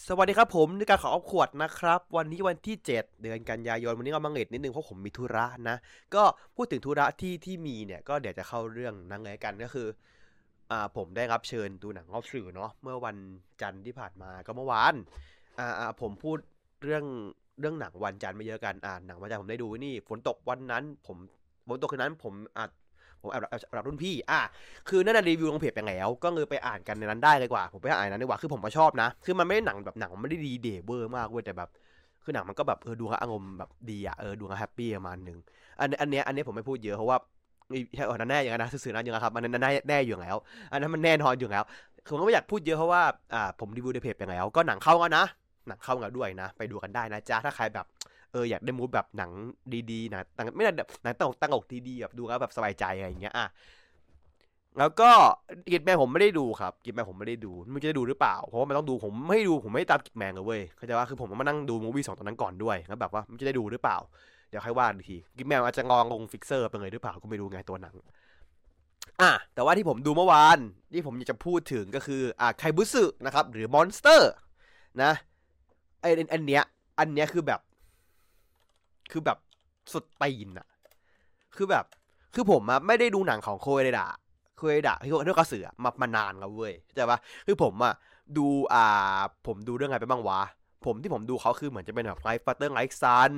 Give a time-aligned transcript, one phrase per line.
[0.00, 5.76] สวัสดีครับผมในการขอเอาขวดนะครับ วันนี้วันที่ 7 เดือนกันยายนวันนี้ก็มังเลดนิดนึงเพราะผมมีธุระนะ
[6.14, 6.22] ก็
[6.56, 9.88] พูดถึงธุระที่ที่มีเนี่ยก็เดี๋ยวจะเข้าเรื่องนั่งไงกันก็คือ
[10.70, 13.16] อ่าผมได้รับเชิญดูหนังรอบสื่อเนาะเมื่อวัน
[13.62, 14.94] จันทร์ที่ผ่านมาก็เมื่อวาน
[15.58, 16.38] อ่าผมพูด
[16.82, 17.04] เรื่อง
[17.60, 21.16] เรื่องหนังวันจันทร์ไม่เยอะกันอ่าหนังวันจันทร์ผมได้ดูนี่ฝนตกวันนั้น ผม
[21.68, 22.66] ฝนตกคืนนั้นผมอ่า
[23.22, 23.42] ผมแอบ
[23.72, 24.40] แอบรุ่นพี่ อะ
[24.88, 31.68] คือนั่นนะรีวิวลงเพจไปแล้ว ก็เลยไปอ่านกันในนั้นได้เลยกว่า ผมไปอ่านนั้นดีกว่า คือผมก็ชอบนะ คือมันไม่ได้หนังแบบหนังมันไม่ได้ดีเดเวอร์มากเว้ยแต่แบบ
[32.24, 35.38] คือหนังมันก็แบบเออดูอารมณ์แบบดีอะเออดูแฮปปี้ประมาณหนึ่ง
[35.80, 37.16] อันอันเนี้ยอันเนี้ยผมไม่พูดเยอะเพราะว่า
[37.96, 40.36] ใช่เออนั่นแน่อย่างนั้นนะสื่อนั้นอย่างนั้นครับอันนั้นแน่แน่อยู่แล้ว
[40.72, 41.64] อันนั้นมันแน่นอนอยู่แล้ว
[42.04, 43.02] คือผมก็ไม่อยากพูดเยอะเพราะว่า
[43.34, 45.24] อ่าผมรีวิวในเพจไปแล้ว ก็หนังเข้ากันนะ
[45.68, 47.86] หนังเข้ากันด้วยนะ ไปดูกันได้นะจ๊ะถ้าใครแบบ
[48.32, 49.30] เอออยากได้มูดแบบหนัง
[49.90, 50.22] ดีๆนะ
[50.56, 50.72] ไม่ได้
[51.04, 53.48] หนังตลกตลกดีๆแบบดูแล้วแบบสบายใจอะไรอย่างเงี้ยอะ
[54.78, 55.10] แล้วก็
[55.72, 63.98] กิจแมนผมไม่ได้ดูครับกิจแมนผมไม่ได้ดูไม่จะได้ดูหรือเปล่า เพราะว่ามันต้องดูผมไม่ดูผมไม่ตามกิจแมนเลยเว้ยเข้าใจว่าคือผมมานั่งดูมูวี่สองตอนนั้นก่อนด้วยแล้วแบบว่ามันจะได้ดูหรือเปล่า
[64.48, 67.96] เดี๋ยวค่อยว่าดีทีกิจแมนอาจจะงองลงฟิกเซอร์ไปเลยหรือเปล่าก็ไม่รู้ไงตัวหนัง
[69.20, 70.58] อะแต่ว่าที่ผมดูเมื่อวาน
[70.92, 74.32] ที่ผมอยากจะพูดถึงก็คืออ่าไคบุสึนะครับหรือมอนสเตอร์
[75.02, 75.12] นะ
[76.00, 76.62] ไออันเนี้ย
[76.98, 77.60] อันเนี้ยคือแบบ
[79.12, 79.38] คือแบบ
[79.92, 80.68] สุดตีนอะ
[81.56, 81.84] คือแบบ
[82.34, 84.08] คือผมอะไม่ได้ดูหนังของโคเอเดะ
[84.62, 87.94] คยดะที่เขาเรียกกระสือมามานานแล้วเว้ยเข้าใจปะคือผมอะ
[88.36, 90.40] ดูอ่า ผมดูเรื่องอะไรไปบ้างวะ
[90.86, 93.32] ผมที่ผมดูเขาคือเหมือนจะเป็นแบบไลฟ์ฟัตเตอร์ไลฟ์ซัน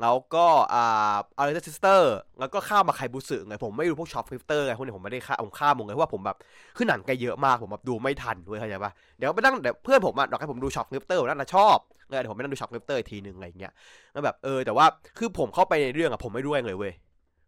[0.00, 6.36] แล้วก็อ่าอาร์เรซิสเตอร์แล้วก็ข้ามมาไคบุสึไงผมไม่ดูพวกช็อปฟิฟเตอร์ไงพวกนี้ผมไม่ได้ข้าผมข้ามหมดเลยเพราะว่าผมแบบ
[6.76, 11.78] คือหนังแกเยอะมากผมแบบดูไม่ทันด้วยเข้าใจปะเดี๋ยวไปนั่งเดี๋ยวเพื่อนผมอะดอกให้ผมดูช็อปฟิฟเตอร์นั่นนะชอบ
[12.08, 13.72] เลยเดี๋ยวผมไปนั่งดูช็อปฟิฟเตอร์ทีนึงอะไรอย่างเงี้ย
[14.12, 14.86] แล้วแบบเออแต่ว่า
[15.18, 16.92] คือผมเข้าไปในเรื่องอะผมไม่รู้เองเลยเว้ย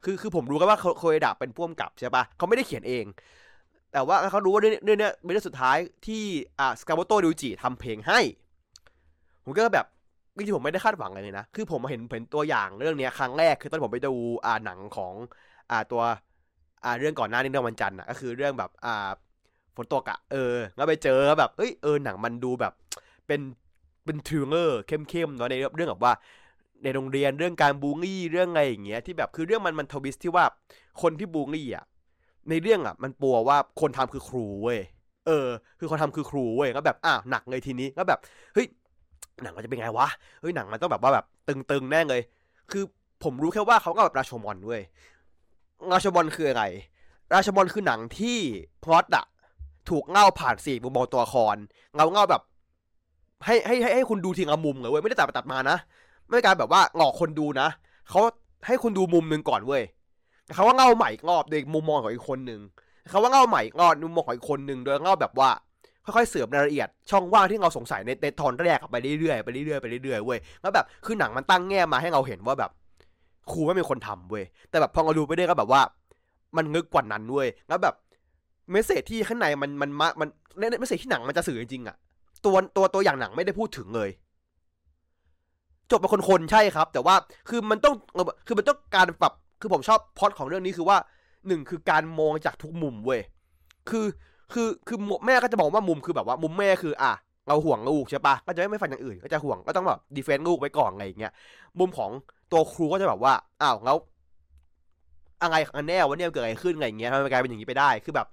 [0.05, 3.05] คือคือผมรู้กันว่าโคเอดะเป็นพ่วงกับใช่ปะเขาไม่ได้เขียนเอง
[3.93, 6.23] แต่ว่าเขารู้ว่าเรื่องนี้เป็นเรื่องสุดท้ายที่
[6.59, 8.21] อ่าซากาโมโตะ ริวอิจิทำเพลงให้
[9.49, 9.87] ผมก็แบบ
[10.37, 14.15] จริงๆผมไม่ได้คาดหวังเลยนะ คือผมเห็นเห็นตัวอย่างเรื่องนี้ครั้งแรกคือตอนผมไปดู
[14.47, 15.15] อ่าหนังของ
[15.71, 16.03] อ่าตัว
[16.85, 19.09] อ่าเรื่องก่อนหน้านี้เรื่องวันจันทร์อะก็คือเรื่องแบบอ่า
[19.77, 22.73] ฝนตกอะเออแล้วไปเจอแบบเอ้ยเออหนังมันดูแบบ
[23.27, 23.41] เป็น
[24.05, 26.13] เป็น thriller เข้มๆเนาะในเรื่องแบบว่า
[26.83, 30.45] ในโรงเรียนเรื่องการบูลลี่เรื่องอะไรอย่างเงี้ยที่แบบคือเรื่องมันมัน twist ที่ว่า
[31.03, 31.85] คนที่บูลลี่อะ
[32.51, 34.81] ในเรื่องอะ มันปัวว่าคนทำคือครูเว้ย
[35.27, 35.49] เออ
[35.79, 38.19] คือคนทำคือครูเว้ยก็แบบอ้าวหนักเลยทีนี้ก็แบบ
[38.55, 38.67] เฮ้ย
[39.43, 40.09] หนังมันจะเป็นไงวะ
[40.41, 42.21] เฮ้ยหนังมันต้องแบบว่าแบบตึงๆแน่เลย
[42.71, 42.85] คือ
[43.25, 44.83] ผมรู้แค่ว่าเขาก็แบบราชมอนเว้ย
[45.93, 46.65] ราชมอนคืออะไร
[47.35, 48.39] ราชมอนคือหนังที่
[48.85, 49.25] พล็อตอะ
[49.89, 51.57] ถูกเงาผ่านสี่มุมมองตัวละคร
[51.95, 52.43] เงาเงาแบบ
[53.45, 55.77] ให้ให้ให้ให้คุณดูทีละมุมเลยเว้ยไม่ได้ตัดไปตัดมานะ
[56.27, 57.69] ไม่ได้การแบบว่าหลอกคนดูนะ
[58.09, 58.21] เขา
[58.67, 59.83] ให้คุณดูมุมหนึ่งก่อนเว้ย
[60.55, 62.61] เขาว่าเงาใหม่รอบโดยมุมมองของอีกคนหนึ่ง
[63.09, 65.51] เขาว่าเงาใหม่รอบมุมมองของอีกคนหนึ่งโดยเงาแบบว่า
[66.17, 72.71] ค่อยๆเสริมรายละเอียด ช่องว่างที่เราสงสัยในในตอนแรกไปเรื่อยๆไปเรื่อยๆไปเรื่อยๆเว้ยแล้วแบบคือหนังมันตั้งแง่มาให้เราเห็นว่าแบบ
[73.53, 75.83] ครูไม่เป็นคนทำเว้ยแต่แบบพอเราดูไปเรื่อยก็แบบว่า
[76.57, 77.95] มันงึกกว่านั้นเว้ยแล้วแบบ
[78.71, 80.29] เมสเซจที่ข้างในมันมันมันมัน
[80.81, 81.97] เมสเซจที่หนังมันจะสื่อจริงๆอะ
[82.45, 84.09] ตัวตัวตัวอย่างหนังไม่ได้พูดถึงเลย
[85.91, 87.15] จบเป็นคนๆใช่ครับ แต่ว่า
[87.49, 87.95] คือมันต้อง
[88.47, 90.97] คือมันต้องการแบบคือผมชอบพอดของเรื่องนี้คือว่า
[91.47, 93.21] หนึ่งคือการมองจากทุกมุมเว้ย
[93.91, 94.07] คือ
[94.53, 97.13] คือคือแม่ก็จะบอกว่ามุมคือแบบว่ามุมแม่คืออะ
[97.49, 101.33] เราห่วงลูกใช่ปะก็จะไม่ฟันอย่างอื่น ก็จะห่วงก็ต้องแบบดีเฟนต์ลูกไว้ก่อนอะไรอย่างเงี้ย
[101.79, 102.11] มุมของ
[102.53, 103.33] ตัวครูก็จะแบบว่า
[103.63, 103.97] อ้าวแล้ว
[105.43, 108.27] อะไรกันแน่ว่าเนี่ยเกิดอะไรขึ้นอะไรอย่างเงี้ยทำไมกลายเป็นอย่างนี้ไปได้คือแบบ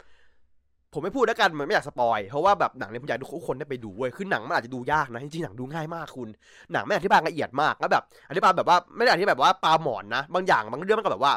[0.93, 6.29] ผมไม่พูดแล้วกันมันไม่อยากสปอยเพราะว่าแบบหนังเนี่ยผมอยากทุกคนได้ไปดูเว้ยคือหนังมันอาจจะดูยากนะจริงๆหนังดูง่ายมากคุณ
[6.73, 11.33] หนังไม่อธิบายละเอียดมากแล้วแบบอธิบายแบบว่าไม่ได้อธิบายแบบว่าปลาหมอนนะบางอย่างบางเรื่องมันก็แบบว่า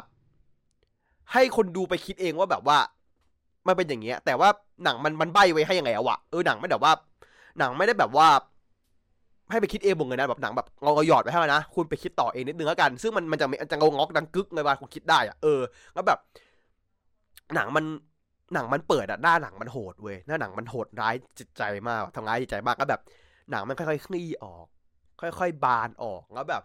[1.32, 2.78] ให้คนดูไปคิดเองว่าแบบว่า
[3.66, 4.48] มันเป็นอย่างเงี้ย แต่ว่า
[4.84, 6.92] หนังมันมันใบไว้ให้ยังไงอะวะเออหนังไม่แบบว่า
[7.58, 8.28] หนังไม่ได้แบบว่า
[9.50, 15.60] ให้ไปคิดเองบงเลยนะแบบหนังแบบเราหยอดไว้ให้นะคุณไปคิดต่อเองนิดนึงแล้วกัน ซึ่งมันมันจะจะงงอกดังกึกเลยว่าคุณคิดได้อะเออ
[15.94, 16.18] แล้วแบบ
[17.54, 17.84] หนังมัน
[18.54, 23.00] หนังมันเปิดอะหน้าหนังมันโหดเว้ยหน้าหนังมันโหดร้ายจิตใจมากทำร้ายจิตใจมากก็แบบ
[23.50, 24.66] หนังมันค่อยๆคลี่ออก
[25.20, 26.62] ค่อย ๆ บานออกแล้วแบบ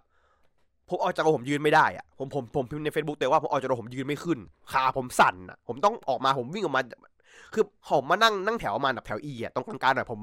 [0.90, 4.40] ผมออกจากผมยืนไม่ได้อะผมผมผมพิมพ์ใน Facebook แต่ว่าผมออกจากผมยืนไม่ขึ้น
[4.72, 6.82] ขาผมสั่นอะผมต้องออกมาผมวิ่งออกมา
[7.54, 10.20] คือผมมานั่งนั่งแถวมาแบบแถวอีอะตรงกลางๆหน่อยผม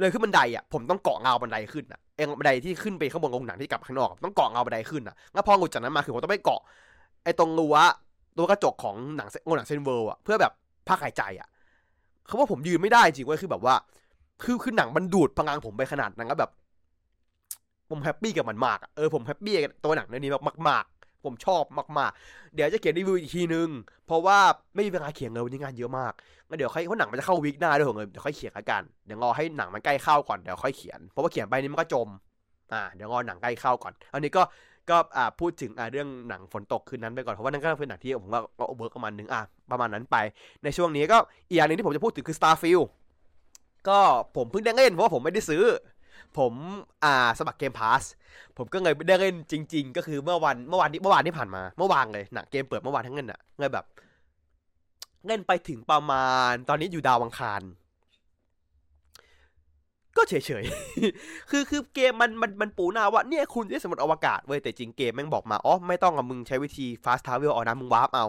[0.00, 6.60] เลยขึ้นบันไดอะผมต้องเกาะเงาบันไดขึ้นอะเองบันไดที่ขึ้นไปข้างบนโรงหนังที่กลับข้างนอกต้องเกาะเงาบันไดขึ้นอะแล้วพอหลุดจากนั้นมาคือผมต้องไปเกาะ
[7.24, 7.76] ไอ้ตรงรั้ว
[8.38, 10.52] ตัวกระจกของหนังโรงหนังเซนเวิร์อะเพื่อแบบ
[10.88, 11.48] พักหายใจอะ
[12.26, 13.74] เขาว่าผมยืนไม่ได้จริงเว้ยคือแบบว่า
[14.42, 16.50] คือคือหนังมันดูดพลังผมไปขนาดนั้นก็แบบ
[17.90, 20.84] ผม happy กับมันมากเออผม happy กับตัวหนังเรื่องนี้มากมาก
[21.26, 21.62] ผมชอบ
[21.98, 23.68] มากๆ เดี๋ยวจะเขียนรีวิวอีกทีนึง
[24.06, 24.38] เพราะว่า
[24.74, 26.12] ไม่มีเวลาเขียนเลยวันนี้งานเยอะมาก
[26.48, 32.08] งั้นเดี๋ยวค่อยเพราะหนังมันจะเข้า week หน้าด้วยเหรอเดี๋ยวค่อยเขียนละกัน เดี๋ยวรอให้หนังมันใกล้เข้าก่อน เดี๋ยวค่อยเขียน เพราะว่าเขียนไปนี่มันก็จม
[32.72, 34.42] อ่า เดี๋ยวรอหนังใกล้เข้าก่อน อันนี้ก็
[34.90, 39.40] ก็อ่าพูดถึงอ่าเรื่องหนังฝนตกคืนนั้นไปก่อน เพราะว่านั่นก็เป็นหนังที่ผมก็ก็ work ประมาณนึง อะ
[39.72, 40.16] ประมาณนั้นไป
[40.64, 41.18] ในช่วงนี้ก็
[41.48, 42.86] อีกอย่างนึงที่ผมจะพูดถึงคือ Starfield
[43.88, 44.00] ก็
[44.36, 45.62] ผมเพิ่งได้เล่นเพราะว่าผมไม่ได้ซื้อ
[46.38, 46.52] ผม
[47.04, 48.02] อ่าสมัครเกมพาส
[48.56, 53.84] ผมก็เลยได้เล่นจริง ๆ ก็คือเมื่อวันเมื่อวานที่เมื่อวานที่ผ่านมาเมื่อวานเลยหนังเกมเปิดเมื่อวานทั้งเงินอะเลยแบบ
[55.26, 57.62] เล่นไปถึงประมาณ ตอนนี้อยู่ดาวอังคาร
[60.16, 68.26] ก็เฉยๆ คือคือเกมมันมันมันปูหน้าว่าเนี่ยคุณได้สำรวจอวกาศเว้ยแต่จริงเกมแม่งบอกมาอ๋อไม่ต้องอะมึงใช้วิธี fast travel เอานะมึงวาร์ปเอา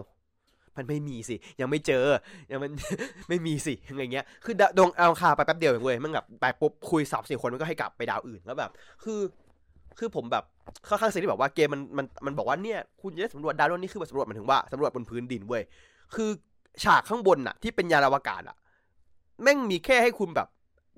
[0.78, 2.06] มันไม่มีสิ ยังไม่เจอ
[2.52, 2.72] ยังมัน
[3.30, 8.72] ไม่มีสิอะไรเงี้ย คือดวงเอาคาไปแป๊บเดียวเองเว้ยมันแบบไปปุ๊บคุยสามสี่คนมันก็ให้กลับไปดาวอื่นแล้วแบบ
[9.04, 9.20] คือ
[10.00, 10.44] คือผมแบบ
[10.88, 15.64] ค่อนข้างเซนที่แบบว่าเกมมันมันมันบอกว่าเนี่ยคุณจะได้สำรวจดาวดวงนี้คือแบบสำรวจมายถึงว่าสำรวจบนพื้นดินเว้ย
[16.16, 16.30] คือ
[16.84, 18.56] ฉากข้างบนน่ะ ที่เป็นยานอวกาศอะ
[19.44, 20.48] แม่งมีแค่ให้คุณแบบ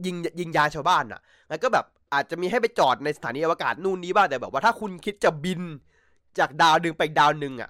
[0.05, 5.61] ยิงยิงยาชาวบ้านน่ะแล้วก็แบบอาจจะมีให้ไปจอดในสถานีอวกาศนู่นนี้บ้างแต่แบบว่าถ้าคุณคิดจะบิน
[6.39, 7.69] จากดาวดึงไปดาวหนึ่งอะ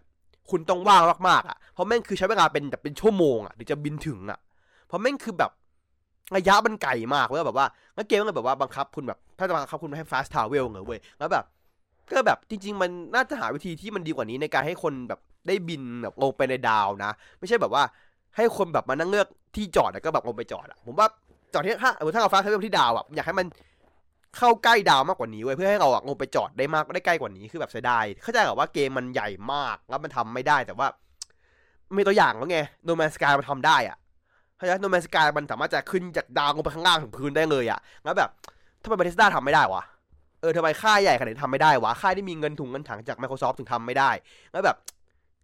[0.51, 4.39] คุณต้องว่างมากๆอะเพราะแม่งคือใช้เวลาเป็นแบบเป็นชั่วโมงอะถึงจะบินถึงอะ
[4.88, 5.51] เพราะแม่งคือแบบ
[6.35, 11.45] ระยะมันไกลมากเว้ยแบบว่าแล้วเกมมันแบบว่าบังคับคุณแบบถ้าจะบังคับคุณให้ fast travel เหรอเว้ยแล้วแบบ
[12.11, 17.83] ก็แบบจริง ๆ มันน่าจะหาวิธีที่มันดีกว่านี้ในการให้คนแบบได้บินแบบลงไปในดาวนะ ไม่ใช่แบบว่า
[18.35, 21.07] ให้คนแบบมานั่งเลือกที่จอดแล้วก็แบบลงไปจอดอะผมว่า
[21.53, 23.47] จอดที่ถ้าถ้าเรา fast travel ที่ดาวอะอยากให้มัน
[24.38, 30.88] เข้าใกล้ดาวมากกว่านี้เว้ยเพื่อให้เราอะลงไปจอดได้มากได้ใกล้กว่านี้คือแบบเสียดายเข้าใจแบบว่าเกมมันใหญ่มากแล้วมันทำไม่ได้แต่ว่า
[31.98, 33.98] มีตัวอย่างแล้วไงโนแมนสกายมันทำได้อะ
[34.57, 38.30] เข้าใจโนแมนสกายมันสามารถจะขึ้นจากดาวลงไปข้างล่างถึงพื้นได้เลยอะแล้วแบบ
[38.84, 39.84] ทำไมบาริสต้าทำไม่ได้วะ
[40.42, 44.12] เออทำไมค่ายใหญ่ขนาดนี้ทำไม่ได้วะค่ายที่มีเงินถุงเงินถังจาก Microsoft ถึงทำไม่ได้
[44.51, 44.78] แล้วแบบ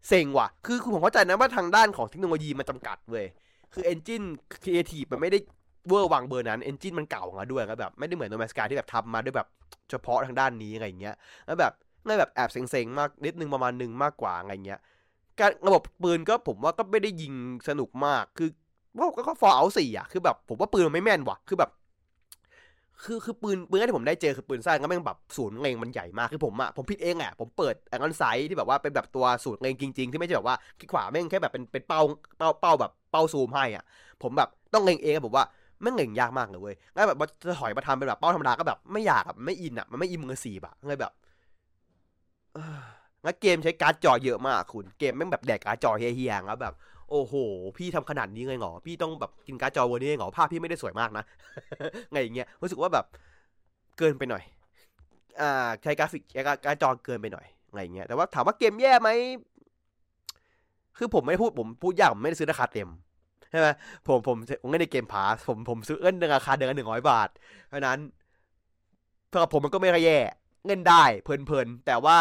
[0.08, 3.26] เซ็งว่ะคือคือผมเข้าใจนะว่าทางด้านของเทคโนโลยีมันจำกัดเว้ย
[3.74, 4.24] คือเอนจิน
[4.64, 5.40] ครีเอทีฟมันไม่ได้
[5.90, 9.48] เวอร์วังเบอร์นั้น engine มันเก่าอะด้วยแล้วแบบไม่ได้เหมือน No Man's Sky ที่แบบทำมาด้วยแบบ
[9.90, 11.16] เฉพาะทางด้านนี้อะไรเงี้ย
[11.46, 11.74] แล้วแบบ
[12.06, 14.80] เลยแบบแอบเซ็งๆมากนิดนึงประมาณหนึ่งมากกว่าอะไรเงี้ย
[15.40, 17.34] การระบบปืนก็ผมว่าก็ไม่ได้ยิง
[17.70, 18.50] สนุกมากคือ
[18.98, 21.72] ว่าก็ Fallout สี่อะคือแบบผมว่าปืนมันไม่แม่นว่ะคือแบบ
[23.04, 32.02] คือคือปืนปืนที่ผมได้เจอคือปืนสั้นก็แม่งแบบศูนย์เล็งมันใหญ่มากคือผมอะผมผิดเองแหละผมเปิด iron sight ที่แบบว่าเป็นแบบตัวศูนย์เล็งจริง ๆ ที่ไม่ใช่แบบว่าคลิกขวาแม่งแค่แบบเป็นเป็นเป้า
[32.38, 33.84] เป้าเป้าแบบเป้าซูมให้อะ
[34.22, 35.46] ผมแบบต้องเล็งเองผมว่า
[35.82, 37.18] แม่งเล็งยากมากเลยเว้ยแล้วแบบ
[37.48, 41.12] จะถอยมาทำเป็นแบบเป้าธรรมดาก็แบบไม่อยากอะไม่อินอะมันไม่ immersive เลยแบบ
[43.24, 46.74] แล้วเกมใช้การ์ดจอเยอะมากคุณ เกมแม่งแบบแดกการ์ดจอเหี้ยๆแล้วแบบ
[47.10, 47.34] โอ้โห
[47.78, 51.24] พี่ทำขนาดนี้เลยเหรอ พี่ต้องแบบกินการ์ดจอเวอร์นี้เหรอ ภาพพี่ไม่ได้สวยมากนะ
[52.12, 53.06] ไงอย่างเงี้ย รู้สึกว่าแบบ
[53.98, 54.44] เกินไปหน่อย
[55.42, 59.10] อ่า ใช้กราฟิกใช้การ์ดจอเกินไปหน่อย ไงอย่างเงี้ย แต่ว่าถามว่าเกมแย่ไหม
[60.98, 62.90] คือผมไม่พูดผมพูดยากผมไม่ได้ซื้อราคาเต็ม
[63.54, 63.70] ใช่ไหม
[64.08, 67.30] ผมผมผมเล่นในเกมพาสผมผมซื้อเงินในราคาเดือนละหนึ่งร้อยบาท
[67.68, 68.00] เพราะนั้น
[69.32, 70.20] สำหรับผมมันก็ไม่ค่อยแย่
[70.66, 72.18] เงินได้เพลินๆ แต่ว่า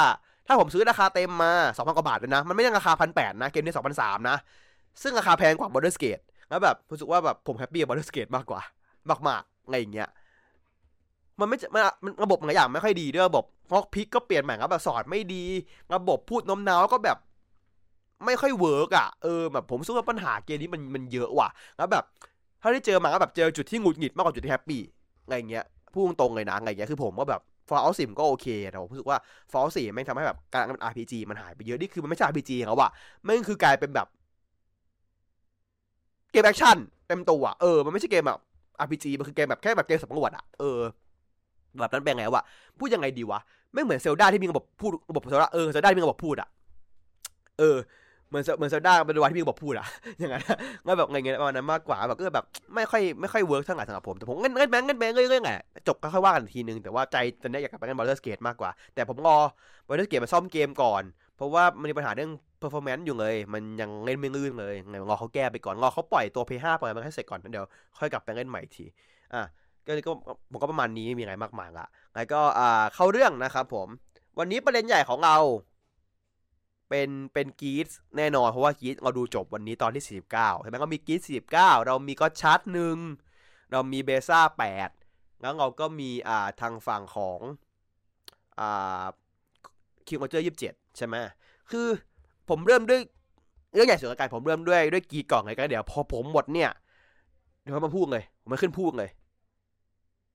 [0.46, 4.37] ถ้าผมซื้อราคาเต็มมาสองพันกว่าบาทเลยนะ มันไม่ใช่ราคาพันแปดนะ เกมนี้สองพันสามนะ
[5.02, 8.05] ซึ่งราคาแพงกว่า b o r d e r s Gate แล้วแบบรู้สึกว่าแบบผมแฮปปี้กับ b o r d e
[8.05, 8.61] r s Gate มากกว่า
[9.29, 10.08] มากๆอะไรอย่างเงี้ย
[11.40, 15.44] มันไม่มันมันระบบหลายอย่างไม่ค่อยดีด้วยระบบ lockpick ก็เปลี่ยนใหม่ครับแบบสอนไม่ดี
[15.94, 17.19] ระบบพูดโน้มน้าวก็แบบ
[18.27, 22.05] ไม่ค่อย work อะเออแบบผมรู้สึกว่าปัญหาเกมนี้มันมันเยอะว่ะแล้วแบบ
[22.63, 24.81] ถ้าได้เจอมาก็แบบเจอจุดที่หงุดหงิดมากกว่าจุดที่ happy
[25.25, 29.19] อะไรเงี้ยพูดตรงเลยนะอะไรเงี้ยคือผมก็แบบ Fallout สามก็โอเคแต่ผมรู้สึกว่า
[29.53, 32.91] Fallout สี่แม่งทำให้แบบการมัน RPG มันหายไปเยอะนี่คือมันไม่ใช่ RPG เขาว่ะ
[33.27, 34.06] แม่งคือกลายเป็นแบบ
[36.32, 36.77] เกม action
[37.08, 38.41] เต็มตัวเออมันไม่ใช่เกมแบบ
[38.81, 40.79] RPG มันคือเกมแบบแค่แบบเกมสำรวจอะเออ
[41.79, 42.43] แบบนั้นเป็นไงวะ
[42.79, 43.41] พูดยังไงดีวะ
[43.75, 46.49] ไม่เหมือน Zelda ที่มีระบบพูดระบบ Zelda เออ Zelda มีระบบพูดอะ
[47.58, 47.77] เออ
[48.32, 49.86] เหมือนเหมือน Zelda เวอร์ชันที่มีระบบพูดอะ
[50.19, 50.43] อย่างนั้น
[50.86, 55.53] งั้นแบบไงเงี้ยประมาณนั้นมากกว่าแบบก็แบบไม่ค่อยไม่ค่อย work เท่าไหร่สำหรับผมแต่ผมเงินเงินแบงเงินแบงค์เรื่อยๆไง
[55.89, 59.36] จบก็ค่อยว่ากันทีนึงแต่ว่าใจตอนนี้อยากกลับไปเล่น Baldur's Gate มากกว่า แต่ผมรอ
[59.89, 61.03] Baldur's Gate มาซ่อมเกมก่อน
[61.36, 62.31] เพราะว่ามันมีปัญหาเรื่อง
[62.62, 67.67] performance อยู่เลย มันยังเล่นไม่ลื่นเลยไงรอเขาแก้ไปก่อนรอเขาปล่อยตัว P5 ปล่อยมันให้เสร็จก่อนเดี๋ยว
[67.98, 68.84] ค่อยกลับไปเล่นใหม่ที
[69.34, 69.43] อะ
[69.86, 70.12] ก็ก็
[70.51, 73.89] ผมก็ประมาณนี้มีอะไรมากมายละแล้วก็อ่าเข้าเรื่องนะครับผม
[74.39, 75.36] วันนี้ประเด็นใหญ่ของเรา
[76.94, 81.20] เป็นเป็นกีดแน่นอนเพราะว่ากีดเราดูจบวันนี้ตอนที่ 49 ใช่ไหมก็มีกีด
[81.55, 82.96] 49 เรามีก็ชาร์ตหนึ่ง
[83.72, 84.41] เรามีเบซ่า
[84.91, 87.41] 8 แล้วเราก็มีอ่าทางฝั่งของ
[88.61, 89.05] อ่า
[90.06, 91.15] Kingohger ยี่สิบเจ็ดใช่ไหม
[91.70, 91.87] คือ
[92.49, 93.01] ผมเริ่มด้วย
[93.75, 96.70] เรื่องใหญ่สุดการผมเริ่มด้วยด้วยกีก่อนเลยก็เดี๋ยวพอผมหมดเนี่ย
[97.61, 99.11] เดี๋ยวมาพูดเลย ผมไม่ขึ้นพูดเลย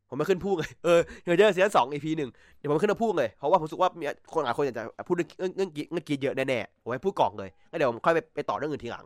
[0.10, 9.06] ผมไม่ขึ้นพูดเลยเออเดี๋ยวเจอ season สอง EP หนึ่งเดี๋ยวผมขึ้นมาพูดเลย เพราะว่าผมรู้สึกว่ามีคนหลายคนอยากจะพูดเรื่องเรื่องเรื่องกีเยอะแน่ๆผมให้พูดก่อนเลยแล้วเดี๋ยวผมค่อยไปไปต่อเรื่องอื่นทีหลัง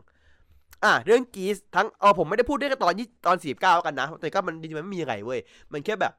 [0.83, 5.39] อะเรื่อง Geats ทั้งเออผมไม่ได้พูดได้แค่ตอนยี่ตอนสี่เก้ากันนะแต่ก็มันจริงๆมันไม่มีอะไรเว้ย
[5.73, 6.13] มันแค่แบบ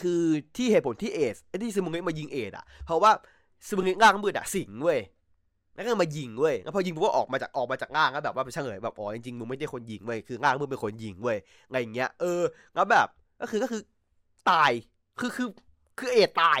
[0.00, 0.22] คือ
[0.56, 3.10] ที่เหตุผลที่เอสที่ซึมุงเงมายิงเอสอะ เพราะว่า
[3.66, 5.00] ซึมุงเงะล่างมืดอะสิงเว้ย
[5.74, 11.38] แล้วก็มายิงเว้ย แล้วพอยิงปุ๊บก็ออกมาจากออกมาจากล่างแล้วแบบว่าเป็นเอ๋ยแบบอ๋อจริงๆมึงไม่ใช่คนยิงเว้ย คือล่างมึงเป็นคนยิงเว้ย
[11.70, 12.42] ไรอย่างเงี้ย เออ
[12.74, 13.06] แล้วแบบ
[13.42, 13.82] ก็คือก็คือ
[14.50, 14.72] ตาย
[15.20, 15.48] คือคือ
[15.98, 16.60] คือเอดตาย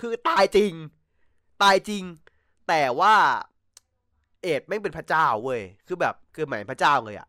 [0.00, 0.74] คือตายจริง
[1.62, 2.04] ตายจริง
[2.68, 3.14] แต่ว่า
[4.42, 7.28] เอ็ดไม่เป็นพระเจ้าเว้ยคือแบบคือหมายพระเจ้าเลยอะ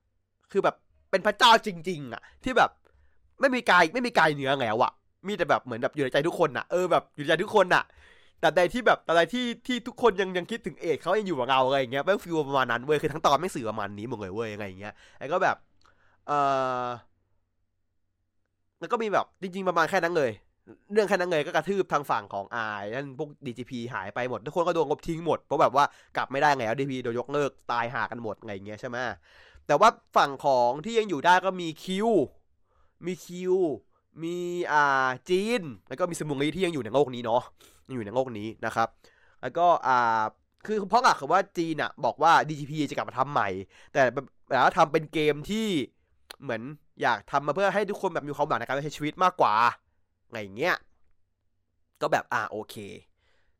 [0.51, 0.75] คือแบบ
[1.12, 2.70] เป็นพระเจ้าจริง ๆอะที่แบบ
[3.39, 4.91] ไม่มีกายไม่มีกายเนื้อแล้วอะ
[5.27, 7.84] มีแต่แบบเหมือนแบบอยู่ในใจทุกคนอะเออแบบอยู่ในใจทุกคนอะ
[8.39, 15.55] แต่ใดที่แบบแต่ใดที่ที่ทุกคนยังยังคิดถึงเอ็ดเขายังอยู่กับเราอะไรอย่างเงี้ยแม่งฟีลประมาณนั้นเว้ยคือทั้งตอนไม่สื่อประมาณนี้หมดเลยเว้ยอะไรอย่างเงี้ยไอ้ก็แบบ
[16.27, 16.31] เอ
[16.84, 16.86] อ
[18.81, 20.31] แล้วก็มีแบบจริง ๆ ประมาณแค่นั้นเลย
[20.93, 25.85] เรื่องแค่นั้นเลยก็กระทืบทางฝั่งของอายนั่นพวก DGP หายไปหมด ทุกคนก็โดนงบทิ้งหมด เพราะแบบว่า
[26.17, 28.97] กลับไม่ได้ไง DGP โดนยกเลิกตายหากันหมดไงอย่างเงี้ยใช่ไหม
[29.67, 32.09] แต่ว่าฝั่งของที่ยังอยู่ได้ก็มีคิว
[33.05, 33.53] มีคิว
[34.23, 34.35] มี
[34.71, 37.41] อ่าจีน แล้วก็มีสมุงลีที่ยังอยู่ในโลกนี้เนาะ
[37.88, 38.88] ยังอยู่ในโลกนี้นะครับ
[39.41, 40.23] แล้วก็อ่า
[40.65, 43.50] คือเพราะหลักคือว่าจีนอะบอกว่า DGP จะกลับมาทำใหม่
[43.93, 44.03] แต่
[44.50, 45.67] แต่ว่าทำเป็นเกมที่
[46.43, 46.61] เหมือน
[47.01, 49.53] อยากทำมาเพื่อให้ทุกคนแบบมีความหวังในการใช้ชีวิตมากกว่า
[50.31, 50.75] ไงเงี้ย
[52.01, 52.75] ก็แบบอ่าโอเค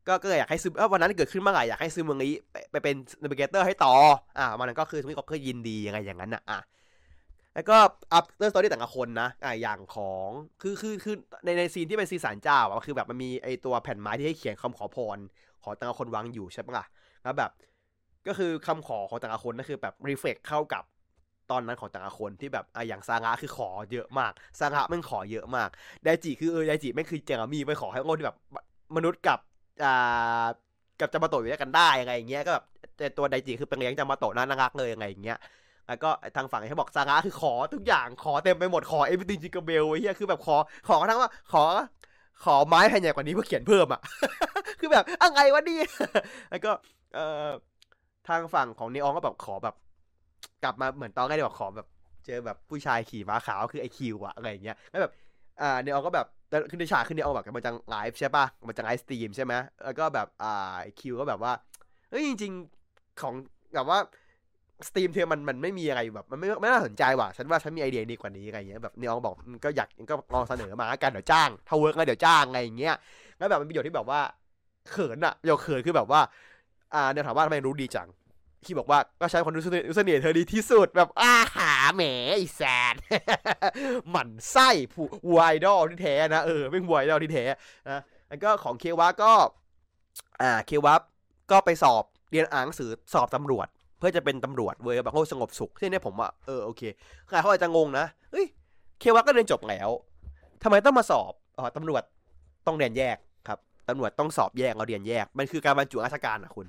[0.06, 2.32] ก็ก็อยากให้ซึมวันนั้นเกิดขึ้นเมื่อไหร่อยากให้ซึมเมืองนี้
[2.70, 3.94] ไปเป็นนาวิเกเตอร์ให้ต่อ
[4.38, 6.58] อ่ามันก็คือทุกคนก็ยินดียังไงอย่างนั้นนะอะ
[7.54, 7.76] แล้วก็
[8.12, 10.28] อัพเรื่องสตอรี่แต่ละคนนะอ่าอย่างของ
[10.62, 11.14] คือคือคือ
[11.44, 15.18] ในในซีนที่เป็นซีสารเจ้าอะคือแบบมันมีไอตัวแผ่นไม้ที่ให้เขียนคำขอพร
[15.62, 16.84] ขอแต่ละคนวางอยู่ใช่ปะล่ะ
[17.22, 17.50] แล้วแบบ
[18.26, 20.82] ก็คือคำขอของแต่ละคนนั่นคือแบบรีเฟกเข้ากับ
[21.52, 25.68] ตอนนั้นของแต่ละคนที่แบบอะอย่างซางะคือขอเยอะมากซางะมันขอเยอะมาก
[26.04, 28.36] ไดจิคือเออไดจิไม่คือเจงามีไปขอให้โง่ที่แบบ
[28.96, 29.38] มนุษย์กับ
[29.84, 30.44] อ่า
[31.00, 32.64] กับจามาโตะอยู่ด้วยกันได้อะไรอย่างเงี้ยก็แบบ
[32.96, 35.38] แต่ตัวไดจิคือเป็นเลี้ยงจามาโตะน่ารักเลยอะไรอย่างเงี้ย
[35.88, 40.56] แล้วก็ทางฝั่งที่บอกซางะคือขอทุกอย่างขอเต็มไปหมดขอเอวิติจิกเบลไอ้เหี้ยคือแบบขอ
[40.88, 41.62] ขอทั้งว่าขอ
[42.44, 44.00] ขอไม้แผ่นใหญ่กว่านี้เพื่อเขียนเพิ่มอะ
[44.80, 45.78] คือแบบอะไรวะนี่
[46.50, 46.70] แล้วก็
[47.14, 47.48] เอ่อ
[48.28, 49.74] ทางฝั่งของนีอองก็แบบขอแบบ
[50.62, 51.88] กลับมาเหมือนตอนแรกที่บอกขอแบบ
[52.26, 55.12] เจอแบบผู้ชายขี่ม้าขาวคือไอคิวอะอะไรอย่างเงี้ยแล้วแบบ
[55.60, 56.26] อ่าเนออก็แบบ
[56.70, 59.54] ขึ้นในฉากขึ้นเนออแบบมันจังไลฟ์ใช่ปะมันจังไลฟ์สตรีมใช่ไหม
[59.84, 61.52] แล้วก็แบบอ่าไอคิวก็แบบว่า
[62.10, 62.52] เฮ้ยจริง
[62.86, 63.34] ๆของ
[63.74, 63.98] แบบว่า
[64.88, 72.94] สตรีมเธอมันมันไม่มีอะไรแบบมันไม่ไม่น่าสนใจว่ะฉันว่าฉันมีไอเดียดีกว่านี้อะไรเงี้ยแบบเนอองบอกก็อยากก็ลองเสนอมากันเดี๋ยวจ้างถ้าเวิร์กก็เดี๋ยวจ้างอะไรอย่างเงี้ย
[73.38, 74.20] แล้วแบบมันประโยชน์ที่แบบว่า
[74.90, 76.20] เขินอะประโยชน์เขินคือแบบว่า
[76.94, 78.08] อ่าเนี่ยถามว่าทำไมรู้ดีจัง
[78.64, 82.02] ที่บอกว่าก็ใช้ความรู้เสน่ห์เธอดีที่สุดแบบอาหาแหม
[82.34, 82.60] ไอแซ
[82.92, 82.94] น
[84.10, 87.44] หมันไส้ผู้วายดอลที่แท้นะเออไม่วายดอลที่แท้
[87.90, 89.32] นะแล้วก็ของเควะก็
[90.42, 90.94] อ่าเควะ
[91.50, 96.82] ก็ไปสอบเรียนอ่านหนังสือสอบตำรวจ เพื่อจะเป็นตำรวจเว้ยแบบเขาสงบสุขที่นี่ผมว่าเออโอเค
[97.26, 98.46] ใครเขาอาจจะงงนะเฮ้ย
[99.00, 99.88] เควะก็เรียนจบแล้ว
[100.62, 102.02] ทำไมต้องมาสอบอ๋อตำรวจ
[102.66, 103.16] ต้องเรียนแยก
[103.48, 106.66] ครับตำรวจต้องสอบแยกเราเรียนแยก มันคือการบรรจุราชการนะคุณ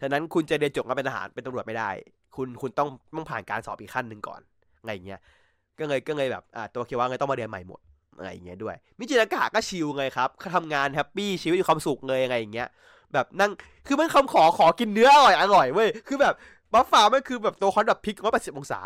[0.00, 1.90] ฉะนั้นคุณจะเรียนจบมาเป็นทหารเป็นตำรวจไม่ได้
[2.36, 4.40] คุณคุณต้องต้องผ่านการสอบอีกขั้นหนึ่งก่อน
[4.80, 5.20] อะไรเงี้ย
[5.78, 7.80] ก็เลยก็เลยแบบอ่าตัวเควะเลยต้องมาเรียนใหม่หมด
[8.18, 12.68] อะไรเงี้ยด้วย มิจินากะก็ chill ไงครับเขาทำงาน happy ชีวิตมีความสุขเลยอะไรอย่างเงี้ย
[13.12, 13.50] แบบนั่ง
[13.86, 16.34] คือมันคำขอขอกินเนื้ออร่อยอร่อยเว้ยคือแบบ
[16.72, 18.80] บัฟฟ้ามันคือแบบตัวละครแบบพลิกร้อยแปดสิบองศา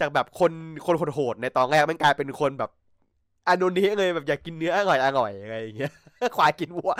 [0.00, 0.52] จากแบบคน
[0.86, 2.70] คนโหดในตอนแรกมันกลายเป็นคนแบบ
[3.48, 5.92] อนุนี้เลยแบบอยากกินเนื้ออร่อยอร่อยอะไรอย่างเงี้ย
[6.36, 6.92] ควายกินวัว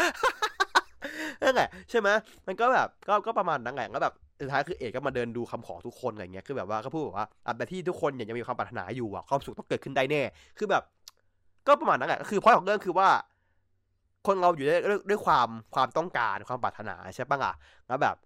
[1.43, 2.09] นั่นแหละใช่ไหม
[2.47, 10.23] มันก็แบบก็ก็ประมาณนั้นแหละก็แบบสุดท้ายคือเอซก็มาเดินดูคำขอทุกคนอะไรเงี้ยคือแบบว่าเขาพูดแบบว่าอันที่ทุกคนยังมีความปรารถนาอยู่อะความสุขต้องเกิดขึ้นได้แน่
[10.59, 10.83] คือแบบ
[11.67, 13.09] ก็ประมาณนั้นแหละคือพอยของเรื่องคือว่า
[14.27, 14.81] คนเราอยู่ด้วย
[15.11, 17.53] ด้วยความความต้องการความปรารถนาใช่ปะล่ะ
[17.89, 18.17] แล้วแบบ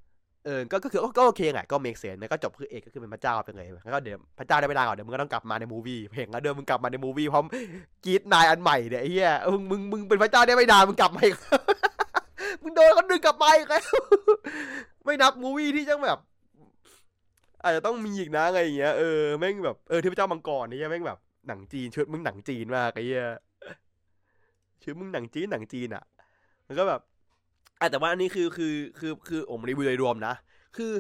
[0.45, 7.45] เออ ก็ ก็คือ ก็โอเคไง ก็ make sense แล้วก็จบคือเอซก็คือเป็นพระเจ้าไปเลยแล้วก็เดี๋ยวพระเจ้าได้ไม่ได้ก่อนเดี๋ยวมึงก็ต้องกลับมาใน movie เพลงแล้วเดิมมึงกลับมาใน movie พร้อม
[8.05, 11.37] กีดนายอันใหม่เนี่ยไอ้เหี้ยมึง มึง มึงเป็นพระเจ้าได้ไม่นานมึงกลับมาอีก
[12.65, 13.83] มึงโดนเขาดึงกลับไปอีกแล้ว
[15.05, 16.19] ไม่นับมูวี่ที่จังแบบ
[17.63, 21.19] อาจจะต้องมีอีกนะอะไรอย่างเงี้ยเออแม่งแบบเออเทพเจ้ามังกรนี่แม่งแบบ
[21.49, 23.27] หนังจีนชุดมึงหนังจีนมากไอ้เหี้ย
[24.83, 26.05] ชุดมึงหนังจีนหนังจีนอะ
[26.67, 27.01] มันก็แบบ
[27.91, 30.35] แต่ว่าอันนี้คือคือคือคือผมรีวิวโดยรวมนะ
[30.77, 30.93] คือ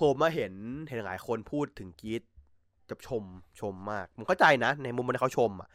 [0.00, 0.52] ผมมาเห็น
[0.88, 2.22] เห็นหลายคนพูดถึงกีด
[2.88, 3.24] จะชม
[3.60, 5.68] ชมมาก ผมเข้าใจนะ ในมุมที่เขาชมอะ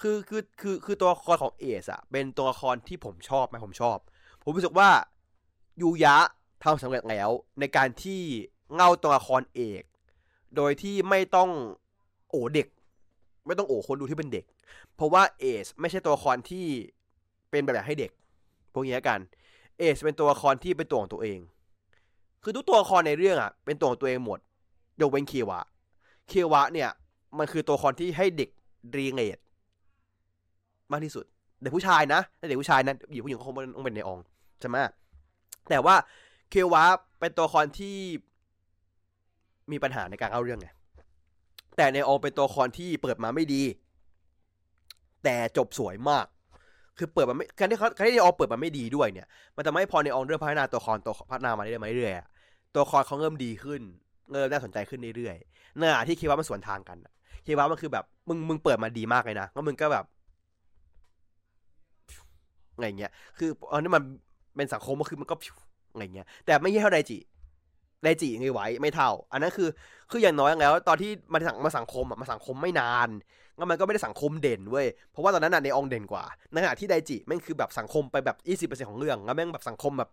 [0.00, 3.98] คือคือคือคือตัวละครของเอสอะเป็นตัวละครที่ผมชอบไหมผมชอบ
[4.42, 4.90] ผมรู้สึกว่า
[5.80, 6.16] ยูยะ
[6.64, 7.28] ทำสำเร็จแล้ว
[7.60, 8.20] ในการที่
[8.74, 9.82] เงาตัวละครเอก
[10.56, 11.50] โดยที่ไม่ต้อง
[12.30, 12.68] โอเด็ก
[13.46, 14.44] ไม่ต้องโอคนดูที่เป็นเด็ก
[14.94, 16.66] เพราะว่าเอชไม่ใช่ตัวละครที่
[17.50, 18.10] เป็นแบบอย่างให้เด็ก
[18.72, 19.20] พวกนี้กัน
[19.78, 21.38] เอชเป็นตัวละครที่เป็นตัวของตัวเอง
[22.42, 24.38] คือทุกตัวละครในเรื่องอะเป็นตัวของตัวเองหมด
[25.00, 25.60] ยกเว้นเควะ
[26.28, 26.90] เควะเนี่ย
[27.38, 28.50] มันคือตัวละครที่ให้เด็ก
[28.96, 29.38] รีเงด
[30.90, 31.24] มากที่สุด
[31.60, 34.18] เด็กผู้ชายนะเด็กผู้ชายนะหญิงผู้หญิงก็คงต้องเป็นในอง
[34.60, 34.76] ใช่ไหม
[35.70, 35.94] แต่ว่า
[36.50, 36.84] เควะ
[37.20, 37.96] เป็นตัวละครที่
[39.72, 40.68] มีปัญหาในการเอาเรื่องไง
[41.76, 43.62] แต่ในองเป็นตัวละครที่เปิดมาไม่ดี
[45.24, 46.26] แต่จบสวยมาก
[46.98, 49.26] คือเปิดมาไม่การที่เขาการที่ในองเปิดมาไม่ดีด้วยเนี่ย
[49.56, 53.80] มันจะไม่พอในองเริ่มพัฒนาตัวละครตัวพัฒนามาเรื่อยๆเรื่อยๆตัวละครเขาเริ่มดีขึ้น
[54.32, 56.98] เริ่มน่าสนใจขึ้นเรื่อยๆเนื้อที่เคว่ามันสวนทางกัน
[57.44, 60.04] เคว่ามันคือแบบมึงมึงเปิดมาดีมากเลยนะแล้วมึงก็แบบ
[62.74, 64.02] อะไรเงี้ย คืออันนี้มัน
[64.56, 65.34] เป็นสังคมก็คือมันก็
[65.92, 67.18] อะไรเงี้ย แต่ไม่ใช่เท่าไดจิ
[68.04, 69.68] ไดจิไงไหวไม่เท่า อันนั้นคือ
[70.10, 73.08] คืออย่างน้อยแล้ว ตอนที่มาสังมาสังคมอะมาสังคมไม่นาน
[73.56, 80.10] แล้วมันก็ไม่ได้สังคมเด่นเว้ย เพราะว่าตอนนั้นน่ะในองเด่นกว่า ในขณะที่ไดจิแม่งคือแบบสังคมไปแบบยี่สิบเปอร์เซ็นต์ของเรื่อง แล้วแม่งแบบสังคมแบบ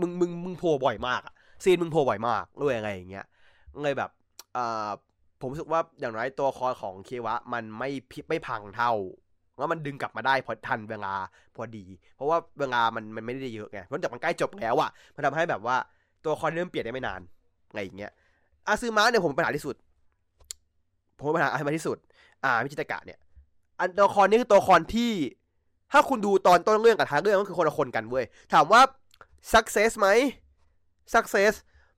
[0.00, 1.34] มึงมึงมึงโผล่บ่อยมากอะ
[1.64, 3.26] ซีนมึงโผล่บ่อยมากด้วยอะไรอย่างเงี้ย
[3.82, 4.10] เลยแบบ
[4.56, 4.88] อ่า
[5.40, 7.90] ผมรู้สึกว่าอย่างไรตัวคอของเควะ มันไม่
[8.28, 8.92] ไม่พังเท่า
[9.58, 11.14] แล้วมันดึงกลับมาได้พอทันเวลา
[11.56, 11.84] พอดี
[12.16, 15.76] เพราะว่าเวลามันมันไม่ได้เยอะไงเพราะจากมันใกล้จบแล้วอะมันทำให้แบบว่า
[16.24, 17.20] ตัวคอนเริ่มเปลี่ยนได้ไม่นาน
[17.68, 18.12] อะไรอย่างเงี้ย
[18.66, 19.76] อาซึมะเนี่ยผมปัญหาที่สุด
[21.20, 21.98] ผมปัญหาอะไรที่สุด
[22.44, 23.18] อ่ามิจินากะเนี่ย
[23.78, 25.12] อันตัวละครนี้คือตัวละครที่
[25.92, 28.80] ถ้าคุณดูตอนต้นเรื่องกับท้ายเรื่องก็คือคนละคนกันเว้ยถามว่า
[29.52, 30.08] success ไหม
[31.14, 31.54] success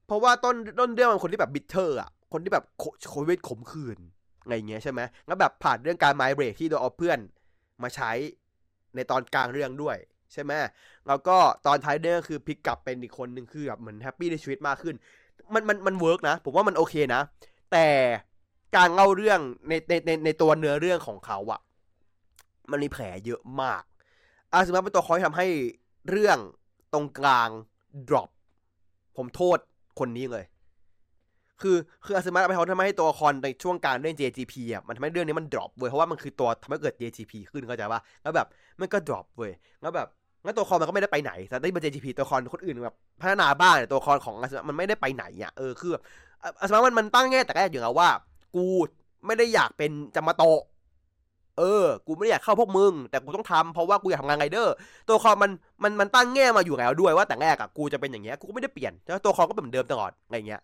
[0.06, 2.64] เพราะว่าต้นต้นเรื่องมันคนที่แบบ bitter อะคนที่แบบ
[3.10, 3.98] โควิดขมขื่น
[4.42, 7.18] อะไรเงี้ยใช่ไหมแล้วแบบผ่านเรื่องการ mind break ที่โดนเอาเพื่อน
[7.82, 8.12] มาใช้
[8.94, 9.96] ในตอนกลางเรื่องด้วย
[10.32, 10.52] ใช่ไหม
[11.06, 14.94] แล้วก็ตอนท้ายเรื่องคือพลิกกลับเป็นอีกคนหนึ่งคือแบบเหมือน happy ในชีวิตมากขึ้น
[15.54, 17.22] มันมันมัน work นะ ผมว่ามันโอเคนะ
[17.72, 17.86] แต่
[18.76, 21.60] การเล่าเรื่องในในในในตัวเนื้อเรื่องของเขาอะ
[22.70, 23.82] มันมีแผลเยอะมาก
[24.52, 25.46] อาซึมะเป็นตัวคอยทำให้
[26.10, 26.38] เรื่อง
[26.92, 27.48] ตรงกลาง
[28.08, 28.28] drop
[29.16, 29.58] ผมโทษ
[29.98, 30.44] คนนี้เลย
[31.62, 38.46] คือคืออาซึมะไปเขาทำให้ตัวละครในช่วงการเล่น DGP อะมันทำให้เรื่องนี้มัน drop เว้ยเพราะว่ามันคือตัวทำให้เกิด DGP ขึ้นเข้าใจป่ะแล้วแบบ
[38.80, 40.08] มันก็ drop เว้ยแล้วแบบ
[40.44, 46.02] งั้นตัวละครมันก็ไม่ได้ไปไหน แต่ได้มา DGP ตัวละครคนอื่นแบบพัฒนาบ้านตัวละครของอาซึมะมันไม่ได้ไปไหนอะเออคือแบบ
[46.60, 48.08] อาซึมะมันมันตั้งแง่แต่แรกอยู่แล้วว่า
[48.56, 48.66] กู
[49.26, 50.60] ไม่ได้อยากเป็นจามาโตะ
[51.58, 54.74] เออ กูไม่ได้อยากเข้าพวกมึง แต่กูต้องทำเพราะว่ากูอยากทำงานไงเดอร์
[55.08, 55.50] ตัวคอมัน
[55.82, 60.60] มัน มันตั้งแง่มาอยู่แล้วด้วยว่าแต่แรกอะกูจะเป็นอย่างเงี้ย กูไม่ได้เปลี่ยนแล้วตัวคอก็เป็นเหมือนเดิมตลอด อะไรเงี้ย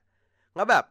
[0.57, 0.85] แล้วแบบ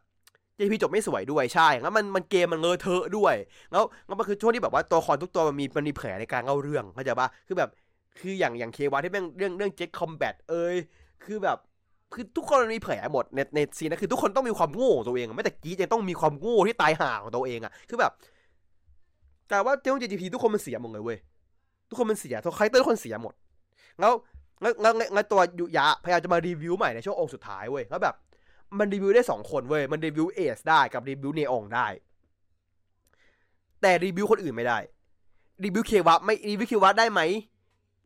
[0.60, 3.36] JP จบไม่สวยด้วยใช่แล้วมันมันเกมมันเลอะเทอะด้วย
[3.72, 7.70] แล้วแล้วมันคือช่วงที่แบบว่าตัวคอนทุกตัวมันมีมันมีแผลในการเล่าเรื่องเข้าใจปะคือแบบ
[8.20, 10.76] คืออย่างอย่างเควาที่เรื่งเรื่องเรื่องเจ็คคอมแบทเอ้ย
[11.26, 11.58] คือแบบ
[12.14, 18.12] คือทุกคนมีแผลหมดในใน scene นะคือทุกคนต้องมีความโง่ของตัวเองไม่แต่กี้ยังต้องมีความโง่ที่ตายห่าของตัวเองอะคือแบบ
[19.50, 21.18] แต่ว่าเจ้า DGP ทุกคนมันเสียหมดเลยเว้ย
[21.90, 23.34] ทุกคนมันเสียทุก character ทุกคนเสียหมด
[24.00, 24.14] แล้ว
[24.62, 28.16] แล้วแล้วแล้วตัวยุยะพยายามจะมา revive ใหม่ในช่วงองค์สุดท้ายเว้ยแล้วแบบ
[28.80, 31.88] มัน revive ได้สองคนเว้ย มัน revive เอซได้กับรีวิวเนองได้
[33.82, 34.78] แต่ revive คนอื่นไม่ได้
[35.64, 37.22] revive เควะไม่ revive เควะได้ไหม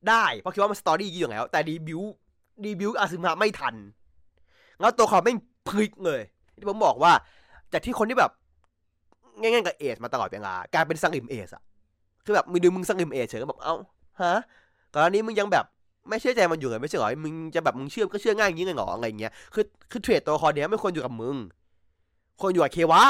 [0.10, 2.02] ได้ เพราะคิดว่ามันสตอรี่ยี่อยู่แล้ว แต่รีวิว
[2.66, 3.76] รีวิวอาซึมะไม่ทัน
[4.80, 5.34] แล้วตัวเขาไม่
[5.68, 6.22] พลิกเลย
[6.58, 7.12] ที่ผมบอกว่า
[7.72, 8.32] จากที่คนที่แบบ
[9.40, 11.64] ง่ายๆกับเอสมาตลอดเวลากลายเป็นสังอิมเอสอะ
[12.26, 13.76] คือแบบมึงดูมึงสังอิมเอสเฉยก็แบบเอ้า
[14.22, 14.36] ฮะ
[14.92, 15.66] ก่อนนี้มึงยังแบบ
[16.08, 21.36] ไม่เชื่อใจมันอยู่เลยไม่ใช่หรอมึงจะแบบมึงเชื่อก็เชื่อง่ายอย่างนี้เลยหรออะไรเงี้ยคือคือเทรดตัวคอเนี้ยไม่ควรอยู่กับมึง
[22.42, 23.04] ควรอยู่กับเควะ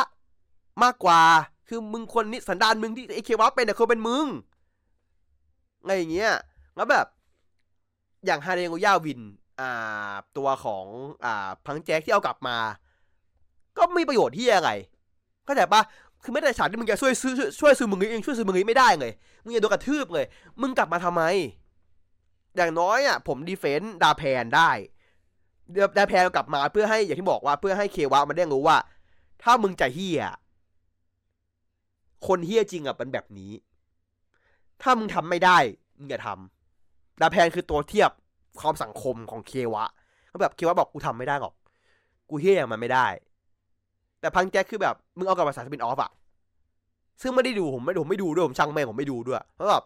[0.84, 1.21] มากกว่า
[1.67, 4.25] คือมึงคนนี้สันดานมึงที่ไอเควะเป็นเนี่ยควรเป็นมึง
[5.81, 6.31] อะไรอย่างเงี้ย
[6.75, 7.05] แล้วแบบ
[8.25, 9.21] อย่างฮาเรงโอย่าวิน
[9.60, 10.86] อ่า ตัวของ
[11.25, 12.58] อ่า พังแจ็คที่เอากลับมา
[13.77, 14.71] ก็มีประโยชน์ที่อะไร
[15.45, 15.81] เข้าใจปะ
[16.23, 19.12] คือไม่ได้ฉากที่มึงจะช่วยซื้อช่วยซื้อมึงเองช่วยซื้อมึงไม่ได้เลย
[19.43, 20.25] มึงจะโดนกระทืบเลย
[20.62, 21.23] มึงกลับมาทำไม
[22.56, 24.72] อย่างน้อยอะผมดีเฟนต์ดาแพนได้
[25.98, 28.78] ดาแพนกลับมาเพื่อให้อย่างที่บอกว่าเพื่อให้เควะมันได้รู้ว่า
[29.44, 30.24] ถ้ามึงจะเฮีย
[32.28, 33.52] คนเฮียจริงอะเป็นแบบนี้
[34.82, 35.58] ถ้ามึงทำไม่ได้
[35.98, 38.12] มึงอย่าทำดาแพนคือตัวเทียบ
[38.60, 39.86] ความสังคมของเควะ
[40.28, 41.54] เขาแบบเควะบอกกูทำไม่ได้หรอก
[42.30, 43.08] กูเฮียอย่างมันไม่ได้
[44.20, 46.12] แต่พังแจ็คคือแบบมึงเอากับภาษาสปินออฟอะ
[47.22, 49.84] ซึ่งไม่ได้ดูผมไม่ผมไม่ดูด้วยผมช่างแม่ผมไม่ดูด้วยเพราะแบบ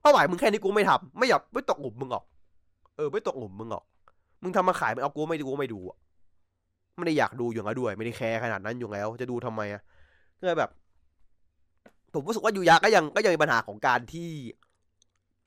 [0.00, 2.24] เป้าหมายมึงแค่นี้กูไม่ทำไม่อยากไม่ตกหลุมมึงหรอก
[2.96, 3.84] เออไม่ตกหลุมมึงหรอก
[4.42, 5.98] มึงทำมาขายมึงเอากูไม่ดูกูไม่ดูอะ
[6.96, 9.82] ไม่ได้อยากดูอยู่แล้วด้วย ไม่ได้แคร์ขนาดนั้นอยู่แล้ว จะดูทำไมอะ
[10.38, 10.70] ก็แบบ
[12.14, 14.30] ผมรู้สึกว่ายูยาก็ยังก็ยังมีปัญหาของการที่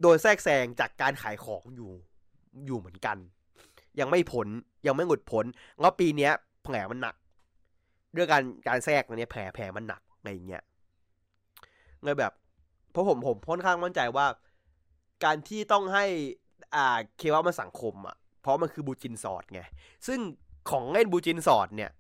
[0.01, 1.91] โดนแทรกแซงจากการขายของอยู่
[2.67, 3.17] อยู่เหมือนกัน
[3.99, 4.47] ยังไม่ผล
[4.87, 5.45] ยังไม่หงุดผล
[5.79, 6.31] แล้วปีเนี้ย
[6.63, 7.15] แผลมันหนัก
[8.13, 10.63] เรื่องการการแทรกตัวนี้แผลแผลมันหนักอะไรเงี้ย
[12.03, 12.33] เลยแบบ
[12.93, 14.25] เพราะผมผมค่อนข้างมั่นใจว่า
[15.23, 16.05] การที่ต้องให้
[16.75, 19.61] อ่าเควะมันสังคมอะ เพราะมันคือบูจินสอดไง
[20.07, 20.19] ซึ่ง
[20.69, 21.91] ของเล่นบูจินสอดเนี่ย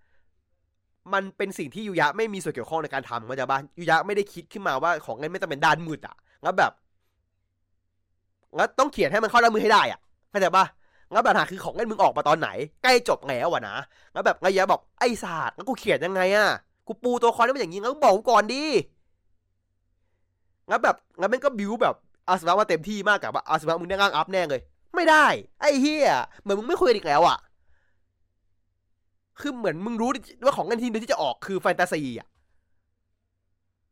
[1.13, 6.71] มันเป็นสิ่งที่ยูยะไม่มีส่วนเกี่ยวข้องในการทำก็จะบ้านยูยะไม่ได้คิดขึ้นมาว่าของเล่นไม่ต้องเป็นด้านมืดอะงั้นแบบ
[8.57, 10.65] งั้นต้องเขียนให้มันเข้าด้านมือให้ได้อะเข้าใจปะ
[11.11, 12.49] งั้นปัญหาคือของเล่นมึงออกมาตอนไหน
[12.83, 13.75] ใกล้จบแล้ววะนะ
[14.13, 16.47] งั้นแบบไงยะบอกไอ้ศาสตร์งั้นกูเขียนยังไงอะ
[16.87, 18.63] กูปูตัวคอนได้เป็นอย่างนี้งั้นบอกก่อนดิ
[20.69, 21.95] งั้นแบบงั้นมันก็บิวแบบ
[22.29, 24.61] อาสวะมาเต็มที่มากกับอาสวะมึงได้งางอัพแน่เลย
[24.95, 25.25] ไม่ได้
[25.61, 26.07] ไอ้เฮีย
[26.41, 27.37] เหมือนมึงไม่คุยอีกแล้วอะ
[29.39, 30.09] คือเหมือนมึงรู้
[30.45, 32.27] ว่าของเล่นที่นึงที่จะออกคือแฟนตาซีอะ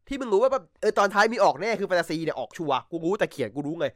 [0.08, 3.88] ที่มึงรู้ว่าแบบเออตอนท้ายมีออกแน่คือแฟนตาซีเนี่ยออกชัวกูรู้แต่เขียนกูรู้ไง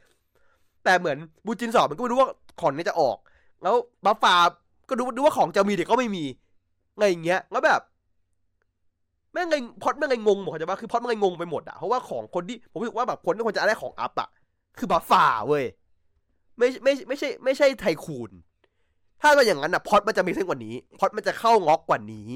[0.84, 2.28] แต่เหมือนบูจินสอบมันก็ไม่รู้ว่า
[2.60, 3.16] ของนี้จะออก
[3.62, 4.36] แล้วบัฟฟา
[4.88, 6.24] ก็รู้รู้ว่าของจะมีแต่ก็ไม่มี
[6.98, 7.80] ไงอย่างเงี้ยแล้วแบบ
[9.36, 14.28] ม่งไงพอดแม่งไงงงหมดเข้าใจปะคือพอดแม่งไงงงไปหมดอะเพราะว่าของคนที่ผมรู้สึกว่าแบบคนที่ควรจะได้ของอัพอะ
[14.78, 15.64] คือบัฟฟาเว้ย
[16.58, 18.30] ไม่ไม่ไม่ใช่ไม่ใช่ไทคูน
[19.20, 22.28] ถ้าเป็นอย่างนั้นอะพอดมันจะมีเส้นกว่านี้พอดมันจะเข้างอกกว่านี้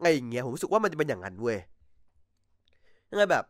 [0.00, 1.58] ไงอย่างเงี้ยผมรู้สึกว่ามันจะเป็นอย่างนั้นเว้ย
[3.10, 3.44] ยังไงแบบ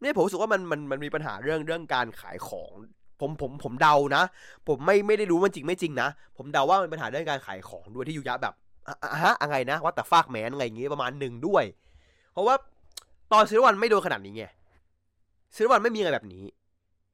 [0.00, 2.72] เนี่ยผมรู้สึกว่ามันมันมันมีปัญหาเรื่องเรื่องการขายของ
[3.20, 4.22] ผมผมผมเดานะ
[4.68, 8.54] ผมไม่ไม่ได้รู้มันจริงไม่จริงนะผมเดาว่ามันปัญหาเรื่องการขายของด้วยที่ยูยะแบบ
[9.22, 11.64] ฮะอะไรนะว่าแต่ฟากแมนอะไรอย่างงี้ประมาณหนึ่งด้วย
[12.32, 12.54] เพราะว่า
[13.32, 14.44] ตอน Zero-One ไม่โดนขนาดนี้ไง
[15.54, 16.44] Zero-One ไม่มีอะไรแบบนี้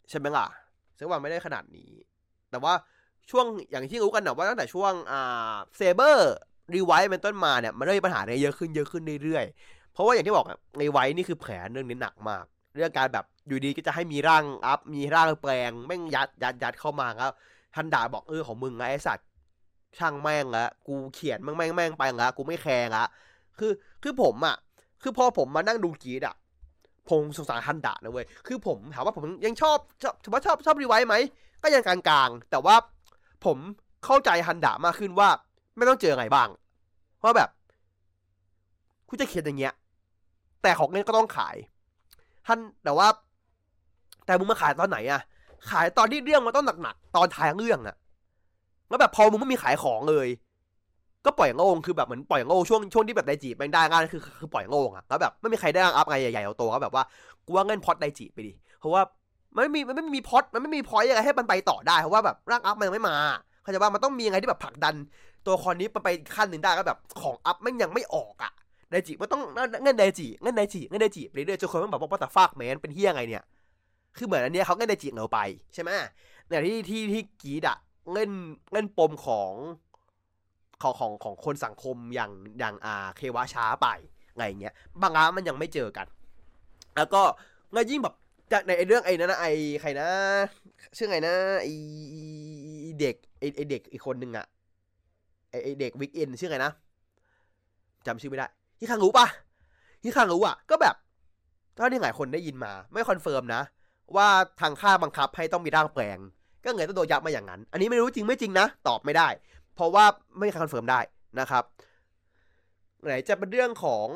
[0.09, 0.47] ใช่ไหมล่ะ
[0.97, 1.91] Zero-One ไม่ได้ขนาดนี้
[2.51, 2.73] แต่ว่า
[3.31, 10.47] ช่วงอย่างที่รู้กันนะว่าตั้งแต่ช่วงอ่า Saber Revice เป็นต้นมาเนี่ยมันเริ่มมีปัญหาเนี่ยเยอะขึ้นเยอะขึ้นเรื่อยๆ เพราะว่าอย่างที่บอก
[10.79, 17.33] ในไวท์นี่คือแผลเรื่องนี้หนักมาก เรื่องการแบบอยู่ดีก็จะให้มีร่าง up มีร่างแปลงแม่งยัดยัดยัดเข้ามาครับ
[17.75, 19.27] ทันด่าบอกเออของมึงไงไอสัตว์
[19.99, 23.05] ช่างแม่งละกูเขียนแม่งแม่งแม่งไปละกูไม่แคร์ละ
[23.59, 24.57] คือคือผมอะ
[25.03, 26.35] คือพอผมมานั่งดูกีดอะ
[27.11, 31.15] ผมสงสารฮันดะนะเว้ย คือผมถามว่าผมยังชอบชอบถือว่าชอบชอบรีไวท์ไหม
[31.63, 32.77] ก็ยังกลางๆ แต่ว่า
[33.45, 33.59] ผม
[34.05, 35.29] เข้าใจฮันดะมากขึ้นว่า
[35.77, 36.49] ไม่ต้องเจอไงบ้าง
[37.19, 37.49] เพราะแบบ
[39.09, 39.75] คุณจะเขียนอย่างเงี้ย
[40.63, 41.57] แต่ของเล่นก็ต้องขาย
[42.49, 43.09] ฮันแต่ว่า
[44.27, 45.21] แต่มึงมาขายตอนไหนอะ
[45.71, 47.97] ขายตอนที่เรื่องมันต้องหนักๆ ตอนท้ายเรื่องอะ
[48.89, 50.29] แล้วแบบพอมึงไม่มีขายของเลย
[51.25, 57.05] ก็ปล่อยโง่คือแบบเหมือนปล่อยโง่ช่วงช่วงที่แบบไดจิแม่งได้งานคือคือปล่อยโง่อะแล้วแบบไม่มีใครได้อัพไงใหญ่ๆเอาโตก็แบบว่า
[57.47, 59.03] กูว่าเงินพอดไดจิไปดิเพราะว่า
[59.55, 63.17] มันไม่มีมันไม่มีพอดมันไม่มีพอยอะไรให้มันไปต่อได้เพราะว่าแบบร่างอัพมันยังไม่มา
[63.63, 64.95] เขาจะว่ามันต้องมีอะไรที่แบบผลักดัน
[65.47, 68.53] ตัวคอนนี้มันไปขั้นหนึ่งได้ก็แบบของอัพมันยังไม่ออกอะ
[68.91, 69.43] ไดจิมันต้อง
[69.83, 73.43] เงินไดจิเงินไดจิเงินไดจิไปเรื่อยจนคนมันแบบว่าแต่ฟากแมนเป็นเฮียไงเนี่ย
[74.17, 75.39] คือเหมือนอันเนี้ยเขาเงินไดจิเหงาไป
[75.75, 75.91] ใช่ไหม
[76.49, 77.77] เนี่ยที่ที่ที่กีดอะ
[78.13, 78.31] เงิน
[78.73, 79.53] เงินปมของ
[80.83, 83.89] ของของของคนสังคมอย่างอย่างอ่าเควะช้าไป
[84.37, 86.07] ไงเงี้ยบางร้านมันยังไม่เจอกัน
[86.97, 87.23] แล้วก็
[87.75, 88.15] งยิ่งแบบ
[88.53, 90.09] จากในเรื่องไอ้นั้นนะไอ้ใครนะ
[90.97, 91.73] ชื่อไงนะไอ้
[93.01, 94.47] เด็กไอ้เด็กอีกคนหนึ่งอะ
[95.51, 96.73] ไอ้เด็กวิกเอนชื่อไงนะ
[98.07, 98.47] จำชื่อไม่ได้
[98.79, 99.27] ที่ข้างรู้ปะ
[100.03, 100.95] ที่ข้างรู้อะก็แบบ
[101.75, 103.63] เท่าที่หลายคนได้ยินมา ไม่คอนเฟิร์มนะ
[104.17, 104.29] ว่า
[104.61, 106.19] ทางค่าบังคับให้ต้องมีร่างแปลง
[106.65, 109.29] ก็เงยต้องโดนยับมาอย่างนั้น อันนี้ไม่รู้จริงไม่จริงนะ ตอบไม่ได้
[109.75, 110.05] เพราะว่า
[110.39, 111.01] ไม่คอนเฟิร์มได้
[111.41, 111.65] นะครับ
[113.05, 114.07] ไหนจะเป็นเรื่องของ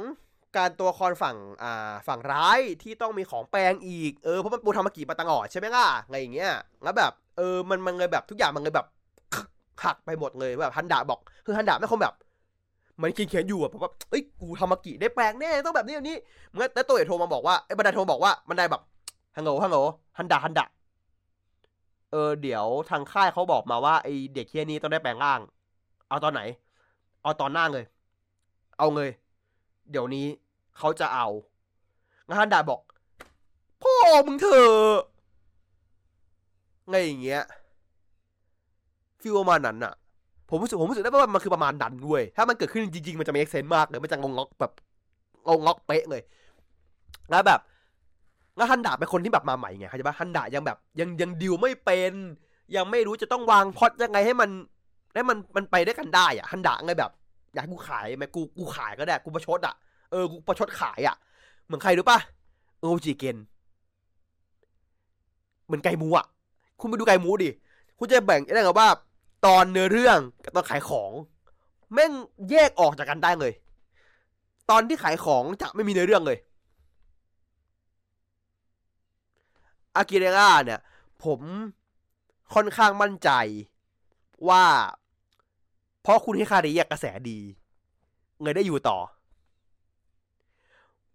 [0.57, 6.53] การตัวคอนฝั่งอ่าฝั่งร้ายที่ต้องมีของแปลงอีก เออเพราะมันปูทามากิปาตังออดใช่ไหมล่ะอะไรอย่างเงี้ย
[6.83, 8.87] แล้วแบบเออมันมันเลยแบบทุกอย่างมันเลยแบบ
[9.85, 12.15] หักไปหมดเลยแบบฮันดาบอกคือฮันดาไม่คงแบบ
[12.97, 16.17] เหมือนเขียนอยู่อะแบบว่าเอ้ยกูทามากิได้แปลงแน่ต้องแบบนี้แบบนี้
[16.55, 18.83] เมื่อแล้วตัวเอกโทรมาบอกว่าไอ้บันไดโทรบอกว่าบันได้แบบ
[19.37, 19.77] ฮัลโหลฮัลโหล
[20.19, 20.65] ฮันดาฮันดา
[22.13, 25.41] เออเดี๋ยวทางค่ายเขาบอกมาว่าไอเด็กเคียนี้ต้องได้แปลงร่าง
[26.09, 26.41] เอาตอนไหน
[27.23, 27.85] เอาตอนหน้าเลย
[28.79, 29.11] เอาเลย
[29.91, 30.27] เดี๋ยวนี้
[30.79, 31.27] เขาจะเอา
[32.31, 32.81] งานดาบอก
[33.83, 33.95] พ่อ
[34.27, 35.01] มึงเถอะ
[36.89, 37.43] ไงอย่างเงี้ย
[39.21, 39.93] ฟิลประมาณนั้นอะ
[40.49, 44.73] ผมรู้สึกผมรู้สึกได้ว่ามันคือประมาณนั้นเว้ยถ้ามันเกิดขึ้นจริงๆ มันจะมีเอ็กเซนมากเลยมันจะงงงแบบ
[45.47, 46.23] งงงเป๊ะเลย
[47.31, 47.61] แล้วแบบ
[48.57, 52.15] แล้วฮันดาเป็นคนที่แบบมาใหม่ไงเข้าใจปะฮันดายังแบบยังยังดิวไม่เป็น
[52.77, 54.51] ยังไม่รู้จะต้องวางพอดยังไงให้มัน
[55.15, 57.11] ให้มันมันไปได้กันได้อะฮันดาไงแบบ
[57.55, 59.75] อยากกูขายไหมกูกูขายก็ได้กูประชดอะ
[60.11, 61.17] เออกูประชดขายอะ
[61.67, 62.19] เหมือนใครรู้ปะ
[62.81, 63.37] โอจิเกน
[65.67, 66.27] เหมือนไก่มูอะ
[66.81, 67.51] คุณไปดูไก่มูดิ
[67.99, 68.89] คุณจะแบ่งได้กับว่า
[69.47, 71.13] ตอนเนื้อเรื่องกับตอนขายของ
[71.93, 72.13] แม่ง
[72.51, 73.53] แยกออกจากกันได้เลย
[74.71, 76.39] ตอนที่ขายของจะไม่มีเนื้อเรื่องเลย
[79.97, 80.81] อากิเรราเนี่ย
[81.25, 81.41] ผม
[82.55, 83.31] ค่อนข้างมั่นใจ
[84.49, 84.65] ว่า
[86.03, 87.39] เพราะคุณฮิคาริยกระแสดี
[88.41, 88.99] เงินได้อยู่ต่อ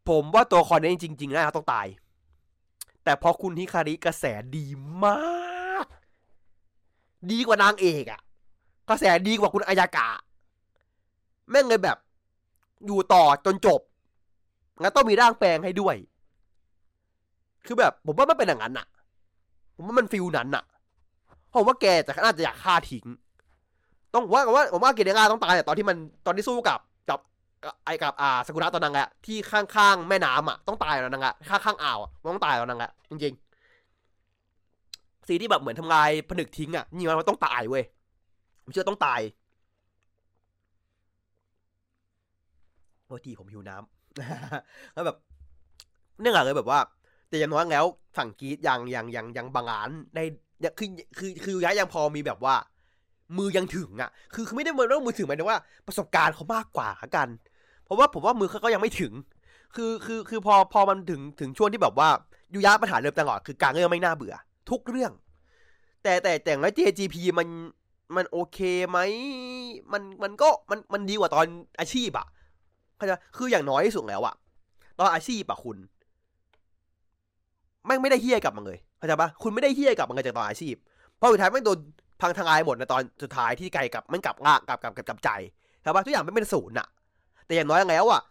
[0.07, 1.87] ผมว่าตัวคอนนี้จริงๆนะต้องตาย
[3.03, 4.65] แต่เพอคุณฮิคาริกระแสดี
[5.03, 5.87] มาก
[7.31, 8.21] ดีกว่านางเอกอะ
[8.89, 10.07] กระแสดีกว่าคุณอายากะ
[11.49, 11.97] แม่งเลยแบบ
[12.85, 13.81] อยู่ต่อจนจบ
[14.81, 15.95] งั้นต้องมีร่างแปลงให้ด้วย
[17.67, 18.87] คือแบบ ผมว่ามันเป็นอย่างนั้นอะ
[19.75, 20.63] ผมว่ามันฟิลนั้นอะ
[21.53, 23.05] ผมว่าแกจะน่าจะอยากฆ่าทิ้ง
[24.13, 27.19] ต้องว่ากันว่าผมว่าเกเดงาต้องตายแต่ตอนที่มันตอนที่สู้กับกับ
[27.85, 37.83] ไอ้กับอ่าสกุระตอนนั้นอะที่ข้างๆแม่น้ำอะต้องตายแล้วนังอะข้างๆอ่าวอะมันต้องตายแล้วนังอะจริงๆสีที่แบบเหมือนทำลายผนึกทิ้งอะนี่มันต้องตายเว้ย
[38.63, 39.21] ผมเชื่อต้องตาย
[43.05, 45.17] โอ้ทีผมหิวน้ำแล้วแบบ
[46.21, 46.79] เนื่องจากเลยแบบว่า
[47.29, 47.85] แต่อย่างน้อยแล้ว
[48.17, 50.23] ฝั่งกีดยังยังยังยังบางานได้
[50.79, 52.55] คือคือคือย้ายยังพอมีแบบว่า
[53.37, 57.27] มือยังถึงอะ คือคือไม่ได้เรื่องมือถึงหมายถึงว่าประสบการณ์เขามากกว่ากัน
[57.83, 59.13] เพราะว่าผมว่ามือเขาก็ยังไม่ถึง
[59.75, 62.09] คือคือคือพอพอมันถึงถึงช่วงที่แบบว่า
[62.53, 64.35] ยูยะปัญหาเริ่มตลอดคือการเรื่องไม่น่าเบื่อ
[64.69, 65.11] ทุกเรื่อง
[66.03, 67.47] แต่แต่แต่งแล้ว JGP มัน
[68.15, 68.59] มันโอเค
[68.89, 68.99] ไหม
[69.93, 71.45] มันมันก็มันมันดีกว่าตอน
[71.79, 72.27] อาชีพอะ
[72.97, 74.35] เข้าใจคืออย่างน้อยที่สุดแล้วอะ
[74.99, 75.77] ตอนอาชีพอะคุณ
[77.87, 80.75] แม่งไม่ได้เฮี้ยกับมันเลยเข้าใจปะคุณไม่ได้เฮี้ยกับมันเลยจากตอนอาชีพ
[81.17, 81.79] เพราะสุดท้ายแม่งโดน
[82.21, 85.29] พังทลายหมดในตอนสุดท้ายที่ไกลกับมันกลับงากลับกลับกับกับใจ
[85.83, 86.87] ครับว่าทุกอย่างไม่เป็นศูนย์อะ
[87.45, 88.21] แต่อย่างน้อยแล้วอะ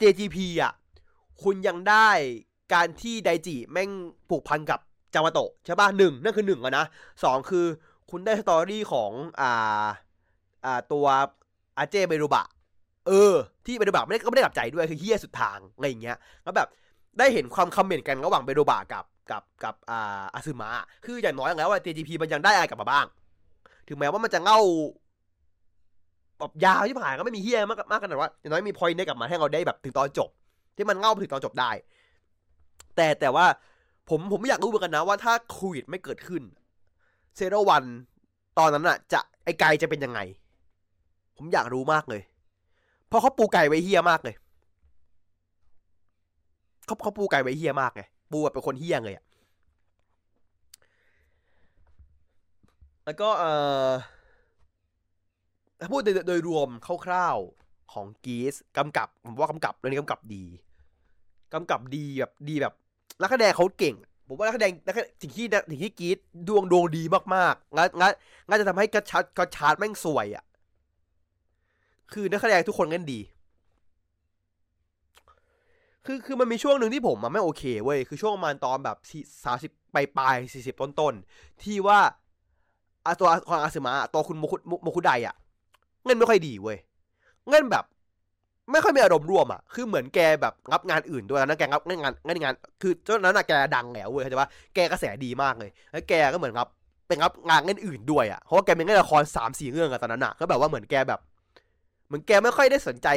[0.00, 0.72] JGP อะ
[1.42, 2.08] คุณยังได้
[2.74, 3.90] การที่ไดจิแม่ง
[4.28, 4.80] ผูกพันกับ
[5.14, 6.84] จาวาโตะใช่ป่ะหนึ่งนั่นคือหนึ่งอะนะ
[7.24, 7.66] สองคือ
[8.10, 9.86] คุณได้สตอรี่ของอ่า
[10.64, 11.06] อ่าตัว
[11.78, 12.46] อาเจเบรุบะ
[13.06, 13.34] เออ
[13.66, 16.68] ที่เบรุบะไม่ได้ก็ไม่ได้กลับใจด้วยคือเฮี้ยสุดทางอะไรอย่างเงี้ยแล้วแบบ
[17.18, 20.70] ได้เห็นความคอมเมนต์กันระหว่างเบรุบะกับกับกับอ่าอาซึมะ
[21.04, 23.06] คืออย่างน้อยแล้วว่า JGP มันยังได้อะไรกลับมาบ้าง
[23.88, 24.60] ถึงแม้ว่ามันจะเง่า
[26.38, 30.30] แบบยาวที่ผ่านก็ไม่มีเฮียมากมากขนาดว่าอย่างน้อยมีพอยต์ได้กลับมาให้เราได้แบบถึงตอนจบ
[30.76, 31.70] ที่มันเง่าไปถึงตอนจบได้
[32.96, 33.46] แต่แต่ว่า
[34.08, 36.42] ผมผมไม่อยากรู้เหมือนกันนะว่าถ้าโควิดไม่เกิดขึ้น
[37.36, 37.84] เซโรวัน
[38.58, 40.20] ตอนนั้นอะจะไอไกจะเป็นยังไง
[41.36, 42.22] ผมอยากรู้มากเลย
[43.08, 44.34] เพราะเขาปูไก่ไว้เฮียมากเลย
[46.86, 49.24] เขาเขาปูไก่ไว้เฮียมากไงปูแบบเป็นคนเฮียเลยอะ
[53.04, 53.52] แล้วก็เอ่
[53.86, 53.88] อ
[55.80, 56.68] ถ้าพูดโดยโดยรวม
[57.06, 60.44] คร่าวๆของกีสกำกับผมว่ากำกับเรื่องนี้กำกับดี
[61.54, 62.74] กำกับดีแบบดีแบบ
[63.22, 63.94] นักแสดงเขาเก่ง
[64.28, 66.18] ผมว่านักแสดงนักสิ่งที่สิ่งที่กีด
[66.48, 67.02] ดวงดวงดี
[67.34, 68.12] มากๆงั้นงั้น
[68.48, 70.44] งั้นจะทำให้กระชัดกระชาร์ดแม่งสวยอะ่ะ
[72.12, 73.20] คือนักแสดงทุกคนเล่นดี
[76.06, 78.96] คือคือมันมีช่วงหนึ่งที่ผมมันไม่โอเคเว้ยคือช่วงประมาณตอนแบบ
[79.44, 81.14] สามสิบปลายปลายสี่สิบต้นต้น
[81.62, 81.98] ที่ว่า
[83.06, 85.34] อาตัวของอาซึมะตัวคุณโมคุโมคุไดอะ
[86.04, 86.78] เงินไม่ค่อยดีเว้ย
[87.48, 87.84] เงินแบบ
[88.72, 96.68] ไม่ค่อยมีอารมณ์ร่วมอะคือเหมือนแกแบบรับงานอื่นด้วยนะแกรับงานงานงาน คือตอนนั้นอะแกดังแล้วเว้ยเข้าใจปะแกกระแสดีมากเลยแล้วแกก็เหมือนรับ
[97.08, 101.20] เป็นรับงานเงานอื่นด้วยอะเพราะว่าแกเป็นเล่นละครสามสี่เรื่องอะตอนนั้นอะก็แบบว่าเหมือนแกแบบ
[102.06, 103.08] เหมือนแกไม่ค่อยได้สนใจ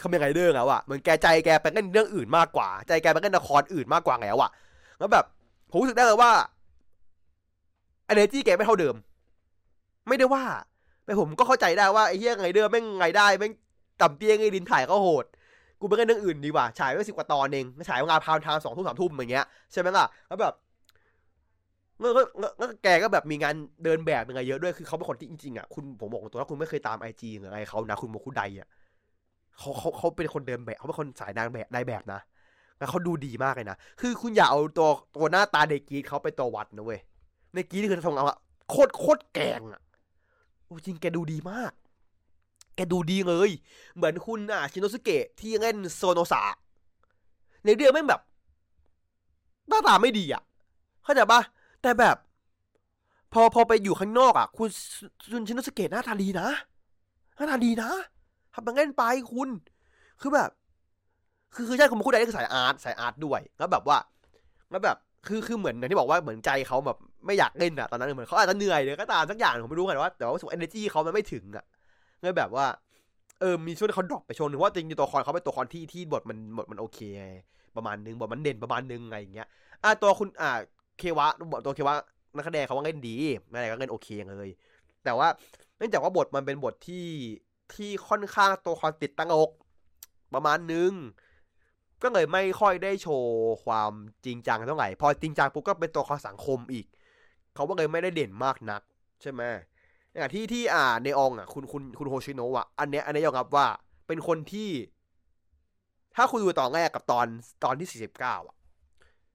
[0.00, 4.50] คำยังไงเรื่องแล้วอะเหมือนแกใจแกไปเล่นเรื่องอื่นมากกว่า ใจแกไปเล่นละครอื่นมากกว่าแล้วอะ
[4.98, 5.24] แล้วแบบ
[5.70, 6.30] ผมรู้สึกได้เลยว่า
[8.06, 8.94] เอเนจีแกไม่เท่าเดิม
[10.08, 10.44] ไม่ได้ว่า
[11.04, 13.52] แต่ผมก็เข้าใจได้ว่าไอ้เหี้ยไงเดิมแม่งไงได้แม่ง
[14.02, 15.24] ต่ำเตี้ยไงดินถ่ายก็โหด
[15.80, 20.54] กูไปเล่นเรื่องอื่นดีกว่าฉายไว้สิบกว่าตอนเองฉายงานพาวทางสองทุ่มสามทุ่มอย่างเงี้ยใช่ไหมล่ะแล้วแบบ
[21.98, 22.12] เมื่อ
[22.60, 28.68] ก็แกก็แบบมีงานเดินแบบยังไงเยอะด้วยคือเขาเป็นคนที่จริงๆอะคุณผมบอกตัวว่าคุณไม่เคยตามไอจีหรืออะไรเขานะคุณโมคุไดอะ
[29.58, 32.20] เขาเขาเขาเป็นคนเดินแบบเขาเป็นคนสายนางแบบได้แบบนะ
[32.78, 37.00] แล้วเขาดูดีมากเลยนะคือคุณอย่าเอาตัวตัวหน้าตาเด็กกีดเขาไปตัววัดนะเว้ย
[37.54, 38.38] ในกีดคือทรงเอาอะ
[38.70, 39.80] โคตรโคตรแกงอะ
[40.64, 41.72] โอ้จริงแกดูดีมาก
[42.76, 43.50] แกดูดีเลย
[43.94, 46.42] เหมือนคุณอะชินโนสุเกะที่เล่นโซโนสะ
[47.64, 48.20] ในเรื่องไม่แบบ
[49.68, 50.42] หน้าตาไม่ดีอะ
[51.04, 51.40] เข้าใจปะ
[51.82, 52.16] แต่แบบ
[53.32, 54.68] พอพอไปอยู่ข้างนอกอะ คุณ
[55.32, 56.48] คุณชินโนสเกะหน้าตาดีนะ
[57.36, 57.90] หน้าตาดีนะ
[58.54, 59.48] ทำมันเล่นไปคุณ
[60.20, 60.50] คือแบบ
[61.54, 63.98] คือคือใช่คุณมาคุดได้คือสาย art สาย art ด้วยแล้วแบบว่า
[64.70, 71.64] แล้วแบบคือคือเหมือนอย่างที่บอกว่าเหมือนใจเขาแบบไม่อยากเล่นอะตอนนั้นเหมือนเขาอาจจะเหนื่อยเลยก็ตามสักอย่างผมไม่รู้กันว่าแต่ว่าสุขเอเนจีเขามันไม่ถึงอะ
[72.20, 72.66] เลยแบบว่า
[73.40, 77.00] เออมีช่วงที่เขา drop ไปช่วงนึงว่าจริงๆตัวคอนเขาเป็นตัวคอนที่ที่บทมันบทมันโอเค
[77.76, 79.48] ประมาณนึงบทมันเด่นประมาณนึงไงอย่างเงี้ย
[79.84, 80.50] อะตัวคุณอ่า
[80.98, 81.28] เควะ
[81.64, 81.94] ตัวเควะ
[82.36, 83.16] นักแสดงเขาว่าเล่นดี
[83.50, 84.48] อะไรก็เล่นโอเคเลย
[85.04, 85.28] แต่ว่า
[85.76, 87.06] เนื่องจากว่าบทมันเป็นบทที่
[87.74, 89.50] ที่ค่อนข้างตัวคอนติดตั้งอก
[90.34, 90.92] ประมาณนึง
[92.02, 93.32] ก็เลยไม่ค่อยได้โชว์
[93.64, 93.92] ความ
[94.24, 96.86] จริงจังเท่าไหร่ พอจริงจังปุ๊บก็เป็นตัวคอสังคมอีก
[97.54, 98.82] เขาก็เลยไม่ได้เด่นมากนัก
[99.22, 99.42] ใช่ไหม
[100.16, 103.66] อย่างที่ที่อ่าในองอะคุณคุณคุณโฮชิโนะอะอันเนี้ยอันนี้ยอมรับว่า
[104.06, 104.70] เป็นคนที่
[106.16, 107.26] ถ้าคุณดูตอนแรกกับตอน
[107.64, 108.56] ตอนที่สี่สิบเก้าอะ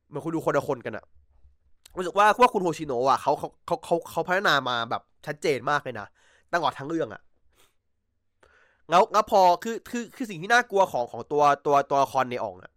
[0.08, 1.06] เหมือนคุณดูคนละคนกันอะ
[1.98, 6.08] รู้สึกว่าว่าคุณโฮชิโนะอะเขาเขาเขาเขาเขาพัฒนามาแบบชัดเจนมากเลยนะ
[6.52, 7.22] ตั้งแต่ทั้งเรื่องอะ
[8.90, 12.72] แล้วแล้วพอคือคือคือสิ่งที่น่ากลัวของของตัวตัวตัวละครในอ่องอะ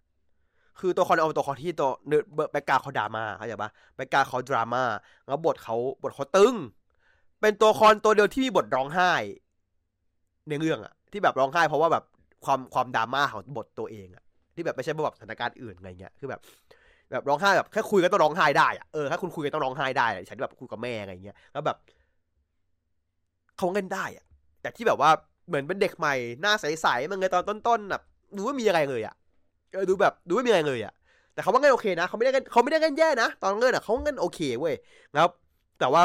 [0.80, 4.84] คือตัวละครในอ่องตัวละครที่ตัวเนื้อแบกกาเขาดราม่าเข้าใจปะแบกกาเขาดราม่า
[5.26, 6.54] แล้วบทเขาบทเขาตึง
[7.40, 9.12] เป็นตัวละครตัวเดียวที่มีบทร้องไห้
[10.48, 12.04] ในเรื่องอะที่แบบร้องไห้ เพราะว่าแบบ
[12.44, 14.24] ความความดราม่าของบทตัวเองอะ
[14.54, 16.40] ที่แบบไม่ใช่แบบสถานการณ์อื่นอะไรเงี้ยคือแบบ
[17.10, 21.76] แบบร้องไห้แบบแค่คุยก็ต้องร้องไห้ได้อะเออถ้าคุณคุยก็ต้องร้องไห้ได้ฉันแบบคุยกับแม่อะไรเงี้ยแล้วแบบ
[23.58, 24.24] เขาเล่นได้อะ
[24.62, 25.10] แต่ที่แบบว่า
[25.48, 28.02] เหมือนเป็นเด็กใหม่หน้าใสๆมันไงตอนต้นๆแบบ
[28.36, 29.14] ดูว่ามีอะไรเลยอะ
[29.74, 30.92] เออดูแบบดูไม่มีอะไรเลยอะ
[31.34, 34.74] แต่เขาว่าเงินโอเคนะเขาไม่ได้เงินเขาไม่ได้เงินแย่นะตอนเงินอะเขาเงินโอเคเว้ย
[35.14, 35.26] แล้ว
[35.80, 36.02] แต่ว่า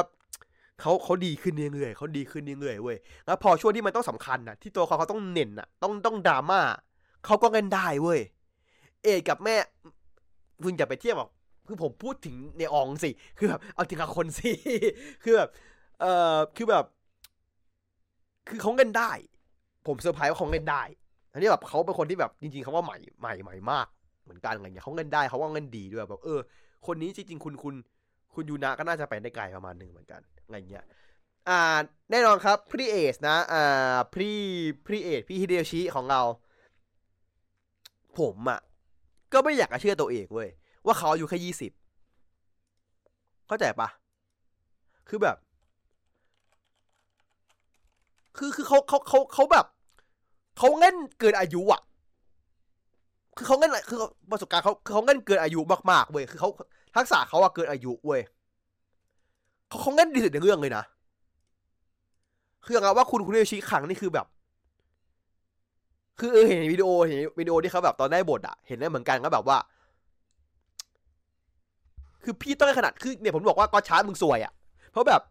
[0.81, 6.61] เขาเขาดีขึ้นเรื่อยๆเขาดีขึ้นเรื่อยๆเว้ยแล้วพอช่วงที่มันต้องสำคัญอะที่ตัวเขาเขาต้องเน้นอะต้องต้องดราม่า
[7.25, 8.19] เขาก็เงินได้เว้ย
[9.03, 9.55] เอกกับแม่
[10.65, 11.29] คุณอย่าไปเทียบแบบ
[11.67, 14.51] คือผมพูดถึงในอองสิ คือแบบเอาถึงกับคนสิ
[15.23, 15.49] คือแบบ
[15.99, 16.85] เอ่อ คือแบบ
[18.47, 19.11] คือเขาเงินได้
[19.87, 20.83] ผมเซอร์ไพรส์ว่าเขาเงินได้
[21.31, 23.87] อันนี้แบบเขาเป็นคนที่แบบจริงๆเขาว่าใหม่ใหม่ใหม่มาก
[24.23, 26.39] เหมือนกันอะไรเงี้ยเขาเงินได้เขาว่าเงินดีด้วยแบบเออ
[26.87, 27.75] คนนี้จริงๆคุณคุณ
[28.33, 30.85] คุณยูนาก็น่าจะไปได้ไกลประมาณหนึ่งเหมือนกันอะไรเงี้ย
[31.49, 31.61] อ่า
[32.11, 34.31] แน่นอนครับพรีเอสนะ อ่าพี่
[34.85, 36.21] พี่เอสพี่ฮิเดชิของเรา
[38.19, 38.59] ผมอะ
[39.33, 40.49] ก็ไม่อยากจะเชื่อตัวเองเว้ย
[40.85, 41.71] ว่าเขาอายุแค่ยี่สิบ
[43.47, 43.89] เข้าใจปะ
[45.09, 45.37] คือแบบ
[48.37, 49.65] คือคือเขาเขาเขาเขาแบบ
[50.57, 51.81] เขาเล่นเกินอายุอะ
[53.37, 53.99] คือเขาเล่นคือ
[54.31, 55.59] ประสบการณ์เขาคือเขาเล่นเกินอายุ
[55.91, 56.49] มากๆเว้ยคือเขา
[56.95, 58.21] ทักษะเขาอะเกินอายุเว้ย
[59.67, 60.83] เขาเขาเล่นดีสุดในเรื่องเลยนะ
[62.63, 64.25] คืออย่างว่าคุณคุณเอชิขังนี่คือแบบ
[66.21, 69.57] คือเออเห็นวิดีโอเห็นวิดีโอที่เขาแบบตอนได้บทอะเห็นได้เหมือนกันก็แบบว่า
[72.23, 74.53] คือพี่ต้องให้ขนาดคือเนี่ยผมบอกว่าก็ชาร์มึงสวยอะ่ะ
[74.91, 75.21] เพราะแบบ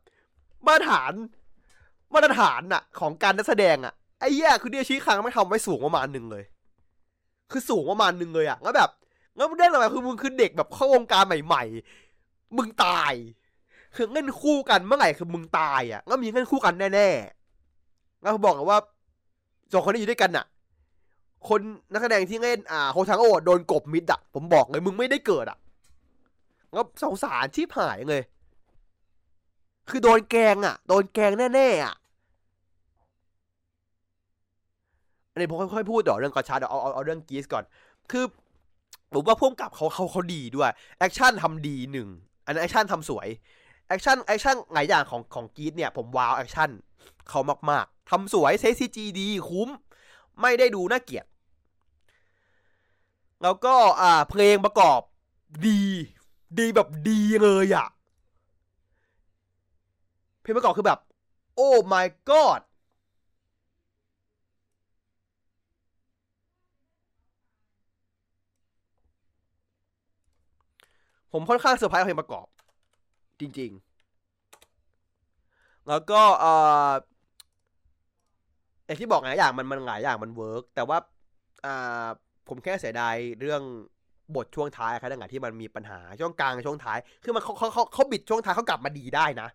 [0.66, 1.12] มาตรฐาน
[2.14, 6.44] มาตรฐานอะของการนักแสดงอะไอ้แย่คือเดียชี้คังไม่ทำไว้สูงประมาณหนึ่งเลย
[7.50, 8.90] คือสูงประมาณหนึ่งเลยอะแล้วแบบ
[9.36, 11.64] แล้วมึงได้อะไรคือมึงคือเด็กแบบเข้าวงการใหม่
[12.10, 13.12] ๆ มึงตาย
[13.94, 18.78] คือเล่นคู่กันเมื่อไหร่คือมึงตายอะแล้วมีเล่นคู่กันแน่ๆแล้วบอกว่า
[19.72, 20.44] สองคนนี้อยู่ด้วยกันอะ
[21.48, 21.60] คน
[21.92, 25.58] นักแสดงที่เล่นอ่าโฮทังโอโดนกบมิดอะผมบอกเลยมึงไม่ได้เกิดอะ
[26.72, 28.22] แล้วสงสารชีพหายเลย
[29.88, 31.94] คือโดนแกงอะโดนแกงแน่ๆอะ
[35.32, 37.64] อันนี้ผมค่อยๆพูดต่อเรื่อง Gotchard เดี๋ยวเอาเอาเอาเรื่อง Geats ก่อน
[38.10, 38.24] คือ
[39.12, 42.08] ผมว่าผู้กำกับเขาเขาเขาดีด้วย action ทำดีหนึ่ง
[42.46, 43.28] อันนั้น action ทำสวย
[43.88, 46.70] action action หลายอย่างของของ Geats เนี่ย ผม wow action
[47.28, 49.68] เขามากๆทำสวยเซ CG ดีคุ้ม
[50.40, 51.26] ไม่ได้ดูน่าเกลียด
[53.42, 55.00] แล้วก็อ่าเพลงประกอบ
[55.66, 55.80] ดี
[56.58, 57.86] ดีแบบดีเลยอะ
[60.40, 60.98] เพลงประกอบคือแบบ
[61.54, 62.60] โอ้ my god
[71.32, 72.46] ผมค่อนข้างเซอร์ไพรส์เพลงประกอบ
[73.40, 73.72] จริง
[75.58, 76.52] ๆ แล้วก็เอ่
[76.88, 76.90] อ
[78.84, 80.98] อย่างที่บอกหลายอย่างมันมันหลายอย่างมัน work แต่ว่า
[81.64, 82.06] อ่า
[82.50, 83.62] ผมแค่เสียดายเรื่อง
[84.36, 89.48] บทช่วงท้ายครับดังที่มันมีปัญหาช่วงกลางช่วงท้าย คือมันเขาเขาเขาเขาบิดช่วงท้ายเขากลับมาดีได้นะ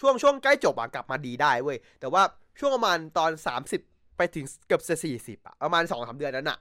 [0.00, 2.22] ช่วงช่วงใกล้จบอะกลับมาดีได้เว้ย แต่ว่า
[2.58, 3.80] ช่วงประมาณตอนสามสิบ
[4.16, 6.58] ไปถึงเกือบจะสี่สิบอะประมาณสองสามเดือนนั้นอะ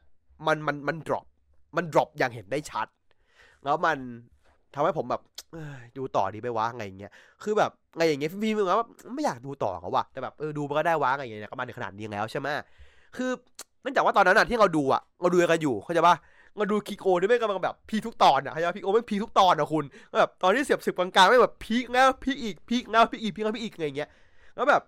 [0.47, 1.25] มันมันมัน drop
[1.77, 2.87] มัน drop อย่างเห็นได้ชัด
[3.63, 3.97] แล้วมัน
[4.73, 5.21] ทำให้ผมแบบ
[5.97, 7.11] ดูต่อดีไปวะไงอย่างเงี้ย
[7.43, 12.47] คือแบบไงอย่างเงี้ยพี่มึงว่าไม่อยากดูต่อเขาว่ะแต่แบบเออดูมันก็ได้วะไงอย่างเงี้ยก็มาในขนาดนี้แล้วใช่ไหม
[13.17, 13.31] คือ
[13.81, 16.15] เนื่องจากว่าตอนนั้นอะที่เราดูอะเราดูกันอยู่เข้าใจปะ
[16.59, 19.83] มาดูคิโอที่ไม่กำลังแบบพีทุกตอนอะใช่ไหมพีโอไม่พีทุกตอนอะคุณ
[20.19, 24.09] แบบตอนที่เสียบสิบกลางๆไม่แบบพีกแล้วพีกอีกพีกแล้วพีกอีกพีกแล้วพีกอีกอะไรเงี้ย
[24.55, 24.81] แล้วแบบ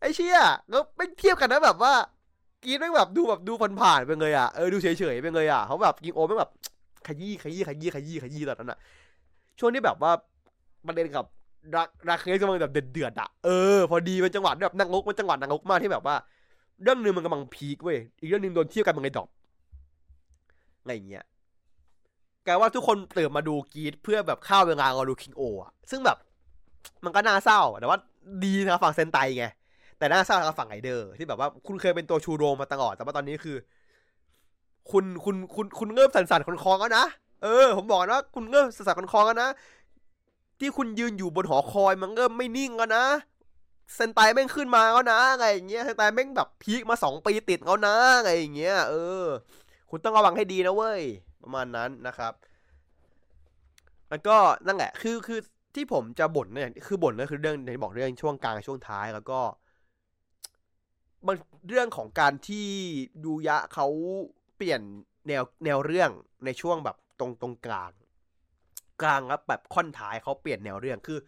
[0.00, 0.38] ไอ้เชี่ย
[0.70, 1.92] แล้วไม่เทียบกันนะแบบว่า
[2.64, 6.50] กีนไม่แบบดูแบบดูผ่านๆไปเลยอะเออดูเฉยๆไปเลยอะเขาแบบกิงโอไม่แบบ
[7.06, 8.78] ขยี้ขยี้ขยี้ขยี้ขยี้ตอนนั้นอะ
[9.58, 10.12] ช่วงที่แบบว่า
[10.86, 11.24] ประเด็นกับ
[11.76, 16.16] รักรักเคสกำลังแบบเดือดๆอะเออพอดีเป็นจังหวะแบบนังงกมันจังหวะนังงกมากที่แบบว่า
[16.82, 19.28] เรื่องหนึ่งมันกำลัง peak เว้ย อีกเรื่องหนึ่งโดนเทียบกันมันเลย drop
[20.80, 21.24] อะไรเงี้ย
[22.46, 26.16] กลายว่าทุกคนตื่นมาดู Geats เพื่อแบบฆ่าเวลารอดู Kingohger อะซึ่งแบบ
[27.04, 27.98] มันก็น่าเศร้า แต่ว่า
[28.44, 29.46] ดีนะฝั่งเซนไตไง
[29.98, 33.56] แต่น่าเศร้าทางฝั่งไอเดอร์ ที่แบบว่าคุณเคยเป็นตัวชูโรงมาตลอด แต่ว่าตอนนี้คือ
[34.90, 37.06] คุณคุณคุณคุณเริ่มสั่นๆคลอนคลอนแล้วนะ
[37.42, 39.50] เออ ผมบอกว่าคุณเริ่มสั่นๆคลอนคลอนแล้วนะ
[40.60, 43.04] ที่คุณยืนอยู่บนหอคอยมันเริ่มไม่นิ่งแล้วนะ
[43.94, 49.26] เซนไตแม่งขึ้นมาแล้วนะอะไรอย่างเงี้ยเซนไตแม่งแบบพีคมาสองปีติดแล้วนะอะไรอย่างเงี้ยเออ
[49.90, 51.02] คุณต้องระวังให้ดีนะเว้ย
[51.42, 52.32] ประมาณนั้นนะครับ
[54.10, 54.36] แล้วก็
[54.66, 55.40] นั่นแหละ คือคือ
[55.74, 59.40] ที่ผมจะบ่นเนี่ยคือบ่นก็คือเรื่องในบอกเรื่องช่วงกลางช่วงท้ายแล้วก็
[61.26, 61.36] มัน
[61.68, 62.66] เรื่องของการที่
[63.24, 63.86] ดูยะเขา
[64.56, 64.80] เปลี่ยน
[65.28, 66.10] แนวแนวเรื่อง
[66.44, 67.92] ในช่วงแบบตรงตรงกลาง
[69.02, 71.18] กลางแล้วแบบค่อนท้ายเขาเปลี่ยนแนวเรื่องคือ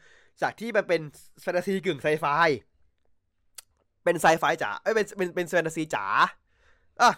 [0.43, 1.01] จากที่มันเป็น
[1.43, 2.25] แฟนตาซีกึ่งไซไฟ
[4.05, 6.05] เป็นไซไฟจ๋าเอ้ยเป็นเป็นเป็นแฟนตาซีจ๋า
[7.03, 7.13] อะ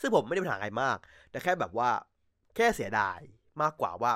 [0.00, 0.98] ซึ่งผมไม่ได้ปัญหาอะไรมาก
[1.30, 1.90] แต่แค่แบบว่า
[2.56, 3.18] แค่เสียดาย
[3.62, 4.12] มากกว่าว่า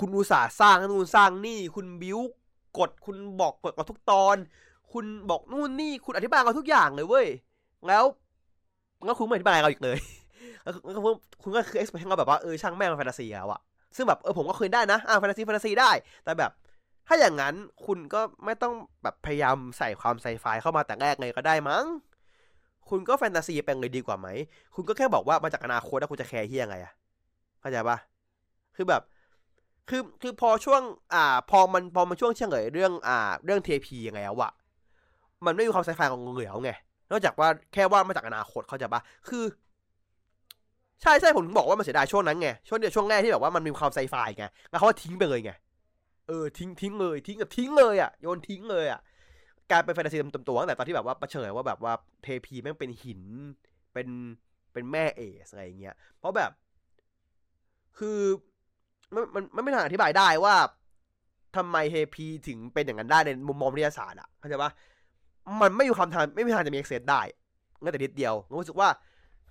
[0.00, 2.18] คุณอุตส่าห์สร้างนู่นสร้างนี่ คุณบิว
[2.78, 4.36] กดคุณบอกกดมาทุกตอน
[4.92, 7.26] คุณบอกนู่นนี่คุณอธิบายมาทุกอย่างเลยเว้ย
[7.88, 8.04] แล้ว
[9.08, 9.98] ก็คุณไม่อธิบายเราอีกเลย
[10.62, 10.72] แล้ว
[11.42, 13.60] คุณก็คือ express เราแบบว่าเออช่างแม่งแฟนตาซีแล้วอะ
[13.96, 15.90] ซึ่งแบบเออผมก็เคยได้นะอ่าแฟนตาซีแฟนตาซีได้
[16.24, 16.50] แต่แบบ
[17.06, 17.54] ถ้าอย่างนั้น
[17.86, 21.84] คุณก็ไม่ต้องแบบพยายามใส่ความไซไฟเข้ามาแต่แรกเลยก็ได้มั้ง
[22.88, 24.28] คุณก็แฟนตาซีเป็นเลยดีกว่าไหม
[24.74, 26.92] คุณก็แค่บอกว่ามาจากอนาคตแล้วคุณจะแคร์ที่ยังไงอะ
[27.60, 27.98] เข้าใจปะ
[28.76, 29.02] คือแบบ
[29.88, 30.82] คือคือพอช่วง
[31.14, 34.52] อ่า พอมันพอมันช่วงเฉลยเรื่อง อ่า เรื่องเทพียังไงแล้วอะ
[35.46, 36.70] มันไม่มีความไซไฟของเหลือไง
[37.10, 39.44] นอกจากว่าแค่ว่ามาจากอนาคตเข้าใจปะคือ
[41.02, 45.52] ใช่ใช่ผมถึงบอกว่ามันเสียดายช่วงนั้นไงช่วงเดียวช่วงแรกที่แบบว่ามันมีความไซไฟไงแล้วเขาทิ้งไปเลยไง
[46.26, 49.00] เออทิ้งทิ้งเลยทิ้งกับทิ้งเลยอะโยนทิ้งเลยอะ
[49.70, 53.22] กลายเป็นแฟนตาซีเต็มตัวตั้งแต่ตอนที่แบบว่าประเฉยว่าแบบว่าเทพีแม่งเป็นหิน
[53.92, 54.08] เป็น
[54.72, 56.50] เป็นแม่เอสอะไรเงี้ยเพราะแบบ
[57.98, 58.18] คือ
[59.14, 60.54] มันมันมันไม่ทางอธิบายได้ว่า
[61.56, 64.70] ทำไมเฮพีถึงเป็นอย่างนั้นได้ในมุมมองวิทยาศาสตร์อะเข้าใจปะ
[65.60, 67.20] มันไม่มีความทางไม่มีทางจะมีเอ็กเซสได้
[67.82, 68.88] งั้นแต่นิดเดียวรู้สึกว่า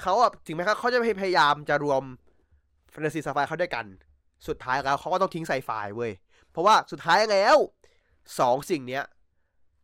[0.01, 2.01] เขาอะถึงแม้เขาจะพยายามจะรวม
[2.91, 3.85] แฟนตาซีไซไฟเขาด้วยกัน
[4.47, 6.11] สุดท้ายแล้วเขาก็ต้องทิ้งไซไฟเว้ย
[6.55, 7.57] เพราะว่าสุดท้ายแล้ว
[8.39, 9.03] สองสิ่งเนี้ย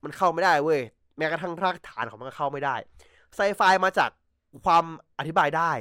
[0.04, 0.82] มันเข้าไม่ได้เว้ย
[1.18, 2.76] แม้กระทั่งรากฐานของมันก็เข้าไม่ได้
[3.36, 4.10] ไซไฟมาจาก
[4.66, 4.86] ความ
[5.20, 5.72] อธิบายได้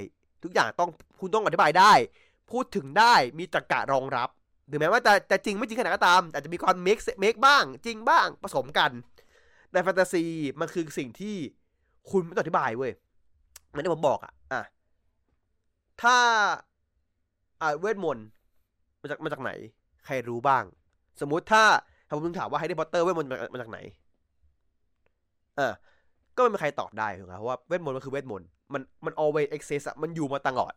[0.43, 1.93] ทุกอย่างต้องคุณต้องอธิบายได้
[2.51, 4.29] พูดถึงได้มีตรรกะรองรับ
[4.71, 8.91] ถึงแม้ว่าจะจะจริงไม่จริงขนาดก็ตามแต่จะมีความ make make บ้าง จริงบ้างผสมกัน
[9.73, 10.25] ในแฟนตาซี
[10.61, 11.37] มันคือสิ่งที่
[12.11, 12.93] คุณไม่ต้องอธิบายเว้ย
[13.69, 14.63] เหมือนที่ผมบอกอะอะ
[16.03, 16.17] ถ้า
[17.61, 18.27] อ่าเวทมนต์
[19.01, 19.51] มาจากมาจากไหน
[20.05, 20.65] ใครรู้บ้าง
[21.21, 21.63] สมมุติถ้า
[22.07, 23.79] ถ้าผมถามว่าแฮร์รี่พอตเตอร์เวทมนต์มาจากไหน
[25.57, 25.73] เออ
[26.37, 30.73] ก็ไม่มีใครตอบได้ถูกไหมเพราะว่าเวทมนต์มันคือเวทมนต์มันมัน always exist อะมันอยู่มาตลอด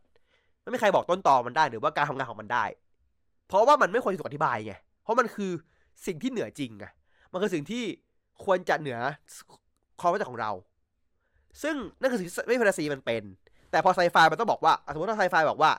[0.61, 2.63] ไม่มีใครบอกต้นตอมันได้หรือว่าการทำงานของมันได้
[3.47, 4.73] เพราะว่ามันไม่ควรถูกอธิบายไง
[5.03, 5.51] เพราะมันคือ
[6.05, 6.85] สิ่งที่เหนือจริงไง
[7.31, 7.83] มันคือสิ่งที่
[8.45, 8.99] ควรจะเหนือ
[10.01, 10.51] ความรู้จักของเรา
[11.63, 13.23] ซึ่งนั่นคือสิ่งที่ไม่แฟนตาซีมันเป็น
[13.71, 15.71] แต่พอไซไฟมันต้องบอกว่า สมมติถ้าไซไฟบอกว่า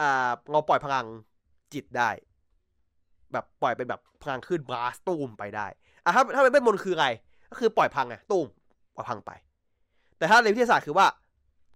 [0.00, 1.06] อ่าเราปล่อยพลัง
[1.74, 2.10] จิตได้
[3.34, 5.66] แบบปล่อยเป็นแบบพลังขึ้นบลาสตูมไปได้
[6.04, 7.08] อะถ้าถ้าเป็นเวทมนต์คืออะไร
[7.50, 8.46] ก็คือปล่อยพังไงตูม
[8.94, 9.30] ปล่อยพังไป
[10.18, 11.06] แต่ถ้าในวิทยาศาสตร์คือว่า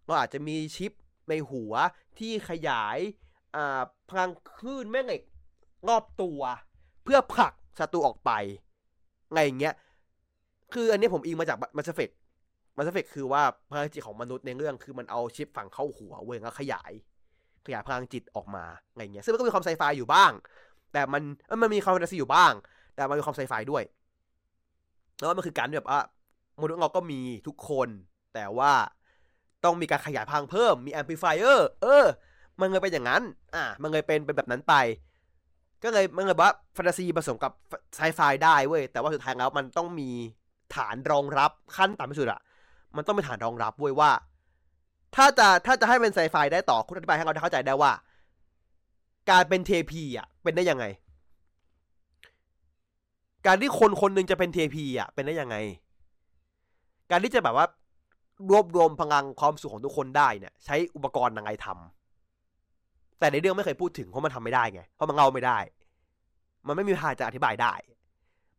[0.07, 0.93] เราอาจจะมีชิป
[1.29, 1.73] ในหัว
[2.19, 2.99] ที่ขยาย
[3.57, 3.81] อ่า
[4.11, 5.23] พลังคลื่นแม่เหล็ก
[5.89, 6.41] รอบตัว
[7.05, 8.31] เพื่อผลักศัตรูออกไป
[9.33, 9.75] ไงอย่างเงี้ย
[10.73, 12.11] คืออันนี้ผมอิงมาจากมัสเฟก
[12.77, 16.93] มัสเฟกคือว่าพลังจิตของมนุษย์ในเรื่องคือมันเอาชิปฝังเข้าหัวเว้ยแล้วขยาย
[17.67, 20.33] ขยายพลังจิตออกมาไงเงี้ยซึ่งมันก็มีความไซไฟอยู่บ้าง
[20.93, 21.23] แต่มัน
[21.63, 22.53] มันมีความแฟนตาซีอยู่บ้าง
[22.95, 23.83] แต่มันมีความไซไฟด้วย
[25.19, 26.01] แล้วมันคือการแบบว่า
[26.61, 27.89] มนุษย์เราก็มีทุกคน
[28.35, 28.73] แต่ว่า
[29.65, 32.07] ต้องมีการขยายพังเพิ่มมีแอมพลิฟายเออร์เออ
[32.61, 33.23] มันเลยเป็นอย่างนั้น
[33.55, 34.75] อะมันเลยเป็นเป็นแบบนั้นไป
[35.83, 37.53] ก็เลยมันเลยว่าแฟนตาซีผสมกับ
[37.97, 40.11] ไซไฟได้เว้ยแต่ว่าสุดท้ายแล้วมันต้องมี
[40.75, 42.41] ฐานรองรับขั้นต่ำที่สุดอะ
[42.97, 44.11] มันต้องมีฐานรองรับเว้ยว่า
[45.17, 47.93] ถ้าจะถ้าจะให้เป็นไซไฟได้ต่อคุณอธิบายให้เราเข้าใจได้ว่า
[49.31, 50.87] การเป็นเทพีอะ เป็นได้ยังไง
[53.47, 55.57] การที่คนคนหนึ่งจะเป็นเทพีอะ เป็นได้ยังไง
[57.11, 57.67] การที่จะแบบว่า
[58.51, 65.59] รวบรวมพลังความสุขของทุกคนได้เนี่ย ใช้อุปกรณ์ยังไงทำแต่ในเรื่องไม่เคยพูดถึงเพราะมันทำไม่ได้ไง เพราะมันเล่าไม่ได้
[66.67, 67.75] มันไม่มีทางจะอธิบายได้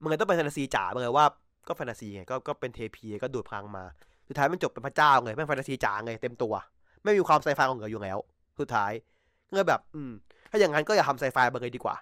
[0.02, 1.26] มันเลยต้องเป็นแฟนตาซีจ๋าเลยว่า
[1.68, 3.84] ก็แฟนตาซีไงก็ก็เป็นเทพีก็ดูดพลังมา
[4.28, 6.54] สุดท้ายมันจบเป็นพระเจ้าไงแม่งแฟนตาซีจ๋าไงเต็มตัว
[7.04, 8.18] ไม่มีความไซไฟของเหลืออยู่แล้ว
[8.60, 8.92] สุดท้าย
[9.58, 10.12] ก็แบบ อืม
[10.50, 11.96] ถ้าอย่างนั้นก็อย่าทำไซไฟไปเลยดีกว่า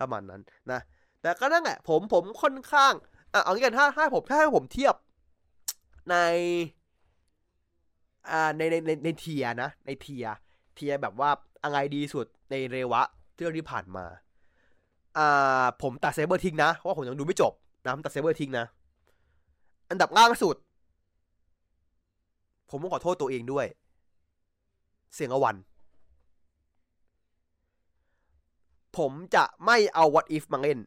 [0.00, 0.40] ประมาณนั้น
[0.72, 0.80] นะ
[1.22, 2.92] แต่ก็นั่นแหละผมผมค่อนข้าง
[3.32, 4.94] อะเอางี้กันถ้าถ้าผมถ้าให้ผมเทียบ
[6.10, 6.16] ใน
[8.30, 10.24] อ่าในในในในเทียนะ ในเทีย
[10.74, 11.30] เทียแบบว่า
[11.64, 13.02] อะไรดีสุดในเรวะ
[13.36, 14.04] เรื่องที่ผ่านมา
[15.18, 17.52] อ่าผมตัด Saber ทิ้งนะเพราะว่าผมยังดูไม่จบ
[17.84, 18.66] นะผมตัด Saber ทิ้งนะ
[19.90, 20.56] อันดับล่างสุด
[22.70, 23.66] ผมต้องขอโทษตัวเองด้วย
[25.14, 25.56] Zero-One
[28.98, 30.78] ผมจะไม่เอา what if มาเล่น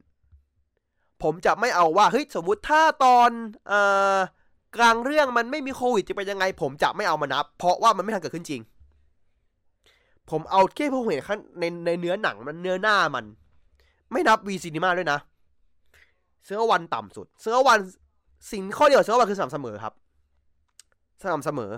[1.24, 3.30] ผมจะไม่เอาว่าเฮ้ยสมมุติถ้าตอน
[3.72, 4.20] อ่า
[4.78, 8.62] กลางเรื่องมันไม่มีโควิดจะเป็นยังไง ผมจะไม่เอามานับ เพราะว่ามันไม่ทันเกิดขึ้นจริง
[10.30, 13.26] ผมเอาแค่ผมเห็นข้างในในเนื้อหนังมันเนื้อหน้ามัน
[14.12, 15.20] ไม่นับ V-Cinema ด้วยนะ
[16.46, 17.80] Zero-One ต่ำสุด Zero-One
[18.52, 19.94] สิ่งข้อดี Zero-One คือสม่ำเสมอครับ
[21.22, 21.72] สม่ำเสมอ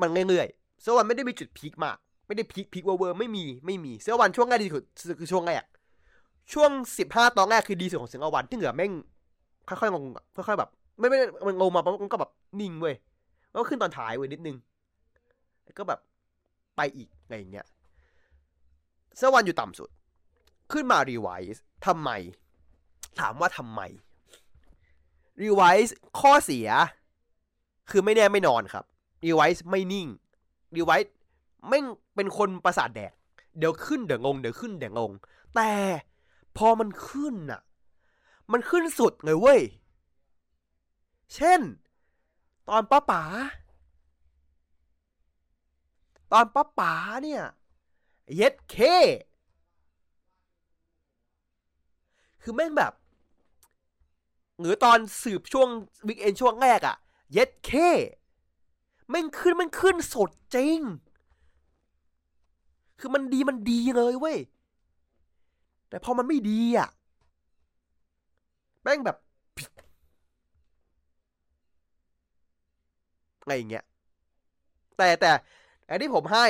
[0.00, 1.96] มันเรื่อยๆ Zero-One ไม่ได้มีจุด peak มาก
[2.30, 4.84] ไม่ได้ peak peak เวอร์ไม่มีไม่มี Zero-One ช่วงแรกดีสุด
[5.20, 5.64] คือช่วงแรก
[6.52, 8.92] ช่วงสิบห้าตอนแรกคือดีสุดของ Zero-One ที่เหลือแม่ง
[9.68, 10.02] ค่อยๆลง
[10.36, 12.94] ค่อยๆแบบ ไม่ไม่มันลงมามันก็แบบนิ่งเว้ย
[13.50, 14.56] แล้วก็ขึ้นตอนท้ายเว้ยนิดนึง
[15.64, 16.00] แล้วก็แบบ
[16.76, 17.66] ไปอีกอะไรอย่างเงี้ย
[19.16, 19.88] Zero-One อยู่ต่ำสุด
[20.72, 22.10] ขึ้นมา Revice ทำไม
[23.20, 23.80] ถามว่าทำไม
[25.42, 26.68] Revice ข้อเสีย
[27.90, 28.84] คือไม่แน่ไม่นอนครับ
[29.24, 30.08] Revice ไม่นิ่ง
[30.76, 31.14] Revice
[31.68, 31.84] แม่ง
[32.14, 33.12] เป็นคนประสาทแดก
[33.58, 35.12] เดี๋ยวขึ้นเดี๋ยวลง เดี๋ยวขึ้นเดี๋ยวลง
[35.54, 35.72] แต่
[36.56, 37.60] พอมันขึ้นน่ะ
[38.52, 39.60] มันขึ้นสุดเลยเว้ย
[41.34, 41.60] เช่น
[42.68, 43.22] ตอนป้าป๋า
[46.32, 46.92] ตอนป้าป๋า
[47.24, 47.42] เนี่ย
[48.36, 48.76] เย็ดเค
[52.42, 52.92] คือแม่งแบบ
[54.60, 55.68] หรือตอนสืบช่วง
[56.06, 56.96] วิกเอนช่วงแรกอะ
[57.32, 57.70] เย็ดเค
[59.08, 60.78] แม่งขึ้นแม่งขึ้นสดจริง
[63.00, 64.38] คือมันดีมันดีเลยเว้ย
[65.88, 66.88] แต่พอมันไม่ดีอะ
[68.82, 69.16] แม่งแบบ
[73.40, 73.84] อะไรอย่างเงี้ย
[74.96, 75.30] แต่แต่
[75.88, 76.46] อันที่ผมให้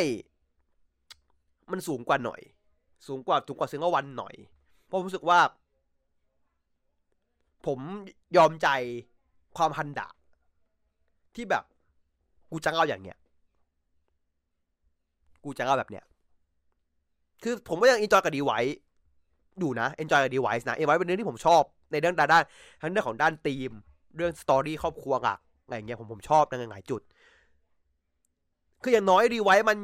[1.71, 2.41] มันสูงกว่าหน่อย
[3.07, 4.35] สูงกว่าสูงกว่า Zero-One หน่อย
[4.87, 5.41] เพราะรู้สึกว่า
[7.67, 7.79] ผม
[8.37, 8.69] ยอมใจ
[9.57, 10.09] ความฮันดะ
[11.35, 11.65] ที่แบบ
[12.51, 13.19] กูจะเอาอย่างเนี้ย
[15.45, 16.05] กูจะเอาแบบเนี้ย
[17.43, 18.53] คือผมก็ยังอินจอยกับดีไว
[19.59, 21.63] อยู่นะเอนจอยกับดีไวส์นะเอนไวเป็นเรื่องที่ผมชอบ
[21.93, 22.45] ในเรื่องด้าน
[22.81, 23.71] ทั้งเรื่องของด้านธีม
[24.17, 27.01] เรื่องสตอรี่ครอบครัวหลักอะไรเงี้ยผมผมชอบในหลายจุด
[28.83, 29.79] คืออย่างน้อยดีไวมัน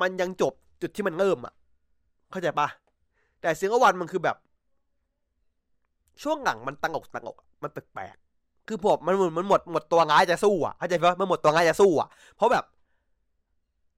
[0.00, 0.52] มันยังจบ
[0.82, 1.54] จุดที่มันเริ่มอะ
[2.30, 2.68] เข้าใจปะ
[3.40, 4.36] แต่ซิงเซียงวันมันคือแบบ
[6.22, 12.64] ช่วงหลังมันตังอกตังอกมันแปลกๆคือผมมันมันหมดหมดตัวง่ายจะสู้อะเข้าใจปะมันหมดตัวง่ายจะสู้อะเพราะแบบ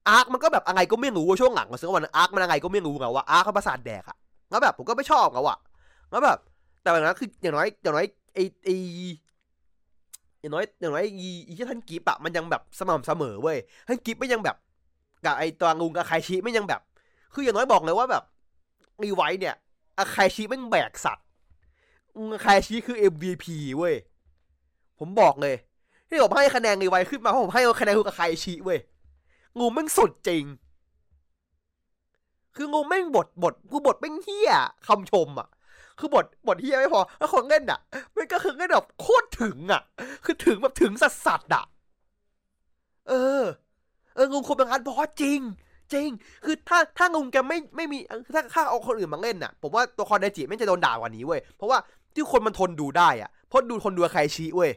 [0.09, 4.17] อาร์คมันก็แบบอะไรก็ไม่รู้ช่วงหลังของเซียงวันอาร์คมันอะไรก็ไม่รู้ไงว่าอาร์คเขาประสาทแดกอะ
[4.49, 5.57] แล้วแบบผมก็ไม่ชอบเขาอะ
[6.11, 6.37] แล้วแบบ
[6.81, 8.69] แต่แบบนั้นคืออย่างน้อยอย่างน้อยไอไอ
[10.39, 14.55] อย่างน้อยอย่างน้อยอีอีที่ท่านกิฟอะมันยังแบบสม่ำเสมอเว้ยท่านกิฟไม่ยังแบบ
[15.25, 16.81] กับไอตัวงูกับไคชิไม่ยังแบบ
[17.33, 18.23] คืออย่างน้อยบอกเลยว่าแบบ
[19.03, 19.55] รีไวเนี่ย
[19.99, 21.25] อาคาชิไม่แบกสัตว์
[22.33, 23.45] อาคาชิคือ MVP
[23.77, 23.95] เว้ย
[24.99, 25.55] ผมบอกเลย
[26.09, 28.79] ที่ผมให้คะแนนรีไวขึ้นมาเพราะผมให้คะแนนคูกับไคชิเว้ย
[29.59, 30.43] งูมันสุดจริง
[32.55, 34.51] คืองงแม่งบทบทคือบทแม่งเฮี้ย
[34.87, 35.47] คำชมอะ
[35.99, 37.79] คือบทบทเฮี้ยไม่พอแล้วคนเล่นอะ
[38.15, 39.81] มันก็คือเล่นแบบโคตรถึงอะ
[40.25, 41.63] คือถึงแบบถึงสัสสัสอะ
[43.09, 43.43] เออ
[44.15, 45.39] เอองงคมเป็นงานบอสจริง
[45.93, 46.09] จริง
[46.45, 47.97] คือถ้าถ้างงแกไม่ไม่มี
[48.33, 51.77] ถ้าถ้าเอาคนอื่นมาเล่นอะ ผมว่าตัวคอนเดจิไม่จะโดนด่ากว่านี้เว้ยเพราะว่า
[52.13, 54.71] ที่คนมันทนดูได้อะเพราะดูทนดูใครชี้เว้ย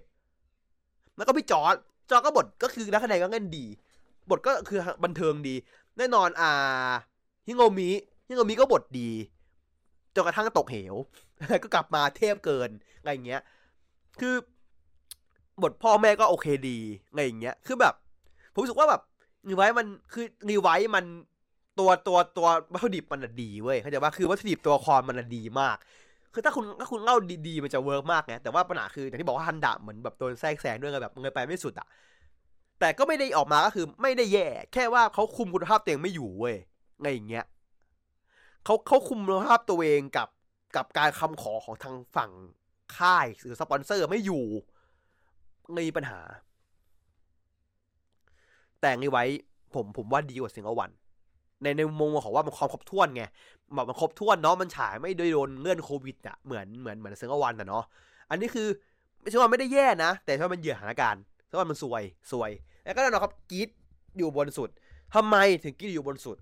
[1.16, 1.72] แล้วก็พี่จอร์
[2.10, 3.64] จจอร์จก็บทก็คือนักแสดงก็เล่นดี
[4.30, 5.54] บทก็คือบันเทิงดี
[5.98, 6.90] แน่นอนอ่า
[7.46, 7.90] ฮิโรมิ
[8.28, 9.10] ฮิโรมิก็บทดี
[10.14, 10.94] จนกระทั่งตกเหว
[11.62, 12.70] ก็กลับมาเทพเกิน
[13.00, 13.42] อะไรเงี้ย
[14.20, 14.34] คือ
[15.62, 16.78] บทพ่อแม่ก็โอเคดี
[17.10, 17.94] อะไรอย่างเงี้ย คือแบบ
[18.52, 19.02] ผมรู้สึกว่าแบบ
[19.48, 21.04] รีไวมันคือรีไวมัน
[21.78, 25.76] ตัวตัวตัววัตถุดิบมันดีเว้ยเข้าใจว่าคือวัตถุดิบตัวคอนมันดีมาก
[26.34, 27.16] คือถ้าคุณถ้าคุณเล่า
[27.48, 31.86] ดีๆ มันจะเวิร์กมากไงแต่ว่าปัญหาคืออย่างที่บอกว่าฮันดะเหมือนแบบโดนแทรกแซงด้วยแบบเงยไปไม่สุดอะ
[32.80, 36.56] แต่ก็ไม่ได้ออกมาก็คือไม่ได้แย่ แค่ว่าเขาคุมคุณภาพเตียงไม่อยู่เว้ย
[37.02, 37.44] ไรอย่างเงี้ย
[38.64, 40.28] เขาเขาคุมคุณภาพตัวเองกับ
[40.76, 42.30] กับการคำขอของทางฝั่ง
[42.96, 44.44] ค่ายหรือสปอนเซอร์ไม่อยู่
[45.76, 46.20] มีปัญหา
[48.80, 49.24] แต่งี้ไว้
[49.74, 50.90] ผมผมว่าดีกว่าสิงควัน
[51.62, 53.22] ในในมุมของว่ามันความครบถ้วนไง
[53.74, 57.84] แบบมันครบถ้วนเนาะมันฉายไม่ได้โดนเงื่อนโควิดอะเหมือนเหมือนเหมือนสิงควันอะเนาะ
[58.30, 58.68] อันนี้คือ
[59.20, 62.50] ไม่ใช่ว่าไม่ได้แย่นะ แต่ว่ามันเหยื่อสถานการณ์ เพราะว่ามันซวยซวย
[62.84, 63.68] แล้วก็แน่นอนครับกีด
[64.16, 64.70] อยู่บนสุด
[65.14, 66.38] ทำไมถึงกีดอยู่บนสุด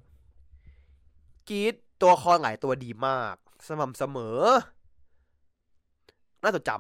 [1.49, 3.35] กีดตัวคอหลายตัวดีมาก
[3.67, 4.39] สม่ำเสมอ
[6.43, 6.71] น่าจดจ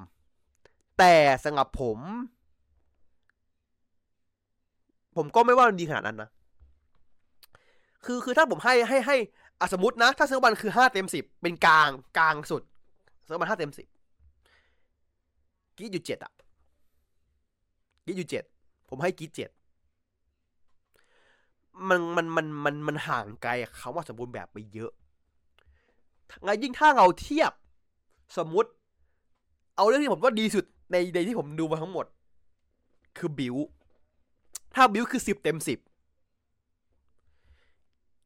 [0.45, 1.15] ำแต่
[1.45, 1.99] สำหรับผม
[5.17, 6.31] ผมก็ไม่ว่ามันดีขนาดนั้นนะ
[8.05, 9.17] คือคือถ้าผมให้ให้ให้
[9.61, 12.63] อสมมตินะ ถ้า Zero-One คือห้าเต็มสิบเป็นกลางกลางสุด
[13.25, 13.87] Zero-One ห้าเต็มสิบ
[15.77, 16.33] Geats อยู่เจ็ดอะ
[18.07, 18.45] Geats อยู่เจ็ด
[18.89, 19.51] ผมให้ Geats เจ็ด
[21.89, 23.51] มันมันมันมันมันห่างไกล
[23.81, 24.93] คำว่าสมบูรณ์แบบไปเยอะ
[26.43, 27.53] ไงยิ่งถ้าเราเทียบ
[28.37, 28.71] สมมุติ
[29.77, 32.07] เอาเรื่องที่ผมว่าดีสุดในในที่ผมดูมาทั้งหมด
[33.19, 33.57] คือบิว
[34.75, 35.79] ถ้าบิวคือสิบเต็มสิบ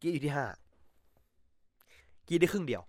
[0.00, 0.46] กีดอยู่ที่ห้า
[2.28, 2.82] กีดได้ครึ่งเดียว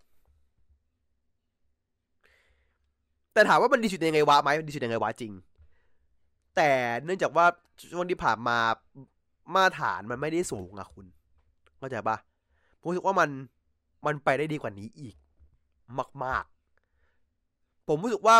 [3.34, 5.32] แต่ถามว่ามันดีสุดยังไงวะไหมดีสุดยังไงวะจริง
[6.56, 6.72] แต่
[7.04, 7.45] เนื่องจากว่า
[7.91, 8.58] ช่วงที่ผ่านมา
[9.56, 11.06] มาตรฐานมันไม่ได้สูงอะคุณ
[11.78, 12.18] เข้าใจปะ
[12.82, 13.30] ผมรู้สึกว่ามัน
[14.06, 15.16] มันไปได้ดีกว่านี้อีก
[16.24, 16.43] มาก
[17.22, 18.36] ๆ ผมรู้สึกว่า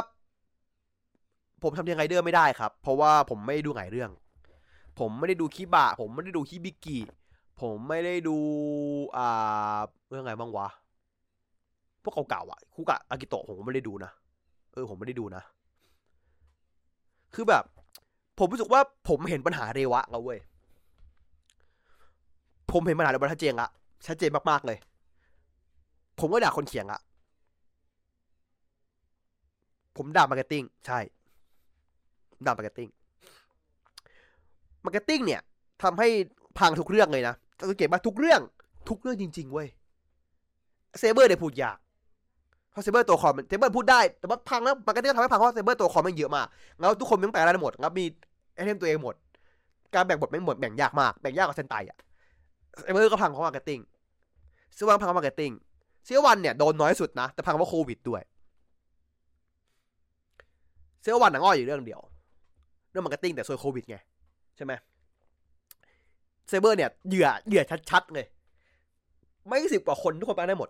[1.64, 4.12] ผมทำยังไงเดอร์ไม่ได้ครับ เพราะว่าผมไม่ได้ดูไงเรื่อง
[5.00, 7.00] ผมไม่ได้ดูคิบะ ผมไม่ได้ดูคิบิกิ
[7.62, 8.38] ผมไม่ได้ดู
[9.18, 10.68] อ่าเรื่องไงบ้างวะ
[12.04, 14.12] พวกเก่าๆอะคุกะอากิโตะผมไม่ได้ดูนะ
[14.74, 15.44] เออผมไม่ได้ดูนะ
[17.34, 17.64] คือแบบ
[18.42, 20.40] ผมรู้สึกว่าผมเห็นปัญหาเรวะแล้วเว้ย
[22.72, 23.68] ผมเห็นปัญหาเรวะชัดเจนละ
[24.08, 24.78] ชัดเจนมากๆเลย
[26.20, 27.02] ผมก็ด่าคนเขียนอะ
[29.98, 31.00] ผมด่า marketing ใช่
[32.46, 32.90] ด่า marketing
[34.86, 35.42] marketing เนี่ย
[35.84, 36.08] ทำให้
[36.60, 37.36] พังทุกเรื่องเลยนะ
[37.70, 38.42] สังเกตว่าทุกเรื่อง
[38.90, 39.68] ทุกเรื่องจริง ๆ เว้ย
[41.00, 41.78] Saber เนี่ยพูดยาก
[42.72, 46.48] เพราะ Saber ตัวคอน Saber พูดได้ แต่ว่าพังแล้ว marketing ทำให้พังเพราะ Saber ตัวคอนมันเยอะมาก
[46.80, 48.06] แล้วทุกคนต้องแปลงได้หมดแล้วมี
[48.56, 49.16] ไอเทมตัวเองหมด
[49.96, 51.98] การแบ่งบทไม่หมดแบ่งยากมากแบ่งยากกว่าเซนไตอะ
[52.84, 53.80] เซเบอร์ก็พังเพราะมาร์เก็ตติ้ง
[54.78, 55.52] ซื้อวางพังเพราะมาร์เก็ตติ้ง
[56.06, 58.22] เซีวันเนี่ยโดนน้อยสุดนะ แต่พังเพราะโควิดด้วย
[61.02, 62.02] เซีวันน่ะง่อยอยู่เรื่องเดียว
[62.92, 63.98] เรื่องมาร์เก็ตติ้งแต่ซวยโควิดไง
[64.56, 64.74] ใช่ไหม
[66.48, 68.26] เซเบอร์เนี่ยเหยื่อเหยื่อชัดๆเลย
[69.48, 70.70] ไม่สิบกว่าคนทุกคนไปได้หมด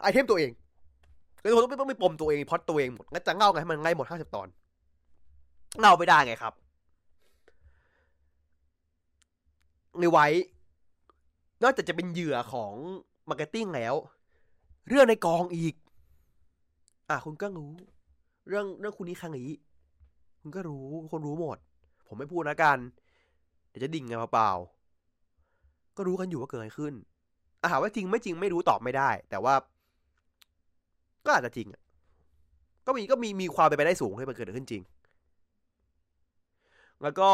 [0.00, 0.50] ไอเทมตัวเอง
[1.42, 4.48] ทุกคนต้องต้องมีปมตัวเองพอดตัวเองหมดงั้นจะเง่าไงให้มันง่ายหมดห้าสิบตอน
[5.80, 6.52] เง่าไม่ได้ไงครับ
[9.98, 10.26] ในไว้
[11.62, 12.72] นอกจากจะเป็นเหยื่อของ
[13.28, 13.94] มาร์เก็ตติ้งแล้ว
[14.88, 15.74] เรื่องในกองอีก
[17.08, 17.72] อะคุณก็รู้
[18.48, 19.50] เรื่องเรื่องคุณนี้ครั้งนี้
[20.40, 21.58] คุณก็รู้คนรู้หมด
[22.06, 22.78] ผมไม่พูดนะกัน
[23.68, 26.94] เดี๋ยวจะดิ่งไงเปล่าๆก็รู้กันอยู่ว่าเกิดอะไรขึ้น
[27.60, 29.54] อาถาว่าจริงไม่จริงไม่รู้ตอบไม่ได้ แต่ว่า
[31.24, 31.68] ก็อาจจะจริง
[32.86, 34.82] ก็มีก็มีมีความเป็นไปได้สูงให้มันเกิดขึ้นจริง
[37.02, 37.30] แล้วก็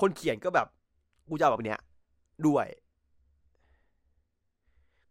[0.00, 0.66] คนเขียนก็แบบ
[1.30, 1.78] กูจะแบบเนี้ย
[2.46, 2.66] ด้วย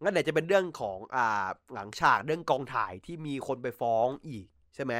[0.01, 4.45] งั้นเดี๋ยวจะเป็นเรื่องของอ่าหลังฉากเรื่องกองถ่ายที่มีคนไปฟ้องอีก
[4.75, 4.93] ใช่ไหม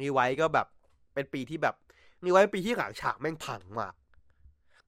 [0.00, 0.66] นี่ไว้ก็แบบ
[1.14, 1.74] เป็นปีที่แบบ
[2.22, 3.94] นี่ไว้เป็นปีที่หลังฉากแม่งพังมาก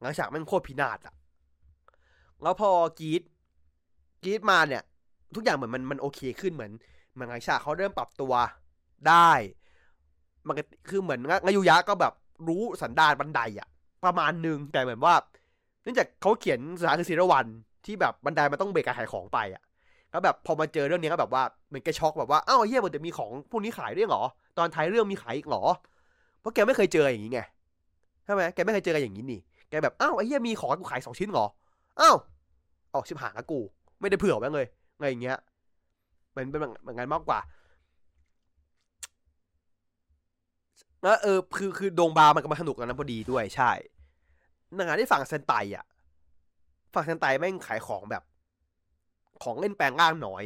[0.00, 1.14] หลังฉากแม่งโคตรพินาศอะ
[2.42, 3.22] แล้วพอกีด
[4.24, 4.82] กีดมาเนี่ย
[5.34, 6.72] ทุกอย่างเหมือนมันมันโอเคขึ้นเหมือน
[7.12, 8.32] เหมือนหลังฉากเขาเริ่มปรับตัว
[9.08, 9.30] ได้
[10.46, 10.54] มัน
[10.88, 12.12] คือเหมือนงายุยะก็แบบ
[12.48, 13.68] รู้สันดานบันไดอะ
[14.04, 15.14] ประมาณนึงแต่เหมือนว่า
[15.86, 17.46] นื่องจากเขาเขียนสานคือศิรวัน
[17.84, 19.62] ที่แบบบันไดมันต้องเบรกการขายของไปอะ
[20.10, 24.22] แล้วแบบพอมาเจอเรื่องนี้ก็แบบว่ามันแกช็อกแบบว่าอ้าวเฮียมันจะมีของพวกนี้ขายด้วยเหรอ
[24.58, 25.62] ตอนท้ายเรื่องมีขายอีกเหรอ
[26.40, 27.40] เพราะแกไม่เคยเจออย่างนี้ไง
[28.24, 31.46] ใช่ไหมแกไม่เคยเจอกันอย่างนี้นี่แกแบบอ้าวไอ้เฮียมีของกูขายสองชิ้นเหรอ
[32.00, 32.16] อ้าว
[32.94, 33.60] ออกชิบหายละกู
[34.00, 34.66] ไม่ได้เผื่อไว้เลย
[34.98, 35.38] ไงอย่างเงี้ย
[36.34, 37.38] มันเป็นเหมือนมากกว่า
[41.02, 43.70] แล้วเออคือคือดงบามันก็มาสนุกกันนะพอดีด้วยใช่
[44.74, 45.84] หนังที่ฝั่งเซนไตอะ
[46.94, 48.22] ฝั่งเซนไตแม่งขายของแบบ
[49.42, 50.44] ของเล่นแปลงร่างน้อย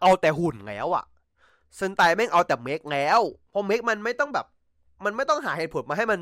[0.00, 1.04] เอาแต่หุ่นแล้วอะ
[1.76, 4.46] เซนไตแม่งเอาแต่เมกแล้วเพราะเมกมันไม่ต้องแบบ
[5.04, 6.20] มันไม่ต้องหาเหตุผลมาให้มัน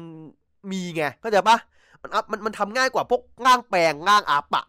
[0.72, 1.58] มีไงก็จปะ
[2.02, 4.64] มันอัพมันมันทำง่ายกว่าพวกร่างแปลงร่างอัพอะ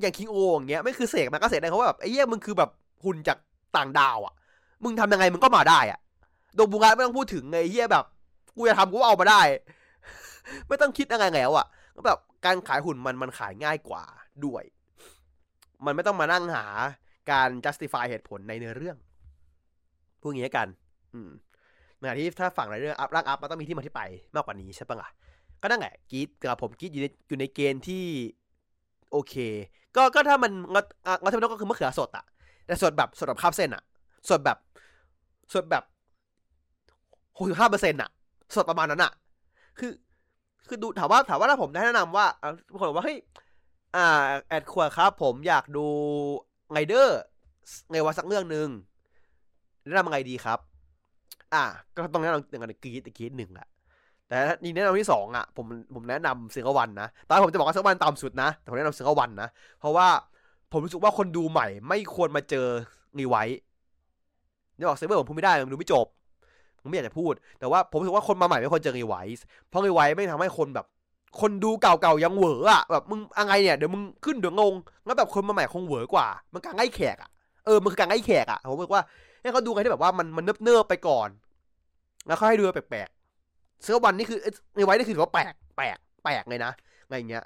[0.00, 2.70] อย่างคิงโออย่างเงี้ยไม่คือเสกมันก็เสกได้เพราะว่าแบบไอ้เหี้ยมึงคือแบบ
[3.04, 3.38] หุ่นจาก
[3.76, 4.34] ต่างดาวอะ
[4.84, 5.98] มึงทำยังไงมึงก็มาได้อะ
[6.54, 8.04] โดบุงะไม่ต้องพูดถึงไงเหี้ยแบบ
[8.56, 9.40] กูจะทำกูเอามาได้
[10.68, 11.66] ไม่ต้องคิดยังไงแล้วอะ
[12.06, 14.04] แบบการขายหุ่นมันมันขายง่ายกว่า
[14.44, 14.64] ด้วย
[15.84, 16.64] มันไม่ต้องมานั่งหา
[17.30, 18.96] การ justify เหตุผลในเนื้อเรื่อง
[20.22, 20.68] พวกนี้กัน
[21.14, 21.30] อืม
[21.98, 24.02] ในที่ถ้าฝั่งในเรื่องอัพร่างอัพมันต้องมีที่มาที่ไป
[24.34, 25.08] มากกว่านี้ใช่ปะล่ะ
[25.62, 28.04] ก็นั่นแหละกีดกับผมกีดอยู่ในอยู่ในเกณฑ์ที่
[29.12, 29.34] โอเค
[29.96, 30.76] ก็ก็ถ้ามันง
[31.22, 32.24] งอเทมโนก็คือมะเขือสดอะ
[32.66, 33.82] แต่สดแบบสดแบบข้ามเส้นอะ
[34.28, 34.58] สดแบบ
[35.52, 35.84] สดแบบ
[37.36, 38.10] หกสิบห้าเปอร์เซ็นต์อะ
[38.54, 39.12] สดประมาณนั้นอะ
[39.78, 39.90] คือ
[40.66, 42.26] คือดูถามว่าถามว่าถ้าผมได้แนะนำว่า
[42.78, 43.18] คนบอกว่าเฮ้ย
[43.96, 45.86] อ่า แอดขวครับ ผมอยากดู
[46.72, 47.20] ไงเดอร์
[47.90, 48.68] ไงวะสักเรื่องหนึ่ง
[49.86, 50.58] แนะนำไงดีครับ
[51.54, 53.68] อ่า ก็ต้องแนะนำอย่างกันกีดกีดหนึ่งอะ
[54.28, 59.48] แต่นี่แนะนำที่สองอะผมผมแนะนำเซิงกวันนะตอนผมจะบอกว่าเซิงวันต่ำสุดนะแต่ผมแนะนำเซิงกวันนะ
[59.80, 60.08] เพราะว่า
[60.72, 62.66] ผมรู้สึกว่าคนดูใหม่ไม่ควรมาเจอ
[63.16, 63.44] งีไว้
[64.76, 66.06] เนี่ยบอกเซเบอร์ผมพูดไม่ได้มันดูไม่จบ
[66.88, 70.86] ผมไม่อยากจะพูด แต่ว่าผมรู้สึกว่าคนมาใหม่ไม่ควรเจอรีไวส์เพราะรีไวส์ไม่ทำให้คนแบบ
[71.40, 74.74] คนดูเก่าๆยังเหวออะแบบมึงอะไรเนี่ยเดี๋ยวมึงขึ้นเดี๋ยวงง
[75.04, 77.30] แล้วแบบคนมาใหม่คงเหวอกว่า มันการง่แขกอะ
[77.66, 79.02] เออมันคือการง่แขกอะผมบอกว่า
[79.42, 81.28] ให้เขาดูกันที่แบบว่ามันมันเนิบๆไปก่อน
[82.26, 84.38] แล้วเขาให้ดูแปลกๆเสื้อวันนี่คือ
[84.78, 86.72] รีไวส์นี่คือว่าแปลกแปลกแปลกเลยนะ
[87.04, 87.44] อะไรเงี้ย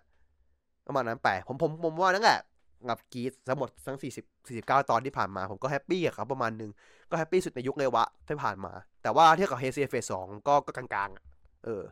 [0.87, 2.41] ประมาณนั้นไปลกผมผมผมว่านั่นแหละ
[2.89, 6.71] กับกีสทั้งหมดทั้งสี่สิบสี่สิบเก้าตอนที่ผ่านมา ผมก็แฮปปี้กับเขาประมาณนึง
[7.11, 8.73] ก็แฮปปี้สุดในยุคเลยวะที่ผ่านมา
[9.03, 11.83] แต่ว่าเทียบกับเฮซีเฟสสองก็ก็กลางๆเออ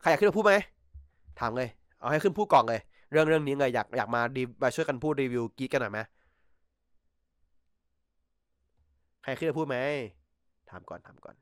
[0.00, 0.54] ใครอยากขึ้นมาพูดไหม
[1.40, 1.68] ถามเลย
[2.00, 2.80] เอาให้ขึ้นพูดก่อนเลย
[3.10, 6.00] เรื่องเรื่องนี้เลยอยากอยากมาดีมาช่วยกันพูดรีวิวกีกันหน่อยไหม
[9.22, 9.76] ใครขึ้นมาพูดไหม
[10.70, 11.36] ถามก่อนถามก่อน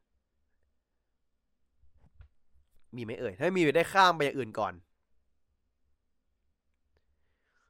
[2.96, 4.72] มีไหมเอ่ยถ้าไม่มีได้ข้ามไปอย่างอื่นก่อน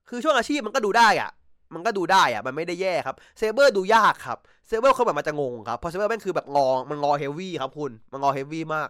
[0.08, 1.30] คือช่วงอาชีพมันก็ดูได้อะ
[1.74, 8.88] มันก็ดูได้อะมันไม่ได้แย่ครับเซเบอร์ดูยากครับSaber คนแบบมันจะงงครับเพราะ Saber แม่งคือแบบงอมันงอ heavy ครับคุณมันงอ heavy มาก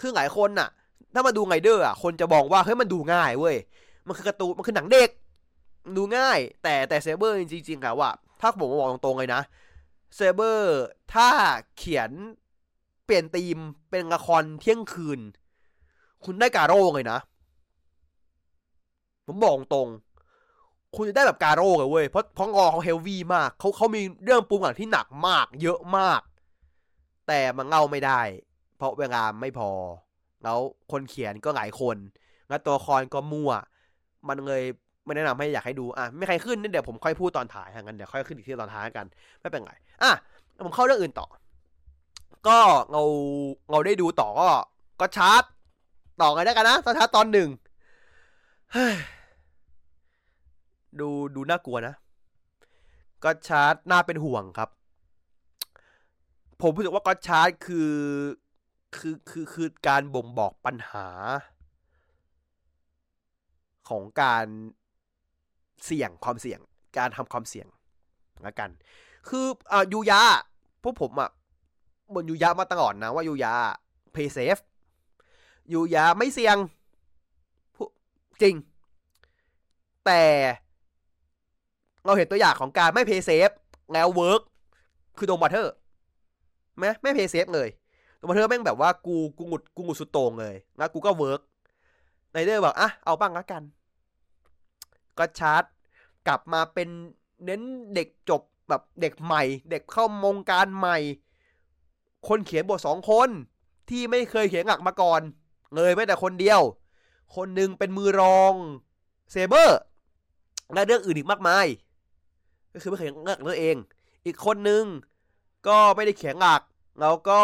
[0.00, 0.68] คือหลายคนน่ะ
[1.14, 3.56] ถ้ามาดูไงเดอร์อะคนจะบอกว่าเฮ้ยมันดูง่ายเว้ย
[4.06, 5.10] มันคือการ์ตูนมันคือหนังเด็ก
[5.96, 8.10] ดูง่าย แต่แต่ Saber จริงๆครับว่า
[8.40, 9.40] ถ้าผมบอกตรงๆเลยนะ
[10.14, 10.80] Saber
[11.14, 11.28] ถ้า
[11.78, 12.10] เขียน
[13.04, 13.58] เปลี่ยนธีม
[13.90, 15.20] เป็นละครเที่ยงคืน
[16.24, 17.18] คุณได้ Garo เลยนะ
[19.26, 19.88] ผมบอกตรง
[20.96, 26.20] คุณจะได้แบบการโร่เลยเว้ย เพราะเพราะงอเขาเฮลวี่มากเขาเขามีเรื่องปรุงหลังที่หนักมาก เยอะมาก
[27.28, 28.20] แต่มันเล่าไม่ได้
[28.76, 29.70] เพราะเวลาไม่พอ
[30.44, 30.58] แล้ว
[30.92, 31.96] คนเขียนก็หลายคน
[32.48, 33.52] แล้วตัวคอนก็มั่ว
[34.28, 34.62] มันเลย
[35.04, 39.06] ไม่แนะนำให้อยากให้ดูอะไม่ใครขึ้นนี่เดี๋ยวผมค่อยพูดตอนถ่ายทางกันเดี๋ยวค่อยขึ้นอีกทีตอนท้ายกัน
[39.40, 40.10] ไม่เป็นไรอะ
[40.64, 41.26] ผมเข้าเรื่องอื่นต่อ
[42.48, 42.58] ก็
[42.92, 43.02] เรา
[43.70, 44.48] เราได้ดูต่อก็
[45.00, 45.42] ก็ชาร์จ
[46.20, 47.48] ต่อไงได้กันนะตอนชาร์จตอนหนึ่ง
[51.00, 51.94] ดูดูน่ากลัวนะ
[53.22, 54.70] ก็ชาร์จน่าเป็นห่วงครับ
[56.60, 57.92] ผมรู้สึกว่าก็ชาร์จคือ
[58.96, 61.08] คือคือคือการบ่งบอกปัญหา
[63.88, 64.46] ของการ
[65.84, 66.60] เสี่ยงความเสี่ยง
[66.98, 67.66] การทำความเสี่ยง
[68.46, 68.70] ละกัน
[69.28, 70.22] คืออ่ายูยา
[70.82, 71.30] พวกผมอะ
[72.14, 73.54] บ่นยูยามาตลอดนะว่ายูยา
[74.12, 74.58] play safe
[75.72, 76.56] ยูยาไม่เสี่ยง
[78.42, 78.54] จริง
[80.06, 80.22] แต่
[82.04, 83.50] เราเห็นตัวอย่างของการไม่ play safe
[83.92, 84.42] แล้ว work
[85.18, 85.74] คือ Donbrothers
[86.78, 87.68] ไงไม่ play safe เลย
[88.16, 91.40] Donbrothers แม่งแบบว่ากูกูหลุดกูหลุดสุดโต่งเลยแล้วกูก็ work
[92.32, 93.62] Rider บอกอะเอาบ้างละกัน
[95.18, 95.62] Gotchard
[96.26, 96.88] กลับมาเป็น
[97.44, 97.62] เน้น
[97.94, 100.98] เด็กจบแบบเด็กใหม่ เด็กเข้ามงการใหม่
[102.28, 103.28] คนเขียนบทสองคน
[103.90, 105.20] ที่ไม่เคยเขียนหลักมาก่อน
[105.74, 106.60] เลยแม้แต่คนเดียว
[107.36, 108.54] คนหนึ่งเป็นมือรอง
[109.32, 109.78] เซเบอร์
[110.74, 111.66] และเรื่องอื่นอีกมากมาย
[112.74, 113.76] ก็คือไม่เขียนหลักตัวเอง
[114.26, 114.84] อีกคนนึง
[115.68, 116.62] ก็ไม่ได้เขียนหลัก
[117.00, 117.42] แล้วก็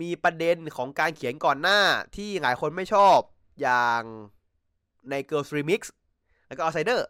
[0.00, 1.80] มีประเด็นของการเขียนก่อนหน้า
[2.16, 3.18] ที่หลายคนไม่ชอบ
[3.60, 4.02] อย่าง
[5.10, 5.80] ใน Girls Remix
[6.48, 7.00] แล้วก็ Outsider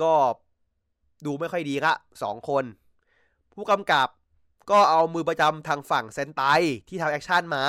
[0.00, 0.12] ก็
[1.26, 2.64] ดูไม่ค่อยดีละสองคน
[3.54, 4.08] ผู้กำกับ
[4.70, 6.42] ก็เอามือประจำทางฝั่งเซนไต
[6.88, 7.64] ที่ทำ action มา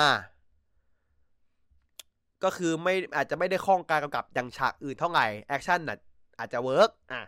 [2.44, 5.98] ก็คือไม่อาจจะไม่ได้คล่องการกำกับอย่างฉากอื่นเท่าไหร่ action น่ะ
[6.38, 7.22] อาจจะ work อะ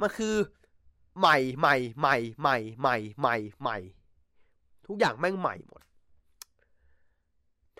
[0.00, 0.34] มันคือ
[1.18, 3.78] ใหม่ใหม่ใหม่ใหม่ใหม่ใหม่ใหม่
[4.86, 5.82] ทุกอย่างแม่งใหม่หมด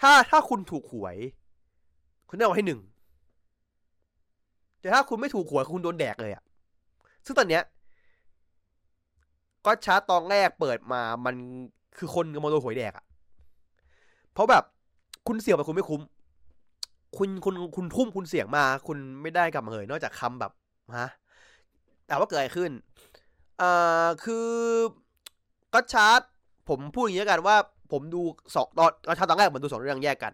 [0.01, 1.17] ถ้าถ้าคุณถูกหวย
[2.29, 2.81] คุณได้เอาให้หนึ่ง
[4.81, 6.45] แต่ถ้าคุณไม่ถูกหวยคุณโดนแดกเลยอะ
[7.25, 7.62] ซึ่งตอนเนี้ย
[9.65, 11.35] ก็ชาร์ตตอนแรกเปิดมามัน
[11.99, 13.05] คือคนกำลังโดนหวยแดกอะ
[14.33, 14.65] เพราะแบบ
[15.27, 16.01] คุณเสี่ยงไปคุณไม่คุ้ม
[17.17, 20.53] คุณคุณคุณทุ่มคุณเสี่ยงมา คุณไม่ได้กลับมาเลยนอกจากคำแบบ
[20.99, 21.09] ฮะ
[22.07, 22.72] แต่ว่าเกิดอะไรขึ้น
[23.59, 24.50] เอ่าคือ
[25.74, 26.20] ก็ชาร์ต
[26.68, 27.57] ผมพูดอย่างนี้กันว่า
[27.92, 28.22] ผมดู
[28.55, 30.32] สองตอนก็ชาร์ตตอนแรกมันดูสองเรื่องแยกกัน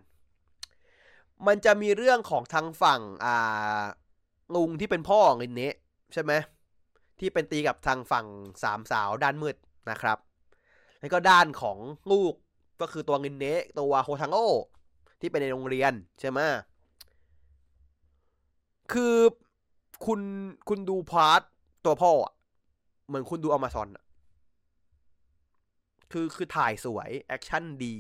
[1.47, 3.83] มันจะมีเรื่องของทางฝั่งอ่า
[4.55, 5.75] ลุงที่เป็นพ่อของลินเนะ
[6.13, 6.33] ใช่ไหม
[7.21, 8.27] ที่เป็นตีกับทางฝั่ง
[8.63, 9.57] สามสาวด้านมืด
[9.91, 10.19] นะครับ
[11.01, 11.79] แล้วก็ด้านของ
[12.13, 12.33] ลูก
[12.81, 14.39] ก็คือตัวลินเนะตัวโฮทังโอ
[15.21, 16.39] ที่เป็นในโรงเรียนใช่ไหม
[18.93, 19.17] คือ
[20.07, 20.21] คุณ
[20.69, 21.43] คุณดู part
[21.85, 22.33] ตัวพ่ออะ
[23.07, 24.05] เหมือนคุณดู Amazons อะ
[26.13, 27.95] คือคือถ่ายสวย action ดี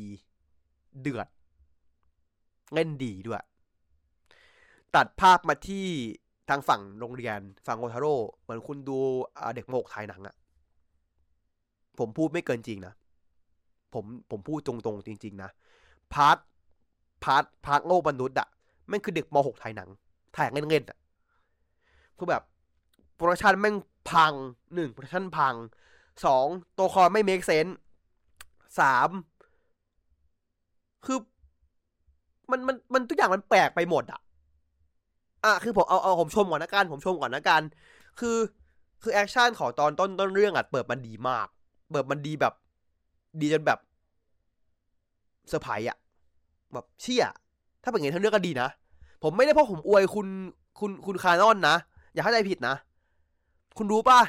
[1.00, 1.28] เดือด
[2.74, 3.44] เล่นดีด้วย
[4.94, 5.86] ตัดภาพมาที่
[6.48, 8.98] ทางฝั่งโรงเรียน ฝั่งโฮทาโร่เหมือนคุณดู
[9.54, 10.34] เด็กมหกถ่ายหนังอะ
[11.98, 12.94] ผมพูดไม่เกินจริงนะ
[13.94, 15.50] ผมผมพูดตรงๆ จริง ๆ นะ
[16.14, 16.36] part
[17.24, 18.48] part part โลกมนุษย์อะ
[18.88, 19.88] แม่งคือเด็กมหกถ่ายหนัง
[20.36, 20.98] ถ่ายเงินๆอะ
[22.16, 22.42] คือแบบ
[23.20, 23.76] production แม่ง
[24.10, 24.32] พัง
[24.74, 25.54] หนึ่ง production พัง
[26.24, 26.46] สอง
[26.78, 27.76] ตัวคอไม่ make sense
[28.80, 29.08] สาม
[31.06, 31.18] คือ
[32.50, 34.20] มันมันมันทุกอย่างมันแปลกไปหมดอะ
[35.44, 37.62] อะคือผมเอาเอาผมชมก่อนนะกันผมชมก่อนนะกัน
[38.20, 38.36] คือ
[39.02, 41.46] คือ action ของตอนต้นต้นเรื่องอะเปิดมันดีมาก
[41.90, 42.54] เปิดมันดีแบบ
[43.40, 43.78] ดีจนแบบ
[45.48, 45.98] เซอร์ไพรส์อะ
[46.72, 47.24] แบบเชี่ย
[47.82, 48.68] ถ้าเป็นอย่างนี้ทั้งเรื่องก็ดีนะ
[49.22, 50.26] ผมไม่ได้เพราะผมอวยคุณ
[50.80, 51.76] คุณคุณคานอนนะ
[52.12, 52.74] อย่าเข้าใจผิดนะ
[53.82, 54.20] คุณรู้ป่ะ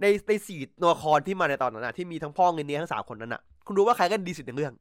[0.00, 4.74] ในในสี่ตัวละครที่มาในตอนนั้นนะที่มีทั้งพ่อเงินเนี้ยทั้งสามคนนั้นน่ะคุณรู้ว่าใครกันดีสุดในเรื่อง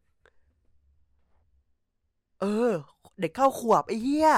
[2.41, 2.71] เออ
[3.19, 4.31] เด็กเก้าขวบไอ้เหี้ย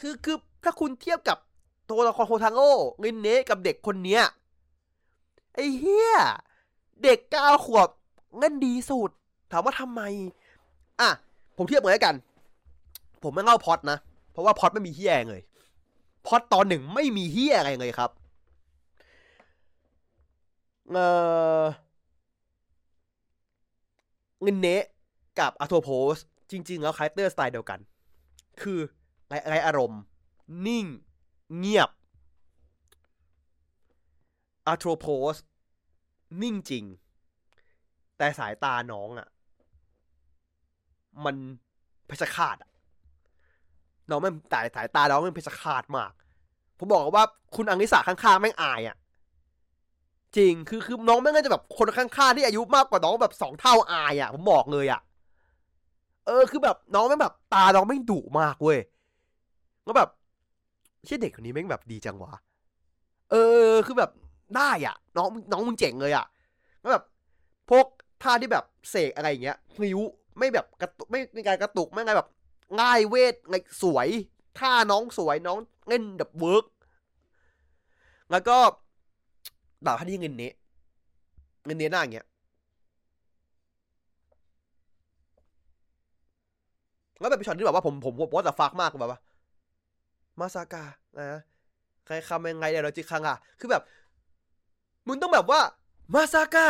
[0.00, 1.38] คือคือถ้าคุณเทียบกับ
[1.90, 4.22] ตัวละครโคทางโง่รินเนะกับเด็กคนเนี้ย
[5.54, 6.12] ไอ้เหี้ย
[7.02, 7.88] เด็กเก้าขวบ
[8.38, 9.10] เล่นดีสุด
[9.52, 10.02] ถามว่าทำไม
[11.00, 11.08] อะ
[11.56, 12.14] ผมเทียบเหมือนกัน
[13.22, 13.98] ผมไม่เล่าพอดนะ
[14.36, 15.42] เพราะว่าพอดไม่มีเฮียเลย
[16.26, 18.10] พอดตอนหนึ่งไม่มีเฮียอะไรเลยครับ
[20.92, 20.98] เอ
[21.62, 21.64] อ
[24.42, 24.84] รินเนะ
[25.38, 26.14] กับอาโทรพอส
[26.50, 27.80] จริง ๆ แล้ว character สไตล์เดียวกัน
[28.62, 28.78] คือ
[29.48, 30.02] ไรอารมณ์
[30.66, 30.86] นิ่ง
[31.58, 31.90] เงียบ
[34.66, 35.34] อาโทโพส
[36.42, 36.84] นิ่งจริง
[38.16, 39.28] แต่สายตาน้องอะ่ะ
[41.24, 41.36] มัน
[42.06, 42.70] เพชรขาดอะ
[44.10, 46.12] น้องมันแต่สายตาน้องมันเพชรขาดมาก
[46.78, 47.24] ผมบอกว่า
[47.56, 48.96] คุณอังนิสาข้างๆแม่งอายอะ่ะ
[50.36, 55.00] จริงคือคือน้องแม่งก็จะแบบคนข้างๆที่อายุมากกว่าน้องแบบสองเท่าอายอะ่ะ ผมบอกเลยอะ่ะ
[56.26, 58.78] เออคือแบบน้องแม่งแบบ ตาน้องแม่งดุมากเว้ย
[59.84, 60.08] แล้วแบบ
[61.06, 62.32] เช่เด็กคนนี้แม่งแบบดีจังวะ
[63.30, 63.36] เอ
[63.68, 64.10] อคือแบบ
[64.56, 66.26] ได้อะ น้องน้องมึงเจ๋งเลยอะ
[66.80, 67.04] แล้วแบบ
[67.70, 67.86] พวก
[68.22, 69.98] ท่าที่แบบเสกอะไรอย่างเงี้ยพลิ้ว
[70.38, 72.28] ไม่แบบกระตุกไม่มีการกระตุกไม่ไงแบบ
[72.80, 74.08] ง่ายเวทไงสวย
[74.58, 75.58] ท่าน้องสวยน้อง
[75.88, 76.66] เล่นแบบเวิร์ก
[78.30, 78.56] แล้วก็
[79.86, 80.50] ดาบท่าที่เงินเนี้
[81.66, 82.26] เงินเนี้หน้าอย่างเงี้ย
[87.20, 89.20] แล้วแบบเป็นช็อตที่แบบว่าผมผมว่าจะฟักมากแบบว่า
[90.40, 90.84] มาซากา
[91.18, 91.40] นะ
[92.06, 93.82] ใครคำยังไงเดี๋ยวเราจิคังอะ คือแบบ
[95.08, 95.60] มึงต้องแบบว่า
[96.14, 96.66] มาซากา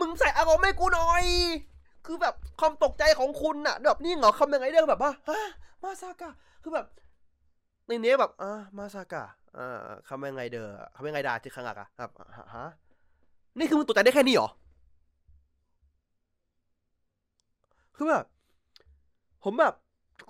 [0.00, 1.24] มึงใส่อารมณ์ให้กูหน่อย
[2.06, 5.40] คือแบบความตกใจของคุณน่ะ แบบนี่เหรอคำยังไงเรื่องแบบว่าฮะ
[5.82, 6.30] มาซากา
[6.62, 6.86] คือแบบ
[7.86, 9.24] ในนี้แบบอ่ามาซากา
[9.58, 9.78] อ่า
[10.08, 12.10] คำยังไงเด้อคำยังไงดาจิคังอะครับ
[12.54, 12.66] ฮะ
[13.58, 14.48] นี่คือมึงตกใจได้แค่นี้เหรอ
[17.96, 18.24] คือแบบ
[19.44, 19.74] ผมแบบ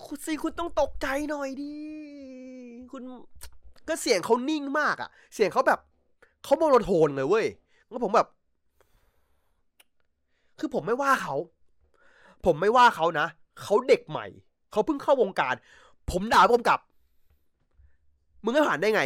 [0.06, 1.74] คุณซีคุณต้องตกใจหน่อยดิ
[2.92, 3.02] คุณ
[3.88, 5.80] ก็เสียงเขานิ่งมากอะเสียงเขาแบบ
[6.44, 7.46] เขาโมโนโทนเลยเว้ย
[7.88, 8.28] แล้วผมแบบ
[10.58, 11.34] คือผมไม่ว่าเขา
[12.44, 13.26] ผมไม่ว่าเขานะ
[13.62, 14.26] เขาเด็กใหม่
[14.72, 15.54] เขาเพิ่งเข้าวงการ
[16.10, 16.80] ผมด่าผมกลับ
[18.44, 19.02] มึงไม่ผ่านได้ไง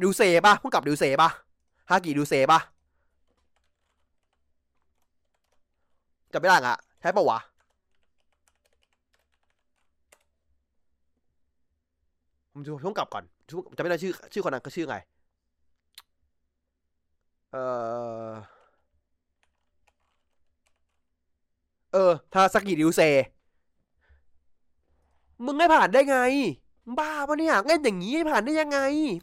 [0.00, 1.30] ดิวเซปะพุ่งกลับดิวเซปะ
[1.90, 2.60] ฮากิดิวเซปะ
[6.32, 7.38] จะไม่ได้อะใช่ปะวะ
[12.52, 13.24] ผมจะช่งกลับก่อน
[13.76, 14.96] จะไม่ได้ชื่อ ชื่อคนนั้นก็ชื่อไง
[17.50, 17.62] เอ่
[18.28, 18.53] อ
[21.94, 23.00] เออทาสกิริวเซ
[25.44, 26.18] มึงไม่ผ่านได้ไง
[26.98, 28.78] บ้าปะเนี่ยเล่นอย่างนี้ไม่ผ่านได้ยังไง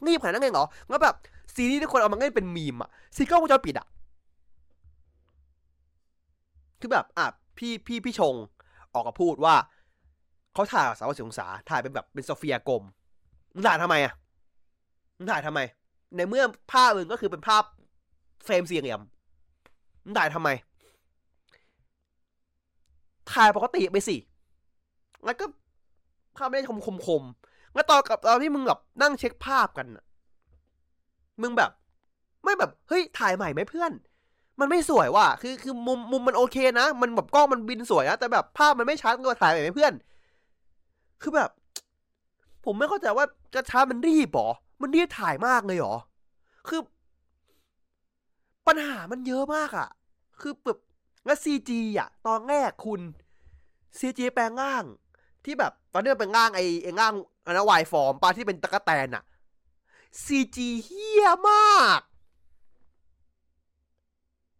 [0.06, 1.14] รีบผ่านได้ไงเหรอแล้วแบบ
[1.54, 3.86] ซีรีส์ที่คนเอามาเล่นเป็นมีมอะซีก็วงจรปิดอะ
[6.80, 7.26] คือแบบอะ
[7.58, 8.34] พี่พี่พี่ชง
[8.94, 9.54] ออกมาพูดว่า
[10.54, 12.82] เขาถ่ายสาวสิองศาถ่ายเป็นแบบเป็นโซเฟียกลม
[13.54, 14.12] มึงถ่ายทำไมอะ
[15.16, 15.60] มึงถ่ายทำไม
[16.16, 17.64] ในเมื่อภาพมึงก็คือเป็นภาพ
[18.44, 19.00] เฟรมสี่เหลี่ยม
[20.04, 20.48] มึงถ่ายทำไม
[23.32, 24.16] ถ่ายปกติไปสิ
[25.24, 25.44] แล้วก็
[26.36, 27.22] ภาพไม่ได้คมคมคม
[27.74, 29.86] แล้วตอนกับตอนที่มึงแบบนั่งเช็คภาพกัน
[31.42, 31.70] มึงแบบ
[32.44, 33.92] ไม่แบบ เฮ้ย ถ่ายใหม่ไหมเพื่อน
[34.60, 39.92] มันไม่สวยว่ะ คือคือมุมมุมมันโอเคนะ มันแบบกล้องมันบินสวยนะ แต่แบบภาพมันไม่ชัดก็ถ่ายใหม่ไหมเพื่อน
[41.22, 41.50] คือแบบ
[42.64, 44.48] ผมไม่เข้าใจว่ากระช้ามันรีบหรอ
[44.82, 45.96] มันรีบถ่ายมากเลยหรอ
[46.68, 46.80] คือ
[48.66, 49.88] ปัญหามันเยอะมากอะ่ะ
[50.40, 50.78] คือแบบ
[51.24, 53.00] แล้วซีจีอะ ตอนแรกคุณ
[53.98, 54.84] ซีจีแปลงร่าง
[55.44, 57.14] ที่แบบตอนนี้เป็นร่างไอ้ไอ้ร่าง
[57.46, 59.24] อันนั้นวายฟอร์มปลาที่เป็นตะกะแตนอะ
[60.24, 62.00] ซีจีเฮี้ยมาก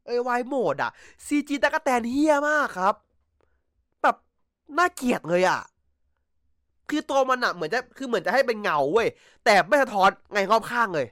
[0.07, 0.91] เอ้วายโหมดอะ
[1.27, 2.95] ซีจีตะกะแตนเฮี้ยมากครับ
[4.03, 4.17] แบบ
[4.79, 5.61] น่าเกลียดเลยอะ
[6.91, 9.09] คือตัวมันอะเหมือนจะคือเหมือนจะให้เป็นเงาเว้ย
[9.45, 11.07] แต่ไม่สะท้อนไงรอบข้างเลย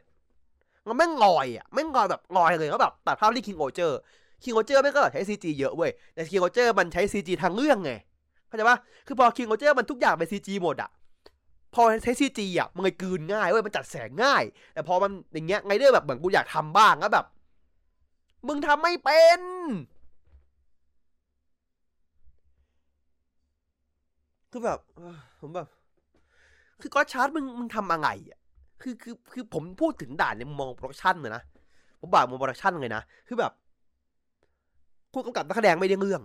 [0.86, 3.98] มันไม่งอยอะไม่งอยแบบงอยเลยก็แบบตัดภาพที่ King-Ohger
[4.42, 7.92] King-Ohger ไม่ก็ใช้ CG เยอะเว้ย แต่ King-Ohger มันใช้ CG ทั้งเรื่องไง
[8.46, 10.90] เข้าใจปะคือพอ King-Ohger มันทุกอย่างเป็น CG หมดอะ
[11.74, 14.42] พอใช้ CG อะมันเลยกลืนง่ายเว้ยมันจัดแสงง่าย
[14.74, 17.26] แต่พอมันอย่างเงี้ยไงเด้อแบบเหมือนกูอยากทำบ้างแล้วแบบ
[18.48, 19.40] มึงทำไม่เป็น
[24.50, 24.78] คือแบบ
[25.40, 25.66] ผมแบบ
[26.80, 28.38] คือ Gotchard มึงมึงทำอะไรอะ
[28.82, 31.42] คือคือคือผมพูดถึงด้านในมุมมอง production เลยนะ
[32.00, 33.52] ผมบอกมุม production เลยนะ คือแบบ
[35.12, 36.22] ผู้กำกับนักแสดงไม่ได้เรื่อง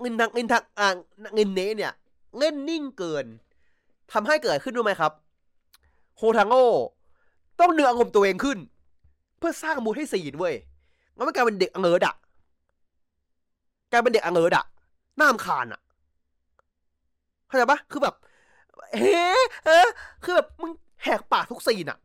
[0.00, 0.88] เงินทางเงินทางอ่า
[1.34, 1.92] รินเนะเนี่ย
[2.38, 3.26] เล่นนิ่งเกิน
[4.12, 5.12] ทำให้เกิดขึ้นรู้ไหมครับ
[6.16, 6.56] โฮทางโอ
[7.60, 8.58] ต้องเนืออารมณ์ตัวเองขึ้น
[9.38, 10.54] เพื่อสร้างมูลให้ซีนเว้ย
[11.14, 12.14] งั้นมันกลายเป็นเด็กอังเอิร์ดอะ
[13.90, 14.64] กลายเป็นเด็กอังเอิร์ดอะ
[15.20, 15.80] น่ามคานอะ
[17.46, 18.14] เข้าใจปะคือแบบ
[18.94, 19.16] เฮ้
[19.64, 19.88] เออ
[20.24, 20.72] คือแบบมึง
[21.02, 21.98] แหกปากทุกซีนอะ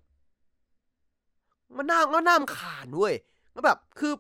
[1.78, 3.14] มันน่ามันน่ามคานเว้ย
[3.54, 4.14] แล้วแบบ คือ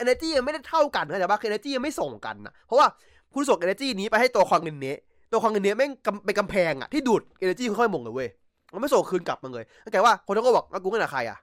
[0.00, 2.86] energy ยังไม่ได้เท่ากันเข้าใจปะคือ energy ยังไม่ส่งกันนะเพราะว่า
[3.34, 4.94] คุณส่ง energy นี้ไปให้ตัวคอนเงินเนี้
[5.32, 5.90] ตัวคนเล่นเนี้ยแม่ง
[6.24, 8.28] เป็นกำแพงอะที่ดูด energy ค่อยๆมงเลยเว้ย
[8.72, 11.38] มันไม่ส่งคืนกลับมาเลยเข้าใจว่าคนนั้นก็บอกว่ากูเล่นกับใครอะ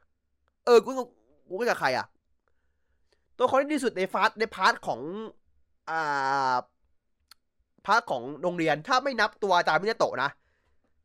[0.66, 0.90] เออกู
[1.50, 2.06] กูเล่นกับใครอะ
[3.38, 5.00] ตัวคนที่ดีสุดใน cast ใน part ของ
[5.90, 6.56] อ่า
[7.86, 10.30] part ของโรงเรียนถ้าไม่นับตัวอาจารย์มินโตะนะ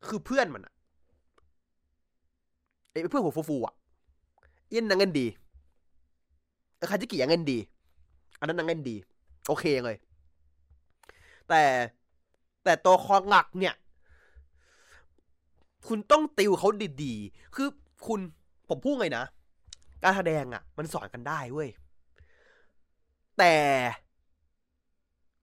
[0.07, 0.73] คือเพื่อนมันอะ
[2.91, 3.73] ไอ้เพื่อนหัวฟูๆอะ
[4.71, 5.27] ยังยังเล่นดี
[6.89, 7.59] คาจิกิยังเล่นดี
[8.39, 8.95] อันนั้นนังเงินดี
[9.47, 9.97] โอเคเลย
[11.49, 11.63] แต่
[12.63, 13.75] แต่ตัวคอหลักเนี่ย
[15.87, 16.69] คุณต้องติวเขา
[17.03, 17.67] ดีๆ คือ
[18.07, 18.19] คุณ
[18.69, 19.25] ผมพูดไงนะ
[20.03, 21.69] การแสดงอะ่ะ มันสอนกันได้เว้ย
[23.37, 23.53] แต่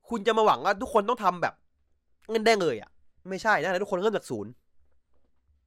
[0.09, 1.55] คุณจะมาหวังว่าทุกคนต้องทำแบบ
[2.30, 2.91] เงินได้เลยอะ่ะ
[3.28, 4.51] ไม่ใช่นะทุกคนเริ่มจากศูนย์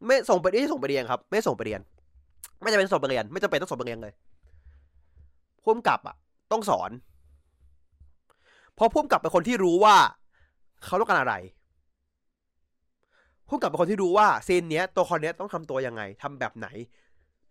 [0.05, 1.81] ไม่ส่งไปไม่ส่งไปเรียนครับ ไม่ส่งไปเรียน
[2.61, 4.13] ไม่จำเป็นส่งไปเรียน ไม่จำเป็นต้องส่งไปเรียนเลย
[5.65, 6.15] พุ่มกับอะ
[6.51, 6.91] ต้องสอน
[8.75, 9.95] เพราะพุ่มกับเป็นคนที่รู้ว่า
[10.85, 11.35] เขาต้องการอะไร
[13.47, 16.67] พุ่มกับเป็นคนที่รู้ว่าซีนเนี้ยตัวคอนเนี้ยต้องทำตัวยังไงทำแบบไหน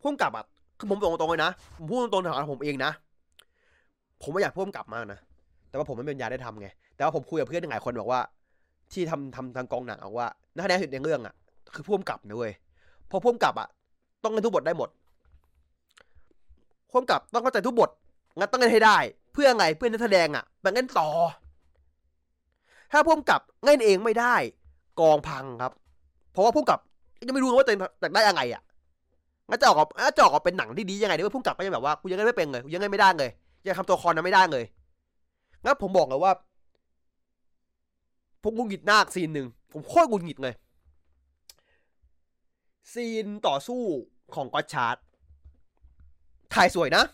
[0.02, 0.44] พุ่มกับอะ
[0.78, 2.90] คือผมบอกตรงๆเลยนะผมพูดตรงๆของผมเองนะ
[4.22, 5.20] ผมไม่อยากพุ่มกับมากนะ
[5.68, 8.20] แต่ว่าผมไม่เป็นยาได้ทำไงแต่ว่าผมคุยกับเพื่อนหลายคนบอกว่า
[8.92, 11.34] ที่ทำทำทางกองหนังบอกว่านักแสดงสุดในเรื่องอะ
[11.74, 12.52] คือพุ่มกับนะเว้ย
[13.10, 13.68] พอพุ่มกับอะ
[14.24, 14.88] ต้องเล่นทุกบทได้หมด
[16.90, 17.90] พุ่มกับต้องเข้าใจทุกบท
[18.38, 18.98] งั้นต้องเล่นให้ได้
[19.32, 21.08] เพื่อไงเพื่อนักแสดงอะมันเล่นต่อ
[22.92, 24.34] ถ้าพุ่มกับเล่นเองไม่ได้
[25.00, 25.72] กองพังครับ
[26.32, 26.80] เพราะว่าพุ่มกับ
[27.26, 28.62] ยังไม่รู้ว่าตัวเองจะได้ยังไงอะ
[29.48, 29.84] งั้นจะออกมา
[30.16, 33.30] จะออกเป็นหนังที่ดียังไงเนี่ยพุ่มกับก็ยังแบบว่ากูยังเล่นไม่เป็นเลยกูยังเล่นไม่ได้เลย
[33.66, 34.64] ยังทำตัวคอนนั้นไม่ได้เลย
[35.62, 36.32] งั้นผมบอกเลยว่า
[38.42, 40.54] ผมหงุดหงิดฉาก scene หนึ่งผมโคตรหงุดหงิดเลย
[42.92, 43.82] scene ต่อสู้
[44.34, 44.96] ของ Gotchard
[46.54, 47.04] ถ่ายสวยนะ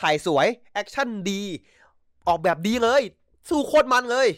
[0.00, 1.40] ถ่ายสวย action ดี
[2.28, 3.02] ออกแบบดีเลย
[3.48, 4.28] สู้โคตรมันเลย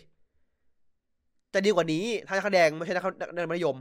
[1.52, 3.04] จะดีกว่านี้ ถ้านักแสดงไม่ใช่นัก
[3.36, 3.76] นักมัธยม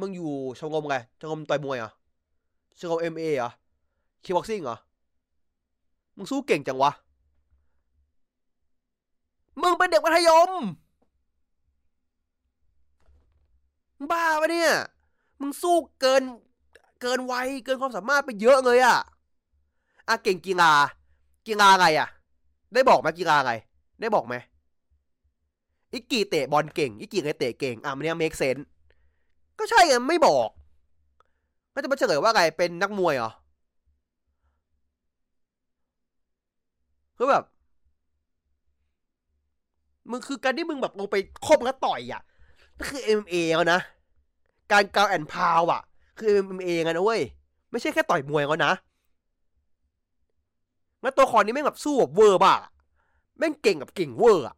[0.00, 1.92] มึงอยู่ชมรมไงชมรมต่อยมวยเหรอ
[2.78, 3.50] ชมรม MMA เหรอ
[4.24, 4.76] kickboxing เหรอ
[6.16, 6.92] มึงสู้เก่งจังวะ
[9.62, 10.50] มึงเป็นเด็กมัธยม
[14.10, 14.72] บ้าปะเนี่ย
[15.40, 16.22] มึงสู้เกิน
[17.00, 18.98] เกินวัยเกินความสามารถไปเยอะเลยอะ
[20.10, 20.72] อะเก่งกีฬา
[21.48, 22.08] กีฬาอะไรอะ
[22.74, 23.52] ได้บอกไหมกีฬาอะไร
[24.00, 24.34] ได้บอกไหม
[25.92, 28.56] อิกกี้เตะบอลเก่งอิกกี้เคยเตะเก่งอะมันเนี่ย make sense
[29.58, 30.48] ก็ใช่ไงไม่บอก
[31.74, 33.30] ก็จะมาเฉลยว่าไงเป็นนักมวยเหรอ
[37.16, 37.44] คือแบบ
[40.10, 42.22] มึงคือการที่มึงแบบลงไปคบแล้วต่อยอะ
[42.78, 43.80] นั่นคือ MMA แล้วนะ
[44.72, 45.82] การกาวแอนพาวอะ
[46.18, 47.22] คือ MMA กันนะเว้ย
[47.70, 48.72] ไม่ใช่แค่ต่อยมวยแล้วนะ
[51.02, 52.54] แล้วตัวคอนนี้แม่งแบบสู้แบบเวอร์บ้า
[53.38, 54.56] แม่งเก่งกับเก่งเวอร์อะ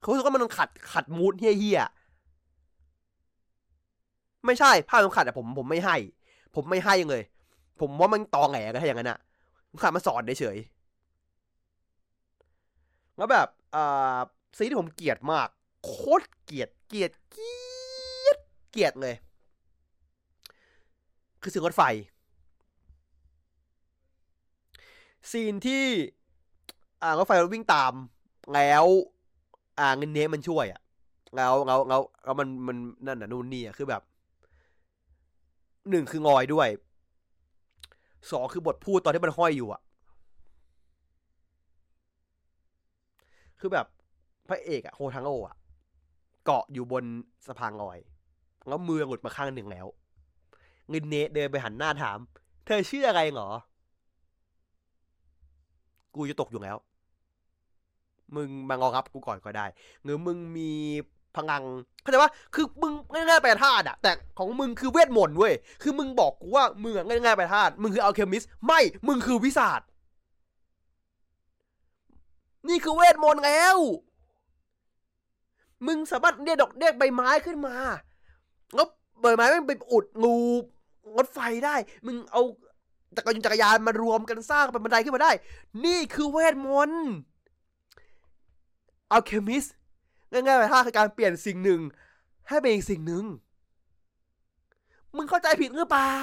[0.00, 5.96] เขาคิดว่ามันขัดขัดมูดเฮี้ยๆไม่ใช่ภาพมันขัดแต่ผมผมไม่ให้
[6.54, 7.24] ผมไม่ให้ยังเลย
[7.80, 9.18] ผมว่ามันตอแหลกันถ้าอย่างนั้นอะ
[9.70, 10.58] มันขัดมาสอนเฉย
[13.16, 14.18] แล้วแบบอ่า
[14.56, 15.48] ซีที่ผมเกลียดมาก
[15.84, 17.50] โคตรเกลียดเกลียดเกลี
[18.26, 18.38] ยด
[18.70, 19.14] เกลียดเลย
[21.42, 21.82] คือซีนรถไฟ
[25.30, 25.84] ซีนที่
[27.02, 27.92] อ่ารถไฟวิ่งตาม
[28.54, 28.84] แล้ว
[29.78, 30.80] อ่าเงินเนมันช่วยอะ
[31.36, 34.02] แล้วแล้วแล้วแล้วมันมันนั่นน่ะนู่นนี่อะคือแบบ
[35.90, 36.68] หนึ่งคืองอยด้วย
[38.30, 39.80] สองคือบทพูดตอนที่มันห้อยอยู่อะ
[43.60, 43.86] คือแบบ
[44.48, 45.56] พระเอกอะโฮทังโออะ
[46.44, 47.04] เกาะอยู่บน
[47.46, 47.98] สะพานลอย
[48.68, 49.86] แล้วมือหลุดมาข้างหนึ่งแล้ว
[50.90, 52.18] เงินเนเดินไปหันหน้าถาม
[52.66, 53.50] เธอชื่ออะไรเหรอ
[56.14, 56.76] กูจะตกอยู่แล้ว
[58.36, 59.66] มึงมางอรับกูก่อนก็ได้
[60.02, 60.70] หรือมึงมี
[61.36, 61.62] พลัง
[62.02, 69.80] เข้าใจว่าคือมึงง่ายๆไปธาตุอะแต่ของมึงคือเวทมนต์เว้ยคือมึงบอกกูว่ามึงง่ายๆไปธาตุมึงคืออัลเคมิสไม่มึงคือวิสาด
[72.68, 73.76] นี่คือเวทมนต์แล้ว
[75.86, 77.76] มึงสามารถเรียกดอกเรียกใบไม้ขึ้นมา
[78.74, 78.86] แล้ว
[79.20, 80.36] ใบไม้มันไปอุดงู
[81.16, 82.42] รถไฟได้ มึงเอา
[83.18, 85.32] จักรยานจักรยานมารวมกันสร้างเป็นบันไดขึ้นมาได้
[85.84, 87.08] นี่คือเวทมนต์
[89.10, 89.64] อัลเคมิส
[90.32, 91.80] ง่ายๆไปท่าคือการเปลี่ยนสิ่งหนึ่ง
[92.48, 93.24] ให้เป็นอีกสิ่งหนึ่ง
[95.16, 96.14] มึงเข้าใจผิดหรือเปล่า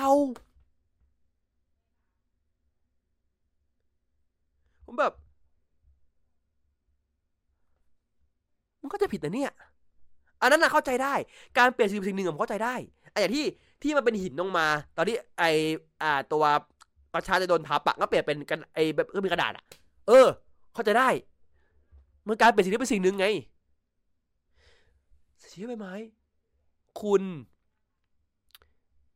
[4.85, 5.13] ผมแบบ
[8.81, 9.51] มึงเข้าใจผิดนะเนี่ย
[10.41, 11.13] อันนั้นน่ะเข้าใจได้
[11.57, 12.75] การเปลี่ยนสิ่งสิ่งหนึ่งผมเข้าใจได้
[13.11, 13.45] ไอ้อย่างที่
[13.81, 15.43] ที่มันเป็นหินลงมา ตอนที่ไอ
[16.01, 16.43] อ่าตัว
[17.13, 19.63] ประชาจะโดนทับอะก็เปลี่ยนเป็นกันไอแบบก็มีกระดาษอะ
[20.07, 20.27] เออ
[20.73, 21.09] เข้าใจได้
[22.27, 23.27] มันการเปลี่ยนสิ่งนี้เป็นสิ่งหนึ่งไง
[25.39, 25.87] เสียไปไหม
[27.01, 27.23] คุณ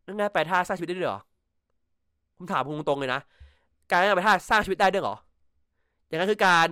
[0.05, 1.21] นั่นไงแปลท่าสร้างชีวิตได้ด้วยเหรอ
[2.35, 3.21] ผมถามคุณตรงเลยนะ
[3.89, 5.15] การแปลท่าสร้างชีวิตได้ด้วยเหรอ
[6.07, 6.69] อย่างนั้นคือการ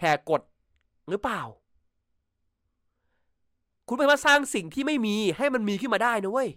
[0.00, 0.40] แหกกฎ
[1.10, 1.40] หรือเปล่า
[3.88, 6.48] คุณไม่มาสร้างสิ่งที่ไม่มีให้มันมีขึ้นมาได้นะเว้ย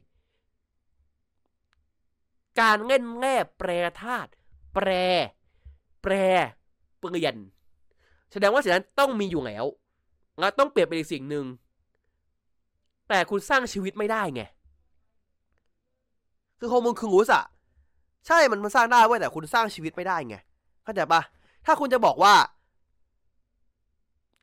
[2.60, 3.70] การเง่นแง่แปร
[4.02, 4.30] ธาตุ
[4.74, 4.90] แปร
[6.02, 6.14] แปร
[7.00, 7.36] เปลี่ยน
[8.32, 9.66] แสดงว่าสิ่งนั้นต้องมีอยู่แล้ว
[10.40, 11.46] แล้วต้องเปลี่ยนเป็นอีกสิ่งหนึ่ง
[13.10, 14.42] แต่คุณสร้างชีวิตไม่ได้ไง
[16.60, 17.44] คือโฮมนคืองูสอะ
[18.28, 20.36] ใช่มันมันสร้างได้เว้ยแต่คุณสร้างชีวิตไม่ได้ไง
[20.84, 21.22] เข้าใจปะ
[21.66, 22.34] ถ้าคุณจะบอกว่า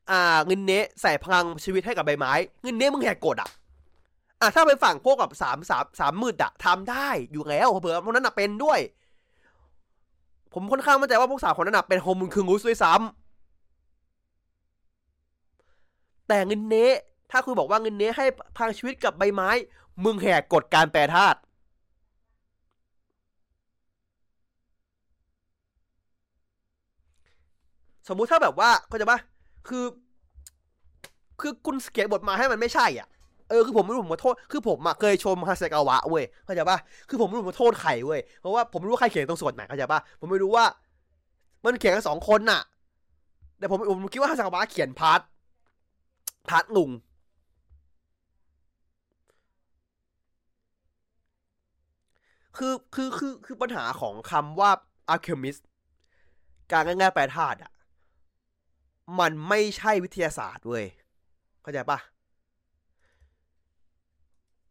[0.09, 2.31] อ่าเงินเนะใส่พลังชีวิตให้กับใบไม้
[2.63, 3.49] เงินเนะมึงแหกกฎอะ
[4.41, 8.79] อะถ้าเป็นฝั่งพวกกับสามสามสามมืดอะทำได้อยู่แล้วเผื่อพวกนั้นอะเป็นด้วย
[10.53, 16.95] ผมค่อนข้างมั่นใจว่าพวกสามคนนั้นอะเป็นโฮมอนคืองูด้วยซ้ำแต่เงินเนะ
[17.31, 18.25] ถ้าคุณบอกว่าเงินเนะให้
[18.55, 19.49] พลังชีวิตกับใบไม้
[20.03, 21.37] มึงแหกกฎการแปรธาตุ
[28.07, 29.19] สมมุติถ้าแบบว่าเข้าใจปะ
[29.67, 29.85] คือ
[31.39, 33.07] คือคุณเขียนบทมาให้มันไม่ใช่อะ
[33.49, 36.77] เออคือผมไม่รู้ผมมาโทษคือผมอะเคยชมฮาเซกาวะเว้ยเข้าใจปะ
[37.09, 40.65] คือผมไม่รู้ผมมาโทษใครเว้ยเพราะว่าผมไม่รู้ว่าใครเขียนตรงส่วนไหนเข้าใจปะผมไม่รู้ว่า
[41.63, 42.61] มันเขียนกันสองคนน่ะ
[43.59, 45.21] แต่ผมผมคิดว่าฮาเซกาวะเขียน part
[46.49, 46.91] part ลุง
[52.57, 54.71] คือคือคือคือปัญหาของคำว่า
[55.13, 55.61] alchemist
[56.71, 57.71] การง่ายๆแปรธาตุอะ
[59.19, 60.85] มันไม่ใช่วิทยาศาสตร์เว้ย
[61.61, 61.99] เข้าใจปะ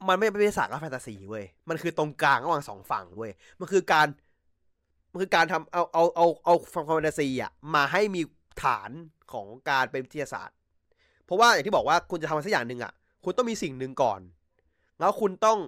[0.08, 4.06] มันไม่เป็นทยาศาสตร์แฟนตาซีเว้ย มันคือตรงกลางระหว่างสองฝั่งเว้ย มันคือการ
[5.10, 8.20] มันคือการทำเอาเอาเอาเอาฝั่งแฟนตาซีอะมาให้มี
[8.62, 8.90] ฐาน
[9.32, 10.56] ของการเป็นวิทยาศาสตร์
[11.24, 12.92] เพราะว่าอย่างที่บอกว่าคุณจะทำอะไรสักอย่างหนึ่งอะ
[13.24, 14.20] คุณต้องมีสิ่งหนึ่งก่อน
[15.00, 15.58] แล้วคุณต้อง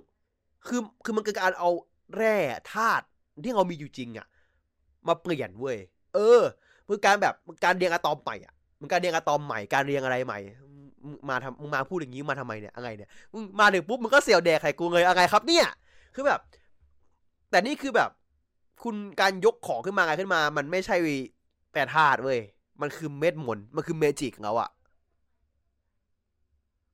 [0.67, 1.71] คือคือมันคือการเอา
[2.17, 2.37] แร่
[2.73, 3.05] ธาตุ
[3.45, 4.27] ที่เรามีอยู่จริงอะ
[5.09, 5.79] มาเปลี่ยนเว้ย
[6.15, 6.41] เออ
[6.89, 10.39] คือการแบบการเรียงอะตอมใหม่อะมันการเรียงอะตอมใหม่ การเรียงอะไรใหม่
[11.29, 15.67] มาทำมึงมาพูดอย่างนี้มาทำไมเนี่ยอะไรเนี่ยมึงมาถึงปุ๊บมึงก็เสียวแดกไข่กูเลยอะไรครับ เนี่ย
[16.15, 16.41] คือแบบ
[17.51, 18.11] แต่นี่คือแบบ
[18.83, 20.97] คุณการยกของขึ้นมาไงขึ้นมา มันไม่ใช่
[21.73, 22.41] แปรธาตุเว้ย
[22.81, 24.71] มันคือเม็ดมนมันคือเมจิกของเขาอะ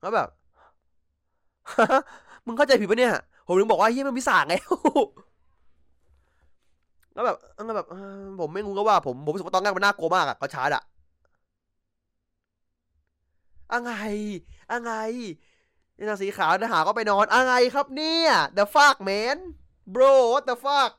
[0.00, 0.28] แล้วแบบ
[2.46, 3.14] มึงเข้าใจผิดปะเนี่ย
[3.46, 4.54] ผมถึงบอกว่าเฮียมันวิสาไง
[7.14, 7.86] แล้วแบบแล้วแบบ
[8.40, 10.82] ผมไม่งูก็ว่าผมผมรู้สึกว่าตอนแรกมันน่ากลัวมากอะเขาชาร์จอะ
[13.72, 13.92] อะไร
[14.72, 14.92] อะไร
[15.96, 19.36] นี่สีขาวนะหาก็ไปนอนอะไรครับเนี่ย the fuck man
[19.94, 20.92] bro what the fuck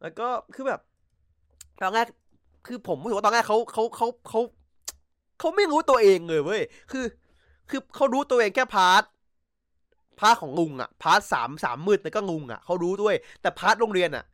[0.00, 0.80] แล้วก็คือแบบ
[1.80, 2.06] ตอนแรก
[2.66, 4.40] คือผมรู้สึกว่าตอนแรกเขาเขาเขาเขา
[5.38, 7.04] เขาไม่รู้ตัวเองเลยเว้ยคือ
[7.70, 9.02] คือเขารู้ตัวเองแค่ part
[10.20, 14.24] part ของลุงอะ part สามสาวมืดแล้วก็ลุงอะเขารู้ด้วย แต่ part โรงเรียนอะ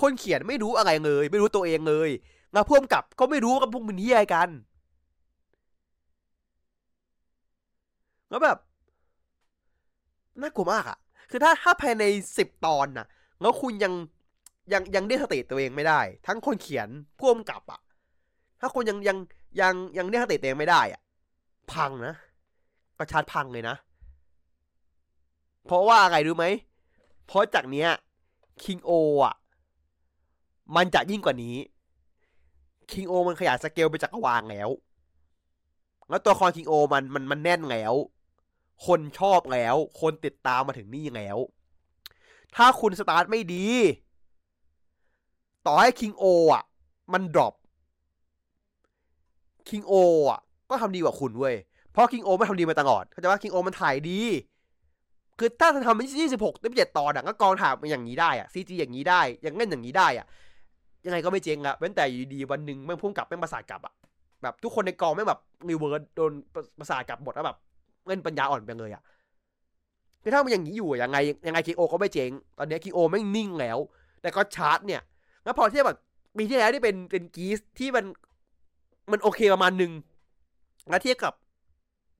[0.00, 2.10] คนเขียนไม่รู้อะไรเลย ไม่รู้ตัวเองเลย
[2.52, 4.48] แล้วพ่วงกับก็ไม่รู้กับพวกมึงที่อะไรกัน
[8.30, 8.58] แล้วแบบ
[10.40, 10.98] น่ากลัวมากอะ
[11.30, 12.04] คือถ้าถ้าภายใน
[12.36, 13.06] สิบตอนน่ะ
[13.40, 13.92] แล้วคุณยัง
[14.72, 17.80] ยังยังได้สติตัวเองไม่ได้ ทั้งคนเขียนพ่วงกับอะ
[18.60, 19.18] ถ้าคนยังยัง
[19.60, 21.02] ยังยังได้สติตัวเองไม่ได้อะ
[21.72, 22.14] พังนะ
[22.98, 23.76] ประชาพังเลยนะ
[25.66, 26.46] เพราะว่าอะไรรู้ไหม
[27.26, 27.88] เพราะจากเนี้ย
[28.62, 28.90] คิงโอ
[29.24, 29.34] อะ
[30.76, 31.56] มันจะยิ่งกว่านี้
[32.92, 34.68] คิงโอมันขยายสเกลไปจักรวาลแล้ว
[36.10, 37.94] แล้วตัวคอนคิงโอมันมันมันแน่นแล้ว
[38.86, 41.38] คนชอบแล้ว คนติดตามมาถึงนี่แล้ว
[42.56, 43.66] ถ้าคุณสตาร์ทไม่ดี
[45.66, 46.64] ต่อให้คิงโออะ
[47.12, 47.54] มัน drop
[49.68, 49.94] คิงโอ
[50.30, 50.40] อะ
[50.70, 51.56] ก็ทำดีกว่าคุณเว้ย
[51.92, 54.20] เพราะคิงโอมันทำดีมาตลอด เข้าใจว่าคิงโอมันถ่ายดี
[55.38, 60.26] คือถ้าทำยี่สิบหกยี่สิบเจ็ดตอนอะก็กองถ่ายมันอย่างนี้ได้อะ CG อย่างนี้ได้ อย่างเล่นอย่างนี้ได้อะ
[61.04, 63.94] ยังไงก็ไม่เจ๊งอะเว้นแต่อยู่ดีวันหนึ่งแม่งพุ่งกลับแม่งประสาทกลับอะ
[64.42, 65.40] แบบทุกคนในกองแม่งแบบ
[65.70, 66.32] รีเวิร์ดโดน
[66.78, 67.56] ประสาทกลับหมดแล้วแบบ
[68.06, 69.02] เล่นปัญญาอ่อนไปเลยอะ
[70.22, 73.78] คือถ้ามันอย่างนี้อยู่ยังไงยังไงคิงโอก็ไม่เจ๊งตอนนี้คิงโอแม่งนิ่งแล้ว
[74.22, 75.02] แต่ Gotchard เนี่ย
[75.44, 75.98] แล้วพอเทียบแบบ
[76.36, 78.04] ปีที่แล้วที่เป็นเป็น Geats ที่มัน
[79.10, 79.92] มันโอเคประมาณหนึ่ง
[80.90, 81.32] แล้วเทียบกับ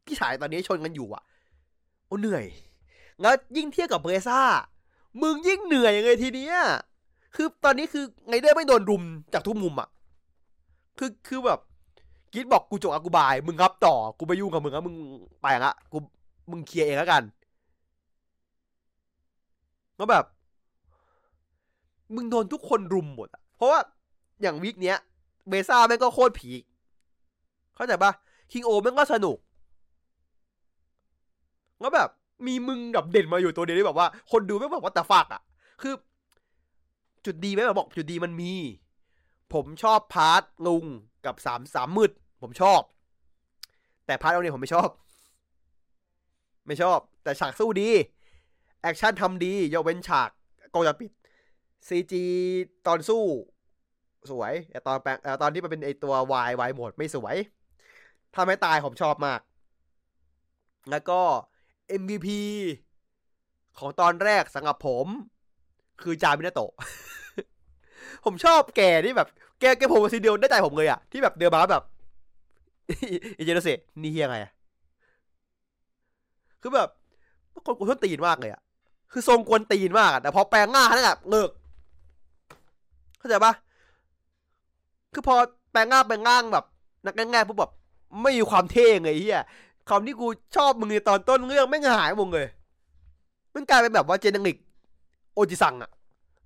[0.06, 1.22] ที่ฉายตอนนี้ชนกันอยู่อะ
[2.06, 2.44] โอ้เหนื่อย
[3.20, 4.40] แล้วยิ่งเทียบกับ Blazar
[5.22, 6.56] มึงยิ่งเหนื่อยยังไงทีเนี้ย
[7.34, 9.02] คือตอนนี้คือไงเดอร์ไม่โดนรุม
[9.32, 9.88] จากทุกมุมอะ
[10.98, 11.60] คือคือแบบ
[12.32, 14.96] กีดบอกกูจบอะกูบาย มึงรับต่อ กูไปยุ่งกับมึงแล้วมึง
[15.42, 15.98] ไปละกู
[16.50, 17.22] มึงเคลียร์เองแล้วกัน
[19.98, 20.24] ก็แบบ
[22.14, 23.80] มึงโดนทุกคนรุมหมดอะเพราะว่า
[24.42, 24.96] อย่างวิกเนี้ย
[25.48, 26.50] เบซ่าแม่งก็โคตรผี
[27.74, 28.12] เข้าใจปะ
[28.52, 29.38] คิงโอแม่งก็สนุก
[31.80, 32.08] แล้วแบบ
[32.46, 35.42] มีมึงแบบเด่นมาอยู่ตัวเดียวที่แบบว่า คนดูไม่บอกว่าแต่ฝากอะ
[35.82, 35.94] คือ
[37.26, 38.54] จุดดีไหมบบบอกจุดดีมันมี
[39.54, 40.84] ผมชอบพาร์ทลุง
[41.26, 42.10] กับสามสามมืด
[42.42, 42.80] ผมชอบ
[44.06, 44.88] แต่พาร์ทเอาเนี่ยผมไม่ชอบ
[46.66, 47.90] ไม่ชอบ แต่ฉากสู้ดี
[48.82, 50.30] แอคชั่นทำดียกเว้นฉาก
[50.74, 51.12] กองจะปิด
[51.88, 52.24] ซีจี
[52.86, 53.24] ตอนสู้
[54.30, 57.36] สวยแต่ตอนแปลงตอนที่มันเป็นไอตัววายวายหมดไม่สวย
[58.36, 59.40] ทำให้ตายผมชอบมาก
[60.90, 61.20] แล้วก็
[62.00, 62.28] MVP
[63.78, 65.06] ของตอนแรกสำหรับผม
[66.02, 66.72] คือจามินาโตะ
[68.24, 69.28] ผมชอบแกที่แบบ
[69.60, 71.82] แกแกผมซีเดียวได้ใจผมเลยอะที่แบบเดินมาแบบ
[73.38, 73.68] อิเจโนเซ
[74.02, 74.52] นี่เฮียไงอะ
[76.60, 76.88] คือแบบ
[77.66, 78.62] คนกวนตีนมากเลยอะ
[79.12, 81.50] คือทรงกวนตีนมากแต่พอแปลงหน้านั่นแบบเลิก
[83.18, 83.52] เข้าใจปะ
[85.12, 85.36] คือพอ
[85.72, 86.64] แปลงหน้าแปลงง่างแบบ
[87.04, 87.72] นักง่ายๆปุ๊บแบบ
[88.22, 89.42] ไม่มีความเท่ไงเฮีย
[89.88, 92.48] คำที่กูชอบมึงในตอนต้นเรื่องไม่หายมึงเลย
[93.54, 94.56] มันกลายเป็นแบบว่าเจนนิก
[95.50, 95.90] จิซังอะ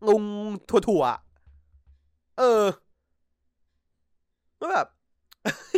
[0.09, 0.23] งง
[0.69, 2.63] ถั่วๆเออ
[4.61, 4.87] ก็แบบ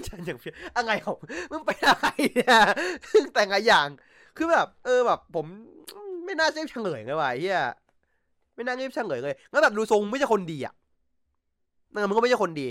[0.08, 1.16] ฉันอย่างเพี้ยอะไรของ
[1.50, 2.58] มึงไปอะไรเนี่ย
[3.34, 3.88] แต่งอะไรอย่าง
[4.36, 5.46] คือแบบ เออแบบ ผม
[6.24, 7.60] ไม่น่าเซฟเฉลยเลยว่ะเฮีย
[8.54, 10.74] ไม่น่าเซฟเฉลยเลยแล้วแบบดูทรงไม่ใช่คนดีอะ
[11.92, 12.68] นั่นมันก็ไม่ใช่คนดี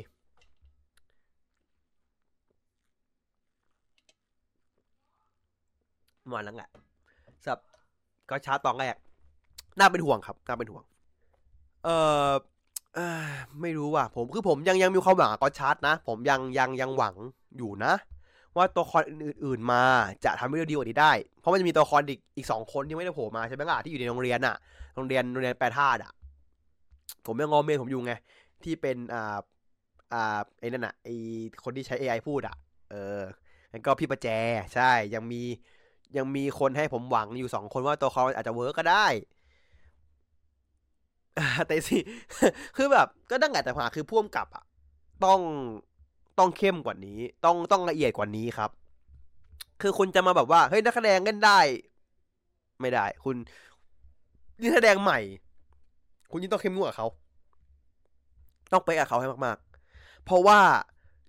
[6.32, 6.70] มันแล้วแหละ
[7.46, 7.60] สับ
[8.30, 8.96] ก็ชาร์ตตอนแรก
[9.80, 10.84] น่าเป็นห่วงครับน่าเป็นห่วง
[11.84, 11.90] เอ
[12.30, 12.32] อ
[12.96, 13.00] เอ
[13.62, 17.16] ไม่รู้ว่ะผมคือผมยังยังมีความหวังกับก็ชาร์ตนะ ผมยังยังยังหวัง
[17.58, 17.94] อยู่นะ
[18.56, 19.84] ว่าตัวละครอื่น ๆมา
[20.26, 24.56] จะทำให้เรื่องดีกว่านี้ได้ เพราะมันจะมีตัวละครอีกอีกสองคนที่ไม่ได้โผล่มาใช่ไหมล่ะที่อยู่ในโรงเรียนอะ
[24.96, 26.12] โรงเรียนโรงเรียนแปรธาตุอะ
[27.26, 28.14] ผมยังงอเมนผมอยู่ไง
[28.64, 29.38] ที่เป็นอ่า
[30.14, 31.10] อ่าไอ้นั่นอะไอ
[31.64, 32.56] คนที่ใช้ AI พูดอะ
[32.92, 33.22] เออ
[33.72, 34.28] แล้วก็พี่ประแจ
[34.76, 35.42] ใช่ยังมี
[36.18, 39.06] ยังมีคนให้ผมหวังอยู่สองคนว่าตัวละครอาจจะเวิร์กก็ได้
[41.68, 41.98] แต่สิ
[42.76, 44.64] คือแบบก็ตั้งแต่แต่มาคือพ่วงกับอะ
[45.26, 45.40] ต้อง
[46.40, 48.72] ต้องเข้มกว่านี้ ต้องต้องละเอียดกว่านี้ครับ
[49.82, 51.60] คือคุณจะมาแบบว่าเฮ้ยนักแสดงเล่นได้
[52.82, 53.36] ไม่ได้ คุณ
[54.62, 55.20] นี่แสดงใหม่
[56.32, 57.08] คุณยิ่งต้องเข้มงวดกับเขา
[58.72, 59.58] ต้องไปกับเขาให้มาก
[59.92, 60.60] ๆ เพราะว่า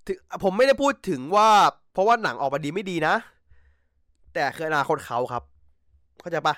[0.07, 1.49] ถึงผมไม่ได้พูดถึงว่า
[1.93, 3.15] เพราะว่าหนังออกมาดีไม่ดีนะ
[4.35, 5.43] แต่คืออนาคตเขาครับ
[6.21, 6.55] เข้าใจปะ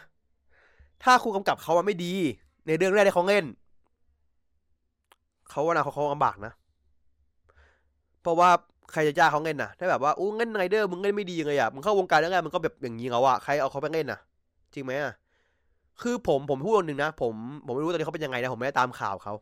[1.03, 2.15] ถ้าคุณกำกับเขามาไม่ดี
[2.69, 3.45] ในเรื่องแรกที่เขาเล่น
[5.51, 6.53] เขาว่านาเขาเขาลำบากนะ
[8.23, 8.51] เพราะว่า
[8.93, 14.19] ใครจะจ้าเขาเล่นนะถ้าแบบว่าอู้เล่นไรเดอร์มึงเล่นไม่ดีเลยอะมึงเข้าวงการแล้วไงมึงก็แบบอย่างนี้เขาอะใครเอาเขาไปเล่นน่ะ
[14.75, 15.13] จริงไหมอะ
[16.03, 17.35] คือผมผมพูดหนึ่งนะผม
[17.67, 19.35] ผมไม่รู้ตอนนี้เขาเป็นยังไงนะผมไม่ได้ตามข่าวเขา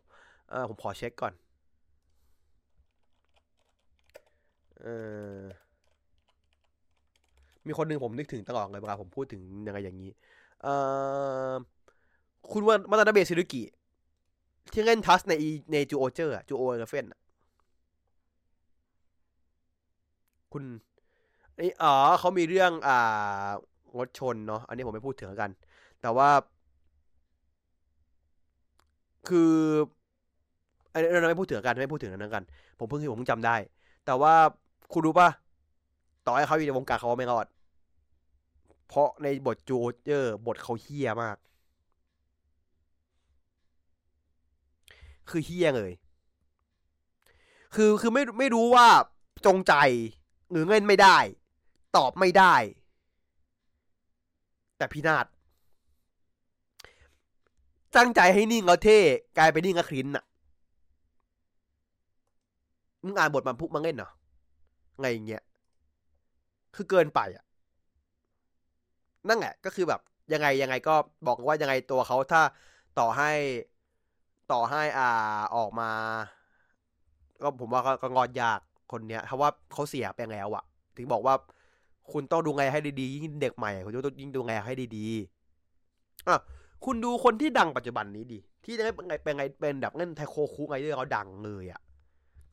[0.51, 1.33] เออผมขอเช็คก่อน
[4.81, 4.87] เอ
[5.41, 5.43] อ
[7.67, 10.11] มีคนหนึ่งผมนึกถึงตลอดเลยเวลาผมพูดถึงยังไงอย่างนี้
[10.63, 10.67] เอ
[11.51, 11.55] อ
[12.53, 13.63] คุณว่ามาตาดาเบซิรุกิ
[14.73, 15.35] ที่เล่นทัสใน
[15.73, 17.05] ในจูโอเจอร์จูโอเอเฟน
[20.53, 20.65] คุณ
[21.61, 23.49] นี่อ๋อเขามีเรื่อง อ่า
[23.99, 25.51] รถชนเนาะอันนี้ผมไม่พูดถึงกัน
[26.01, 26.29] แต่ว่า
[29.29, 29.53] คือ
[30.93, 32.45] อันนี้เราไม่พูดถึงกันไม่พูดถึงนั้นกัน
[32.79, 33.57] ผมเพิ่งผมเพิ่งจำได้
[34.07, 34.35] แต่ว่า
[34.93, 35.29] คุณรู้ป่ะ
[36.27, 37.47] ต่อให้เขาอยู่ในวงการเขาไม่รอด
[38.89, 41.37] เพราะในบทจูเจอร์บทเขาเฮี้ยมาก
[45.31, 45.93] คือเฮี้ยเลย
[47.75, 48.87] คือคือไม่ไม่รู้ว่า
[49.47, 49.75] จงใจ
[50.51, 51.19] หรือเงินไม่ได้
[51.97, 52.55] ตอบไม่ได้
[54.77, 55.27] แต่พี่นาฏ
[57.97, 58.99] ตั้งใจให้นิ่งแล้วเท่
[59.39, 60.25] กลายเป็นนิ่งกับครินอะ
[63.05, 64.11] มึงอ่านบทมันพุกมาเล่นเหรอ
[65.01, 65.43] ไงอย่างเงี้ย
[66.75, 67.45] คือเกินไปอะ
[69.29, 70.01] นั่นแหละก็คือแบบ
[70.33, 70.95] ยังไงยังไงก็
[71.27, 72.43] บอกว่ายังไงตัวเขาถ้า
[72.99, 73.31] ต่อให้
[74.53, 75.09] ต่อให้อ่า
[75.57, 75.91] ออกมา
[77.43, 78.61] ก็ผมว่าก็งอดยาก
[78.93, 80.65] คนเนี้ยเพราะว่าเขาเสียไปแล้วอะ
[80.97, 81.35] ถึงบอกว่า
[82.13, 86.41] คุณต้องดูไงให้ดีๆยิ่งเด็กใหม่คุณต้องยิ่งดูไงให้ดีๆอะ
[86.85, 91.81] คุณดูคนที่ดังปัจจุบันนี้ดิที่ได้เป็นไงเป็นไงเป็นแบบเล่นไทโคคุไงที่เขาดังเลยอะ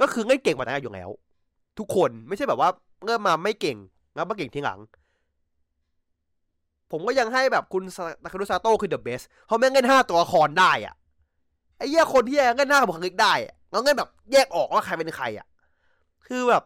[0.02, 1.10] ก็คือเล่นเก่งมาตั้งแต่อยู่แล้ว
[1.80, 2.70] ทุกคนไม่ใช่แบบว่า
[3.06, 3.78] เริ่มมาไม่เก่ง
[4.16, 4.80] แล้วมาเก่งทีหลัง
[6.92, 7.84] ผมก็ยังให้แบบคุณ
[8.24, 10.96] ตาคารุซาโต้คือเดอะเบสเขาแม่งเล่นห้าตัวละครได้อะ
[11.84, 13.34] อ้เหี้ยคนที่เล่นหน้าบุคลิกได้
[13.72, 15.48] แล้วเล่นแบบแยกออกว่าใครเป็นใครอะ
[16.28, 16.64] คือแบบ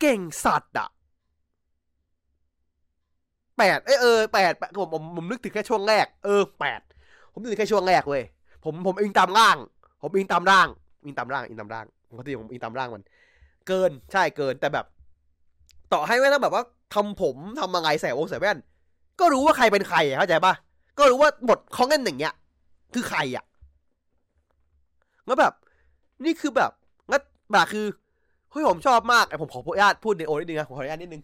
[0.00, 0.88] เก่งสัตว์อะ
[3.58, 6.80] แปดเอยเออแปดผมผมผมนึกถึงแค่ช่วงแรก เออแปด
[7.32, 8.22] ผมนึกถึงแค่ช่วงแรกเว้ย
[8.64, 9.56] ผมผมอิงตามร่าง
[10.02, 10.66] ผมอิงตามร่าง
[11.04, 13.02] อิงตามร่างอิงตามร่างปกติผมอิงตามร่างมัน
[13.68, 14.86] เกินใช่เกินแต่แบบ
[15.92, 16.64] ต่อให้ไม่ต้องแบบว่า
[16.94, 18.58] ทำผมทำอะไรใส่วงใส่แว่น
[19.20, 20.54] ก็รู้ว่าใครเป็นใครเข้าใจปะ
[20.98, 22.34] ก็รู้ว่าบทเขาเล่นอย่างเงี้ย
[22.94, 23.44] คือใครอะ
[25.26, 25.52] แล้วแบบ
[26.24, 26.70] นี่คือแบบ
[27.10, 27.22] งั้น
[27.52, 27.86] แบบคือ
[28.50, 31.22] เฮ้ยผมชอบมากไอผมขออนุญาตพูดเดนโอนิดนึงนะผมขออนุญาตนิดนึง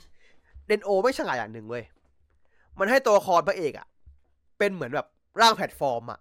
[0.67, 1.85] เดนโอไม่ฉลาดอย่างหนึ่งเว้ย
[2.79, 3.87] มันให้ตัวละครพระเอกอะ
[4.59, 5.07] เป็นเหมือนแบบ
[5.41, 6.19] ร่างแพลตฟอร์มอะ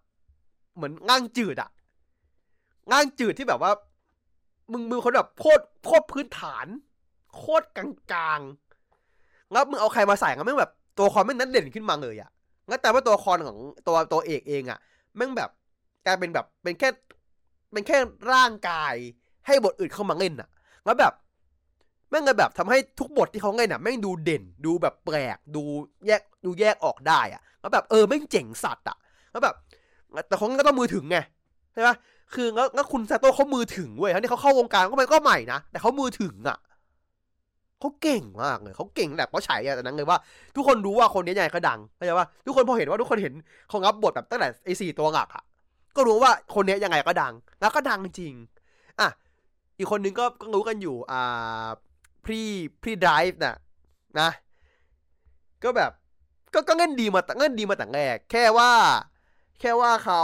[0.75, 1.69] เหมือนง่างจืดอะ
[2.91, 3.71] ง่างจืดที่แบบว่า
[4.71, 6.67] มึงมึงคนแบบโคตรโคตรพื้นฐาน
[7.37, 7.79] โคตรก
[8.13, 12.29] ลางๆแล้วมึงเอาใครมาใส่ก็แม่งแบบตัวละครแม่งนั้นเด่นขึ้นมาเลยอะ
[12.69, 13.57] งั้นแต่ว่าตัวละครของ
[13.87, 14.79] ตัวตัวเอกเองอะ
[15.15, 15.49] แม่งแบบ
[16.05, 16.89] กลายเป็นแบบเป็นแค่
[17.75, 17.97] เป็นแค่
[18.33, 18.95] ร่างกาย
[19.47, 20.49] ให้บทอื่นเข้ามาเล่นอะ
[20.85, 21.13] แล้วแบบ
[22.09, 25.63] แม่งเลยแบบทำให้ทุกบทที่เขาเล่นอะแม่งดูเด่น ดูแบบแปลก ดู
[26.07, 28.97] แยกดูแยกออกได้อะแล้วแบบเออแม่งเจ๋งสัตว์อะ
[29.31, 29.55] แล้วแบบ
[30.27, 31.17] แต่เขาก็ต้องมือถึงไง
[31.73, 31.95] ใช่ปะ
[32.33, 36.57] คือแล้วแล้วคุณซาโต้เขามือถึงเว้ยทั้งที่เขาเข้าวงการก็มันก็ใหม่นะแต่เขามือถึงอะ
[37.79, 40.17] เขาเก่งมากเลยเขาเก่งแบบเขาฉายอะแต่นั้นเลยว่า
[40.55, 43.33] ทุกคนรู้ว่าคนนี้ใหญ่ก็ดังเข้าใจปะทุกคนพอเห็นว่าทุกคนเห็น
[43.69, 45.43] เขารับบทแบบตั้งแต่ไอ้สี่ตัวหลักอะ
[45.95, 48.33] ก็รู้ว่าคนนี้ยังไงก็ดัง แล้วก็ดังจริง
[48.99, 49.09] อะ
[49.77, 51.67] อีกคนนึงก็ก็รู้กันอยู่ อ่า
[52.25, 52.41] พรี
[52.81, 53.55] พรีไดฟ์น่ะ
[54.19, 54.29] นะ
[55.63, 55.91] ก็แบบ
[56.53, 58.71] ก็ก็เงินดีมาเงินดีมาแต่แรก แค่ว่า
[59.59, 60.21] แค่ว่าเขา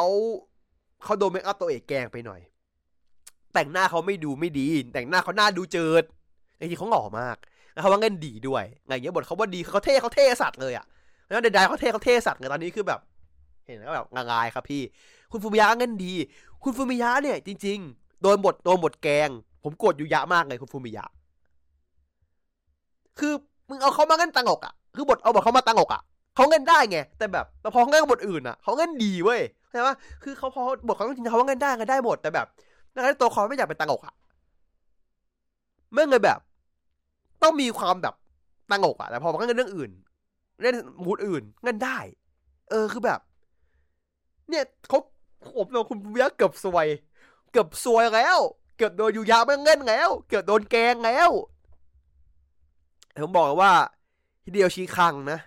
[1.03, 2.41] เขาโดนเมคอัพตัวเอกแกงไปหน่อย
[3.53, 6.03] แต่งหน้าเขาไม่ดูไม่ดี แต่งหน้าเขาหน้าดูเจิด
[6.60, 7.38] จริงๆเขาหล่อมาก
[7.73, 10.85] แล้วเขาว่าเงินดีด้วยไงเงี้ยบทเขาว่าดีเขาเท่เขาเท่สัตว์เลยอะ
[11.26, 12.99] แล้วเดดายเขาเท่เขาเท่สัตว์เลยตอนนี้คือแบบ
[13.65, 14.81] เห็นแล้วแบบงายครับพี่
[15.31, 16.13] คุณฟูมิยะเงินดี
[16.63, 19.29] คุณฟูมิยะเนี่ยจริง ๆ โดนบทโดนบทแกง
[19.63, 21.05] ผมโกรธอยู่ยะมากเลยคุณฟูมิยะ
[23.19, 23.33] คือ
[23.69, 26.01] มึงเอาเขามาเล่นตังอกอะคือบทเอาบทเขามาตังอกอะ
[26.35, 29.41] เขาเล่นได้ไง แต่แบบแต่พอเขาเล่นบทอื่นอะเขาเล่นดีเว้ย
[29.71, 29.87] ใช่ไหม
[30.23, 32.47] คือเขาพอบทเขาจริงเขาเล่นได้กันได้หมดแต่แบบ
[32.95, 34.13] ดังนั้นตัวเขาไม่อยากเป็นตังอกอะ
[35.93, 36.39] เมื่อเลยแบบ
[37.43, 38.15] ต้องมีความแบบ
[38.71, 39.91] ตังอกอะแต่พอมาเล่นเรื่องอื่น
[40.61, 40.75] เล่น
[41.05, 41.97] มูดอื่นเล่นได้
[42.69, 43.19] เออคือแบบ
[44.49, 44.99] เนี่ยเขา
[45.57, 46.88] ผมโดนคุณเวียเกือบซวย
[47.51, 48.38] เกือบซวยแล้ว
[48.77, 51.30] เกือบโดนยูยาไม่เล่นแล้ว เกือบโดนแกงแล้ว
[53.23, 53.72] ผมบอกว่า
[54.43, 55.39] ฮิเดียวชีคังนะ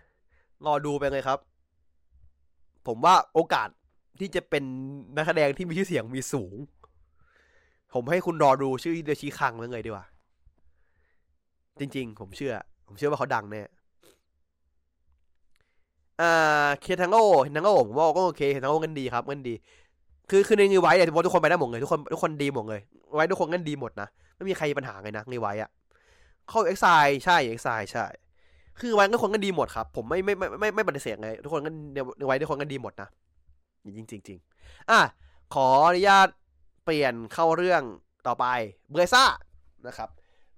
[0.66, 1.38] รอดูไปเลยครับ
[2.86, 3.68] ผมว่าโอกาส
[4.20, 4.64] ที่จะเป็น
[5.16, 6.54] นักแสดงที่มีชื่อเสียงมีสูง
[7.94, 10.06] ผมให้คุณรอดูชื่อฮิเดียวชีคังเลยดีกว่า
[11.78, 12.54] จริง ๆ ผมเชื่อ
[12.86, 13.62] ผมเชื่อว่าเขาดังแน่
[16.20, 16.24] อ่า
[16.80, 19.54] เคทังโง่เคทังโง่ผมว่าก็โอเคเคทังโง่กันดีครับกันดี
[20.30, 22.80] คือคือในงีไว้เนี่ยทุกคนไปได้หมดเลยทุกคนทุกคนดีหมดเลย
[23.14, 25.70] ไว้ทุกคนกันดีหมดนะ ไม่มีใครมีปัญหาเลยนะงีไว้อะ
[26.48, 26.86] เข้าเอ็กไซ
[27.24, 28.06] ใช่เอ็กไซใช่
[28.80, 31.74] คือไว้ทุกคนกันดีหมดครับ ผมไม่ไม่ไม่ไม่ไม่ปฏิเสธเลยทุกคนกัน
[32.26, 33.08] ไว้ทุกคนกันดีหมดนะ
[33.96, 34.38] จริงจริงจริง
[34.90, 35.00] อะ
[35.54, 36.28] ขออนุญาต
[36.84, 37.82] เปลี่ยนเข้าเรื่อง
[38.26, 38.46] ต่อไป
[38.90, 39.24] เบรซ่า
[39.86, 40.08] นะครับ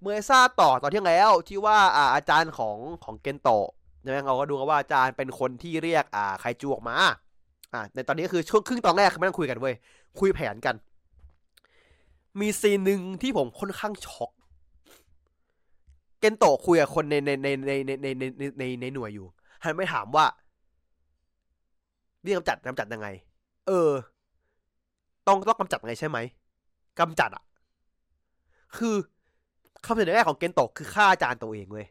[0.01, 3.67] เบรซ่าต่อตอนที่แล้วที่ว่าอาอาจารย์ของของเกนโตะ
[4.03, 6.97] นะเราก็ดูกันว่าอาจารย์เป็นคนที่เรียกอ่าไคจูออกมา
[7.73, 9.75] อ่าในตอนนี้คือช่วงครึ่งตอนแรกคือไม่ต้องคุยกันเว้ย
[10.19, 10.75] คุยแผนกัน
[12.39, 14.31] มี scene หนึ่งที่ผมค่อนข้างช็อก
[16.19, 18.07] เกนโตะคุยกับคนในในในในในใน
[18.39, 19.27] ในในในหน่วยอยู่
[19.63, 20.25] หันไปถามว่า
[22.23, 23.07] เรียกกำจัดกำจัดยังไง
[23.67, 23.91] เออ
[25.27, 26.17] ต้องต้องกำจัดไงใช่ไหม
[26.99, 27.43] กำจัดอะ
[28.77, 28.95] คือ
[29.85, 31.87] คำเสนอแรกของเกนโตะคือฆ่าอาจารย์ตัวเองเว้ย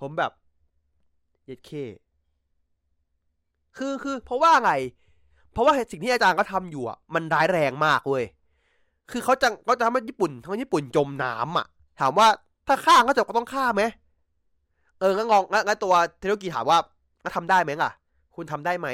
[0.00, 0.32] ผมแบบ
[1.44, 1.70] เย็ดเค
[3.76, 4.72] คือคือ เพราะว่าไง
[5.56, 8.24] เพราะว่าสิ่งที่อาจารย์ก็ทำอยู่อะมันร้ายแรงมากเว้ย
[9.10, 11.66] คือเขาจะเขาจะทำให้ญี่ปุ่นทำให้ญี่ปุ่นจมน้ำอะ
[12.00, 12.26] ถามว่า
[12.66, 13.82] ถ้าฆ่าก็จะก็ต้องฆ่าไหม
[15.00, 16.78] เอองั้นงงงั้นตัวเทโรกิถามว่า
[17.24, 17.90] ก็ทำได้ไหมล่ะ
[18.36, 18.88] คุณทำได้ไหม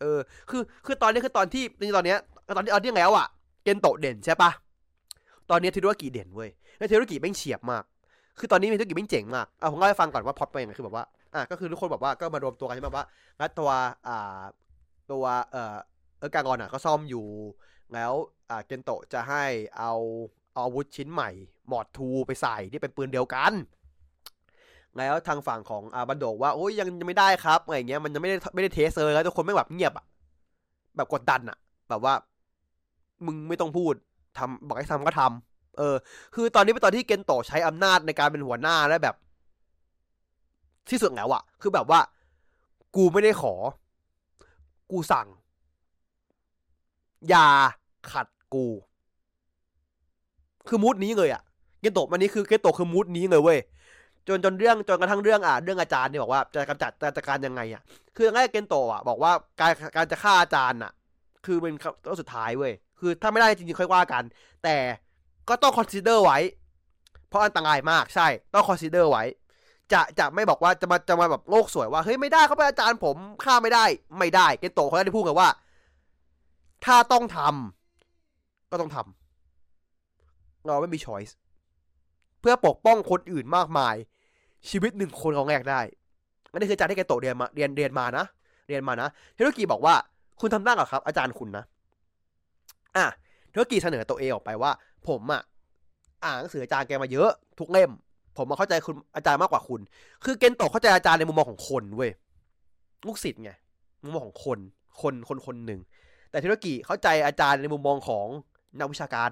[0.00, 0.18] เออ
[0.50, 1.62] คือคือตอนนี้คือตอนที่
[1.96, 2.18] ตอนเนี้ย
[2.56, 3.26] ตอนที่เอาที่แล้วอะ
[3.64, 4.50] เกนโตเด่นใช่ปะ
[5.50, 7.82] ตอนนี้เทโรกิเด่นเว้ยแล้วเทโรกิแม่งเฉียบมาก
[8.38, 11.04] คือตอนนี้เทโรกิแม่งเจ๋งมากเอาผมเล่าให้ฟังก่อนว่าพอดเป็นยังไงคือแบบว่า
[11.34, 13.06] อะก็คือทุกคนบอกว่าก็มารวมตัวกันใช่ไหมว่า
[13.38, 13.70] แล้วตัว
[14.08, 14.42] อ่า
[15.12, 15.76] ตัวเอ่อ
[16.18, 17.26] เออการกอนอะก็ซ่อมอยู่
[17.94, 18.12] แล้ว
[18.50, 19.44] อ่าเกนโตะจะให้
[19.78, 19.92] เอา
[20.58, 21.30] อาวุธชิ้นใหม่
[21.68, 23.52] หมอดทูไปใส่ที่เป็นปืนเดียวกัน
[24.98, 30.06] แล้วทางฝั่งของอาบันโดกว่าโอ้ยยังยังไม่ได้ครับอะไรเงี้ยมันยังไม่ได้ไม่ได้เทสเลยแล้วทุกคนไม่แบบเงียบอะ
[30.96, 31.58] แบบกดดันอะ
[31.88, 32.14] แบบว่า
[33.26, 33.94] มึงไม่ต้องพูด
[34.38, 35.96] ทำบอกให้ทำก็ทำเออ
[36.34, 39.16] คือตอนนี้เป็นตอนที่เกนโตใช้อำนาจในการเป็นหัวหน้าแล้วแบบ
[40.90, 42.00] ที่สุดแล้วอะคือแบบว่า
[42.96, 43.54] กูไม่ได้ขอ
[44.94, 45.28] กูสั่ง
[47.28, 47.48] อย่า
[48.12, 48.66] ขัดกู
[50.68, 51.42] คือ mood นี้เลยอะ
[51.80, 53.58] เกนโตะมันนี้คือเกนโตะคือ mood นี้เลยเว้ย
[54.28, 57.82] จนจนเรื่องจนกระทั่งเรื่องอะเรื่องอาจารย์เนี่ยบอกว่าจะกำจัดจะจัดการยังไงอะ
[58.16, 60.92] คือแรกเกนโตะอะบอกว่าการการจะฆ่าอาจารย์อะ
[61.46, 61.72] คือเป็น
[62.04, 64.22] ตัวสุดท้ายเว้ยคือถ้าไม่ได้จริงๆค่อยว่ากัน
[64.64, 64.76] แต่
[65.48, 66.38] ก็ต้อง consider ไว้
[67.28, 69.24] เพราะอันตรายมากใช่ ต้อง consider ไว้
[69.92, 73.84] จะจะไม่บอกว่าจะมาจะมาแบบโลกสวยว่าเฮ้ยไม่ได้เขาเป็นอาจารย์ผมฆ่าไม่ได้
[74.18, 75.48] ไม่ได้เกนโตะเขาได้พูดกันว่า
[76.84, 81.36] ถ้าต้องทำก็ต้องทำเราไม่มีช้อยส์
[82.40, 83.94] เพื่อปกป้องคนอื่นมากมาย
[84.68, 85.80] ชีวิตหนึ่งคนของแรกได้
[86.50, 88.24] อันนี้คืออาจารย์ที่แกโตเรียนมาเรียนเรียนมานะ
[88.68, 89.94] เรียนมานะเทโรกิบอกว่า
[90.40, 91.64] คุณทำได้หรอครับ อาจารย์คุณนะ
[92.96, 93.06] อะ
[93.48, 94.70] เทโรกิเสนอตัวเองออกไปว่า
[95.08, 95.42] ผมอะ
[96.24, 97.90] อ่านหนังสืออาจารย์แกมาเยอะ ทุกเล่ม
[98.36, 99.80] ผมมาเข้าใจคุณอาจารย์มากกว่าคุณ
[100.24, 102.10] คือเกนโตเข้าใจอาจารย์ในมุมมองของคนเว้ย
[103.06, 103.50] ลูกศิษย์ไง
[104.02, 104.58] มุมมองของคน
[105.00, 105.80] คนคนคนหนึ่ง
[106.30, 108.26] แต่เทโรกิเข้าใจอาจารย์ในมุมมองของ
[108.78, 109.30] นักวิชาการ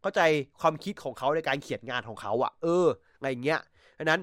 [0.00, 0.20] เข้าใจ
[0.60, 2.86] ความคิดของเขาในการเขียนงานของเขาอะเออ
[3.16, 3.60] อะไรเงี้ย
[3.98, 4.20] ดังนั้น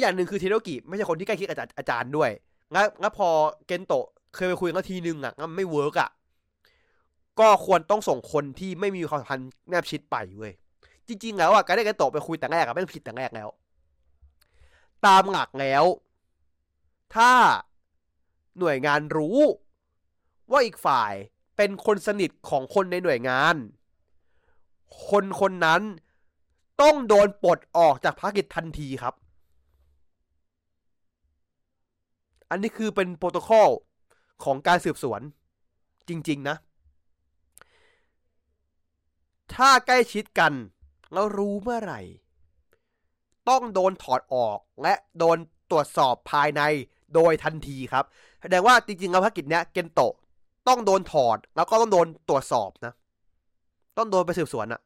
[0.00, 2.30] อย่างหนึ่งคือเทโรกิไม่ใช่คนที่ใกล้ชิดอาจารย์อาจารย์ด้วย
[2.74, 3.28] งั้นงั้นพอ
[3.66, 6.10] เกนโตะเคยไปคุยกันทีนึงอะงั้นไม่ work อะ
[7.40, 10.52] ก็ควรต้องส่งคนที่ไม่มีความสัมพันธ์แนบชิดไปเว้ย
[11.10, 13.48] จริง ๆ แล้วอะการได้เกนโตะไปคุยแต่แรกอะไม่ผิดแต่แรกแล้ว
[15.06, 15.84] ตามหลักแล้ว
[17.14, 17.32] ถ้า
[18.58, 19.38] หน่วยงานรู้
[20.50, 21.12] ว่าอีกฝ่าย
[21.56, 23.54] เป็นคนสนิทของคนในหน่วยงาน
[25.08, 25.82] คนคนนั้น
[26.82, 29.14] ต้องโดนปลดออกจากภารกิจทันทีครับ
[32.50, 33.68] อันนี้คือเป็นโปรโตคอล
[34.44, 35.20] ของการสืบสวน
[36.08, 36.56] จริง ๆ นะ
[39.54, 40.52] ถ้าใกล้ชิดกัน
[41.12, 42.00] แล้วรู้เมื่อไหร่
[43.48, 45.38] ต้องโดนถอดออกและโดน
[45.70, 46.62] ตรวจสอบภายใน
[47.14, 48.04] โดยทันทีครับ
[48.42, 50.14] แสดงว่าจริงๆแล้วภารกิจเนี้ยเกนโตะ
[50.68, 52.92] ต้องโดนถอดแล้วก็ต้องโดนตรวจสอบนะ
[53.96, 54.80] ต้องโดนไปสืบสวนอะ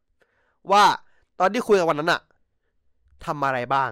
[0.73, 0.85] ว่า
[1.41, 2.21] ตอนที่คุยกันวันนั้นอะ
[3.25, 3.91] ทำอะไรบ้าง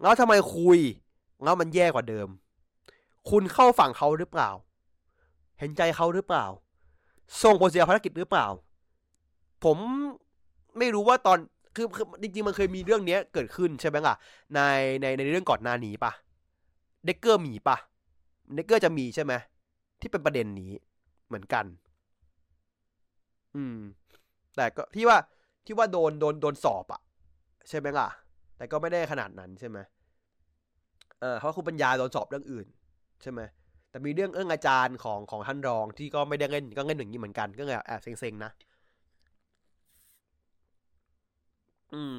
[0.00, 0.78] แล้วทำไมคุย
[1.42, 2.28] แล้วมันแย่กว่าเดิม
[3.30, 4.50] คุณเข้าฝั่งเขาหรือเปล่า
[5.58, 6.46] เห็นใจเขาหรือเปล่า
[7.42, 8.46] ส่งผลเสียภารกิจหรือเปล่า
[9.64, 9.78] ผม
[10.78, 11.38] ไม่รู้ว่าตอน
[11.76, 14.14] คือคือจริงๆมันเคยมีเรื่องเนี้ยเกิดขึ้นใช่ไหมล่ะ
[14.54, 14.60] ใน
[15.00, 16.12] ในในเรื่องก่อนหน้านี้ปะ
[17.04, 17.76] เด็กเกอร์มีปะ
[18.54, 19.32] เด็กเกอร์จะมีใช่ไหม
[20.00, 20.72] ที่เป็นประเด็นนี้
[21.26, 21.64] เหมือนกัน
[23.56, 23.78] อืม
[24.56, 25.18] แต่ก็ที่ว่า
[25.66, 27.00] ที่ว่าโดนโดนโดนสอบอะ
[27.68, 28.08] ใช่ไหมล่ะ
[28.56, 29.78] แต่ก็ไม่ได้ขนาดนั้นใช่ไหม
[31.20, 32.66] เออเพราะคุณปัญญาโดนสอบเรื่องอื่น
[33.22, 33.40] ใช่ไหม
[33.90, 38.50] แต่มีเรื่องเอื้องอาจารย์ของของท่านรองที่ก็ไม่ได้เล่นก็เล่นอย่างนี้เหมือนกันก็เลยแอบเซ็งๆนะ
[41.94, 42.16] อืม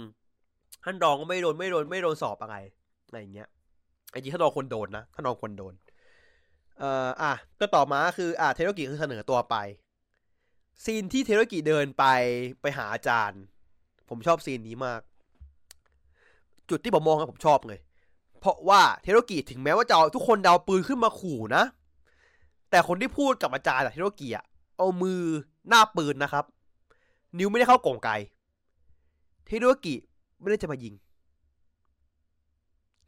[0.83, 2.55] ท่านรองก็ไม่โดนไม่โดนไม่โดนสอบอะไร
[3.07, 3.47] อะไรอย่างเงี้ย
[4.11, 5.73] ไอ้จริงท่านรองควรโดนนะท่านรองควรโดน
[6.79, 9.55] เอ่ออะก็ต่อมาคือ อะเทโรกิคือเสนอตัวไป
[10.83, 12.05] ซีนที่เทโรกิเดินไป
[12.61, 13.41] ไปหาอาจารย์
[14.09, 15.01] ผมชอบซีนนี้มาก
[16.69, 17.79] จุดที่ผมมองครับผมชอบเลย
[18.39, 21.63] เพราะว่าเทโรกิถึงแม้ว่าจะทุกคนเดาปืนขึ้นมาขู่นะ
[22.69, 24.45] แต่คนที่พูดกับอาจารย์เทโรกิอะ
[24.77, 25.21] เอามือ
[25.67, 26.45] หน้าปืนนะครับ
[27.37, 28.09] นิ้วไม่ได้เข้ากล่องไก
[29.45, 29.95] เทโรกิ
[30.39, 30.93] ไม่ได้จะมายิง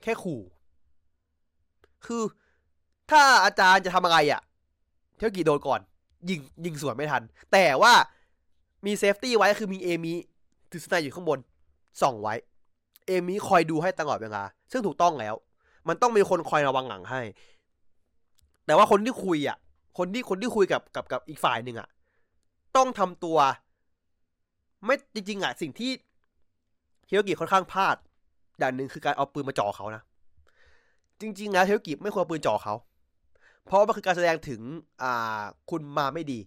[0.01, 0.41] แค่ขู่
[2.05, 2.23] คือ
[3.09, 4.41] ถ้าอาจารย์จะทำอะไรอะ
[5.15, 5.81] เทโรกิโดนก่อน
[6.29, 7.93] ยิงยิงสวนไม่ทัน แต่ว่า
[8.85, 10.13] มี safety ไว้คือมีเอมิ
[10.71, 11.39] ถือ snipe อยู่ข้างบน
[12.01, 12.35] ส่องไว้
[13.07, 15.35] เอมิคอยดูให้ตลอดเวลาซึ่งถูกต้องแล้ว
[15.87, 17.21] มันต้องมีคนคอยระวังหลังให้
[18.65, 19.57] แต่ว่าคนที่คุยอะ
[19.97, 21.87] คนที่คนที่คุยกับกับกับอีกฝ่ายหนึ่งอะ
[22.75, 23.37] ต้องทำตัว
[24.85, 25.91] ไม่จริงๆอะสิ่งที่
[27.07, 27.95] เทโรกิค่อนข้างพลาด
[28.59, 30.01] อย่างหนึ่งคือการเอาปืนมาจ่อเขานะ
[31.21, 32.73] จริงๆนะเทโรกิไม่ควรปืนจ่อเขา
[33.65, 34.61] เพราะมันคือการแสดงถึง
[35.03, 36.39] อ่าคุณมาไม่ดี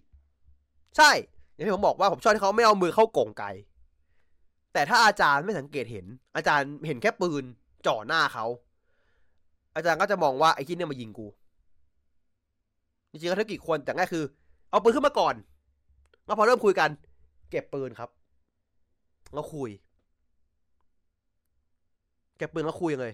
[0.97, 1.11] ใช่
[1.53, 3.43] อย่างที่ผมบอกว่าผมชอบที่เขาไม่เอามือเข้ากงไก
[4.73, 6.05] แต่ถ้าอาจารย์ไม่สังเกตเห็น
[6.35, 7.43] อาจารย์เห็นแค่ปืน
[7.87, 8.45] จ่อหน้าเขา
[9.75, 11.27] อาจารย์ก็จะมองว่าไอ้ที่เนี่ยมายิงกู
[13.11, 14.23] จริงๆแล้วถ้ากี่คนแต่ง่ายคือ
[14.69, 15.35] เอาปืนขึ้นมาก่อน
[16.25, 16.89] แล้วพอเริ่มคุยกัน
[17.51, 18.09] เก็บปืนครับ
[19.33, 19.69] แล้วคุย
[22.41, 23.11] เก็บปืนแล้วคุยเลย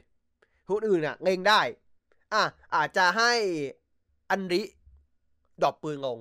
[0.67, 1.61] คนอื่นอะเล็งได้
[2.33, 2.43] อะ
[2.75, 3.31] อาจจะให้
[4.29, 4.61] อันริ
[5.61, 6.17] drop ปืนลง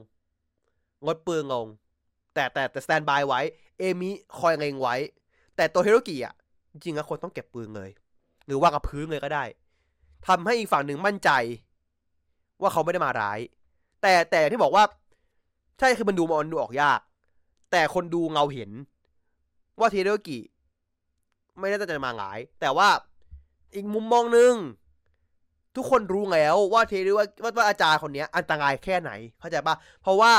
[1.04, 1.66] ลดปืนลง
[2.34, 3.40] แต่แต่แต่ standby ไว้
[3.78, 4.94] เอมิคอยเล็งไว้
[5.56, 6.34] แต่ตัวเทโรกิอะ
[6.72, 7.90] จริงๆแล้วควรต้องเก็บปืนเลย
[8.46, 9.44] หรือวางกับพื้นเลยก็ได้
[10.26, 11.30] ทำให้อีกฝั่งหนึ่งมั่นใจ
[12.60, 13.38] ว่าเขาไม่ได้มาร้าย
[14.02, 14.84] แต่แต่ที่บอกว่า
[15.78, 17.00] ใช่คือมันดูมันดูออกยาก
[17.70, 18.70] แต่คนดูเราเห็น
[19.80, 20.38] ว่าเทโดกิ
[21.58, 22.88] ไม่ได้ตั้งใจมาหงาย แต่ว่า
[23.74, 24.54] อีกมุมมองหนึ่ง
[25.76, 27.26] ทุกคนรู้แล้วว่าเทโดว่า
[27.56, 29.10] ว่าอาจารย์คนนี้อันตรายแค่ไหน
[29.40, 30.32] เข้าใจปะเพราะว่า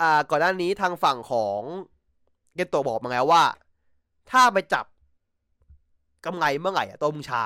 [0.00, 1.60] อ่าก่อนหน้านี้ทางฝั่งของ
[2.54, 3.42] เกนโตบอกมาแล้วว่า
[4.30, 4.84] ถ้าไปจับ
[6.24, 7.42] กำไงเมื่อไหร่อะตัวมึงชา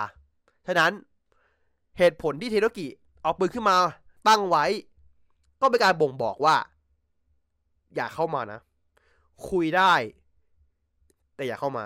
[0.67, 0.93] ฉะนั้น
[1.99, 2.87] เหตุผลที่เทโดกิ
[3.23, 3.77] เอาปืนขึ้นมา
[4.29, 4.65] ตั้งไว้
[5.61, 6.57] ก็เป็นการบ่งบอกว่า
[7.95, 8.61] อย่าเข้ามานะ
[9.49, 9.93] คุยได้
[11.37, 11.85] แต่อย่าเข้ามา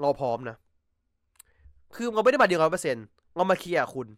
[0.00, 0.56] เราพร้อมนะ
[1.94, 3.04] คือเราไม่ได้มาเดียวร้อยเปอร์เซ็นต์
[3.36, 4.08] เรามาเคลียร์คุณ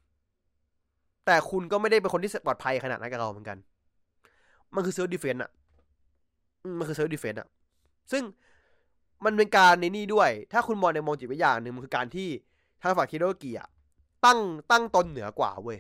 [1.27, 3.59] แต่คุณก็ไม่ได้เป็นคนที่ปลอดภัยขนาดนั้นกับเราเหมือนกัน
[4.75, 5.51] มันคือ self-defense อะ
[6.79, 7.49] มันคือ self-defense อะ
[8.13, 8.23] ซึ่ง
[9.25, 12.29] มันเป็นการในนี่ด้วย ถ้าคุณมองในมองจิตวิทยาหนึ่งมันคือการที่
[12.83, 13.69] ทางฝั่งเทโรกิอะ
[14.25, 14.41] ตั้ง
[14.71, 15.79] ตั้งตนเหนือกว่าเว้ย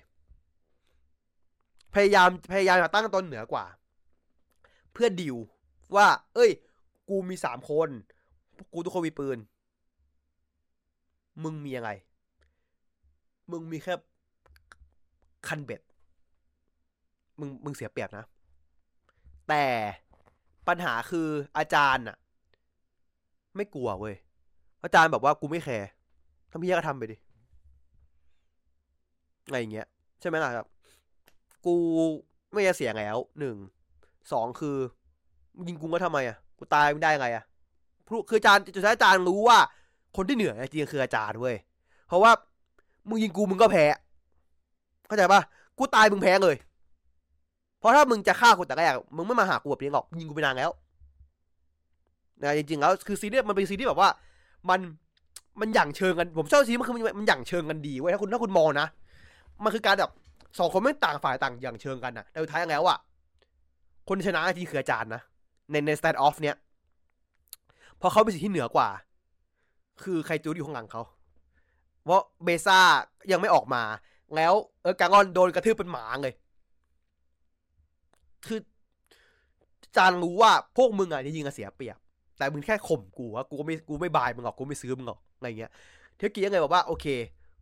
[1.94, 3.64] พยายามพยายามจะตั้งตนเหนือกว่า
[4.92, 5.36] เพื่อดิว
[5.96, 6.50] ว่า เอ้ย
[7.08, 7.88] กูมีสามคน
[8.72, 9.38] กูทุกคนมีปืน
[11.44, 11.90] มึงมียังไง
[13.51, 13.94] มึงมีแค่
[15.48, 15.81] คันเบ็ด
[17.40, 18.24] มึงมึงเสียเปรียบนะ
[19.48, 19.65] แต่
[20.69, 21.28] ปัญหาคือ
[21.59, 22.16] อาจารย์อะ
[23.56, 24.15] ไม่กลัวเว้ย
[24.85, 25.89] อาจารย์แบบว่ากูไม่แคร์
[26.51, 27.16] ทำพี่ก็ทำไปดิ
[29.47, 29.86] อะไรอย่างเงี้ย
[30.20, 30.66] ใช่ไหมล่ะครับ
[31.66, 31.74] กู
[32.52, 33.56] ไม่จะเสียแล้วหนึ่ง
[34.32, 34.77] สองคือ
[35.69, 37.44] ยิงกูก็ทำไมอะ กูตายไม่ได้ไงอะ
[38.28, 39.59] คืออาจารย์จุดท้ายอาจารย์รู้ว่า
[40.16, 41.56] คนที่เหนือจริงคืออาจารย์เว้ย
[42.09, 42.30] เพราะว่า
[43.09, 43.85] มึงยิงกูมึงก็แพ้
[45.06, 45.40] เข้าใจปะ
[45.78, 46.56] กูตายมึงแพ้เลย
[47.78, 50.70] เพราะถ้ามึงจะฆ่ากูแต่แรกมึงไม่มาหากูแบบนี้หรอก ยิงกูไปนานแล้ว
[52.43, 54.10] นะจริงๆแล้วคือซีรีส์มันเป็นซีรีส์แบบว่า
[54.70, 54.80] มัน
[55.60, 58.86] มันหยั่งเชิงกัน ผมชอบซีรีส์มันคือมันหยั่งเชิงกันดีเว้ยถ้าคุณถ้าคุณมองนะ
[59.64, 60.10] มันคือการแบบ
[60.59, 62.98] สองคนไม่ต่างฝ่ายต่างหยั่งเชิงกันนะแต่สุดท้ายแล้วอะ
[64.09, 65.22] คนชนะจริงคืออาจารย์นะ
[65.70, 66.56] ในใน standoff เนี้ย
[67.98, 68.89] เพราะเขาเป็นสิ่งที่เหนือกว่า
[70.02, 71.02] คือไคจูอยู่ข้างหลังเขา
[72.04, 72.78] เพราะเบรซ่า
[73.32, 73.82] ยังไม่ออกมา
[74.36, 76.34] แล้ว Earth Garon โดนกระทืบเป็นหมาเลย
[78.46, 78.60] คือ
[79.96, 81.98] จานรู้ว่าพวกมึงอะจริงๆเสียเปรียบ
[82.38, 85.70] แต่มึงแค่ข่มกูว่ากูไม่กูไม่บายมึงหรอกกูไม่ซื้อมึงหรอกอะไรเงี้ย
[86.16, 87.06] เทกี้ยังไงบอกว่าโอเค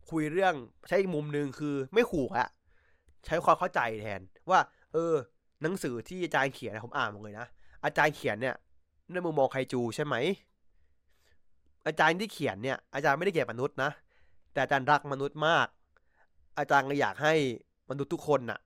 [0.09, 0.53] คุยเรื่อง
[0.87, 2.47] ใช้อีกมุมหนึ่งคือไม่ขู่อะ
[3.25, 4.59] ใช้ความเข้าใจแทนว่า
[4.93, 5.13] เออ
[5.61, 7.47] หนังสือที่อาจารย์เขียนผมอ่านหมดเลยนะ
[7.85, 8.55] อาจารย์เขียนเนี่ย
[9.13, 10.15] ในมุมมองไคจูใช่ไหม
[11.87, 13.91] อาจารย์ที่เขียนเนี่ยอาจารย์ไม่ได้เกลียดมนุษย์นะ
[14.53, 15.67] แต่อาจารย์รักมนุษย์มาก
[16.59, 17.33] อาจารย์ก็อยากให้
[17.89, 18.59] มนุษย์ทุกคนน่ะ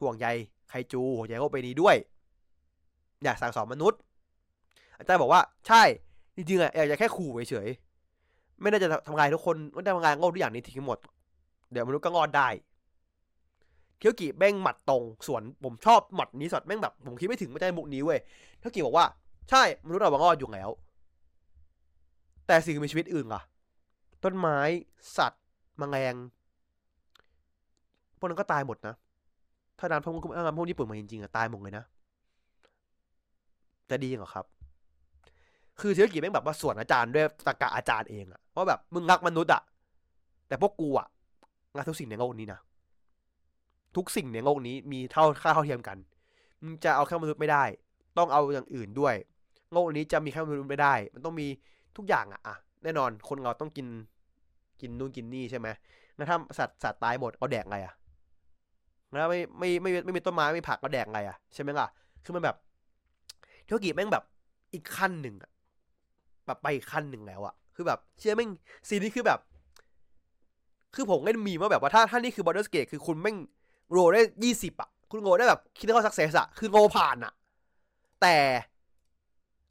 [0.00, 0.26] ห่วงใย
[0.68, 1.96] ไคจูห่วงใยโลกใบนี้ด้วย
[3.24, 3.98] อยากสั่งสอนมนุษย์
[4.98, 5.82] อาจารย์บอกว่าใช่
[6.36, 10.98] จริงๆอะอยากจะแค่ขู่เฉยๆไม่ได้จะทำลายทุกคนไม่ได้ทำลายโลกทุกอย่างนี้ทิ้งหมด
[11.72, 12.48] เดี๋ยวมนุษย์ก็งอดได้
[13.98, 18.18] เคียวกิแม่งหมัดตรงส่วนผมชอบหมัดนี้สดแม่งแบบผมคิดไม่ถึงไม่ได้มุกนี้เว้ย
[18.58, 19.06] เคียวกิบอกว่า
[19.50, 20.70] ใช่มนุษย์เราบางอดอยู่แล้ว
[22.46, 23.42] แต่สิ่งมีชีวิตอื่นล่ะ
[24.24, 24.58] ต้นไม้
[25.16, 25.42] สัตว์
[25.80, 26.14] มแมลง
[28.18, 28.94] พวกนั้นก็ตายหมดนะ
[29.78, 30.12] ถ้าน้ำพวก
[30.46, 31.84] น้ำพวกญี่ปุ่นมาจริงๆอะตายหมดเลยนะ
[33.90, 34.44] จะดีเหรอครับ
[35.80, 39.62] คือเชื้อกีแม่งแบบว่าส่วนอาจารย์ด้วยตะกะอาจารย์เองอะว่าแบบมึงรักมนุษย์อะ
[40.48, 41.08] แต่พวกกูอะ
[41.76, 42.60] รักทุกสิ่งในโลกนี้นะ
[43.96, 45.98] ทุกสิ่งในโลกนี้มีเท่าค่าเท่าเทียมกัน
[46.62, 47.64] มึงจะเอาแค่มนุษย์ไม่ได้
[48.18, 49.14] ต้องเอาอย่างอื่นด้วย
[49.72, 51.46] โลกนี้จะมีแค่มนุษย์ไม่ได้ มันต้องมี
[51.96, 53.86] ทุกอย่างอะอะแน่นอนคนเราต้องกิน
[54.80, 55.68] กินนู่นกินนี่ใช่ไหม
[56.16, 57.94] แล้วถ้าสัตว์สัตว์ตายหมดเอาแดกไงอะ
[59.10, 61.86] แล้วไม่ไม่ไม่ไม่มีต้นไม้ไม่มีผักก็แดกไงอะใช่ไหมล่ะ
[62.24, 62.56] คือมันแบบ
[63.64, 64.24] เทโรกิแม่งแบบ
[64.72, 65.50] อีกขั้นหนึ่งอะ
[66.46, 68.50] แบบไปขั้นหนึ่งแล้วอะคือแบบเชื่อแม่ง
[68.88, 69.40] scene นี้คือแบบ
[70.94, 73.36] คือผมก็มีว่าแบบว่าถ้าถ้านี่คือ Baldur's Gate คือคุณแม่ง
[73.90, 77.32] roll ได้ยี่สิบอะคุณ roll ได้แบบคิดว่า success อะคือ roll ผ่านอะ
[78.22, 78.36] แต่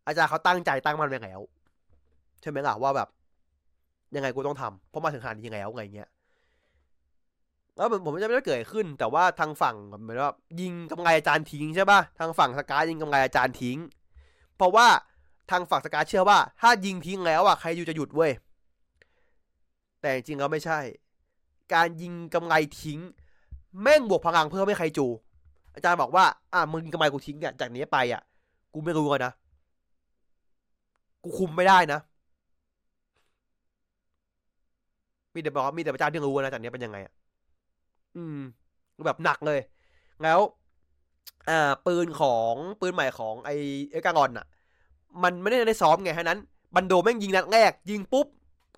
[0.07, 1.39] อาจารย์เขาตั้งใจตั้งมันไปแล้ว
[2.43, 3.09] ใช่ไหมล่ะว่าแบบ
[4.15, 6.09] ยังไงกูต้องทำเพราะมาถึงขนาดนี้ยังไงแล้วไงเงี้ย
[7.77, 13.77] แล้วผมจะไม่ได้เกิดขึ้น แต่ว่าทางฝั่งเหมือนว่ายิงกำไงอาจารย์ทิ้งใช่ป่ะทางฝั่งสกายยิงกำไงอาจารย์ทิ้ง
[14.57, 14.87] เพราะว่า
[15.51, 18.31] ทางฝั่งสกายเชื่อว่า ถ้ายิงทิ้งแล้วอะใครอยู่จะหยุดเว้ย
[20.01, 20.79] แต่จริงแล้วไม่ใช่
[21.73, 22.99] การยิงกำไงทิ้ง
[23.81, 25.07] แม่งบวกพลังเพิ่มให้ใครจู
[25.75, 28.21] อาจารย์บอกว่าอะมึงกำไงกูทิ้งอะจากนี้ไปอะ
[28.73, 29.31] กูไม่รู้นะ
[31.23, 31.99] กูคุมไม่ได้นะ
[35.33, 37.13] มีแต่บอกมีแต่พระเจ้าที่รู้นะจากนี้เป็นยังไงอะ
[38.15, 38.39] อืม
[39.05, 39.59] แบบหนักเลย
[40.23, 40.39] แล้ว
[41.49, 43.49] อ่า ปืนของปืนใหม่ของไอ
[43.91, 44.45] เอกางอนอะ
[45.23, 46.39] มันไม่ได้ได้ซ้อมไงฮะนั้น
[46.75, 48.27] บันโดแม่งยิงนัดแรก ยิงปุ๊บ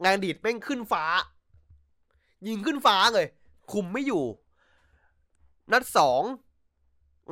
[0.03, 1.03] งานดีดแม่งขึ้นฟ้า
[2.48, 3.27] ยิงขึ้นฟ้าเลย
[3.72, 4.23] คุมไม่อยู่
[5.72, 6.22] นัดสอง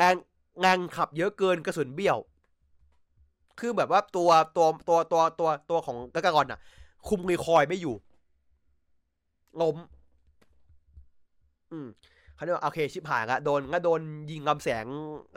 [0.01, 0.15] งาน
[0.59, 2.17] แรงขับเยอะเกินกระสุนเบี้ยว
[3.59, 6.59] คือแบบว่าตัวตัวตัวตัวตัวตัวของกากากอนอะ
[7.07, 7.95] คุมรีคอยไม่อยู่
[9.61, 9.77] ล้ม
[11.71, 11.87] อืม
[12.35, 14.01] เขาเรียกว่าโอเค ชิบหายละโดนก็โดน
[14.31, 14.85] ยิงลำแสง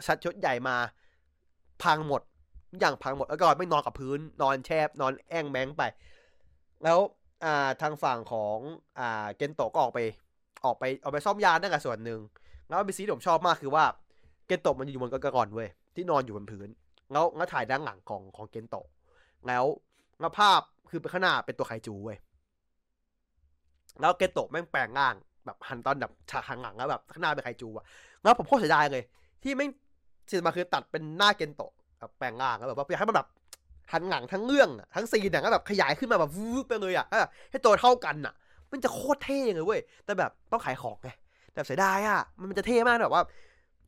[0.07, 0.77] ชัดชดใหญ่มา
[1.83, 2.23] พังหมด
[2.81, 5.83] อย่างพังหมดแล้วก็ไม่นอนกับพื้น นอนแชบนอนแอ่งแมงไป
[6.85, 6.99] แล้ว
[7.45, 8.59] อ่าทางฝั่งของ
[8.99, 10.01] อ่าเกนโตะก็ออกไป
[10.65, 12.21] ออกไปออกไปซ่อมยานนั่นแหละส่วนหนึ่ง
[12.69, 13.85] แล้วมีซีที่ผมชอบมากคือว่า
[14.47, 16.69] เกนโตะมันอยู่บนกระกอนเว้ยที่นอนอยู่บนพื้น
[17.13, 18.87] แล้วแล้วถ่ายด้านหลังของของเกนโตะ
[19.47, 19.65] แล้ว
[20.21, 20.61] แล้วภาพ
[20.91, 22.19] คือเป็นข้างหน้าเป็นตัวไคจูเว้ย
[24.01, 25.15] แล้วเกโตะแม่งแปลงร่าง
[25.47, 27.85] แบบหันตอนแบบฉากหันหลังแล้วแบบข้างหน้าเป็นไคจูอะ
[28.23, 29.03] แล้วผมโคตรเสียดายเลย
[29.43, 29.71] ที่แม่ง
[30.31, 33.29] ซีนมาคือตัดเป็นหน้าเกนโตะแบบแปลงร่างแล้วแบบว่าอยากให้มันแบบ
[33.93, 37.07] หันหลังทั้งเรื่องทั้งซีนอะก็แบบขยายขึ้นมาแบบวูบไปเลยอะ
[37.51, 38.35] ให้ตัวเท่ากันอะ
[38.73, 41.11] มันจะโคตรเท่เลยเว้ยแต่แบบต้องขายของไง
[41.53, 42.21] แต่เสียดายอะ
[42.51, 43.23] มันจะเท่มากแบบว่า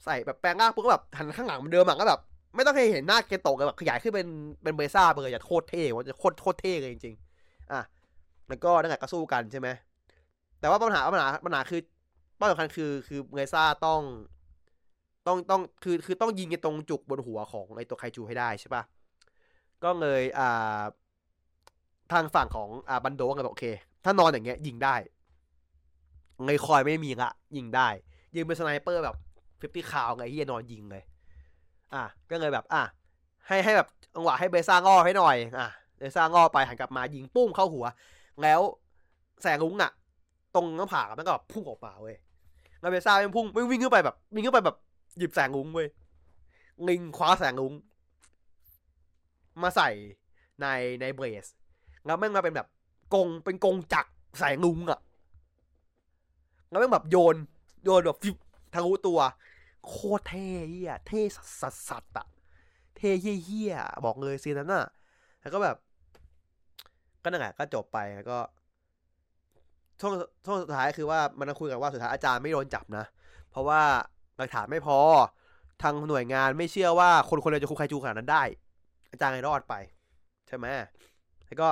[0.05, 2.21] ใส่แบบแปลงร่างปุ๊บก็แบบหันข้างหลังเหมือนเดิมอะก็แบบ
[2.57, 4.29] ไม่ต้องให้เห็นหน้าเกนโตะแบบขยายขึ้นเป็น
[4.63, 7.81] เป็นเบซ่าไปเลยจะโคตรเท่ว่าจะโคตรโคตรเท่เลยจริงๆอะ
[8.49, 9.69] แล้วก็นั่นแหละก็สู้กันใช่ไหม
[10.61, 11.81] แต่ว่าปัญหาปัญหาปัญหาคือ
[12.39, 14.01] ปัญหาสำคัญคือคือเบซ่าต้อง
[15.27, 18.83] ต้องต้องคือคือต้องยิงกันตรงจุกบนหัวของไอตัวไคจูให้ได้ใช่ปะ
[19.85, 20.83] ก็เลยอ่า
[22.13, 23.67] ทางฝั่งของอ่าบันโดก็บอกโอเค
[24.05, 24.95] ถ้านอนอย่างเงี้ยยิงได้
[26.45, 27.89] เงยคอยไม่มีละยิงได้
[28.35, 29.17] ยิงเป็นสไนเปอร์แบบ
[29.61, 31.03] ฟิฟตี้คาวไงที่จะนอนยิงเลย
[31.95, 32.83] อะก็เลยแบบ อะ
[33.47, 35.69] ให้ให้แบบจังหวะให้เบซ่างอให้หน่อย อะ
[35.99, 37.87] เบซ่างอไปหันกลับมายิงปุ้งเข้าหัว
[38.43, 38.61] แล้ว
[39.43, 39.93] แสงลุงอะ
[40.55, 42.17] ตรงหน้าผากมันก็แบบพุ่งออกมาเว้ย
[42.81, 44.77] แล้วเบซ่ามันพุ่งวิ่งวิ่งขึ้นไปแบบ วิ่งขึ้นไปแบบ
[45.19, 45.89] หยิบแสงลุงเว้ย
[46.89, 47.73] ลิงคว้าแสงลุง
[49.63, 49.91] มาใส่
[50.61, 50.67] ใน
[51.01, 51.47] ในเบรส
[52.07, 52.69] แล้วแม่งมาเป็นแบบ
[53.15, 54.07] กงเป็นกงจัก
[54.39, 55.01] แสงลุงอะ
[56.71, 57.37] แล้วแม่งแบบโยน
[57.85, 58.37] โยนแบบฟิบ
[58.75, 59.21] ทะลุตัว
[59.87, 61.43] โคตรเท่เฮียเท่สั
[61.73, 62.27] สสัสอะ
[62.97, 63.75] เท่เฮี้ยเฮีย
[64.07, 64.85] บอกเลยซีนนั้นน่ะ
[65.41, 65.77] แล้วก็แบบ
[67.23, 68.39] ก็นั่นแหละก็จบไปแล้วก็
[70.01, 70.13] ช่วง
[70.45, 73.05] ช่วงสุดท้ายคือว่ามันคุยกันว่าสุดท้ายอาจารย์ไม่โดนจับนะ
[73.51, 73.81] เพราะว่า
[74.39, 74.99] หลักฐานไม่พอ
[75.83, 78.43] ทางหน่วยงานไม่เชื่อว่าคนคนเดียวจะคุมไครจูขนาดนั้นได้
[79.13, 79.75] อาจารย์เลยรอดไป
[80.49, 80.67] ใช่ไหม
[81.47, 81.69] แล้วก็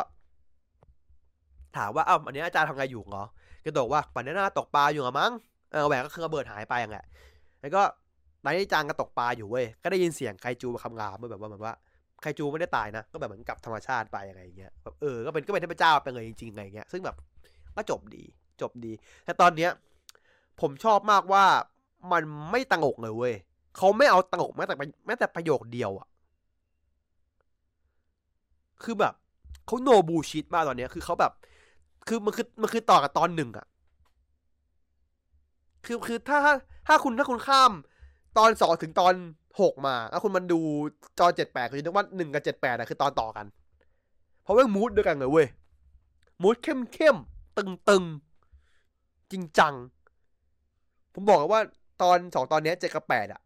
[1.77, 3.25] ถามว่าอ้าวอันนี้อาจารย์ทำไงอยู่เหรอ
[3.65, 5.33] ก็บอกว่าปันนี้น่าตกปลาอยู่หรอมั้ง
[5.73, 7.07] เออแหวนก็คือระเบิดหายไปอย่างเงี้ย
[7.61, 7.83] แล้วก็
[8.45, 11.73] นที่จางก็ตกปลาอยู่เว้ยก็ได้ยินเสียงไคจูมาคำรามแบบว่าแบบว่า
[12.23, 17.17] ไคจูไม่ได้ตายนะ ก็แบบเหมือนกับธรรมชาติไปอะไรอย่างเงี้ยแบบเออก็เป็นก็เป็นเทพเจ้าไปเลยจริงๆอะไรเงี้ยซึ่งแบบ
[17.77, 18.25] ก็จบดี
[18.61, 18.93] จบดี
[19.25, 19.71] แต่ตอนเนี้ย
[20.61, 21.45] ผมชอบมากว่า
[22.13, 23.35] มันไม่ตังกเลยเว้ย
[23.77, 24.75] เขาไม่เอาตังกแม้แต่
[25.07, 26.09] แม้แต่ประโยคเดียวอะ
[28.83, 29.15] คือแบบ
[29.67, 31.33] เขาโนบูชิตมากตอนเนี้ย คือเขาแบบ
[32.09, 33.67] คือมันคือมันคือต่อกับตอนหนึ่งอะ
[35.87, 36.39] คือคือถ้า
[36.87, 37.73] ถ้าคุณถ้าคุณข้าม
[38.39, 39.15] ตอนสองถึงตอน
[39.61, 40.61] หกมาแล้วคุณมันดู
[41.19, 43.47] จอเจ็ดแปดคือนึกว่าหนึ่งกับเจ็ดแปดอะคือตอนต่อกัน
[44.43, 45.47] เพราะว่ามูดด้วยกันเลยเว้ย
[46.43, 47.17] มูดเข้มเข้ม
[47.57, 48.05] ตึงตึง
[49.33, 49.75] จริงจัง
[51.15, 51.61] ผมบอกว่า
[52.03, 53.41] ตอนสองตอนนี้เจ็ดกับแปดอะ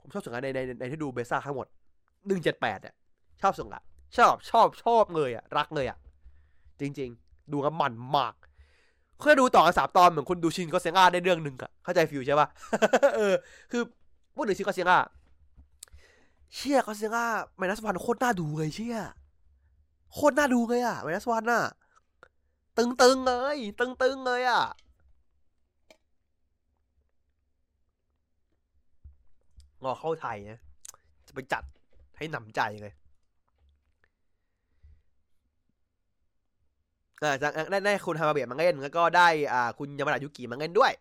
[0.00, 1.66] ผมชอบสุดในในในที่ดูเบซ่าทั้งหมด
[2.26, 2.94] หนึ่งเจ็ดแปดเนี่ย
[3.42, 3.82] ชอบสุดละ
[4.16, 5.98] ชอบชอบชอบเลยอะ รักเลยอะ
[6.80, 8.34] จริง ๆ ดูกันมันมาก
[9.20, 12.48] เคยดูต่อกันสามตอนเหมือนคุณดูชินก็เซงาได้เรื่องหนึ่งอะเข้าใจฟิวใช่ปะ
[13.16, 13.34] เออ
[13.70, 13.82] คือ
[14.34, 14.98] พูดถึงชินก็เซงา
[16.54, 17.26] เชี่ยก็เซงา
[17.56, 18.98] ไมนัสวันโคตรน่าดูเลยเชี่ย
[20.12, 21.62] โคตรน่าดูเลยอะไมนัสวันน่ะ
[22.76, 24.62] ตึงๆเลย ตึงๆเลยอะ
[29.84, 30.58] รอเข้าไทยนะ
[31.26, 31.64] จะไปจัด
[32.18, 32.92] ให้หนำใจเลย
[37.22, 40.92] อ่าจากได้ได้คุณฮามาเบะมาเล่นแล้วก็ได้อ่าคุณยามาดายุกิมาเล่นด้วย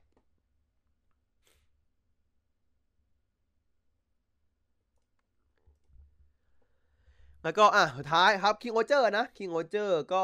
[7.43, 10.23] แล้วก็อะสุดท้ายครับ King-Ohger นะ King-Ohger ก็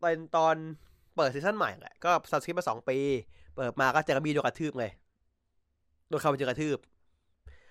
[0.00, 0.56] เป็นตอน
[1.16, 2.98] เปิด season ใหม่แหละก็สับ skip มาสองปี
[3.56, 4.90] เปิดมาก็เจอกระบีโดนกระทืบเลย
[6.08, 6.78] โดนเขาไปเจอกระทืบ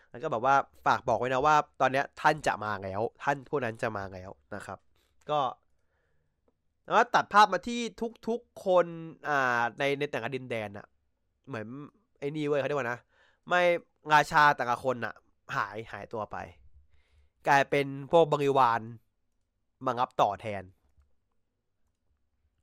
[0.10, 4.80] แล้วก็แบบว่าฝากบอกไว้นะว่า ตอนเนี้ยท่านจะมาแล้ว ท่านผู้นั้นจะมาแล้วนะครับ
[5.30, 5.40] ก็
[6.86, 7.82] แล้วตัดภาพมาที่
[8.28, 8.86] ทุกๆคน
[9.30, 10.86] อ่าในในแต่ละดินแดนอะ
[11.48, 11.68] เหมือน
[12.20, 13.00] ไอ้นี่เว้ยเขาเรียกว่านะ
[13.50, 13.62] ไม่
[14.14, 15.14] ราชาแต่ละคนอะ
[15.56, 16.38] หายหายตัวไป
[17.48, 18.82] กลายเป็นพวกบริวาร
[19.86, 20.64] มารับต่อแทน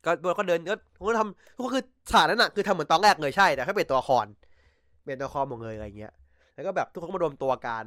[0.05, 0.75] ก็ก็เดินก็
[1.09, 4.27] ก็ทำก็คือฉากนั้นอะคือทำเหมือนตอนแรกเลยใช่แต่แค่เป็นตัวละคร
[5.05, 6.13] เป็นตัวละครหมดเลยอะไรเงี้ย
[6.55, 7.85] แล้วก็แบบทุกคนมารวมตัวกัน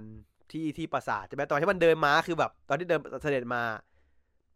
[0.51, 3.61] ที่ที่ปราสาทใช่ไหมตอนที่มันเดินมาคือแบบ ตอนที่เดินเสด็จมา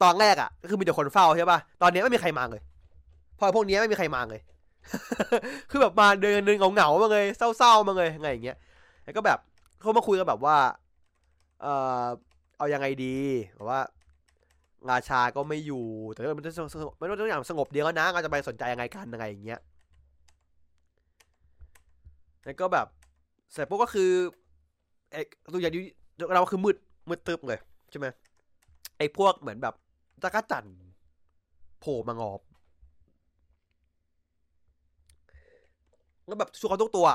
[0.03, 2.61] ตอนแรกอะ ก็คือมีแต่คนเฝ้าใช่ป่ะตอนนี้ไม่มีใครมาเลย
[3.40, 4.41] พอพวกนี้ไม่มีใครมาเลย
[5.69, 8.57] คือแบบมาเดินเดินเหงาๆมาเลยเศร้าๆมาเลยไงอย่างเงี้ย
[9.03, 9.40] แล้วก็แบบ
[9.80, 10.57] เขามาคุยกันแบบว่า
[11.61, 11.68] เอ
[12.03, 12.06] อ
[12.57, 13.18] เอายังไงดี
[13.56, 13.80] แบบว่า
[14.91, 16.68] ราชาก็ไม่อยู่ แต่มันจะสง
[16.99, 19.60] มันต้องอย่างสงบเดียวนะเราจะไปสนใจยังไงกันยังไงอย่างเงี้ย
[22.45, 22.88] แล้วก็แบบ
[23.51, 24.10] เสร็จปุ๊บก็คือ
[25.11, 25.22] ไอ้
[25.53, 25.73] ตัวอย่าง
[26.35, 26.77] เราคือมืด
[27.10, 27.60] มืดตึบเลย
[27.91, 28.07] ใช่ไหม
[28.97, 29.73] ไอ้พวกเหมือนแบบ
[30.23, 30.65] จักรจัน
[31.80, 32.39] โผล่มางอบ
[36.27, 37.07] แล้วแบบชูเขาทุกตัว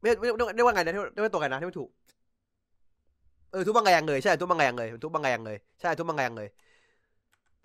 [0.00, 1.90] ไม่ไม่ไม่ได้ว่าไงนะไม่ไม่ตัวไงนะที่ไม่ถูก
[3.50, 6.48] เออทุบบังไงยังเลยใช่ทุบบังไงยังเลยทุบบังไงยังเลยใช่ทุบบังไงยังเลย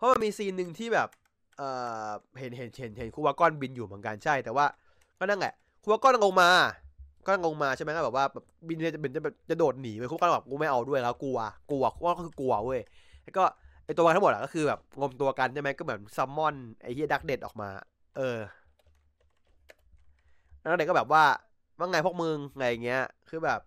[0.03, 1.09] ราะมันมีซีนหนึ่งที่แบบ
[1.57, 1.61] เอ
[2.07, 2.09] อ
[2.39, 4.65] เห็นเห็นเห็นเห็นคูวาก้อนบินอยู่เหมือนกันใช่ แต่ว่า
[5.19, 5.53] ก็นั่นแหละ
[5.83, 6.49] คูวาก้อนลงมา
[7.27, 11.39] ก็ลงมาใช่ไหมก็แบบว่าแบบบินจะเป็นจะแบบจะโดดหนีไปคูวาก้อนแบบกูไม่เอาด้วยแล้วกลัว
[11.69, 12.81] กลัวว่าก็คือกลัวเว้ย
[13.23, 13.43] แล้วก็
[13.85, 17.69] ไอตัวมันทั้งหมดอะก็คือแบบงมตัวกันใช่ไหมก็เหมือนซัมมอนไอเฮียดักเด็ดออกมา
[18.17, 18.37] เออ
[20.59, 21.23] แล้วเด็กก็แบบว่า
[21.77, 23.59] ว่าไงพวกมึงไงเงี้ย คือแบบ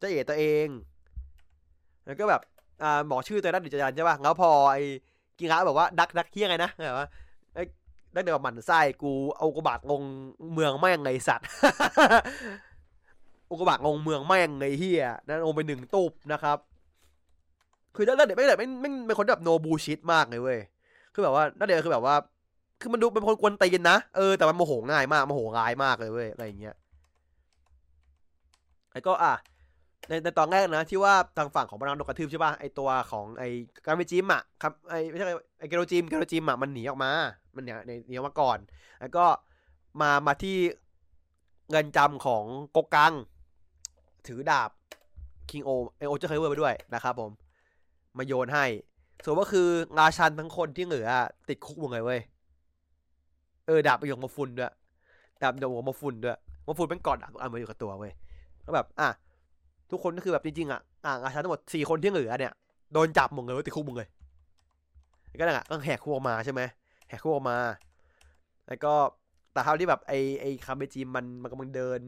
[0.00, 0.68] จะเอ๋ตัวเอง
[2.04, 2.42] แล้วก็แบบ
[2.82, 4.82] อ่าบอชื่อตัวนั้นเดิจยันใช่ป่ะแล้วพอไอ้
[5.38, 7.08] กิงะแบบว่าดักดักเฮี้ยไงนะแบบว่า
[7.54, 7.62] ไอ้
[8.14, 10.02] ดักเดี๋ยวหมันไส้กูเอากบาดลง
[10.52, 11.46] เมืองแม่งไงสัตว์
[13.50, 16.58] อุกบาทงงเมืองแม่งไงเฮียนั่นลงไปหนึ่งตูบนะครับ
[17.94, 20.58] คือนั่นเด็กไม่เด็กไม่ไม่เป็นคนแบบโนบูชิตมากเลยเว้ย
[21.12, 22.14] คือแบบว่านั่นเด็กคือแบบว่า
[22.80, 26.76] คือมันดูเป็นคนกวนตีนนะเออแต่มันโมโหง่ายมากโมโหร้ายมากเลยเว้ยอะไรอย่างเงี้ย
[28.92, 29.34] แล้วก็อะ
[30.08, 33.44] ในในตอนแรกนะที่ว่าทางฝั่งของบรรดาโดนกระทืบใช่ป่ะไอตัวของไอ
[33.84, 35.26] การมิจิมอะครับไอไม่ใช่
[35.58, 37.10] ไอเกโรจิมเกโรจิมอะมันหนีออกมา
[37.56, 38.58] มันเนี่ยหนีออกมาก่อน
[39.00, 39.24] แล้วก็
[40.00, 40.56] มามาที่
[41.70, 43.12] เงินจำของโกกัง
[44.26, 44.70] ถือดาบ
[45.50, 47.30] คิงโอไอโอจะเคยเวอร์ไปด้วยนะครับผม
[48.18, 48.64] มาโยนให้
[49.24, 49.68] ส่วนก็คือ
[49.98, 51.08] ราชันทั้งคนที่เหลือ
[51.48, 52.20] ติดคุกหมดเลยเว้ย
[53.66, 54.72] เออดาบประโยคมาฟุนด้วย
[55.42, 58.12] ดาบโยคมาฟุนด้วยมาฟุนเป็นกอดดาบอันมาอยู่กับตัวเว้ย
[58.66, 59.08] ก็แบบอะ
[59.92, 62.52] ทุกคนก็คือแบบจริงๆอะอะราชันทั้งหมดสี่คนที่เหลือเนี่ย
[62.92, 64.08] โดนจับหมดเลยติดคุกหมดเลย
[65.38, 66.60] ก็นั่นแหละก็แหกคุกออกมาใช่ไหม
[67.08, 67.58] แหกคุกออกมา
[68.68, 68.92] แล้วก็
[69.52, 72.00] แต่เท่าที่แบบไอไอคาเมจิมันมันกำลังเดิน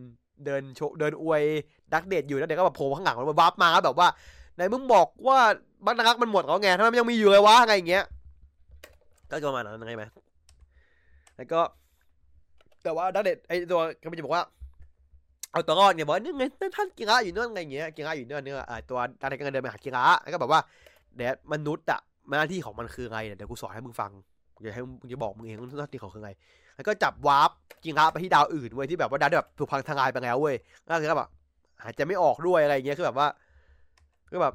[0.46, 1.42] เดินโชเดินอวย
[1.92, 4.08] ดักเดทอยู่แล้วเด็กก็แบบโผล่ข้างหลังมันวับมาแบบว่า
[4.54, 5.38] ไหนมึงบอกว่า
[5.84, 8.04] บักนักมันหมดแล้วไงทำไมมันยังมีอยู่เลยวะไงอย่างเงี้ย
[9.30, 10.04] ก็ประมาณนั้นไงไหม
[11.36, 11.60] แล้วก็
[12.82, 14.44] แต่ว่าดักเดทไอตัวคาเมจิมบอกว่า
[15.54, 16.44] เอาตัวรอดเนี่ยบอกนี่ไง
[16.76, 18.56] ท่านกิระอยู่นั่นไงเงี้ยกิระอยู่นั่นเนี่ย
[18.88, 20.60] ตัวดักเดทก็เดินไปหากิระแล้วก็แบบว่า
[21.16, 22.00] เดดมนุษย์อะ
[22.38, 24.10] หน้าที่ของมันคือไงเดี๋ยวกูสอนให้มึงฟัง
[24.60, 26.30] เดี๋ยวให้มึงจะบอกมึงเองหน้าที่ของคือไง
[26.76, 27.50] แล้วก็จับวาร์ป
[27.84, 30.56] กิระไปที่ดาวอื่นเว้ยที่แบบว่าดาวแบบถูกพังทลายไปแล้วเว้ย
[30.86, 31.30] ก็คือแบบ
[31.82, 33.28] หายใจไม่ออกด้วยอะไรเงี้ยคือแบบว่า
[34.30, 34.54] คือแบบ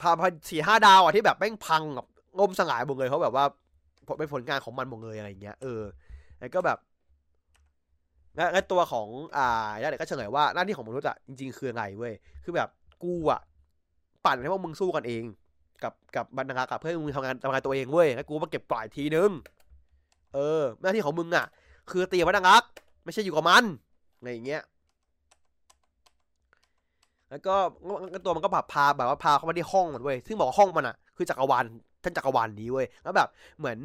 [0.00, 2.06] พาพสี่ห้าดาวอะที่แบบแม่งพังแบบ
[2.38, 3.44] งมสลายหมดเลยเขาแบบว่า
[4.18, 5.82] เป็นผลงานของมันหมดเลยอะไรเงี้ยเออ
[6.40, 6.78] แล้วก็แบบ
[8.36, 12.14] และตัวของอ่าแล้วเด็กก็เฉลยว่าหน้าที่ของมนุษย์อะจริงๆคือไงเว้ย
[12.44, 12.68] คือแบบ
[13.02, 13.40] กูอะ
[14.24, 15.22] ปั่นให้พวกมึงสู้กันเอง
[15.82, 19.30] กับกับบรรณากับเพื่อนมึงทำงานทำงานตัวเองเว้ยแล้วกูมาเก็บปล่อยทีนึง
[20.34, 21.46] เออ หน้าที่ของมึงอะ
[21.90, 22.62] คือตีมันนัก
[23.04, 23.64] ไม่ใช่อยู่กับมัน
[24.18, 24.62] อะไรอย่างเงี้ย
[27.30, 27.54] แล้วก็
[28.24, 31.64] ตัวมันก็แบบพาแบบว่าพาเข้ามาที่ห้องมันเว้ยซึ่งบอกว่าห้องมันอะคือจักรวาล
[32.02, 33.28] ท่านจักรวาลนี้เว้ยแล้วแบบ
[33.58, 33.78] เหมือน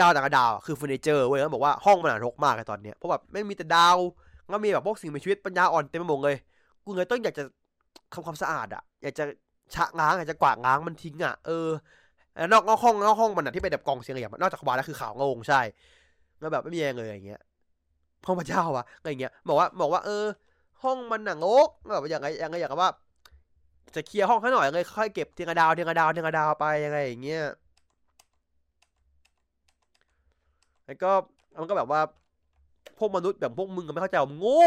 [0.00, 3.98] ดาวต่างดาวคือเฟอร์นิเจอร์เว้ยแล้วบอกว่าห้องมันรกมากเลยตอนเนี้ยเพราะแบบไม่มีแต่ดาว
[4.48, 6.36] แล้วมีแบบพวกสิ่งมีชีวิตปัญญาอ่อนเต็มไปหมดเลย
[6.84, 7.44] กูเลยต้องอยากจะ
[8.12, 9.24] ทำความสะอาดอะ อยากจะ
[9.74, 11.68] ชะง้างอยากจะกวาดง้างมันทิ้งอะเออ
[12.52, 15.60] นอกนอกห้องนอกห้องมันอะที่เป็นแบบกองเสียงอย่างนอกจากขวาแล้วคือขาวงงใช่
[16.40, 17.40] แล้วแบบไม่มีอะไรเลยอย่างเงี้ย
[18.26, 20.24] ห้องพระเจ้าวะอะไรเงี้ยบอกว่าบอกว่าเออ
[20.82, 22.90] ห้องมันหนังโอ๊กแบบอย่างไรอย่างไรอย่างว่า
[23.94, 27.42] จะเคลียร์ห้องให้หน่อยเลยค่อยเก็บเทียงดาวเทียงดาวเทียงดาวไปยังไงอย่างเงี้ย
[30.88, 31.10] แล้วก็
[31.60, 32.00] มันก็แบบว่า
[32.98, 34.64] พวกมนุษย์แบบพวกมึงก็ไม่เข้าใจมึงโง่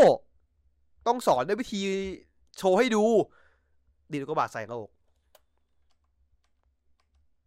[1.08, 1.80] ต้องสอนด้วยวิธี
[2.58, 3.04] โชว์ให้ดู
[4.12, 4.90] ดีก็บาดใส่กระโหลก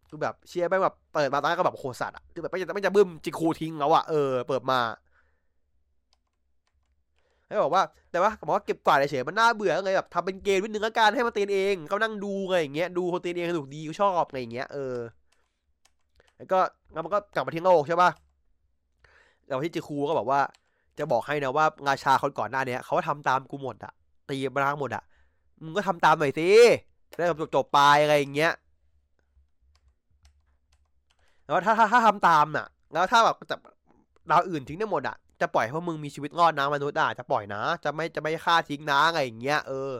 [0.09, 4.79] คือแบบเชียร์ไปแบบเปิดมาตอนแรกก็แบบโคสัตอะคือแบบไม่จะไม่จะบึ้มจิคูทิ้งแล้วอะเออเปิดมา
[7.47, 14.95] ให้บอกว่า แต่ว่าบอกว่าเก็บกวาดเฉยมันน่าเบื่อไงแบบทำเป็นเกมนิดนึงละกันให้มันเตีนเองเขานั่งดูไงอย่างเงี้ยดูคนเตีนเองสนุกดีเขาชอบไงอย่างเงี้ยเออ
[16.37, 16.59] แล้วก็
[16.93, 18.09] แล้วมันก็กลับมาทิ้งโลกใช่ป่ะ
[19.47, 20.41] แล้วที่จิคูก็บอกว่า
[20.99, 23.93] จะบอกให้นะว่าราชาคนก่อนหน้าเนี้ยเขาทำตามกูหมดอะ
[24.29, 25.03] ตีบรางหมดอะ
[25.63, 26.49] มึงก็ทำตามหน่อยสิ
[27.17, 28.53] ได้จบจบไปอะไรอย่างเงี้ย
[31.45, 33.57] แล้วถ้าถ้าถ้าทำตามน่ะ แล้วถ้าแบบจะ
[34.29, 39.91] ดาวอื่นทิ้งได้หมดอะ จะปล่อยให้พวกมึงมีชีวิตรอดนะมนุษย์อะจะปล่อยนะ จะไม่จะไม่ฆ่าทิ้งนะอะไรอย่างเงี้ยเออ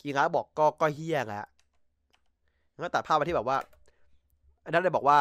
[0.00, 1.46] กีระบอกก็ก็เฮี้ยแหละ
[2.78, 3.58] แล้วตัดภาพมาที่แบบว่า
[4.64, 5.18] อันนั้นเลยบอกว่า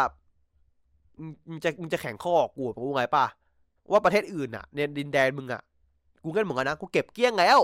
[1.49, 3.25] มึงจะมึงจะแข่งข้อกูกูไงป่ะ
[3.91, 5.61] ว่าประเทศอื่นอะในดินแดนมึงอะ
[6.23, 7.59] กูเกิลเหมือนกันนะกูเก็บเกี้ยงแล้ว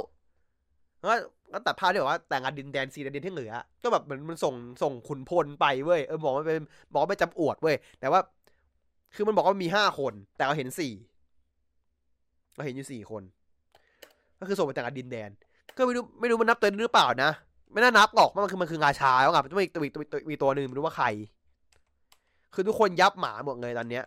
[1.04, 1.14] ก็
[1.54, 3.52] ก็ตัดภาพที่แบบว่าแต่งงานดินแดนซีแดนดินที่เหนือ
[3.84, 6.62] ก็แบบเหมือนมันส่งส่งขุนพลไปเว้ยเออบอกว่าเป็น
[6.92, 8.20] บอกไม่จำอวดเว้ยแต่ว่า
[9.16, 10.94] คือมันบอกว่ามีห้าคน แต่เราเห็นสี่
[12.56, 13.24] เราเห็นอยู่สี่คน
[14.40, 15.30] ก็คือส่งไปแต่งงานดินแดน
[15.76, 17.32] ก็ไม่รู้ไม่รู้มันนับตัวหรือเปล่านะ
[17.72, 21.08] ไม่น่านับหรอกมันคือมันคืองาชาแล้วไงมันต้องมีตัวมีตัวมีตัวหนึ่งไม่รู้ว่าใคร
[22.54, 24.06] คือทุกคนยับหมาหมดเลยตอนเนี้ย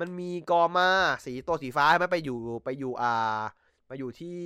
[0.00, 0.88] มันมีกอมา
[1.24, 3.40] สีตัวสีฟ้าใช่ไหมไปอยู่ไปอยู่อ่า
[3.86, 4.40] ไปอยู่ที่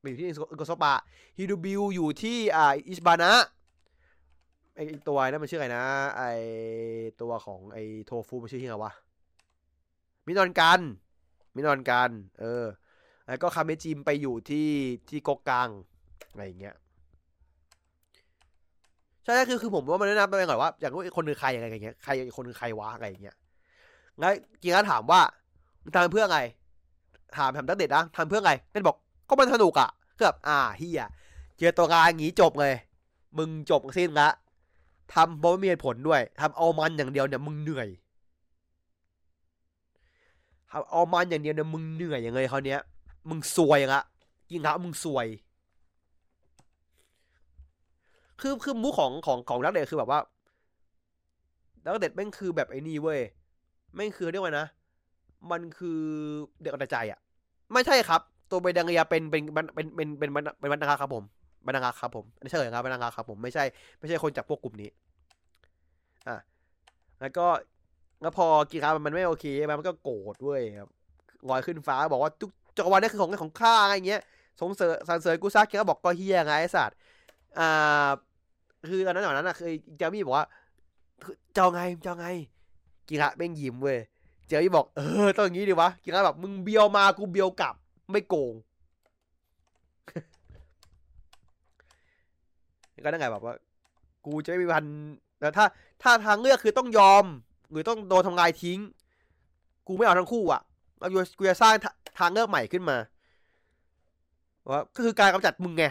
[0.00, 0.94] ไปอยู่ที่อิโกโซบะ
[1.36, 3.32] ฮิดูบิวอยู่ที่อ่าอิชบานะ
[4.76, 5.84] ไอตัวนั่นมันชื่ออะไรนะ
[6.16, 6.22] ไอ
[7.20, 8.92] ตัวของไอโทฟูมันชื่อที่ไงวะ
[10.26, 10.80] มินอนกัน
[11.54, 12.10] มินอนกัน
[12.40, 12.64] เออ
[13.26, 14.68] แล้วก็คาเมจิมไปอยู่ที่
[15.08, 15.68] ที่กกกัง
[16.30, 16.76] อะไรอย่างเงี้ย
[19.24, 23.36] ใช่คือคือผมว่ามันแนะนำไปก่อนว่าอย่างว่าคนคือใครอะไรอย่างเงี้ยใครคนคือใครวะอะไรอย่างเงี้ย
[24.20, 25.20] งั้นกีฬาถามว่า
[25.94, 26.38] ทำเพื่อไง
[27.36, 28.96] ถามทำตั้งเด็ดนะทำเพื่อไงนั่นบอก
[29.28, 31.06] ก็มันสนุกอะก็แบบอ่าเฮีย
[31.56, 32.74] เจอตัวกลางอย่างงี้จบเลย
[33.38, 34.28] มึงจบสิ้นละ
[35.14, 37.88] ทำเพราะไม่มีเหตุผลด้วยทำเอามันอย่างเดียวเนี่ยมึงเหนื่อย
[40.70, 42.80] ทำเอามันอย่างเดียวเนี่ยมึงเหนื่อยอย่างเลยเขาเนี้ย
[43.28, 44.00] มึงซวยละ
[44.48, 45.26] จริงครับมึงซวย
[48.40, 50.20] คือคือมุกของของของนักเด็ดคือแบบว่า
[51.84, 53.20] นักเด็ดแม่งคือแบบไอ้นี่เว้ย
[53.94, 54.66] แม่งคือเรียกว่านะ
[55.50, 56.00] มันคือ
[56.62, 57.18] เด็กอัตใจอะ
[57.72, 60.30] ไม่ใช่ครับ ตัวเบดังเรียเป็นเป็นเป็นเป็นเป็น
[60.60, 61.24] เป็นบรรณาครับผม
[61.66, 63.64] บรรณาครับผมไม่ใช่เลยครับบรรณาครับผมไม่ใช่
[63.98, 64.90] ไม่ใช่คนจากพวกกลุ่มนี้
[66.28, 66.36] อะ
[67.20, 67.46] แล้วก็
[68.22, 70.90] แล้วพอกีฬามันไม่โอเคมันก็โกรธเว้ยครับ
[71.48, 74.22] ลอยขึ้นฟ้าบอกว่าทุกจักรวาลนี่คือของของข้าอะไรเงี้ย
[74.60, 76.96] สงเสริญสรรเสริญกูซักแกก็บอกก็เฮียไงไอ้สัตว์
[77.58, 78.08] อ่า
[78.88, 80.46] คือตอนนั้นตอนนั้นอะคือเจมี่บอกว่า
[81.54, 82.26] เจ้าไงเจ้าไง
[83.10, 83.98] กีฬาเม่งยิ้มเว้ย
[84.46, 87.74] เจมี่บอกเออต้องอย่างนี้ดิวะกีฬาแบบมึงเบียวมากูเบียวกลับ
[88.12, 88.54] ไม่โกง
[93.04, 93.54] ก็นั่นไงแบบว่า
[94.26, 94.84] กูจะไม่มีวัน
[95.40, 95.64] แล้วถ้า
[96.02, 97.24] ถ้าทางเลือกคือต้องยอม
[97.70, 98.78] หรือต้องโดนทำลายทิ้ง
[99.86, 100.60] กูไม่เอาทั้งคู่อะ
[101.38, 101.74] กูจะสร้าง
[102.18, 102.96] ทางเลือกใหม่ขึ้นมา
[104.70, 105.84] ว่าก็คือการกำจัดมึงไง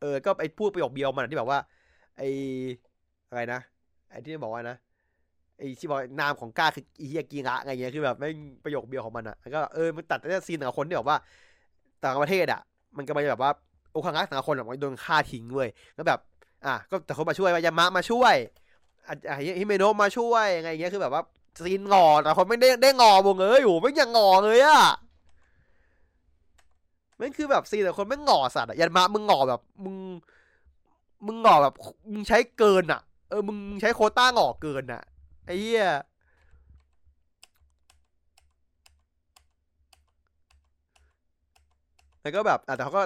[0.00, 1.58] เออ ก็ไอพูดประโยคเบียวมันที่แบบว่า
[2.20, 2.24] ไอ
[3.28, 3.60] อะไรนะ
[4.10, 4.76] ไอที่บอกว่านะ
[5.56, 8.28] ไอที่บอกนามของก้าคืออีเฮียกีระอะไรเงี้ยคือแบบไม่
[8.64, 11.16] ประโยคเบียวของมันอะแล้วก็เออมันตัดได้ซีนกับคนที่แบบว่า
[12.04, 12.60] ต่างประเทศอะ
[12.96, 13.50] มันก็มาแบบว่า
[13.92, 16.18] โอคังะต่างคนแบบโดนฆ่าทิ้งเว้ยแล้วแบบ
[16.66, 18.34] อะก็แต่คนมาช่วยยามะมาช่วย
[19.08, 21.22] อะฮิเมโนะมาช่วยอะไรเงี้ยคือแบบว่า
[21.64, 24.82] ซีนงอแต่คนไม่ได้ได้งอวงเลยอยู่ไม่ยังงอเลยอะ
[27.20, 29.96] มันคือแบบซีนแต่คนไม่งอสัตว์อะยันมามึงงอแบบมึง
[31.26, 31.74] มึงหงอแบบ
[32.12, 35.02] มึงใช้เกินอะเออมึงใช้โคต้าหงอเกินอะ
[35.46, 35.86] ไอ้เหี้ย
[42.22, 43.02] แล้วก็แบบแต่เขาก็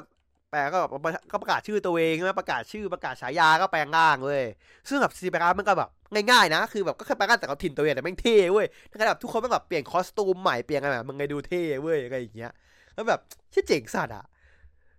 [0.51, 4.45] แปลก็ก็ประกาศชื่อตัวเองใช่ไหมประกาศชื่อประกาศฉายาก็แปลงร่างเลย
[4.89, 5.91] ซึ่งแบบซีแปลงมันก็แบบ
[6.31, 12.53] ง่ายๆนะ คือแบบก็แค่แปลงร่างแต่เขาถิ่นตัวเองแต่แม่งเท่เว้ยถ้าแบบทุกคนแม่งแบบเปลี่ยนคอสตูมใหม่เปลี่ยนอะไรแบบมึงไงดูเท่เว้ยอะไรอย่างเงี้ย
[12.95, 13.21] แล้วแบบ
[13.53, 14.25] ชื่อเจ๋งสัตว์อะ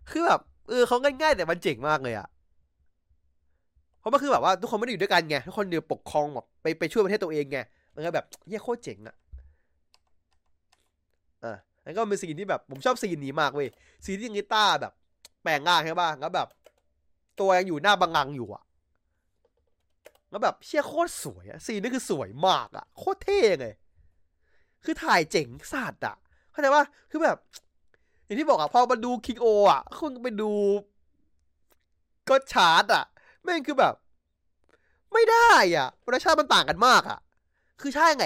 [0.10, 2.28] คือแบบเออเขาง่ายๆแต่มันเจ๋งมากเลยอะ
[4.06, 7.60] ราะมันคือแบบว่าทุกคนไม่ได้อยู่ด้วยกันไงทุกคนเดียวปกครองแบบไปไปช่วยประเทศตัวเองไง
[7.96, 9.16] มันก็แบบเยี่ยโคตรเจ๋งอะ
[11.44, 13.70] อะแล้วก็เป็นซีนที่แบบผมชอบซีนนี้มากเว้ย
[14.06, 14.94] ซีนที่กีตาร์แบบ
[15.44, 16.48] แปลงร่างใช่ป่ะแล้วแบบ
[17.40, 18.64] ตัวยังอยู่หน้าบังงังอยู่อะ
[20.30, 23.74] แล้วแบบเชี่ยโคตรสวยอะซีนนี่คือสวยมากอะโคตรเท่เลย
[24.84, 26.16] คือถ่ายเจ๋งสัตว์อะ
[26.52, 27.38] เข้าใจป่ะคือแบบ
[28.26, 30.52] อย่างที่บอกอะพอมาดูคิงโออะคุณไปดู
[32.30, 33.06] ก็ชาร์ตอะ
[33.46, 33.94] แม่งคือแบบ
[35.14, 37.20] ไม่ได้อะรสชาติมันต่างกันมากอะ
[37.82, 38.26] คือใช่ไง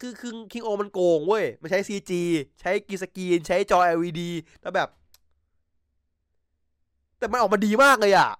[0.00, 2.12] คือคือคิงโอมันโกงเว้ย มันใช้ CG
[2.60, 4.30] ใช้กีสกีน ใช้จอ LED
[4.62, 4.88] แล้วแบบ
[7.18, 8.30] แต่มันออกมาดีมากเลยอะ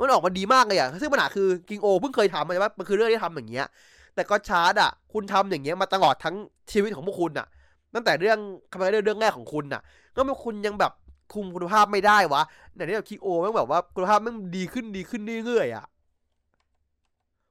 [0.00, 3.66] มันออกมาดีมากเลยอะ ซึ่งปัญหาคือกิงโอเพิ่งเคยทำใช่ไหมมันคือเรื่องที่ทำอย่างเงี้ย
[4.14, 6.36] แต่ก็ชาร์ดอะ คุณทำอย่างเงี้ยมาตลอดทั้ง
[6.72, 7.46] ชีวิตของพวกคุณอะ
[7.94, 8.38] ตั้งแต่เรื่อง
[8.70, 9.82] คือเรื่องแรกของคุณอะ
[10.16, 10.92] ก็ไม่คุณยังแบบ
[11.34, 12.42] คุมคุณภาพไม่ได้วะ
[12.74, 15.86] แต่นี่แบบคิโอแม่งแบบว่าคุณภาพแม่งดีขึ้นดีขึ้นเรื่อยๆอะ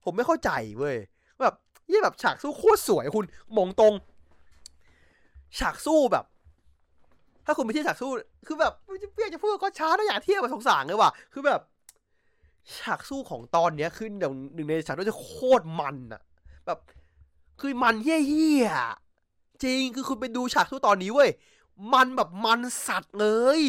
[0.04, 0.98] ผมไม่เข้าใจเว้ย
[1.42, 1.56] แบบ
[1.92, 3.26] ยี่แบบฉากสู้โคตรสวยคุณ
[3.58, 3.94] มองตรง
[5.60, 6.26] ฉากสู้แบบ
[7.46, 8.12] ถ้าคุณไปทียบฉากสู้
[8.48, 8.74] คือแบบ
[9.14, 11.62] เพี่ยจะพูดก็ช้าแล้วอยากเทียบกับสงสารเลยว่ะคือแบบ
[12.78, 16.22] ฉากสู้ของตอนเนี้ยคือหนึ่งหนึ่งในฉากที่จะโคตรมันอะ
[16.66, 16.80] แบบ
[17.62, 18.16] คือมันเหี้
[18.64, 18.70] ย
[19.64, 21.30] จริงคือคุณไปดูฉากสู้ตอนนี้เว้ย
[21.94, 23.28] มันแบบมันสัตว์เล
[23.60, 23.62] ย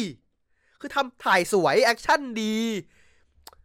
[0.79, 2.57] คือทำถ่ายสวย action ดี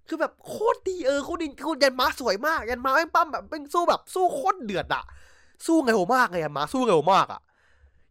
[0.08, 5.04] คือแบบโคตรดีเออโคตรดีคุณยันมาสวยมาก ยันมาแม่งปั้มแบบเป็นสู้แบบสู้โคตรเดือดอะ
[5.66, 7.40] สู้เร็วมากเลยยันมาสู้เร็วมากอะ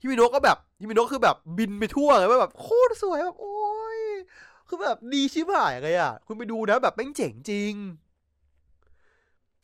[0.02, 3.58] ฮิเมโนะก็แบบฮิเมโนะคือแบบบินไปทั่วเลยว่าแบบโคตรสวยแบบโอ้
[3.98, 4.00] ย
[4.68, 7.74] คือแบบดีชิบหายเลยอะคุณไปดูนะแบบแม่งเจ๋งจริง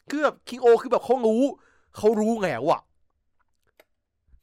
[0.10, 1.41] คือแบบคิงโอคือแบบเขารู้
[1.98, 2.80] เขารู้ไงวะ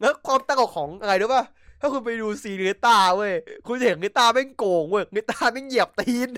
[0.01, 1.45] แล้วความตั้งของอะไรรู้ป่ะ
[1.81, 3.35] ถ้าคุณไปดูซีเนต้าเว้ย
[3.67, 6.29] คุณเห็นเนต้าแม่งโกงเว้ยเนต้าแม่งเหยียบตีน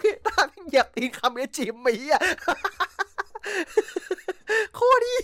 [0.00, 2.22] เนต้าแม่งเหยียบตีนคำเนี้จิมมีอะ
[4.74, 5.14] โคตรดี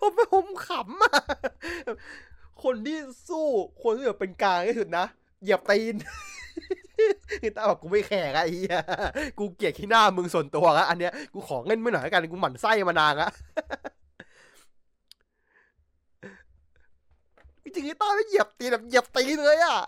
[0.00, 1.14] ผมไปผมขำอะ
[2.62, 3.46] คนที่สู้
[3.82, 5.06] คนที่แบบเป็นกลางที่สุดนะ
[5.42, 5.94] เหยียบตีน
[7.42, 8.78] คือตาบอกกูไม่แข่ไอ้เหี้ย
[9.38, 13.30] กูเกลียดขี้หน้ามึงส่วนตัวละอันเนี้ยกูขอเงินไม่หน่อยกันกูหมั่นไส้มานานละ
[17.74, 19.78] จริงๆตาไม่เหยียบตีแบบเหยียบตีเลยอะ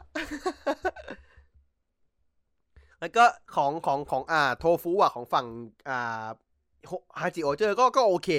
[3.00, 5.46] แล้วก็ของของของอ่าโทฟูอะของฝั่ง
[5.88, 6.26] อ่า
[7.20, 8.30] ฮาจิโอเจอร์ก็ก็โอเค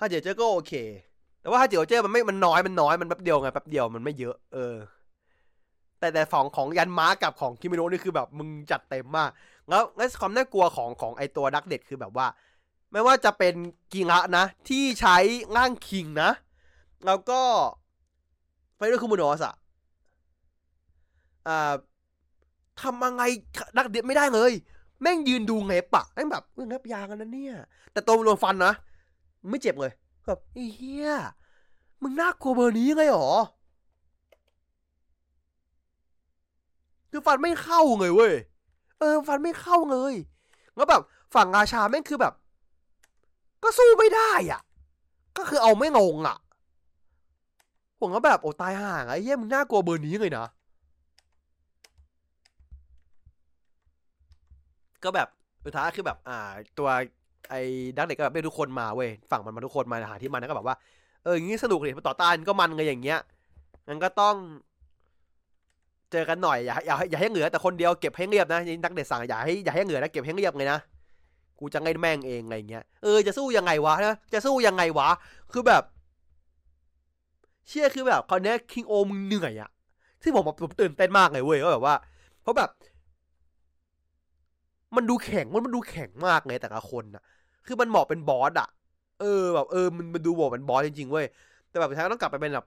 [0.00, 0.72] ฮาจิโอเจอร์ก็โอเค
[1.40, 4.74] แต่ว่าฮาจิโอเจอร์มันไม่มันน้อยมันน้อยมันแป๊บเดียวไงแป๊บเดียวมันไม่เยอะ เออ
[5.98, 9.30] แต่แต่ฝั่งของยันม้ากับของฮิเมโนะนี่คือแบบมึงจัดเต็มมาก
[9.68, 12.26] แล้วแล้วความน่ากลัวของของไอตัวดักเด็ดคือแบบว่า
[12.92, 13.54] ไม่ว่าจะเป็น
[13.92, 15.16] กิงะนะ ที่ใช้
[15.56, 16.30] ร่างคิงนะ
[17.06, 17.40] แล้วก็
[18.76, 19.54] สไปเดอร์คุโมโนะอะ
[21.48, 21.74] อ่า
[22.80, 23.22] ทำยังไง
[23.76, 24.52] ดักเด็ดไม่ได้เลย
[25.02, 27.54] แม่งยืนดูไงปะแม่งแบบเงับยางกันนะเนี่ย
[27.92, 28.72] แต่ตัวมันโดนฟันนะ
[29.50, 29.92] ไม่เจ็บเลย
[30.26, 30.38] แบบ
[30.74, 31.10] เหี้ย
[32.02, 33.30] มึงน่ากลัวเบอร์นี้ไงหรอ
[37.10, 38.32] คือฟันไม่เข้าเลยเว้ย
[38.98, 40.14] เออ ฟันไม่เข้าเลย
[40.76, 41.02] แล้วแบบ
[41.34, 42.34] ฝั่งราชาแม่งคือแบบ
[43.62, 44.60] ก็สู้ไม่ได้อะ
[45.36, 46.36] ก็คือเอาไม่งงอะ
[48.06, 50.46] ผมก็แบบโอ้ตายห่างไอ้เหี้ยมึงน่ากลัวเบอร์นี้เลยนะ
[55.04, 55.28] ก็แบบ
[55.64, 56.38] สุดท้ายคือแบบ อ่า
[56.78, 56.88] ตัว
[57.50, 57.60] ไอ้
[57.96, 60.76] ดักเด็กก็แบบไม่ทุกคนมาเว้ยฝั่งมันมาทุกคนมาหาที่มันแล้วก็แบบว่า
[61.24, 63.18] เอออย่างงี้สนุกเลยต่อต้านก็มันไงอย่างเงี้ย
[63.88, 64.36] งั้นก็ต้อง
[66.12, 70.80] เจอกันหน่อยอย่าอย่าอย่าให้เหงื่อแต่คนเดียวเก็บให้เรียบนะนักเด็ดสั่งอย่าให้อย่าให้เหงื่อนะเก็บให้เรียบไงนะ
[71.58, 75.08] กูจะไงแม่งเองอะไรเงี้ยเออจะสู้ยังไงวะนะจะสู้ยังไงวะ
[75.52, 75.82] คือแบบ
[77.68, 79.70] เชื่อคือแบบคราวนี้คิงโอมึงเหนื่อยอะ
[80.22, 81.94] ที่ผมผมตื่นเต้นมากเลยเว้ยก็แบบว่า
[82.42, 82.70] เพราะแบบ
[84.96, 87.22] มันดูแข็งมันมันดูแข็งมากเลยแต่ละคนอะ
[87.66, 88.68] คือมันเหมาะเป็นบอสอะ
[89.20, 91.26] เออแบบเออมันมันดูเหมาะเป็นบอสจริงๆเว้ย
[91.70, 92.66] แต่แบบท้ายต้องกลับไปเป็นแบบ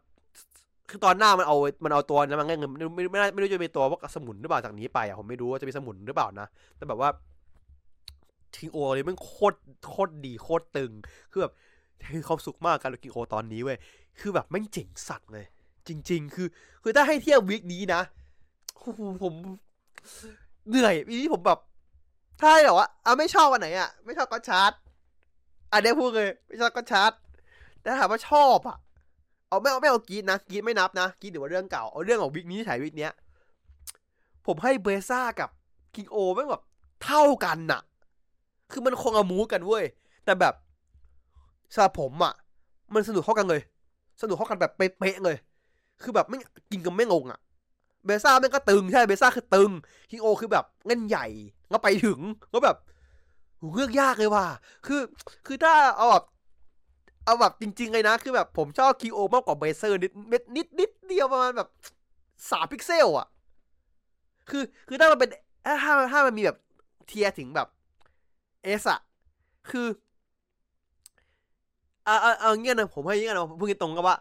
[0.89, 2.59] คือตอนหน้ามันเอา มันเอาตัวนั้นมาเงิน
[2.95, 6.47] ไม่ไม่ไม่ไม่รู้จะมีตัวว่าสมุนหรือเปล่าจากนี้ไปอะผมไม่รู้ว่าจะมีสมุนหรือเปล่านะ
[6.77, 7.09] แต่แบบว่า
[8.55, 9.57] ทิงโอเลยมันโคตร
[9.89, 10.91] โคตรดีโคตรตึง
[11.31, 11.53] คือแบบ
[12.13, 13.77] คือความสุขมากการดูกิงโอตอนนี้เว้ย
[14.19, 15.45] คือแบบไม่งเจ๋งสัตว์เลย
[15.87, 16.47] จริง ๆ คือ
[16.83, 18.01] คือถ้าให้เทียบวิกนี้นะ
[19.23, 19.33] ผม
[20.69, 21.59] เหนื่อยวีนี้ผมแบบ
[22.41, 24.71] ถ้าแบบว่าอะไม่ชอบอันไหนอะไม่ชอบก็ชาร์จ
[25.73, 27.11] อันนี้พูดเลย ไม่ชอบก็ชาร์จ
[27.81, 28.77] แต่ถามว่าชอบอะ
[29.49, 33.13] เอาไม่เอาไม่เอากีดนะกีดไม่นับนะกีดถือว่าเรื่องเก่าเอาเรื่องของวิกนี้ถ่ายวิกเนี้ย
[34.45, 35.49] ผมให้เบซ่ากับ
[35.95, 36.63] คิงโอไม่แบบ
[37.05, 37.81] เท่ากันน่ะ
[38.71, 39.85] คือมันคงอามูกันเว้ย
[40.25, 40.53] แต่แบบ
[41.73, 42.33] สำหรับผมอะ
[42.93, 43.61] มันสนุกเท่ากันเลย
[44.21, 45.37] สนุกเท่ากันแบบเป๊ะๆเลย
[46.01, 46.37] คือแบบไม่
[46.71, 47.39] กินกันไม่งงอะ
[48.05, 49.71] เบซ่าแม่งก็ตึงใช่เบซ่าคือตึง
[50.09, 51.25] คิงโอคือแบบเล่นใหญ่
[51.69, 52.19] แล้วไปถึง
[52.53, 52.77] ก็แบบ
[53.75, 54.45] เลือกยากเลยว่ะ
[54.85, 55.01] คือ
[55.45, 56.23] คือถ้าเอาแบบ
[57.25, 61.69] เอาแบบจริง ๆ เลยนะ คือแบบผมชอบคิโอมากกว่าเบเซอร์นิดเม็ดนิดนิดเดียวประมาณแบบ
[62.49, 63.27] สามพิกเซลอะ
[64.49, 65.29] คือคือถ้ามันเป็น
[65.65, 65.75] ถ้า
[66.11, 66.57] ถ้ามันมีแบบ
[67.07, 67.67] เทียถึงแบบ
[68.63, 68.99] เอสอะ
[69.71, 69.87] คือ
[72.09, 74.17] เอาเอาเอาเงี้ยนะผมให้เงี้ยนะพูดตรงกับว่า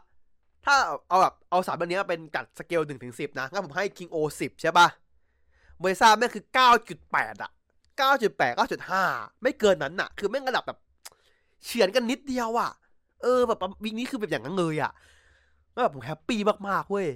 [0.65, 0.75] ถ้า
[1.09, 4.89] เอาแบบเอาสามแบบนี้เป็นกัดสเกลหนึ่งถึงสิบนะงั้นผมให้คิงโอสิบใช่ปะ
[5.81, 7.51] เบซ่าแม่คือเก้าจุดแปดอะ
[7.99, 9.03] เก้าจุดแปดเก้าจุดห้า
[9.43, 10.79] ไม่เกินนั้นอะคือแม่งระดับแบบ
[11.65, 12.71] เฉียนกันนิดเดียวอะ
[13.23, 14.93] เออแบบวิกนี้คือแบบอย่างนั้นเลยอะ
[15.73, 17.07] แล้วแบบผมแฮปปี้มากๆเว้ย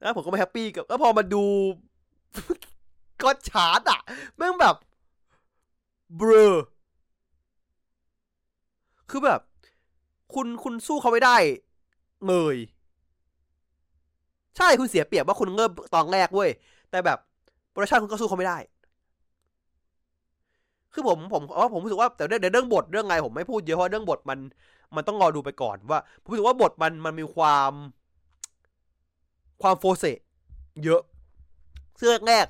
[0.00, 1.44] แล้วผมก็ไม่ happy กับแล้วพอมาดู
[3.22, 4.00] กอทชาร์ดอะ
[4.36, 4.76] แม่งแบบ
[6.16, 6.52] เบลอ
[9.10, 9.40] คือแบบ
[10.34, 11.36] คุณคุณสู้เขาไม่ได้
[12.26, 12.56] ไง
[14.56, 16.50] ใช่คุณเสียเปรียบว่าคุณเริ่มตอนแรกเว้ย
[16.90, 17.18] แต่แบบ
[17.70, 18.58] production คุณก็สู้เขาไม่ได้
[20.94, 24.38] คือผมผมว่าผมรู้สึกว่าแต่เรื่องบทเรื่องไงผมไม่พูดเยอะเพราะเรื่องบทมัน
[24.96, 27.72] มันต้องรอดูไปก่อนว่า ผมรู้สึกว่าบทมันมันมีความ
[29.62, 30.04] ความโฟเซ
[30.84, 31.02] เยอะ
[31.98, 32.46] เสื้อแรก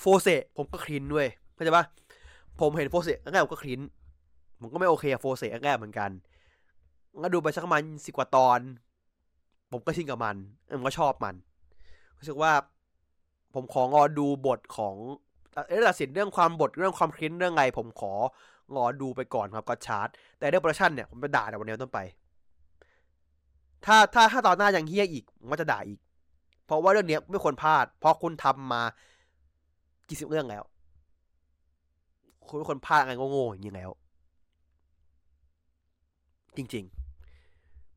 [0.00, 1.84] โฟเซผมก็ cringe ด้วยเข้าใจปะ
[2.60, 3.80] ผมเห็นโฟเซแรกผมก็ cringe
[4.60, 6.10] ผมก็ไม่โอเคโฟเซแรกเหมือนกัน
[7.24, 8.60] ก็ดูไปสักประมาณสิกว่าตอน
[9.72, 10.36] ผมก็ชินกับมัน
[10.76, 11.34] ผมก็ชอบมัน
[12.18, 12.52] รู้สึกว่า
[13.54, 14.94] ผมของอดูบทของ
[15.68, 18.14] เออตัดสินเรื่องความบทเรื่องความ cringe เรื่องไง ผมขอ
[18.74, 20.08] งอดูไปก่อนครับก็ชาร์จ
[20.38, 21.98] แต่เรื่องโปรดักชันเนี่ยผมไปด่าในวันนี้ต้นไป
[23.84, 26.00] ถ้าถ้าถ้าตอนหน้ายังเฮี้ยอีกผมก็จะด่าอีก
[26.66, 28.82] เพราะว่าเรื่องเนี้ยไม่ควรพลาด เพราะคุณทำมา
[30.08, 30.62] กี่สิบเรื่องแล้ว
[32.48, 33.90] คุณไม่ควรพลาดอะไรโง่ๆอย่างนี้แล้ว
[36.56, 36.97] จริง ๆ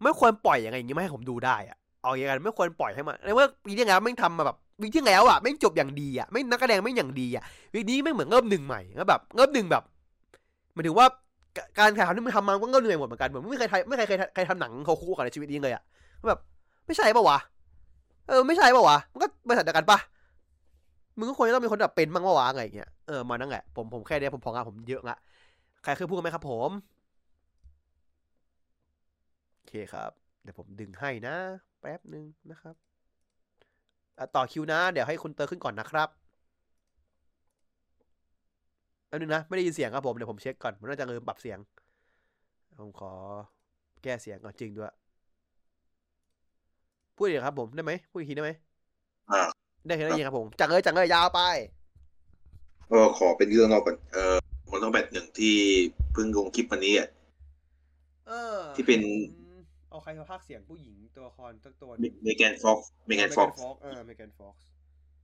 [0.04, 9.84] ไม่ควรปล่อยอย่างไงอย่างนี้ไม่ให้ผมดูได้อะเอาอย่างนั้นไม่ควรปล่อยให้มันในเมื่อปีที่แล้วไม่ทำมาแบบปีที่แล้วอะไม่จบอย่างดีอะไม่นักแสดงไม่อย่างดีอะวีนี้ไม่เหมือนเริ่มหนึ่งใหม่แล้วแบบเริ่มหนึ่งแบบ
[10.74, 11.08] หมายถึงว่า
[11.80, 15.84] การถ่ายทำที่มันทำมาก็เริ่มหนื่อยหมดเหมือนกันเหมือนไม่เคยไม่เคยใครใครทำหนังเขาคู่กันในชีวิตนี้เลยอะ
[16.30, 16.40] แบบ
[16.86, 17.38] ไม่ใช่ปะวะ
[18.28, 20.00] เออไม่ใช่ปะวะมันก็บริษัทเดียวกันปะ
[21.18, 25.16] มึงก็ควรจะต้องมีคนแบบเป็นบ้างปะวะอะไรอย่างเงี้ยเออมานั่นแหละผมผมแค่เนี้ยผมพองานผมเยอะละ
[25.84, 26.70] ใครเคยพูดกันไหมครับ ผม
[29.72, 30.12] เคครับ
[30.44, 31.36] เดี๋ยวผมดึงให้นะ
[31.82, 32.76] แป๊บหนึ่งนะครับ
[34.18, 36.10] อะต่อคิวนะ เดี๋ยวให้คุณเตอร์ขึ้นก่อนนะครับ
[39.10, 41.60] อันนึงนะ ไม่ได้ยินเสียงครับผมเดี๋ยวผมเช็คก่อนผมน่าจะลืมปรับเสียง
[42.80, 43.12] ผมขอ
[44.04, 44.94] แก้เสียงก่อนจริงด้วย
[47.18, 48.52] พูดอีกครับผมได้ไหมพูดอีกทีได้ไหม
[49.32, 49.42] อ่า
[49.88, 51.42] ได้ได้ยินครับผมจังเลยจังเลยยาวไป
[52.92, 54.36] ก็ขอเป็นเรื่องนอกก่อนเออ
[54.72, 55.56] มันต้องแบบหนึ่งที่
[56.14, 57.08] เพิ่งลงคลิปวันนี้อะ
[58.28, 59.02] เออที่เป็น
[59.92, 64.56] เอาใครมาพากย์เสียงผู้หญิงตัวละครตัวตัวหนึ่งเมแกนฟ็อกเมแกนฟ็อกฟ็อกเออเมแกนฟ็อก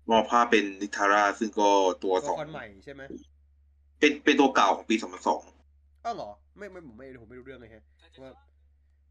[0.10, 1.70] มอบภาพเป็นนิทาร่าซึ่งก็
[2.04, 3.02] ตัวตัวสองละครใหม่ใช่ไหม
[4.00, 5.42] เป็นเป็นตัวเก่าของปีสองพันสอง
[6.06, 7.84] อ้าวเหรอ ไม่ไม่ผมไม่ผมไม่รู้เรื่องเลยฮะ
[8.24, 8.32] ว่า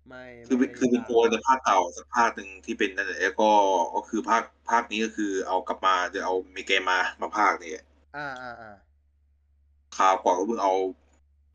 [0.09, 3.51] ไม่คือไม่คือเป็นได้ตัวในภาคเก่าสักภาคหนึ่งที่เป็นนั่นแหละแล้วก็
[3.95, 7.73] ก็คือภาคภาคนี้ก็คือเอากลับมาจะเอาเมแกนมามาภาคนี่
[8.17, 8.75] อ่าอ่าอ่า
[9.97, 10.75] คราวก่อนก็เพิ่งเอา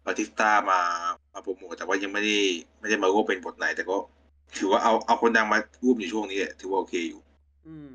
[0.05, 0.79] บาติสต้ามา
[1.33, 2.37] มาโปรโมทแต่ว่ายังไม่ได้
[2.79, 3.97] ไม่ได้มาร่วมเป็นบทไหน แต่ก็
[4.57, 7.21] ถือว่าเอาเอาคนดังมาร่วมในช่วงนี้ถือว่าโอเคอยู่
[7.67, 7.91] อืม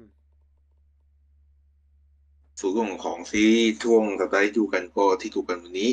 [2.60, 5.90] ส่วนเรื่องของซีรีส์ช่วงสัปดาห์ที่ดูกันก็ที่ดูกันวันนี้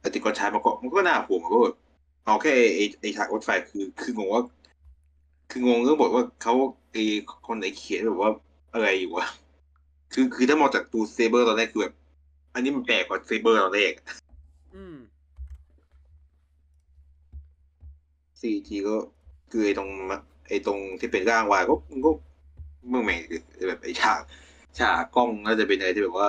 [0.00, 1.76] แต่ติดกอนชายมันก็มันก็น่าห่วงมันก็แบบ
[2.24, 4.42] เอาแค่ไอ้ไอ้ฉากรถไฟคือ คืองงว่า
[5.50, 6.54] คืองงเรื่องบทว่าเขา
[6.92, 7.02] ไอ้
[7.46, 8.32] คนไหนเขียนแบบว่า
[8.72, 9.26] อะไรอยู่วะ
[10.12, 11.94] คือคือถ้ามองจากตูเซเบอร์ตอนแรกคือแบบ
[12.54, 13.92] อันนี้มันแปลกกว่าเซเบอร์ตอนแรก
[14.74, 14.96] อืม
[18.40, 18.96] ซีทีก็
[19.50, 22.10] คือไอ้ตรงมะไอ้ตรงที่เป็นร่างวายก็มันก็
[22.88, 23.14] เมื่อไหร่
[23.68, 24.20] แบบไอ้ฉาก
[24.78, 26.28] ฉากกล้องน่าจะเป็นอะไรที่แบบว่า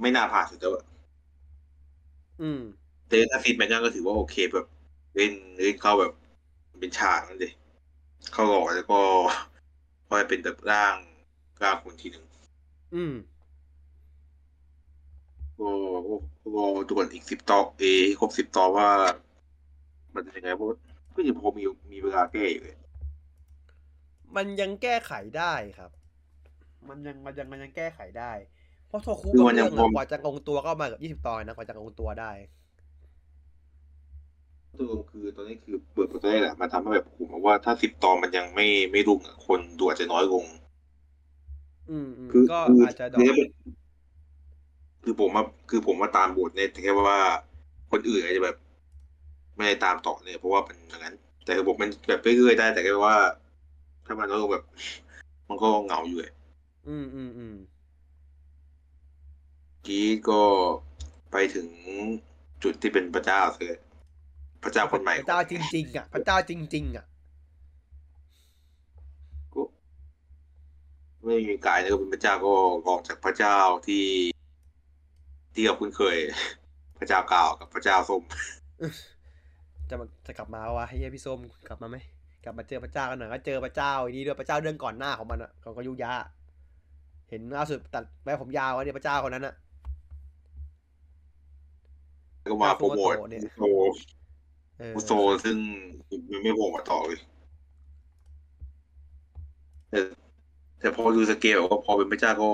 [0.00, 0.84] ไม่น่าผ่านสุดแล้วอะ
[2.42, 2.60] อืม
[3.08, 4.66] แต่ถ้าฟีดแบ็กนั่นก็ถือว่าโอเคแบบ
[5.16, 5.32] เล่น
[5.62, 6.12] เล่นเข้าแบบ
[6.80, 7.52] เป็นฉากนั่นเลย
[8.32, 8.98] เข้าหล่อแล้วก็
[10.06, 10.94] พอเป็นแบบร่าง
[11.62, 12.24] ร่างคนทีหนึ่ง
[12.94, 13.14] อืม
[15.58, 15.70] ก็
[16.08, 16.14] ก็
[16.56, 17.84] ก็ด่วนอีกสิบตอนเอ
[18.18, 18.88] ครบสิบตอนว่า
[20.14, 20.68] มันจะยังไงเพราะ
[21.18, 21.62] ก็ยังพอมี
[21.92, 22.76] มีเวลาแก้อยู่เลย
[24.36, 25.90] มันยังแก้ไขได้ครับ
[26.88, 28.32] มันยังมันยังมันยังแก้ไขได้
[28.86, 32.32] เพราะโทคุคือกับมันยัเรื่งองพออะกว่าจะลงตัวก็มากับยี่สิบตอนนะกว่าจะลงตัวได้
[34.78, 40.44] ตัวคือตอนนี้คือเปิดประตูแรกอะมาทำให้แบบผมว่าถ้าสิบตอนมันยังไม่ไม่รุ่งอะคนดูอาจจะน้อยลง
[41.88, 43.38] อืมอืมคือก็คืออาจจะดรอคือป
[45.02, 47.20] คือผมว่าคือผมว่าตามบทเนี่ยแต่แค่ว่า
[47.90, 48.56] คนอื่นอาจจะแบบ
[49.58, 51.14] ไม่ได้ตามต่อเนี่ยเพราะว่าเป็นอย่างนั้น
[51.44, 53.16] แต่ระบบมันแบบเรื่อยๆได้ แต่แค่ว่า
[54.06, 54.64] ถ้ามันเราแบบ
[55.48, 56.32] มันก็เหงาอยู่อะ
[56.88, 57.54] อืมอืมอืม
[59.86, 60.42] กี้ก็
[61.30, 61.68] ไปถึง
[62.62, 63.78] จุดที่เป็นพระเจ้าเลย
[64.62, 67.04] พระเจ้าคนใหม่พระเจ้าจริงๆอะพระเจ้าจริง ๆ อะ
[69.54, 69.62] ก็
[71.24, 72.52] ไม่มีกายนะก็เป็นพระเจ้าก็
[72.88, 73.56] ออกจากพระเจ้า
[73.86, 74.06] ที่
[75.54, 76.16] ที่เราคุ้นเคย
[76.98, 78.22] พระเจ้ากาวกับพระเจ้าส้ม
[79.90, 81.38] จะมาจะกลับมาวะให้ยพี่ส้ม
[81.68, 81.96] กลับมาไหม
[82.44, 86.12] กลับมาเจอพระเจ้ากันหน่อยก็เจอพระเจ้าอีกนี้ด้วยพระเจ้าเรื่องก่อนหน้าของมันอะของก็ยุยะ
[87.30, 89.54] เห็นล่าสุดตัดแม่ผมยาววะเนี่ยพระเจ้าคนนั้นอะ
[92.40, 93.62] แล้วก็มาโปรโมทโมโตเนี่ยโซ
[94.78, 95.12] เออมุโซ
[95.44, 95.56] ซึ่ง
[96.30, 97.20] มันไม่โผล่มาต่อเลย
[99.90, 100.00] แต่
[100.80, 102.50] แต่พอดูสเกลก็พอเป็นพระเจ้าก็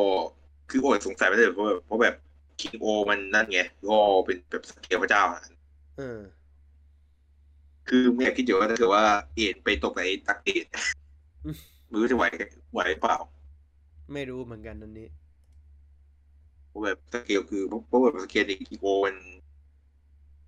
[0.71, 2.15] คือโอ้ยสงสัยไม่ได้เพราะแบบเพราะแบบ
[2.61, 5.41] คิงโอมันนั่นไงก็เป็นแบบสเกลพระเจ้าอะ
[5.99, 6.19] เออ
[7.89, 9.05] คือไม่อยากคิดอยู่ว่าถ้าเกิดว่า
[9.35, 10.67] เอ็นไปตกในตักเอ็น
[11.45, 11.57] อืม
[11.93, 12.25] มือจะไหว
[12.73, 13.17] ไหวเปล่า
[14.13, 15.09] ไม่รู้เหมือนกันนันนี้
[16.69, 19.17] เพราะแบบสเกลคือเพราะแบบสเกลในคิงโอมัน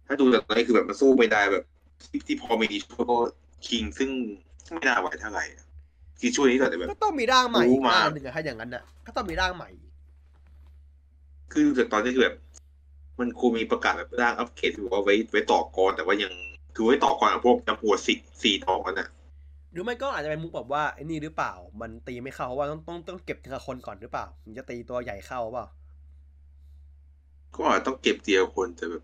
[0.06, 1.64] ถ้าดูจากนี้คือแบบมันสู้ไม่ได้แบบ
[2.02, 3.18] ที่ที่พอมีช่วยก็
[3.66, 4.10] คิงซึ่ง
[4.72, 5.64] ไม่น่าไหวเท่าไหร่อะ
[6.20, 9.92] คือช่วยนี้แต่แบบก็ต้องมีร่างใหม่รู้อีกมาร่างหนึ่งอะถ้าอย่างนั้นน่ะก็ต้องมีร่างใหม่อีก
[11.52, 12.36] คือดูจากตอนนี้คือแบบ
[13.20, 16.32] มันคงมีประกาศแบบร่างอัปเกรดที่บอกว่าไว้ไว้ต่อกรแต่ว่ายัง
[16.78, 19.08] คือไว้ต่อกรกับพวกจำหัวสิสี่ต่อกันน่ะ
[19.72, 25.66] หรือไม่ก็อาจจะเป็นมุกแบบว่าไอ้นี่หรือเปล่า มันตีไม่เข้าเพราะว่าต้องต้องต้องเก็บทีละคนก่อนหรือเปล่าถึงจะตีตัวใหญ่เข้าเปล่า
[27.54, 29.02] ก็อาจต้องเก็บเดียวคนแต่แบบ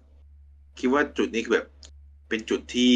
[0.79, 1.69] คิดว่าจุดนี้คือแบบ
[2.29, 2.95] เป็นจุดที่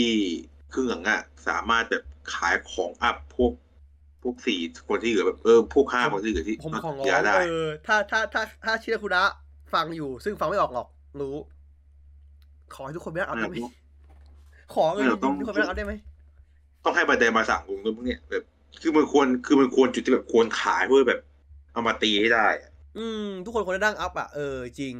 [0.70, 2.02] เครื่องหลังอะสามารถแบบ
[2.34, 3.52] ขายของอัพพวก
[4.22, 9.24] พวกสี่คนที่เหลือแบบเออพวกห้าคนที่เหลือที่ผมของยาได้เออถ้าถ้าถ้าถ้าชิราคุระ
[9.74, 10.88] ฟังอยู่ ซึ่งฟังไม่ออกหรอก
[11.20, 11.36] รู้
[12.74, 13.56] ขอให้ทุกคนไม่ต้องเอาได้ไหม
[14.74, 15.92] ขอเงินจริงๆทุกคนไม่ต้องเอาได้ไหม
[16.84, 18.44] ต้องให้บันไดมาสั่งวงด้วยพวกเนี้ยแบบ
[18.80, 21.20] คือมันควรคือมันควรจุดที่แบบควรขายเพื่อแบบ
[21.72, 24.94] เอามาตีให้ได้อะอืม ทุกคนควรจะดั้งอัพอะเออจริง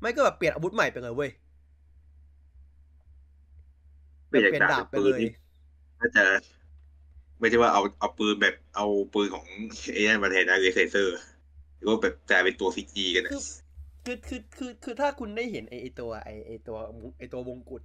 [0.00, 1.30] ไม่ก็แบบเปลี่ยนอาวุธใหม่ไปเลยเว้ย
[4.28, 5.30] ไม่อยากเปลี่ยนด่าดาบไปปืเลนยนี่
[6.00, 6.24] น่าจะ
[7.38, 9.44] ไม่ใช่ว่าเอาเอาปืนแบบเอาปืนของ
[9.94, 11.18] เอเนมาแทนนะเรเซอร์
[11.76, 13.32] หรือว่าแบบแต่เป็นตัวซีจีกันนะ
[14.04, 16.78] คือคือคือคือคือถ้าคุณได้เห็นไอไอตัวไอไอตัว
[17.18, 17.82] ไอตัววงกุฎ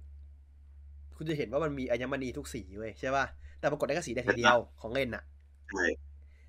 [1.16, 3.24] คุณจะเห็นว่ามันมีอัญมณีทุกสีเว้ยใช่ป่ะ
[3.60, 5.22] แต่ปรากฏได้แค่สีแดงทีเดียวของเล่นน่ะ
[5.70, 5.84] ใช่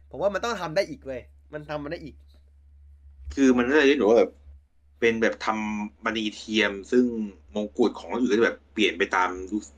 [0.09, 1.21] ผมว่ามันต้องทำได้อีกเว้ย
[1.53, 2.15] มันทำมันได้อีก
[3.33, 4.31] คือมันน่าจะได้หนูว่าแบบ
[4.99, 7.05] เป็นแบบทำมณีเทียม ซึ่ง
[7.55, 9.29] มงกุฎของคนอื่นก็จะแบบเปลี่ยนไปตาม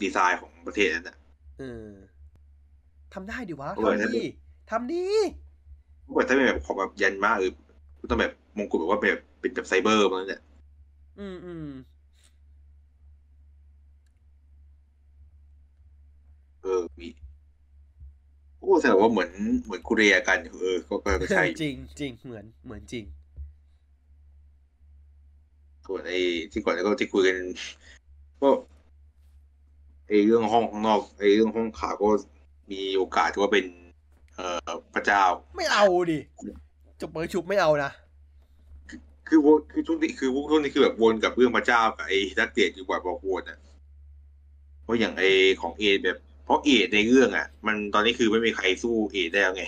[0.02, 1.16] ดีไซน์ของประเทศนั้นนะ
[1.60, 1.90] เออ
[3.14, 4.26] ทำได้ดิวะเออทำดี
[4.72, 5.03] ทำดี
[6.03, 7.52] เพราะว่าถ้าเป็นแบบของแบบยันมาเออ
[8.10, 10.41] ต้องแบบมงกุฎแบบว่าแบบ เป็นแบบไซเบอร์มันเนี่ย
[11.20, 11.68] อืมอืม
[16.64, 17.07] เออมี
[18.60, 19.32] โอ้แสดงว่าเหมือน
[19.64, 23.06] เหมือนคุเรียกันเออก็ก็ก็ใช่อยู่จริงจริงเหมือนเหมือนจริง
[25.86, 26.20] ส่วนไอ้
[26.52, 27.36] ที่ก่อนแล้วก็ที่คุยกัน
[28.41, 28.49] ก็
[30.07, 32.10] ไอ้เรื่องห้องข้างนอกไอ้เรื่องห้องขาก็
[32.72, 33.66] มีโอกาสที่ว่าเป็น
[34.36, 35.24] เอ่อพระเจ้า
[35.57, 36.20] ไม่เอาดิ
[37.02, 37.91] จบเปิดชุบไม่เอานะ
[39.30, 43.57] คือวนคือช่วงนี้คือพวกช่วงนี้คือแบบวนกับเรื่องพระเจ้ากับไอ้นักเตะอยู่บ่อยบอกวนอะ
[44.84, 45.30] เพราะอย่างไอ้
[45.61, 49.64] ของเอแบบ เพราะเอในเรื่องอะ มันตอนนี้คือไม่มีใครสู้เอได้แล้วไง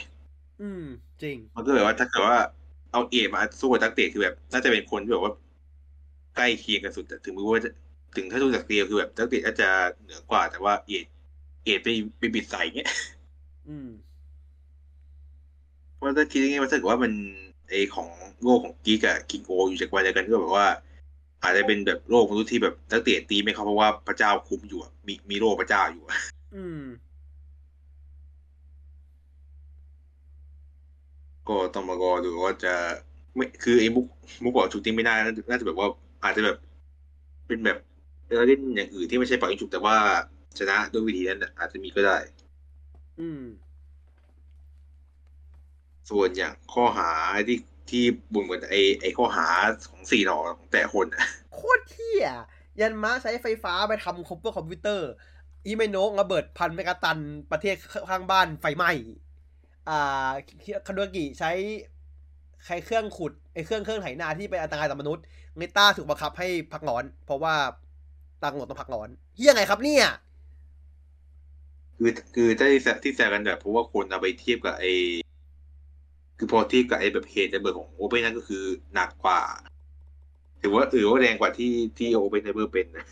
[0.61, 0.83] อืม
[1.21, 2.37] จริง มันก็แบบว่าถ้าเกิดว่า
[2.91, 5.33] เอาเอมาสู้กับนักเตะคือแบบ น่าจะเป็นคนที่แบบว่า
[6.35, 7.71] ใกล้เคียงกันสุดแต่ถึงไม่ว่าจะ
[8.15, 9.69] ถึงถ้าดูจากเตียคือแบบนักเตะอาจจะ
[10.01, 10.91] เหนือกว่า แต่ว่าเอ
[11.63, 11.87] เอไป
[12.19, 12.89] ไปบิดใส่เงี้ย
[13.67, 13.89] อืม
[15.95, 17.11] เพราะถ้าคิดง่ายๆว่าถ้าเกิดว่ามัน
[17.71, 18.09] ไอของ
[18.43, 20.67] โลกของกีกับกิงโกอยู่จากวันเดียวกันก็แบบว่า
[21.43, 26.17] อาจจะเป็นแบบโลกมนุษย์ที่แบบนักเตะตีไม่เข้าเพราะว่าพระเจ้าคุ้มอยู่อะมีมีโลกพระเจ้าอยู่อะ
[26.55, 26.83] อืม
[31.49, 32.73] ก็ต้องมารอดูว่าจะ
[33.35, 34.05] ไม่คือไอ้มุก
[34.43, 35.87] มุกบอกชุดนี้ไม่ได้น่าจะน่าจะแบบว่า
[36.23, 36.57] อาจจะแบบ
[37.47, 37.77] เป็นแบบ
[38.47, 39.95] เล่นอย่างอื่นที่ไม่ใช่ปล่อยจุกแต่ว่า
[40.59, 42.17] ชนะด้วยวิธีนั้นน่ะอาจจะมีก็ได้
[43.19, 43.41] อืม
[46.11, 47.11] ส่วนอย่างข้อหา
[47.47, 47.59] ที่
[47.89, 49.47] ที่บุญเหมือนไอ้ไอ้ข้อหา
[49.89, 52.27] ของสี่หนอของแต่คนอะโคตรเที่ย
[52.79, 55.09] ยันม้าใช้ไฟฟ้าไปทำคอมเพื่อคอมพิวเตอร์
[55.67, 57.17] อีเมโนะระเบิดพันเมกะตัน
[57.51, 57.75] ประเทศ
[58.09, 58.91] ข้างบ้านไฟไหม้
[59.89, 60.29] อ่า
[60.87, 61.51] คาโดกิใช้
[62.65, 65.23] ใช้เครื่องขุดไอเครื่องเครื่องไถนาที่เป็นอันตรายต่อมนุษย์
[65.57, 67.55] เงต้าถูกบังคับให้พักร้อน เพราะว่า
[68.41, 70.05] ตังหมดต้องพักร้อนเฮียไงครับเนี่ย
[71.97, 74.91] คือคือถ้าที่แซที่แซวกันแบบเพราะว่าคนเอาไปเทียบกับไอ้
[76.43, 78.63] คือพอเทียบกับไอ้แบบเหตุระเบิดของโอเปนนั่นก็คือ
[78.93, 79.41] หนักกว่า
[80.61, 83.05] ถือว่าถือว่าแรงกว่าที่ที่โอเปนระเบิดเป็นนะ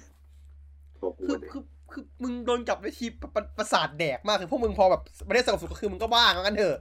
[0.98, 6.78] พอกูคือเนี่ยคือคือมึงโดนจับด้วยทีประประประสาทแดกมากคือพวกมึงพอแบบประเทศสงบสุขก็คือมึงก็บ้างั้นเถอะ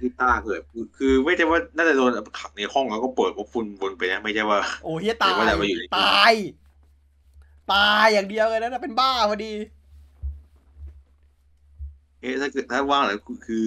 [0.00, 6.34] ที่ต้าเกิดคือคือไม่ใช่ว่าน่าจะโดนขังในห้องแล้วก็เปิดว่าฝุ่นวนไปนะไม่ใช่ว่า โอ้เฮียตายเดี๋ยวว่าแต่ว่าอยู่ในที่ตาย
[7.72, 9.52] ตายอย่างเดียวเลยนะเป็นบ้าพอดี
[12.20, 13.58] เอ๊ะถ้าเกิดถ้าว่างแล้วคื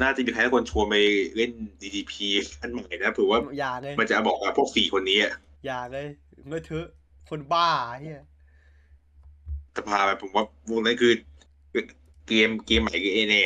[0.00, 0.96] น่าจะมีใครสักคนชวนไป
[1.36, 1.50] เล่น
[1.80, 2.12] DDP
[2.60, 5.32] อันใหม่นะเผื่อว่าอย่าเลยมันจะบอกว่าพวกสี่คนนี้อะ
[5.66, 6.06] อย่าเลย
[6.48, 6.86] เงยเถอะ
[7.30, 7.68] คนบ้า
[8.00, 8.22] เฮีย
[9.74, 11.12] จะพาไปผมว่าวงนั้นคือ
[12.28, 13.40] เกมเกมใหม่คือเอเน่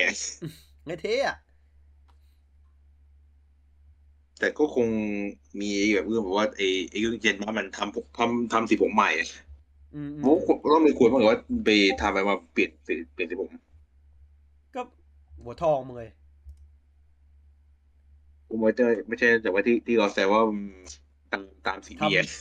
[0.86, 1.36] เงยเทอะ
[4.38, 4.88] แต่ก็คง
[5.60, 9.10] มีแบบเรื่องแบบว่าไอ้ไอ้เรื่องเจนว่ามันทำทำทำสีผมใหม่
[9.94, 11.70] อืมอืมผมก็ต้องมีควรบ้างหรือว่าไป
[12.00, 13.58] ทำไปมาเปลี่ยนเปลี่ยนเปลี่ยนสีผมก็
[15.44, 16.10] หัวทองมึงเลย
[18.48, 20.60] ผมว่าจะไม่ใช่แต่ว่าที่ที่เราแซวว่ามัน
[21.32, 22.32] ตามตามสีเบียร์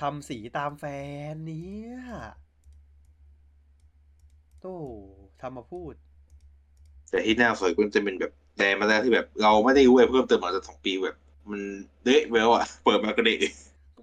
[0.00, 0.84] ทำสีตามแฟ
[1.32, 1.96] นเนี่ย
[4.60, 4.76] โต้
[5.40, 5.94] ทำมาพูด
[7.10, 11.16] แต่ที่น่าสวยก็จะเป็นแบบแดงมาแล้วที่แบบ เราไม่ได้รู้อะไรเพิ่มเติมมาจากสองปีแบบ
[11.50, 11.60] มัน
[12.04, 13.38] เละไปแล้วอะ เปิดมาก็เละ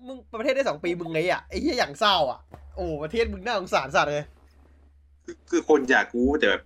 [0.07, 2.39] มึงประเทศได้สองปีมึงไงอะไอ้เหี้ยอย่างเศร้าอะ
[2.75, 4.25] โอ้ประเทศมึงน่าสงสารสัตว์เลย
[5.25, 6.63] คือคือคนอยากรู้แต่แบบ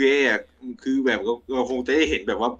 [0.00, 0.40] เว้ยอะ
[0.82, 2.50] คือแบบเราเราคงจะได้เห็นแบบว่า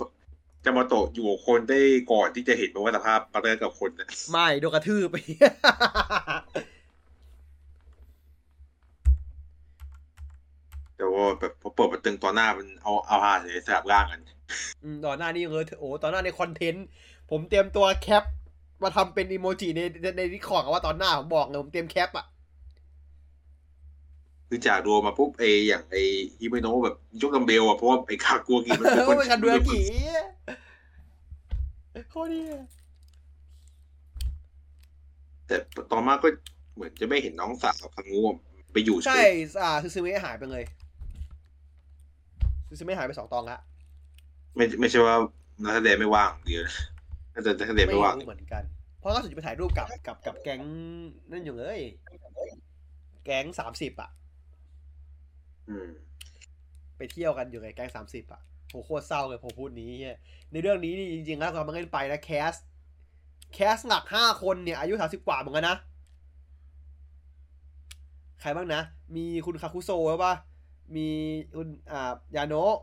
[0.65, 1.81] จะมาโตะอยู่กับคนได้
[2.12, 5.17] ก่อนที่จะเห็นแบบว่าสภาพปาร์เตอร์กับคนนะไม่โดนกระทืบไป
[10.97, 14.21] แต่ว่าแบบพอเปิดมาตึงตอนหน้ามันเอาเอาฮาเสียสลับร่างกัน
[14.83, 16.87] อืมตอนหน้านี้เออโอ้ตอนหน้าในคอนเทนต์
[17.31, 18.25] ผมเตรียมตัวแคป
[18.83, 22.27] มาทำเป็นอีโมจิในในในดิคอร์ดว่าตอนหน้าผมบอกเลยผมเตรียมแคปอะ
[24.52, 25.97] คือจากรวมมาปุ๊บไออย่างไอ
[26.40, 29.81] ฮิเมโนะแบบยกดัมเบลอะเพราะว่าไอคากัวกิมันเอเป็นอคนเป็นกันดูอากิ
[32.10, 32.40] โคตรดี
[35.47, 35.56] แต่
[35.93, 36.28] ต่อมาก็
[36.74, 38.20] เหมือนจะไม่เห็นน้องสาวคังงู
[38.72, 39.28] ไปอยู่เฉใช่ย
[39.62, 40.64] อ่าซูซูเมะหายไปเลย
[42.68, 43.59] ซูซูเมะหายไปสองตองละ
[44.56, 45.16] ไม่ไม่ใช่ว่า
[45.62, 46.74] นักแสดงไม่ว่างเดียวนะ
[47.35, 48.62] น่าจะนักแสดงไม่ไม่ว่างรู้เหมือนกัน
[49.01, 50.60] เพราะล่าสุดจะไปถ่ายรูปกับกับกับแก๊ง
[51.31, 51.81] นั่นอยู่เลย
[53.24, 54.19] แก๊งสามสิบอะอืม
[56.97, 60.18] ไปเที่ยวกันอยู่ไงแก๊งสามสิบอะโหโคตรเศร้าเลยผมพูดนี้เหี้ย
[60.52, 62.55] ในเรื่องนี้นี่จริงๆแล้วเรามาเล่นไปนะแคส
[63.55, 65.76] แคสหลักห้าคนเนี่ย อายุสามสิบกว่าเหมือนกันนะ
[68.40, 68.82] ใครบ้างนะ
[69.16, 70.34] มีคุณคาคุโซใช่ปะ
[70.97, 71.09] มี
[71.56, 72.76] คุณอ่ายาโนะ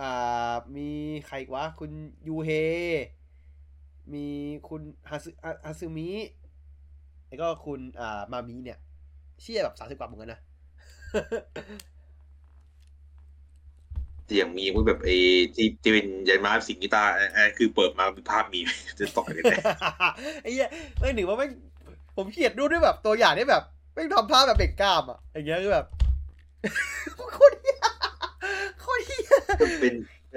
[0.00, 0.88] อ่ามี
[1.26, 1.90] ใครอีกวะ คุณ
[2.28, 2.50] ยูเฮ
[4.12, 4.26] มี
[4.68, 6.10] คุณฮาซึอะฮาซึมิ
[7.28, 8.78] แล้วก็คุณอ่ามามิเนี่ย
[9.40, 10.40] เชี่ยแบบสามสิบกว่าเหมือนกันนะ
[14.38, 15.08] อย่างมีพวกแบบไอ
[15.54, 18.60] ที่ที่เป็นยันมาสิงกีตาร์อันอันคือเปิดมาเป็นภาพมี
[18.98, 19.58] จะต่อยกันเลย
[20.42, 21.50] ไอ้เหี้ยไม่หนึ่งว่าไม่ง
[22.16, 23.62] ผมเกลียดดูด้วยแบบตัวอย่างที่แบบ
[23.94, 25.86] ไม่งทำท่าแบบเบ่งกล้ามอะอย่างเงี้ยคือแบบ
[27.32, 27.78] โคตรเหี้ย
[28.80, 29.26] โคตรเหี้ย
[29.80, 29.94] เป็น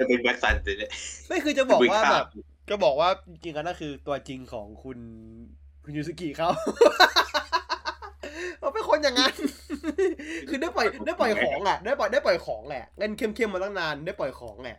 [0.08, 0.90] เป็นแบ็คซันเลยเนี่ย
[1.28, 2.26] ไม่คือจะบอกว่าเป็นภาพแบบ
[2.70, 4.98] ก็บอกว่าจริงๆแล้วนั่นคือตัวจริงของคุณ
[5.84, 6.48] คุณยูสกิเขา
[8.58, 9.34] เขาเป็นคนอย่างนั้น
[10.48, 14.78] คือได้ปล่อยได้ปล่อยของอะ ได้ปล่อยได้ปล่อยของแหละเงินเข้มๆมาตั้งนานได้ปล่อยของแหละ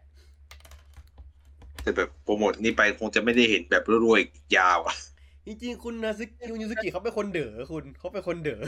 [1.84, 4.96] แต่แบบโปรโมทนี่ไปคงจะไม่ได้เห็นแบบรวยๆอีกยาวอะ
[5.46, 8.62] จริงๆคุณนาซึคุณยูสกิเขาเป็นคนเด๋อคุณเขาเป็นคนเด๋อ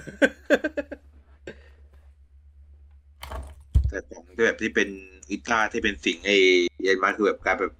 [3.89, 4.89] แต่ของที่แบบที่เป็น
[5.29, 6.37] กีตาร์ที่เป็นสิ่งไอ้
[6.85, 7.73] ยันมาคือแบบการแบบ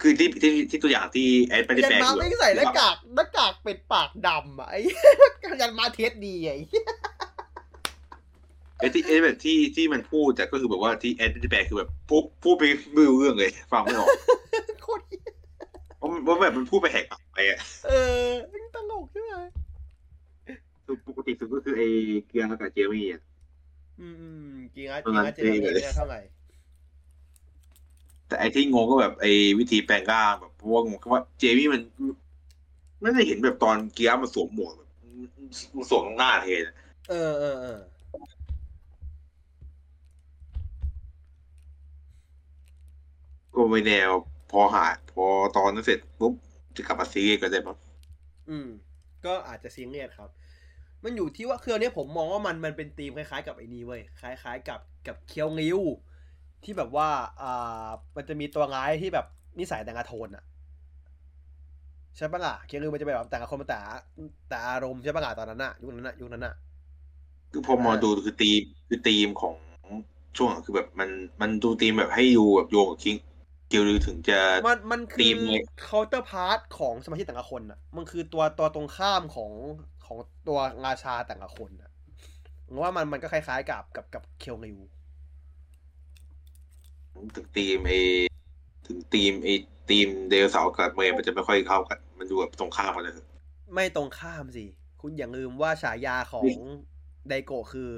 [0.00, 4.80] คือที่ที่ที่ตัวอย่างที่แอดไม่ได้ยันแปลงมาอยู่ไม่อะใส่หน้ากากหน้ากากเป็ดปากดำอะไอ้
[5.60, 6.66] ยันมาเทสดีอะไอ้
[8.78, 12.62] ไอ้ที่ไอ้แบบที่ที่มันพูดแต่ก็คือแบบว่าที่แอดไม่ได้แปลคือแบบพูดพูดไป
[12.94, 14.12] ไม่รู้เรื่องเลยฟังไม่ออก
[14.82, 15.22] โคตรเหี้ย
[15.96, 18.32] เพราะเพราะแบบมันพูดไปแหกปากไปอะเออ
[18.74, 19.32] ตลกใช่ไหม
[20.84, 21.86] คือปกติสุดก็คือไอ้
[22.26, 23.22] เกียร์กับเจมี่อะ
[23.98, 24.40] อืมอืม
[24.74, 26.18] จริงอะจตอนริงนั้อะนเจอเท่ไม่เลยได้เท่าไหร่
[28.26, 29.28] แต่ไอ้ที่งงก็แบบไอ้
[29.58, 31.80] วิธีแปลงร่างแบบเพราะว่างงว่าเจมี่มัน
[33.00, 34.88] ไม่ได้เห็นแบบตอนเกียร์มันสวมหมวกแบบ
[35.76, 36.74] มันสวมตรงหน้าเทนอะ
[37.06, 37.70] เออเออเออ
[43.58, 44.12] ก็ไม่แนว
[44.50, 45.24] พอหาพอ
[45.56, 46.32] ตอนนั้นเสร็จปุ๊บ
[46.76, 47.76] จะกลับมาซีรีส์กันได้ปะ
[48.48, 48.66] อืม
[49.24, 50.30] ก็อาจจะซีเรียสครับ
[51.04, 55.80] มันอยู่ที่ว่าเครื่องนี้ผมมองว่ามันมันเป็นธีมคล้ายๆกับไอ้นี่เว้ยคล้าย ๆ กับกับเคียวงิว
[56.64, 57.08] ที่แบบว่า
[57.42, 59.26] อ่า มันจะมีตัวร้ายที่แบบ
[59.58, 60.44] นิสัยแต่งกระโทนอะ
[62.16, 63.78] ใช่ปะล่ะเคียวงิวมันจะแบบแต่งกับคนมาแต่
[64.48, 66.54] แต่อารมณ์ใช่ปะล่ะตอนนั้นอะยุคนั้นอะยุคนั้นอะ
[67.52, 69.56] คือพอมาดูคือธีมคือธีมของ
[70.36, 71.10] ช่วงคือแบบมัน
[71.40, 73.16] มันดูธีมแบบให้ดูแบบโยงกับคิง
[73.68, 79.52] เกียวหรือถึงจะมันมันคืธีอมเลย counterpart ของสมาชิกแต่ละคนอะ มันคือตัวตัวตรงข้ามของ
[80.06, 80.18] ของ
[80.48, 81.90] ตัวราชาแต่ละคนอะ
[82.66, 84.78] ผมว่ามันมันก็คล้ายๆกับกับกับเคียวงิว
[87.36, 87.92] ถึงธีมไอ
[88.86, 89.48] ถึงธีมไอ
[89.88, 93.14] ธีมเดลเสาร์กับเมย์มันจะไม่ค่อยเข้ากัน มันดูแบบตรงข้ามกันเลย
[93.74, 94.64] ไม่ตรงข้ามสิ
[95.00, 96.50] คุณอย่าลืมว่าฉายาของ
[97.28, 97.90] ไดโกะคือ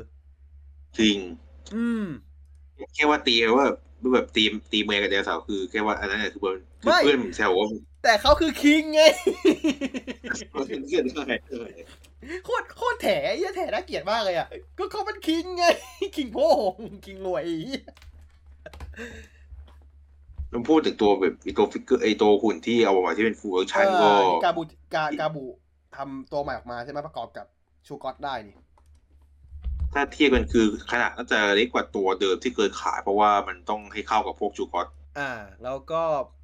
[0.99, 1.19] จริง
[1.75, 2.07] อืม
[2.95, 3.67] แค่ว่าตีว่า
[4.15, 7.67] แบบตีมตีเมย์กับเดลเสาร์คือแค่ว่าอันนั้นคือเพื่อนคือไม่เพื่อนผมแซวว่า
[8.05, 9.01] แต่เขาคือ king ไง
[10.51, 11.37] เพื่อนเพื่อนได้
[12.45, 14.49] โคตรโคตรแถไอ้เหี้ยแถน่าเกลียดมากเลยอะ
[14.79, 15.65] ก็เขาเป็น king ไง
[16.17, 16.39] king โพ
[16.71, 16.75] ง
[17.07, 17.83] king รวยไอ้เหี้ย
[20.51, 24.63] เราพูดถึงตัวแบบไอตัว figure ไอตัวหุ่นที่เอาออกมาที่เป็น full version ก็เออที่กาบู
[24.95, 25.45] กากาบู
[25.97, 27.47] ทำตัวใหม่ออกมาใช่ไหมประกอบกับ
[27.87, 28.57] ชูกอตได้นี่
[29.93, 34.87] ถ้าเทียบกันคือขนาดน่าจะเล็กกว่าตัวเดิมที่เคยขาย เพราะว่ามันต้องให้เข้ากับพวกจูกอต
[35.19, 35.31] อ่า
[35.63, 36.03] แล้วก็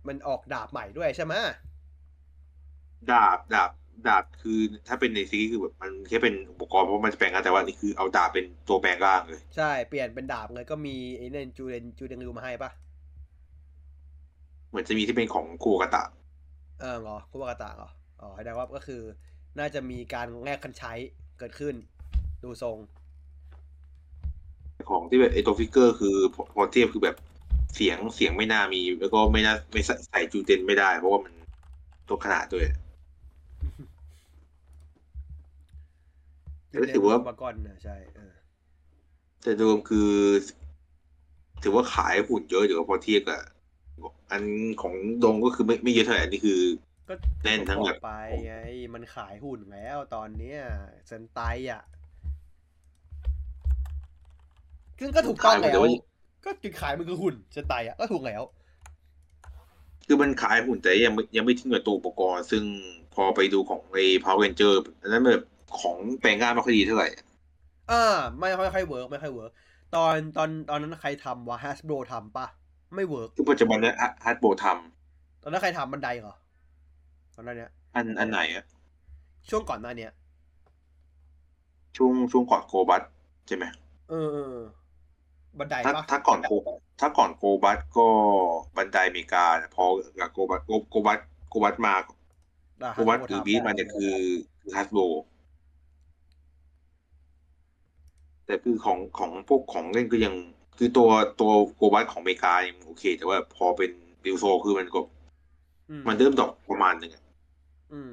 [0.08, 1.34] มันออกดาบใหม่ด้วยใช่ไหม
[3.10, 3.70] ดาบดาบ
[4.06, 4.58] ดาบคือ
[4.88, 12.70] ถ้าเป็นในซีรีส์คือแบบมันแค่เป็นอุปกรณ์เพราะมันจะแปลงร่างแต่ว่านี่คือเอาดาบเป็นตัวแปลงร่างเลย ใช่เปลี่ยนเป็นดาบเลยก็มีไอ้เนนจูเรนจูเดนริวมาให้ปะ
[14.68, 16.04] เหมือนจะมีที่เป็นของคูกาตะ
[16.80, 17.90] เออเหรอคุบากาตะเหรอ
[18.20, 19.02] อ๋อแสดงว่าก็คือ
[19.58, 20.92] น่าจะมีการแลกคันใช้
[21.38, 21.74] เกิดขึ้น
[22.42, 22.76] ดูทรง
[24.90, 27.16] ของที่แบบไอตัวฟิกเกอร์คือพอพอเทียบคือแบบ
[27.74, 31.32] เสียงเสียงไม่น่ามี แล้วก็ไม่น่าไม่ใส่ใส่จูเทนไม่ได้ เพราะว่ามัน
[32.08, 32.64] ตัวขนาดด้วย
[36.70, 38.32] แต่ถือว่าบากอนนะใช่เออ
[39.42, 40.10] แต่รวมคือ
[41.62, 43.40] ถือว่าขายหุ่นเยอะเดี๋ยวพอเทียบกับ
[44.30, 44.42] อัน
[44.82, 44.94] ของ
[45.24, 46.60] ดงก็คือไม่ไม่เยอะเท่าไหร่อันนี้คือ
[47.08, 47.14] ก็
[47.44, 48.10] แน่นทั้งบแบอบกไป
[48.46, 48.54] ไง
[48.94, 50.60] มันขายหุ่นแล้วตอนเนี้ย
[51.06, 51.40] เซนไต
[51.72, 51.82] อะ
[55.00, 55.90] ซึ่งก็ถูกต้องขายหมดแล้แต่วว่า
[56.44, 58.42] ก็จุดขายมันคือหุ่นสไตล์อะก็ถูกแล้ว
[60.06, 62.64] คือมันขายหุ่นแต่ยังไม่ยังไม่ทิ้งกับตัวอุปกรณ์ ซึ่ง
[63.14, 65.42] พอไปดูของไอ้ Power Ranger อันนั้นแบบ
[65.80, 67.08] ของแปลงง่ายไม่ค่อยดีเท่าไหร่
[67.90, 68.04] อ่า
[68.38, 69.52] ไม่ค่อยค่อยเวิร์กไม่ค่อยเวิร์ก
[69.94, 72.46] ตอนตอนตอนนั้นใครทำวะ Hasbro ทำปะ
[72.94, 73.92] ไม่เวิร์กคือปัจจุบันเนี้
[74.24, 74.64] ฮาร์ดโบท
[75.42, 76.34] ตอนนั้นใครทำบันไดเหรอ
[77.34, 78.64] ตอนนั้นเนี้ยำอันอันไหนอะ
[79.48, 80.12] ช่วงก่อนหน้าเนี้ย
[81.96, 83.02] ช่วงช่วงก่อนโกบัส
[83.46, 83.64] ใช่ไหม
[84.10, 84.66] เออเออเออ
[85.58, 86.52] บันไดถ้าปะถ้าก่อนโก
[87.00, 88.08] ถ้าก่อนโกบัสก็
[88.76, 89.84] บันไดอเมริกาเนี่ยพอ
[90.20, 91.18] กับโกบัสโกโกบัส
[91.48, 94.14] โกบัสมาอะโกบัส Hasbro หรือทำบีทมาเนี่ยคือ
[94.60, 94.98] คือฮัสโบ
[98.46, 100.34] แต่คือของของพวกของเล่นก็ยัง
[100.78, 101.08] คือตัว
[101.40, 103.90] ตัวโกบัสของอเมริกายังโอเค แต่ว่าพอเป็น
[104.24, 105.00] บิลโซคือมันก็
[105.90, 107.22] อืมมันเริ่มดรอกประมาณหนึ่งอะ
[107.92, 108.12] อืม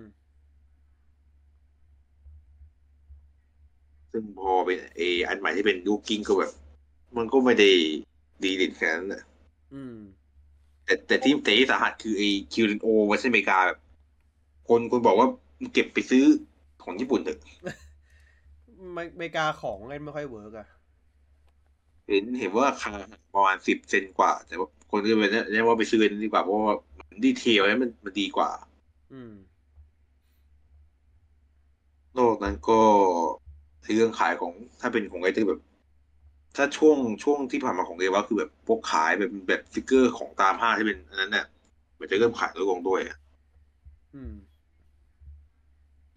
[4.12, 6.52] ซึ่งพอเป็นเออันใหม่ที่เป็นลูกกิ้งก็แบบ
[7.18, 7.70] มันก็ไม่ได้
[8.44, 9.24] ดีเด่นขนาดนั้นนะ
[9.74, 9.98] อืม
[10.86, 12.24] แต่แต่ที่แต่ที่สาหัสคือไอ
[12.54, 13.80] คิวรินโอเวอร์ชันอเมริกาแบบ
[14.68, 15.28] คนคนบอกว่า
[15.74, 16.24] เก็บไปซื้อ
[16.84, 17.40] ของญี่ปุ่นเถอะ
[18.94, 20.68] ไม่อเมริกาของเล่นไม่ค่อย work อะ
[22.08, 22.94] เห็นเห็นว่าราคา
[23.34, 26.76] ประมาณสิบเซนกว่า แต่ว่าคนก็ไปแนะว่าไปซื้อกันดีกว่าเพราะว่า
[27.24, 28.50] detail นั้นมันมันดีกว่า
[29.14, 29.34] อืม
[32.18, 32.80] นอกนั้นก็
[33.96, 35.60] เรื่องขายของถ้าเป็นของไอเตอร์แบบ
[36.56, 41.46] ถ้าช่วงช่วงที่ผ่านมาของเอว่าคือแบบพวกขายแบบแบบ figure ของตามห้างที่เป็นอันนั้นเนี่ย
[42.00, 43.18] มันจะเริ่มขายลดลงด้วยอะ
[44.16, 44.34] อืม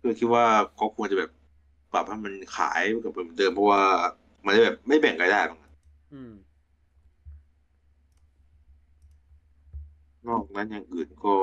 [0.02, 0.44] ก็คิดว่า
[0.76, 1.30] เขาควรจะแบบ
[1.92, 3.82] ปรับให้มันขายกับเหมือนเดิมเพราะว่า
[4.44, 5.74] มันจะแบบไม่แบ่งรายได้ตรงนั้น
[6.14, 6.32] อืม
[10.28, 11.34] นอกนั้นอย่างอื่นก็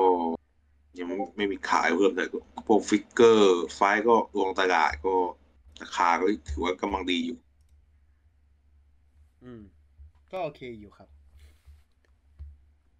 [0.98, 2.28] ยังไม่ไม่มีขายเพิ่มเลย
[2.66, 5.14] พวก figure ไฟล์ก็ลงตลาดก็
[5.80, 7.38] ราคาก็ถือว่ากำลังดีอยู่
[9.44, 9.62] อืม
[10.32, 11.08] ก็โอเคอยู่ครับ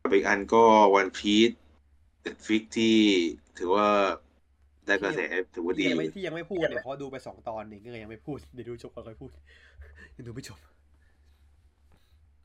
[0.02, 0.64] กับอีกอันก็
[0.94, 1.50] วันพีซ
[2.22, 2.96] เด็ดฟิกที่
[3.58, 3.88] ถือว่า
[4.86, 5.20] ได้กระแส
[5.54, 9.30] ถือว่าดีที่ยังไม่ที่ยังไม่พูดเนี่ยเพราะดูไปสองตอนเองก็เลยยังไม่พูดเดี๋ยวดูจบก่อนค่อยพูด
[10.16, 10.58] ยังดูไม่จบ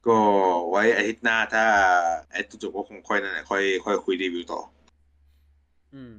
[0.08, 0.20] ก็
[0.70, 1.66] ไว้อาทิตย์หน้าถ้า
[2.32, 4.62] ไอ้จบก็คงค่อยนั่นแหละค่อยค่อยคุยรีวิวต่อ
[5.96, 6.16] อืม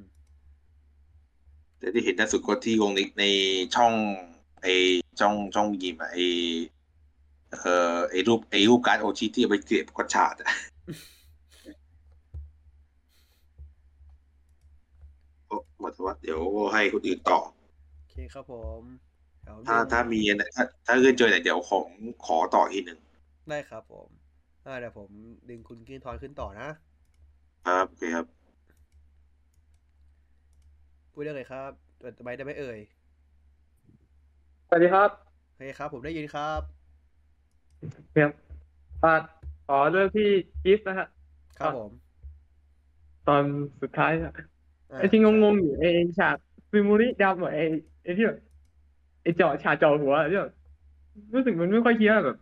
[1.77, 3.25] แต่ที่เห็นล่าสุดก็ที่วงนิกใน
[3.75, 3.93] ช่อง
[4.61, 4.67] ไอ
[5.19, 6.17] ช่องช่องยิมอะไอ
[7.51, 10.49] เอ่อไอรูปไอรูปการ์ดโอชิที่เอาไปเก็บกระชาดอะ
[15.49, 16.39] ก็หมดว่าเดี๋ยว
[16.73, 17.39] ให้คนอื่นต่อ
[17.97, 18.81] โอเคครับผม
[19.43, 21.87] เดี๋ยวถ้าเรื่องถ้ามีอันไหนถ้าถ้าเกิดเจอไหนเดี๋ยวของ
[22.25, 22.99] ขอต่อทีหนึ่ง
[23.49, 24.07] ได้ครับผม
[24.65, 25.09] อ่าเดี๋ยวผม
[25.49, 26.69] ดึงคุณกินทอนขึ้นต่อนะ
[27.67, 28.25] ครับโอเคครับ
[31.13, 32.79] พูดได้เลยครับเปิดไมค์ได้ไหมเอ่ย
[34.67, 35.09] สวัสดีครับ
[35.49, 36.80] โอเคครับ ผมได้ยินครับ
[38.11, 38.29] เพียง
[39.03, 39.13] อ่า
[39.67, 40.27] ขอเริ่มที่
[40.63, 41.07] กิฟต์นะฮะ
[41.59, 41.91] ครับอะผม
[43.27, 43.43] ตอน
[43.81, 44.33] สุดท้ายอะ
[44.91, 45.87] อ่าไอ้ที่งงๆอยู่ไอ้
[46.19, 46.37] ฉาก
[46.71, 47.63] ซูมูริดำอะไอ้
[48.03, 48.37] ไอ้ที่แบบ
[49.23, 50.51] ไอ้เจาะฉากเจาะหัวที่แบบ
[51.33, 52.37] รู้สึกมันไม่ค่อยเคลียร์แบบ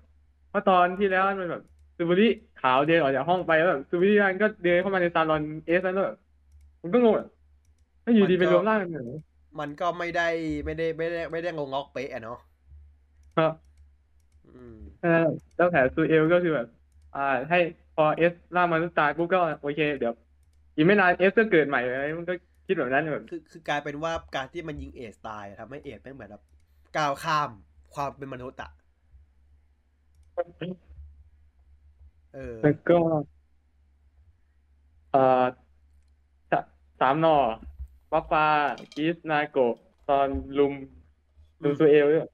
[0.49, 1.61] เพราะตอนที่แล้วมันแบบ
[1.97, 2.27] ซูมูริ
[2.61, 6.15] ขาวเดินออกจากห้องไปแล้วแบบซูมูรินั่นก็เดินเข้ามาในซาลอนเอสแล้วแบบ
[6.81, 7.27] ผมก็งงอะ
[8.03, 9.19] ถ้าอยู่ดีไปรวมร่างกันเหรอ
[9.59, 10.27] มันก็ไม่ได้
[10.65, 12.39] ไม่ได้ไม่ได้ไม่ได้งงงอกเป๊ะอะเนาะ
[13.35, 13.79] ครับ
[14.45, 15.09] อืม เออ
[15.55, 16.67] แล้วแผลซูเอลก็คือแบบ
[17.13, 17.19] อ่า
[17.49, 17.57] ให้
[17.93, 20.13] พอเอสร่างมนุษย์ตายปุ๊บก็โอเค เดี๋ยว
[20.75, 22.33] อีกไม่นานเอสก็เกิดใหม่อะไรมันก็
[22.65, 26.43] คิดแบบนั้นแบบคือคือกลายเป็นว่าการที่มันยิงเอสตายอะทำให้เอสไม่งเหมือนแบบ
[26.97, 27.49] ก้าวข้าม
[27.93, 28.71] ความเป็นมนุษย์อะ
[32.33, 32.95] เออแล้วก็
[35.11, 35.45] เอ่อ
[36.51, 36.59] สะ
[36.99, 37.37] สามหนอ
[38.13, 38.45] วัฟฟา
[38.95, 39.73] กิสนาโกะ
[40.09, 40.27] ตอน
[40.57, 40.73] ลุม
[41.63, 42.25] ลุมซูเอลด้วย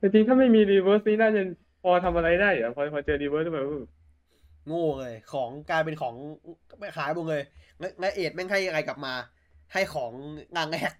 [0.00, 1.42] แต่จริงถ้าไม่มีรีเวิร์สนี่น่าจะ
[1.82, 3.66] พอทำอะไรได้เหรอพอพอเจอรีเวิร์สแบบ
[4.66, 6.14] โง่เลย ของกลายเป็นของ
[6.78, 7.42] ไม่ขายบุงเลย
[7.78, 9.14] แล้วแล้วเอดแม่งให้อะไรกลับมา
[9.72, 10.12] ให้ของ
[10.56, 10.94] งางแงก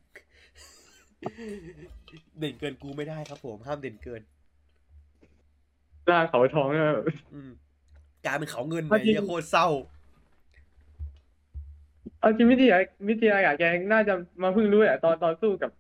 [2.39, 4.23] เด่นเกินกูไม่ได้ครับผมห้ามเด่นเกิน
[6.11, 7.51] ร่างเขาทองเนี่ยแบบ อืม
[8.27, 9.67] กลายเป็นเขาเงินเอาเนี่ยจริง เหี้ยโคตรเศร้า
[12.21, 12.77] เอาจริงวิทยา
[13.09, 15.71] วิทยาอยากแกน่าจะมาเพิ่งรู้อะตอนตอนสู้กับ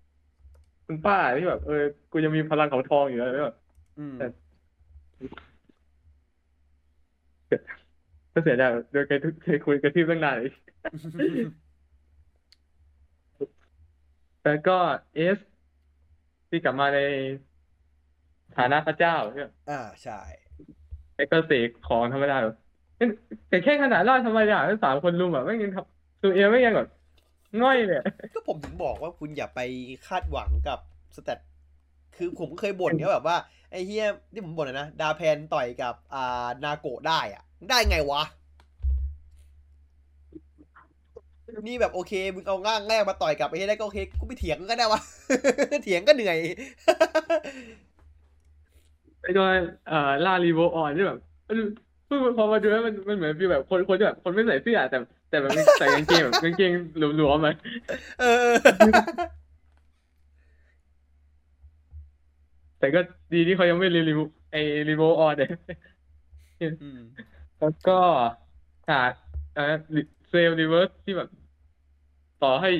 [0.92, 3.56] คุณป้าที่แบบ เออ กูยังมีพลังเขาทองอยู่แล้วแบบ
[3.98, 4.16] อืม
[7.48, 7.56] แต่
[8.32, 10.52] ก็เสียดายโดยเคยเคยคุยกับที่ตั้งนานเลย
[14.44, 14.76] แล้วก็
[15.14, 15.38] เอส
[16.48, 16.98] ที่กลับมาใน
[18.56, 20.20] ฐานะพระเจ้าเนี่ยอ่าใช่
[21.16, 22.56] แล้วก็เสกของธรรมดาแบบ
[23.48, 26.88] แต่แค่ขนาดร่างธรรมดาทั้งสามคนรุมแบบไม่ยังทำตัวเองไม่ยังแบบ
[27.58, 28.00] ง่อยเลย
[28.34, 29.60] ก็ผมถึงบอกว่าคุณอย่าไป
[30.08, 30.78] คาดหวังกับ
[31.16, 31.38] สเตต
[32.16, 33.36] คือผมก็เคยบ่นเนี่ยแบบว่า
[33.70, 38.22] ไอ้เฮียที่ผมบ่นอะนะดาแพนต่อยกับอ่านาโกะได้อะได้ไงวะ
[41.68, 45.00] นี่แบบโอเคมึงเอาง่างแรกมาต่อยกับไอ้เฮียได้ก็โอเคกูไม่เถียงก็ได้วะ
[45.84, 46.38] เถียงก็เหนื่อย
[49.22, 49.46] ไอ้ตัว
[49.88, 51.18] เอ่อล่า Revolve On ที่แบบ
[51.48, 51.58] มัน
[52.36, 54.98] พอมาดูแล้วมันมันเหมือน feel แบบคนคนที่แบบคนไม่ใส่เสื้อแต่
[55.30, 56.72] แต่แบบใส่กางเกงแบบกางเกง
[57.16, 57.54] หลวมๆมัน
[58.20, 58.52] เออ
[62.78, 63.00] แต่ก็
[63.34, 64.20] ดีที่เขายังไม่รีวิว
[64.52, 65.50] ไอ้ Revolve On เนี่ย
[66.82, 67.00] อืม
[67.60, 67.98] แล้วก็
[68.88, 69.12] ฉาก
[69.54, 69.74] เอ่อ
[70.28, 71.28] เซลรีเวิร์สที่แบบ
[72.42, 72.70] ต่อให้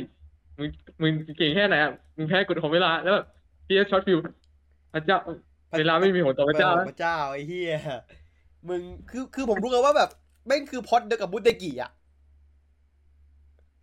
[0.59, 0.69] มึง
[1.03, 3.27] มึงเก่งแค่ไหนอะมึงแค่กดของเวลา แล้วแบบ
[3.67, 4.19] พีเอสช็อตฟิว
[4.93, 5.19] พระเจ้า
[5.79, 7.73] เวลาไม่มีผลต่อพระเจ้าเออพระเจ้าไอ้เฮีย
[8.69, 10.11] มึงคือคือผมรู้กันว่าแบบ
[10.47, 11.91] แม่งคือพล็อดเดียวกับบุตเตกิอะ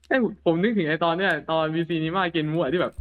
[0.07, 2.93] ไอ้ยผมนึกถึงไอ้ตอนเนี้ยตอนวีซีนิมาเกนมัวที่แบบ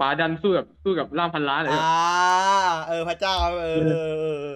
[0.00, 4.54] ป๋าดันสู้กับสู้กับล่ามพันล้านอะไรอ่าแบบเออพระเจ้าเออเออเออ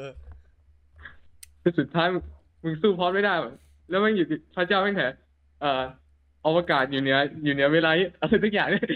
[1.63, 2.23] คือสุดท้ายมึง
[2.63, 3.55] มึงสู้พอสไม่ได้แบบ
[3.91, 5.03] แล้วมันอยู่ที่พระเจ้าแม่งแถ
[5.61, 5.83] เอ่อ
[6.47, 8.87] อวกาศอยู่เหนืออยู่เหนือเวลาอะไรทุกอย่างเนี่ย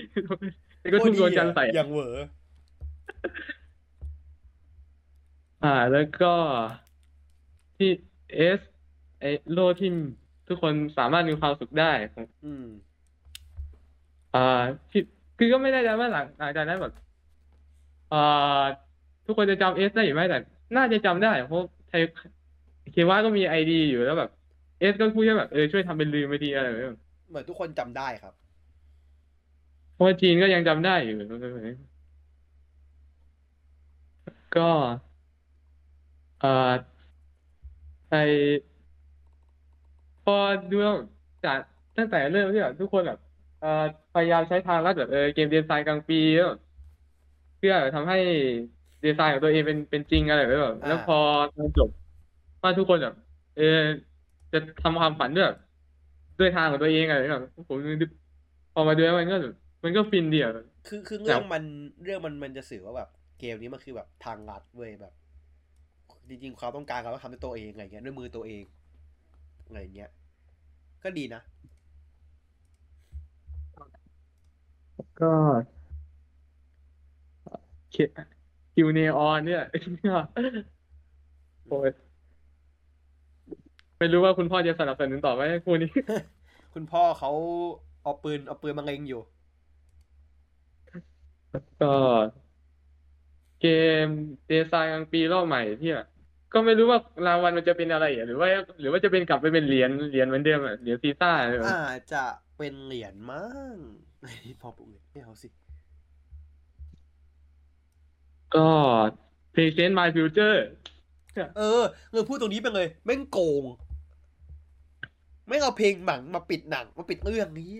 [0.80, 2.16] แล้วก็ทุ่มดวงจันทร์ใส่อย่างเหวอ
[5.64, 6.32] อ่า แล้วก็
[7.76, 7.90] ที่
[8.34, 8.60] เอส
[9.20, 9.90] ไอโลที่
[10.50, 12.64] ทุกคนสามารถมีความสุขได้ของอืม
[14.34, 14.40] อ่า
[14.90, 15.00] ที่
[15.38, 16.92] คือก็ไม่ได้ใจว่าหลังหลังจากนั้นแบบ
[18.12, 18.64] อ่า
[19.26, 20.38] ทุกคนจะจำเอสได้อยู่ไหมแต่
[20.76, 22.02] น่าจะจำได้เพราะไทย
[22.92, 24.30] เคว่าก็มีไอดีอยู่แล้วแบบ
[24.78, 26.88] เอสก็พูดแค่แบบเออช่วยทำเป็นลืมไปทีอะไรแบบนี้
[27.30, 28.34] เหมือนทุกคนจำได้ครับ
[29.92, 31.14] เพราะว่าจีนก็ยังจำได้อยู่
[34.56, 34.70] ก็
[36.40, 36.72] เอ่อ
[38.10, 38.14] ไอ
[40.22, 40.32] พอ
[40.70, 40.94] ดูแล้ว
[41.42, 41.58] จาก
[41.96, 43.18] ตั้งแต่เริ่มที่แบบทุกคนแบบ
[43.58, 43.68] เอ่อ
[44.12, 46.58] พยายามใช้ทางลัดแบบเออเกมดีไซน์กลางปีแล้วแบบ
[47.56, 48.16] เพื่อทำให้
[49.04, 51.16] ดีไซน์ของตัวเองเป็นเป็นจริงอะไรแบบนี้แบบแล้วอ่า พอ
[51.54, 51.88] ตอนจบ
[52.62, 53.14] ว่าทุกคนแบบ
[53.54, 53.64] เออ
[54.52, 55.56] จะทำความฝันด้วยแบบ
[56.38, 58.10] ด้วยทางของตัวเองอะไรแบบนี้แบบผมนึก
[58.72, 60.52] พอมาดูแล้วมันก็แบบมันก็ฟินดีอะ
[60.86, 61.62] คือคือคเรื่รัอบงมัน
[62.02, 65.12] เรื่องมันมันจะสื่อว่าแบบเกมนี้มันคือแบบทางลัดเว้ยแบบ
[66.28, 68.62] จริงๆความต้องการเขาก็ทำด้วยตัวเองอะไรเงี้ยด้วยมือตัวเอง
[69.70, 70.10] อะไรเงี้ย
[71.02, 71.42] ก็ดีนะ
[75.20, 75.32] ก็
[77.94, 78.04] คิ
[78.74, 79.62] คิวเนออนเนี่ย
[81.68, 81.90] โอ้ย
[83.98, 85.90] ไม่รู้ว่าคุณพ่อจะสนับสนุนต่อไหมคู่นี้
[86.74, 87.30] คุณพ่อเขา
[88.02, 89.22] เอาปืนเอาปืนมาเล็งอยู่
[91.82, 91.94] ก็
[93.60, 93.66] เก
[94.04, 94.06] ม
[94.48, 96.06] ดีไซน์กลางปีรอบใหม่ที่แบบ
[96.52, 98.48] ก็ไม่รู้ว่ารางวัลมันจะเป็นอะไรอะหรือว่า
[98.80, 102.24] หรือว่าจะเป็นกลับไปเป็นเหรียญเหรียญเหมือนเดิมอะเหรียญซีซ่าอะไรแบบนั้นอาจจะ
[102.58, 103.76] เป็นเหรียญมั้ง
[104.62, 105.48] พอปุ๊บเลยไม่เอาสิ
[108.54, 108.68] ก็
[109.54, 110.58] Present My Future
[111.56, 113.64] เออเงยพูดตรงนี้ไปเลยแม่งโกง
[115.46, 117.70] ไม่งเอาเพลงหนังมาปิดหนัง มาปิดเรื่องนี้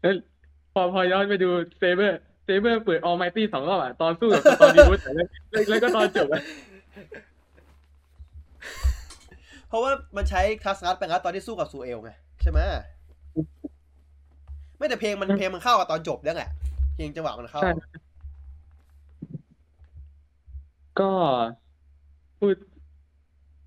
[0.00, 0.14] แล้ว
[0.72, 1.48] พอพอย้อนไปดู
[1.78, 6.42] เซเบอร์เซเบอร์เปิด Almighty สองรอบอะ ตอนสู้กับตอนดีวุฒแล้วแล้วแล้วก็ตอนจบอะ
[9.68, 12.10] เพราะว่ามันใช้คลาสนัทเป็นงัดตอนที่สู้กับซูเอลไง
[12.42, 12.58] ใช่ไหม
[14.78, 16.50] ไม่แต่เพลงมันเพลงมันเข้ากับตอนจบด้วยแหละ
[16.96, 17.72] เพลงจังหวะมันเข้าใช่
[21.00, 21.10] ก็
[22.38, 22.54] พูด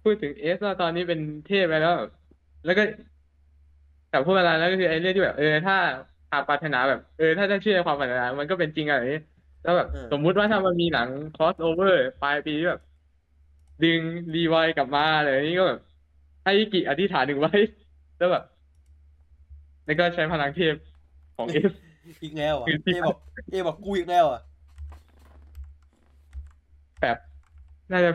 [0.03, 1.95] พูดถึงเอสว่าตอนนี้เป็นเทพไปแล้ว
[2.65, 2.83] แล้วก็
[4.09, 5.77] แต่พูดอะไรแล้วก็คือไอ้เรื่องที่แบบเออถ้า
[6.31, 9.19] หากปรารถนาแบบเออถ้าจะเชื่อในความปรารถนา มันก็เป็นจริงอะไรอย่างนี้
[9.63, 12.81] แล้วแบบเออสมมุติว่าถ้ามันมีหนัง crossover ปลายปีที่แบบ
[13.83, 14.01] ดึง
[14.35, 15.79] รีไวล์กลับมาอะไรอย่างนี้ก็แบบ
[16.43, 17.51] ให้อิกิอธิษฐานหนึ่งไว้
[18.17, 18.43] แล้วแบบ
[19.85, 20.75] แล้วก็ใช้พลังเทพ
[21.37, 21.73] ของเอส
[22.23, 23.17] อีกแล้วอะคือเอบอก
[23.51, 24.41] เอบอกกูอีกแล้วอะ
[27.01, 27.17] แบบ
[27.91, 28.11] น่าจะ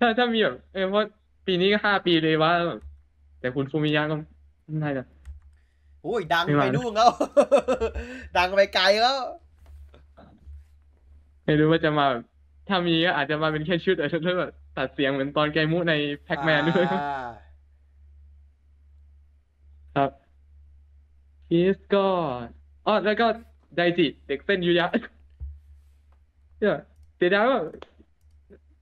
[0.00, 1.02] ถ้าถ้ามีแบบเออเพราะ
[1.46, 2.78] ปีนี้ก็ห้าปีเลยว่าแบบ
[3.38, 4.14] แต่คุณฟูมิยะก็
[4.82, 7.10] น่าจะโอ้ยดังไม่ไปไหวนู่นแล้ว
[8.36, 9.18] ดังไปไกลแล้ว
[11.44, 12.22] ไม่รู้ว่าจะมาแบบ
[12.68, 17.26] ถ้ามีก็อาจจะมาเป็นแค่ชุดแต่ชุดแบบตัดเสียงเหมือนตอนไกมุในแพ็กแมนด้วยอ่า
[19.96, 20.10] ครับ
[21.48, 22.06] พีสก็
[22.86, 23.26] อ๋อแล้วก็
[23.76, 24.86] ไดจิเด็กเส้นยูยะ
[26.58, 26.78] เนี่ย
[27.16, 27.68] เสียดายว่าแบบ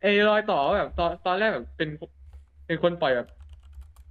[0.01, 1.89] ไอ้รอยต่อแบบ ตอนตอนแรกแบบเป็น
[2.67, 3.29] เป็นคนปล่อยแบบ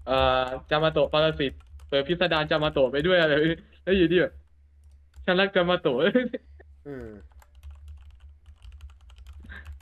[0.06, 4.34] เอ่อจามาโตะปรสิตเปิดพิสดารจามาโตะไปด้วยอะไรแบบนี้แล้วอยู่ดีแบบ
[5.26, 5.94] ฉันรักจามาโตะ
[6.86, 7.08] อืม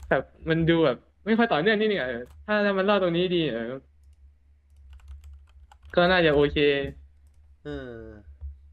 [0.07, 3.61] แบบมันดูแบบ ไม่ค่อยต่อเนื่องนิดนึงอะเออถ้าถ้ามันเล่าตรงนี้ดีเออ
[5.95, 6.57] ก็น่าจะโอเค
[7.63, 7.71] เออ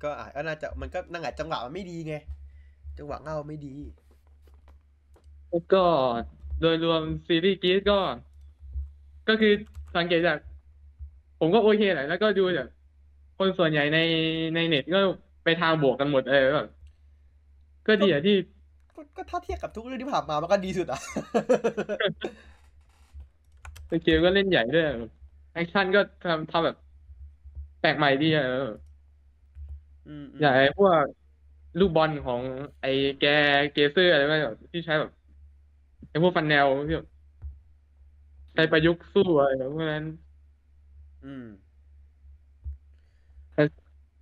[0.02, 2.14] ก็อาจก็น่าจะมันก็นั่งอาจจังหวะมันไม่ดีไง
[2.98, 3.68] จังหวะเง่าไม่ดี
[5.50, 5.78] แล้วก็
[6.60, 7.94] โดยรวมซีรีส์กรีซก็
[9.26, 9.50] ก็คือ
[9.96, 10.38] สังเกตจาก
[11.38, 12.66] ผมก็โอเคแหละแล้วก็ดูจาก
[13.38, 13.98] คนส่วนใหญ่ใน
[14.54, 14.98] ในเน็ตก็
[15.44, 16.66] ไปทางบวกกันหมดเออแบบ
[17.86, 18.36] ก็ดีอะที่
[18.96, 21.00] ก็ก็ถ้าเทียบกับทุกเรื่องที่ผ่านมามันก็ดีสุดอะ
[23.90, 24.84] สเกลก็เล่นใหญ่ด้วย
[25.52, 26.76] action ก็ทำทำแบบ
[27.80, 28.58] แปลกใหม่ดีอะเออ
[30.06, 31.04] อืมอย่างไอ้พวก
[31.78, 32.42] ลูกบอลของ
[32.80, 32.88] ไอ้
[33.18, 33.24] แก
[33.72, 35.10] เกเซอร์อะไรแบบที่ใช้แบบ
[36.10, 37.06] ไอ้พวก funnel ที่แบบ
[38.54, 40.04] ใช้ประยุกต์สู้อะไรแบบพวกนั้น
[41.24, 41.44] อืม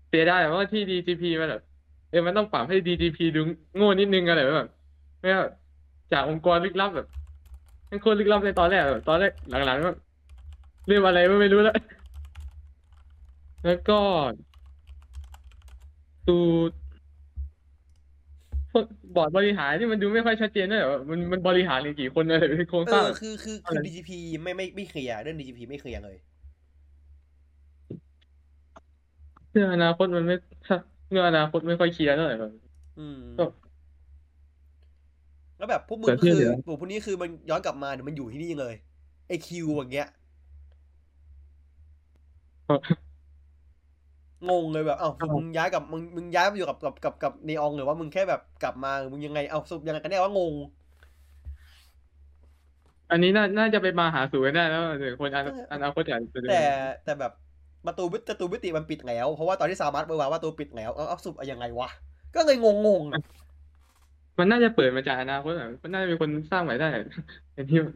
[0.08, 1.62] เสียดายว่าที่ DGP มันแบบ
[2.10, 3.40] เออมันต้องปรับให้ DGP ดู
[3.76, 4.68] โง่นิดนึงอะไรแบบ
[5.20, 5.46] ไม่ว่า
[6.12, 7.06] จากองค์กรลึกลับแบบ
[7.90, 9.90] มันโคตรลึกลับในตอนแรกแบบตอนแรกหลังๆก็
[10.86, 11.74] เรื่องอะไรก็ไม่รู้แล้ว
[13.64, 13.98] แล้วก็
[16.28, 16.38] ดู
[18.72, 18.84] พวก
[19.16, 24.10] บอร์ดบริหารที่มันดูไม่ค่อยชัดเจนด้วยแบบมันมันบริหารกันกี่คนอะไรเป็นโครงเอสร้างอ คือคือคืออะไร DGP
[24.42, 26.16] ไม่ไม่ไม่เคลียร์เรื่อง DGP ไม่เคลียร์เลย
[29.56, 30.36] เรื่องอนาคตมันไม่
[31.10, 32.52] เรื่องอนาคตไม่ค่อยเคลียร์เท่าไหร่แบบ
[32.98, 33.44] อืมก็
[35.58, 38.74] แล้วแบบพวกมึงแต่ก็ที่คือเหลือ พวกพวกนี้คือมันย้อนกลับมาเนี่ยมันอยู่ที่นี่เลย
[39.28, 40.08] ไอคิวอย่างเงี้ย
[44.50, 50.54] งงเลยแบบเอ้าครับ มึงย้ายกับมึงมึงย้ายมาอยู่กับกับกับกับนีอองหรือว่ามึงแค่แบบกลับมาหรือมึงยังไงเอาสรุปยังไงกันแน่ว่างง
[53.10, 56.64] อันนี้น่าน่าจะไปมาหาสู่กันได้แล้วเดี๋ยวคนอนาอนาคตอาจจะแต่
[57.04, 57.32] แต่แบบ
[57.86, 61.88] ประตูวิประตูวิติมันปิดแล้ว เพราะว่าตอนที่สามัตเบอร์ว่าว่าประตูปิดแล้ว เอาเอาสรุปเอายังไงวะ
[62.34, 63.22] ก็เลยงงงๆอะ
[64.38, 66.88] มันน่าจะเปิดมาจากอนาคตอะมันน่าจะมีคนสร้างใหม่ได้
[67.56, 67.94] อันที่มัน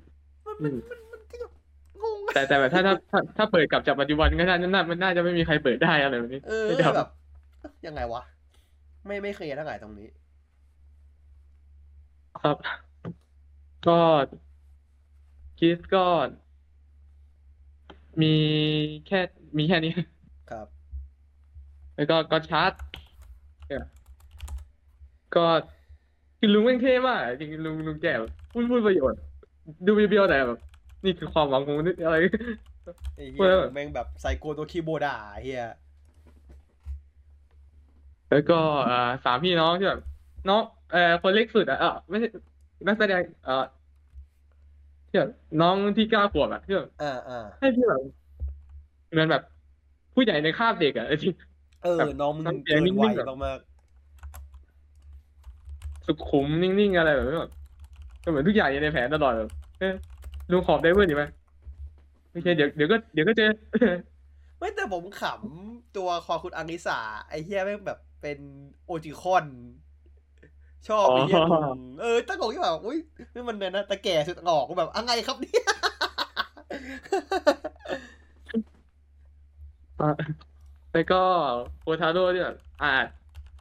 [0.63, 1.53] มันมันมันก็แบบ
[2.03, 7.09] งงแต่แต่แบบถ้าถ้าถ้าถ้าเปิดกลับจากปัจจุบันก็น่าน่ามันน่าจะไม่มีใครเปิดได้อะไรแบบนี้เออไม่ได้แบบ
[7.87, 8.23] ยังไงวะ
[9.07, 10.09] ไม่ไม่เคลียร์เท่าไหร่ตรงนี้
[12.43, 12.57] ครับ
[13.87, 13.99] ก็
[15.61, 16.07] คิดก็
[18.23, 18.35] มี
[19.07, 19.21] แค่
[19.59, 19.91] มีแค่นี้
[20.51, 20.67] ครับ
[21.95, 22.73] แล้วก็ก็ชาร์จ
[23.69, 23.85] เนี่ย
[25.35, 25.41] ก็
[26.39, 29.19] คือลุงแม่งเท่มากอะจริงๆลุงลุงแก่แบบพูดพูดประโยชน์
[29.87, 30.59] ดูเบียวๆแต่แบบ
[31.05, 32.17] นี่คือความหวังของมนุษย์อะไร
[33.17, 35.65] ไอ้เหี้เว้ยยแม่งแบบไซโกตัวคีย์บอร์ดอะไอ้เฮีย
[38.29, 38.55] แล้วก็
[38.85, 40.01] เอ่อสามพี่น้องที่แบบ
[40.49, 42.27] น้องเอ่อคนเล็กสุดอะเออไม่ใช่
[42.87, 43.53] นักแสดงเอ่อ
[45.11, 45.31] ที่แบบ
[45.61, 48.20] น้องที่เก้าขวบอะที่แบบอ่าอ่าให้พี่แบบเห
[49.19, 49.43] มือนแบบ
[50.15, 51.35] ผู้ใหญ่ในคาบเด็กอะจริง
[51.83, 53.59] เออแบบน้องมึงน้ำเสียเกิงนนิ่งๆวัยแบบมาก
[56.07, 57.53] สุขุมนิ่งๆอะไรแบบนี้แบบ
[58.25, 59.95] ก็เหมือนทุกอย่างอยู่ในแผนตลอดแบบเออ
[60.51, 61.25] ลุงขอบได้เพื่อนดีไหม
[62.31, 66.99] ไม่ใช่เดี๋ยวเดี๋ยวก็เดี๋ยวก็เจอๆไม่แต่ผมขำตัวคอคุณอังนิสา
[67.29, 68.39] ไอ้เฮียแม่งแบบเป็น
[68.85, 69.45] โอจิคอน
[70.89, 72.99] ชอบไอ้เฮียอ๋อลุงเออตั้งงงที่แบบอุ้ย
[73.35, 75.77] นี่มันเนี่ยนะตะแก่สุดออกแบบอะไรครับเนี่ยอะ
[80.93, 81.21] แล้วก็
[81.81, 82.93] โคทาโร่ที่แบบอ่า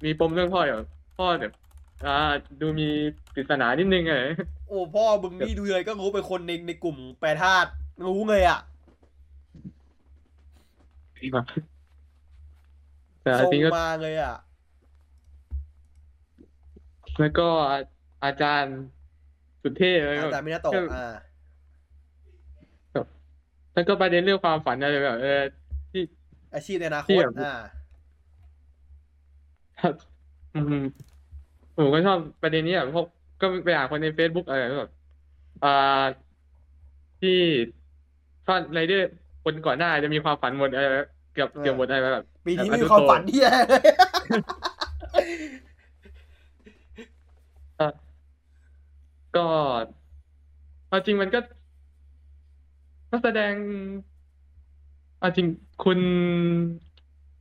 [0.06, 0.80] มีปมเรื่องพ่ออยู่
[1.18, 1.54] พ่อแบบ
[2.06, 2.16] อ่า
[2.62, 2.90] ดูมี
[3.34, 4.22] ปริศนานิดนึงอะ
[4.68, 7.70] โอ้พ่อมึงนี่ดูเลยก็รู้เป็นคนในในกลุ่มแปรธาตุ
[8.08, 8.60] รู้เลยอะ
[13.24, 14.36] แต่ทรงจริงก็มาเลยอะ
[17.20, 17.80] แล้วก็อา
[18.26, 18.78] อาจารย์
[19.62, 21.14] สุดเท่เลยอาจารย์มินาโตะอ่า
[23.74, 25.59] แล้วก็ประเด็นเรื่องความฝันอะไรแบบเออที่
[26.54, 27.54] อาชีพในอนาคที่ตแบบอ่า
[30.56, 30.84] อืม
[31.78, 33.06] ผมก็ชอบประเด็นนี้อะเพราะ
[33.42, 34.92] ก็ไปอ่านคนใน Facebook อะไรแบบ
[35.64, 36.04] อ่า
[37.22, 37.38] ที่
[38.46, 39.10] ถ้าไรเดอร์
[39.44, 43.86] คนก่อนหน้าจะมีความฝันหมดอะไรแบบเกือบเออเกือบหมดอะไรแบบปีนี้แบบไม่มีความฝันที่แย่เลย
[47.82, 47.92] อะ
[49.36, 49.48] ก็
[50.88, 51.40] เอาจริงมันก็
[53.12, 53.54] นักแสดง
[54.09, 55.48] เอาจริง
[55.84, 56.00] คุณ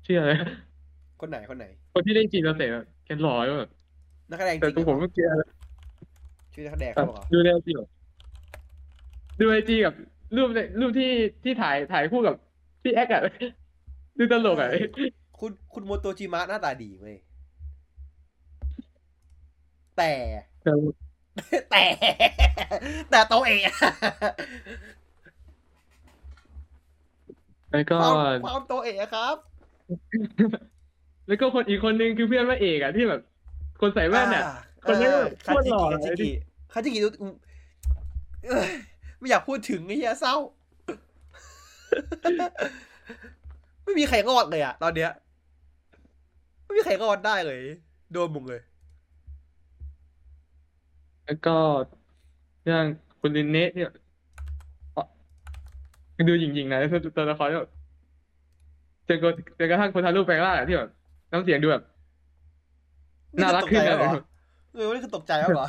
[0.06, 0.32] ชื่ออะไร
[1.20, 2.68] คนไหนคนไหน คนที่เล่นจีนเราเตะ
[3.06, 3.70] แกหล่อแบบ
[4.30, 5.24] นักแสดงจแต่ริงตัวผมเมื่อกี้
[6.54, 7.72] ชื่อนักแสดงเขาบอกเหรอดูในไอจี
[9.40, 9.94] ดูไอจีกับ
[10.36, 11.10] รูปในรูปที่
[11.44, 12.34] ที่ถ่ายถ่ายคู่กับ
[12.82, 13.22] พี่แอ๊กอะ
[14.18, 14.70] ดูตลกอะ
[15.38, 17.16] คุณคุณโมโตจิมะหน้าตาดีเว้ย
[19.96, 20.12] แต่
[21.70, 21.82] แต่
[23.10, 23.60] แต่โตเอง
[27.72, 28.14] แล้วก็ความ
[28.46, 29.36] ความโตเองครับ
[31.26, 33.20] แล้วก็คนอีกคนนึงคือเพื่อนพระเอกอะที่แบบ
[33.80, 34.44] คนใส่แว่นอะ
[34.86, 36.30] คนนี้อ่าโคคาตรจิหล่อกิเลยคาจิกิ
[36.72, 37.08] คาจิกิดู
[38.48, 38.70] เอ้ย
[39.18, 40.34] ไม่อยากพูดถึงไอ้เหี้ยเศร้า
[43.84, 45.10] ไม่มีใครรอดเลยอะตอนเนี้ย
[46.64, 47.60] ไม่มีใครรอดได้เลย
[48.12, 48.60] โดนมุงเลย
[51.24, 51.56] แล้วก็
[52.62, 52.84] เรื่อง
[53.20, 54.07] คุณลินเนะเนี่ยอ๋อ
[56.28, 56.78] ดูหยิ่งๆนะ
[57.16, 57.70] ตัวละครที่แบบ
[59.08, 60.90] จนกระจนกระทั่งคนทารุแปลงร่างอะที่แบบ
[61.32, 61.82] น้ำเสียงดูแบบ
[63.42, 65.68] น่ารักขึ้นนี่อะคือตกใจแล้วเหรอเออนี่คือตกใจแล้วเหรอ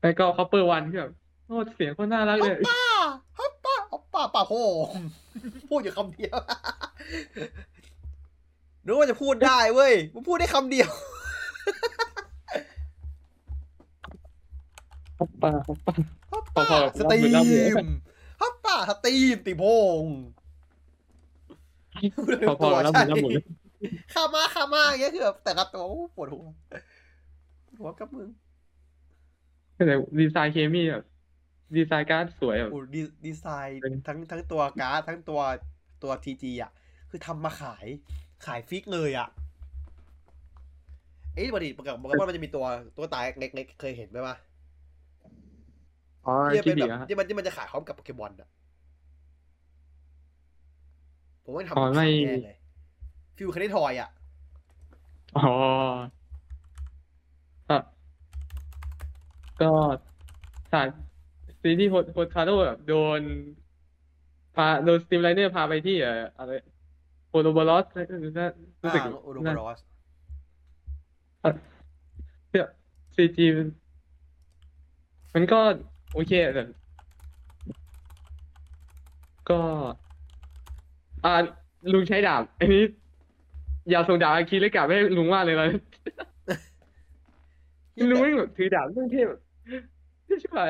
[0.00, 1.12] แล้วก็คอปเปอร์วันที่แบบ
[1.46, 2.82] โอ้เสียงคนน่ารักเลย ป้า
[3.38, 4.54] ฮับป้าฮับป้าป้าโห
[5.70, 6.36] พูดอยู่คำเดียว
[8.84, 10.90] นึกว่าจะพูดได้เว้ยมันพูดได้คำเดียว
[15.18, 17.92] คอปป้าคอปป้าฮับป้า พอๆกับสตรีรับเหมือนรับเหมือนม
[18.40, 19.64] ฮับป้าสตรีมติโพ
[20.00, 20.02] ง
[22.48, 23.32] พอๆกับรับหมุนรับหมุน
[24.14, 26.42] ข้ามาข้ามาอย่างเงี้ยคือแบบแต่ละตัวโอ้ปวดหัว
[27.66, 28.28] ปวดหัวกับมึง
[29.74, 29.84] แต่
[30.20, 31.04] ดีไซน์เคมีแบบ
[31.76, 35.40] ดีไซน์การ์ดสวยแบบโอ้ดีดีไซน์เป็นทั้งทั้งตัวการ์ดทั้งตัว
[36.02, 36.70] ตัวทีจีอะ
[37.10, 37.86] คือทำมาขาย
[38.46, 39.28] ขายฟิกเลยอะ
[41.34, 42.66] เอ้ยปกติปกติปกติมันจะมีตัว
[42.96, 44.36] ตัวตายเล็กๆเคยเห็นไหมวะ
[46.26, 48.48] อ๋อที่คิเป็ดนดีแบบอะที่มันที่มันจะขายพร้อมกับโปเกมอนอะ
[51.44, 52.56] ผมว่าทำอ๋อมาไม่ขายแน่เลย
[53.36, 54.10] ฟิวคานิทอยอะ
[55.34, 55.42] อ๋อ
[57.68, 57.78] อะ
[59.58, 59.66] ก็
[60.72, 60.88] สาร
[61.62, 63.22] ซีที่โฮโฮคาโดแบบโดน
[64.54, 66.50] พาโดนสตีมไลเนอร์พาไปที่เอ่ออะไร
[67.30, 67.84] โอโลบอลอส
[68.38, 68.46] น่า
[68.84, 69.78] รู้สึกอ่าโอโดบน่ารอส
[72.50, 72.66] เนี่ย
[73.16, 73.44] ซีจี
[75.34, 75.56] มันก็
[76.16, 76.64] โอเคแต่
[79.48, 79.58] ก็
[81.24, 81.32] อ่า
[81.92, 82.82] ลุงใช้ดาบ อันนี้
[83.90, 85.68] อย่าส่งดาบอาคีเลยกลับให้ลุงว่าเลยนะ
[88.10, 89.40] ลุงไม่แบบถือดาบเรื่องเทพแบบ
[90.40, 90.60] ใช่ไหม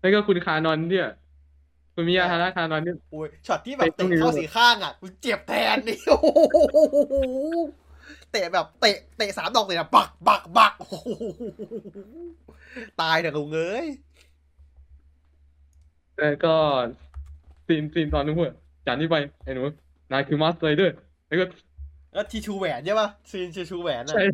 [0.00, 1.08] แล้วก็คุณคานอนเนี่ย
[1.94, 6.76] คุณมิยาฮาระคานอนเนี่ยโอ้ยช็อตที่แบบเตะตรงเตะนี้เข้าสีข้างอะกูเจ็บแทนนี่โอ้โห
[8.30, 11.08] เตะแบบเตะเตะสามดอกเลยนะบักบักบักโอ้โห
[13.00, 13.86] ตายเถอะลุงเอ้ย
[16.18, 16.54] แล้วก็
[17.66, 18.54] scene scene ตอนนู้นอะ
[18.86, 19.62] จากนี้ไปไอ้หนู
[20.12, 20.92] นายคือ master ด้วย
[21.28, 21.44] แล้วก็
[22.14, 24.24] แล้วทีชูแหวนใช่ปะ scene ทีชูแหวนอะใช่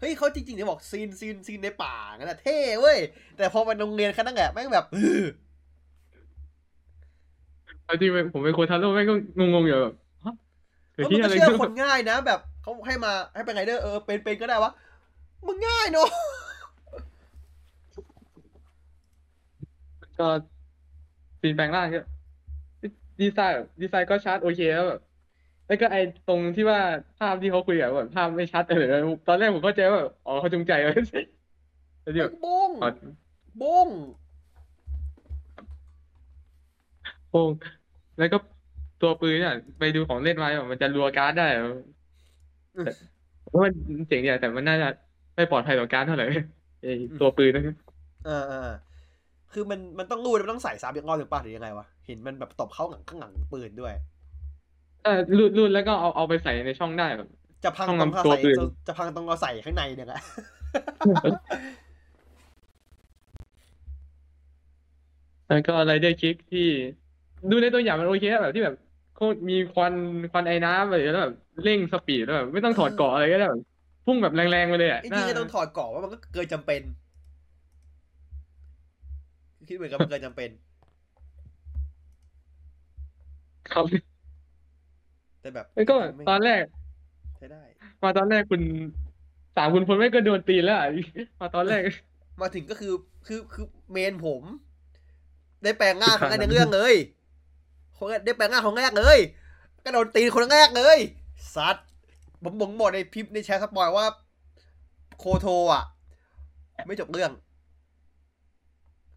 [0.00, 2.98] เฮ้ยเขาจริงๆเนี่ยบอก scene scene scene ในป่างั้นอะเท่เว้ย
[3.36, 5.24] แต่พอมาโรงเรียนแค่นั้นแหละแม่งแบบเออ
[7.84, 9.94] เอาจริงๆผมเป็นโฮทาโร่แม่งก็งงๆอยู่แบบ
[10.24, 10.34] ฮะ
[10.92, 14.72] เกิดแล้วที่มันอะไรก็เชื่อขึ้นคนง่ายนะ แบบเขาให้มาให้เป็นไงเดอร์เออเป็นเป็นก็ได้วะ
[15.46, 16.08] มึงง่ายเนาะ
[20.18, 20.24] ก็
[21.40, 22.00] scene แปลงร่างก็
[23.20, 25.00] ดีไซน์แบบดีไซน์ก็ชัดโอเคแล้วแบบ
[25.66, 26.80] แล้วก็ไอ้ตรงที่ว่า
[27.18, 28.86] ภาพที่เขาคุยอะแบบภาพไม่ชัดเลย
[29.26, 30.90] ตอนแรกผมเข้าใจว่าแบบอ๋อเขาจงใจไว้
[32.02, 32.86] แล้วเดี๋ยวบ้งอ๋อ
[33.60, 33.88] บ้ง
[37.28, 37.52] โป้ง
[38.18, 38.36] แล้วก็
[39.00, 41.62] ตัวปืนเนี่ยไปดูของเล่นมาแบบมันจะรัวการ์ดได้อะ
[42.82, 42.90] แต่
[43.42, 43.72] เพราะมัน
[44.08, 44.88] เจ๋งดีอะแต่มันน่าจะ
[45.36, 46.24] ไม่ปลอดภัยต่อการ์ดเท่าไหร่
[46.80, 46.88] ไอ้
[47.18, 47.62] ตัวปืนนะ
[48.24, 48.56] เออเออ
[49.52, 53.94] คือมันมันต้องรูดมันต้องใส่ซ้ำยังงอหรือเปล่าหรือยังไงวะเห็นมันแบบตบเข้าหลังข้างหลังปืนด้วย
[55.02, 57.28] เออรูดรูดแล้วก็เอาเอาไปใส่ในช่องได้แบบ
[57.64, 60.20] จะพังต้องตรงนำเขาตัวใส่ปืนจะพังตรงเราใส่ข้างในเนี่ยแหละ
[65.46, 66.60] แล้วก็ Rider Kick ที่
[67.50, 68.74] ดูในตัวอย่างมันโอเคอะแบบที่แบบ
[69.12, 69.94] โคตรมีควัน
[70.30, 73.60] ควันไอน้ำอะไรแล้วแบบเร่ง speed แล้วแบบไม่ต้องถอดเกราะอะไรก็ได้แบบ
[74.04, 76.80] พุ่งแบบแรงๆไปเลยอะจริงน่าๆก็ต้องถอดเกราะว่ามันก็เกินจำเป็น
[79.68, 80.50] คิดเหมือนกับมันเกินจำเป็น
[83.72, 83.84] ครับ
[85.40, 85.96] แต่แบบแล้วก็
[86.28, 86.62] ตอนแรก
[87.36, 87.62] ใช้ได้
[88.02, 88.62] มาตอนแรกคุณ
[89.56, 90.88] สามคุณพลไม่ก็โดนตีแล้วอะ
[91.40, 91.82] มาตอนแรก
[92.40, 92.92] มาถึงก็คือ
[93.26, 94.42] คือคือเมนผม
[95.62, 96.94] ได้แปลงง่างของในเรื่องเลย
[97.96, 99.18] คนแรกได้แปลงง่างของแรกเลย
[99.84, 100.98] ก็โดนตีคนแรกเลย
[101.54, 101.76] ซัด
[102.42, 104.06] ผมบอกบอกในพิมพ์ในแชทสปอยว่า
[105.18, 105.84] โคโทอะ
[106.86, 107.30] ไม่จบเรื่อง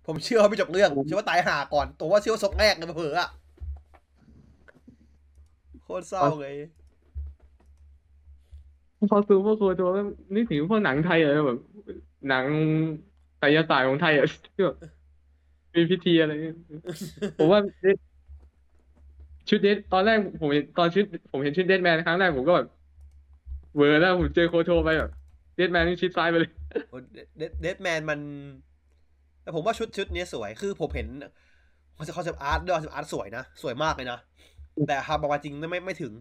[0.08, 3.30] ผมเชื่อว่าไม่จบเรื่องเชื่อว่าตายห่าก่อน ตัวว่าเชื่อว่าซกแรกเลยเผลอๆอะ
[5.84, 6.56] โคตรเศร้าเลย
[9.12, 10.02] พอซูพวกโคตัวก็
[10.36, 11.60] นึกถึงพวกหนังไทยอะแบบ
[12.30, 12.46] หนัง
[13.40, 14.76] ไสยศาสตร์ของไทยอะที่แบบ
[15.74, 16.58] มีพิธีอะไรเงี้ย
[17.38, 17.60] ผมว่า
[19.48, 22.68] ชุดเดทตอนแรกผมเห็นตอนชุดผมเห็นชุดเดทแมนครั้งแรกผมก็แบบ
[23.76, 25.12] เวอร์แล้วผมเจอโคโทไปแบบ
[25.56, 26.52] Deadman นี่ชิดซ้ายไปเลย
[27.62, 28.20] Deadman มัน
[29.44, 31.08] แต่ผมว่าชุดชุดนี้สวยคือผมเห็น
[31.98, 34.20] concept concept art ด้วย concept art สวยนะ สวยมากเลยนะ
[34.88, 36.14] แต่ทำออกมาจริงไม่ไม่ถึง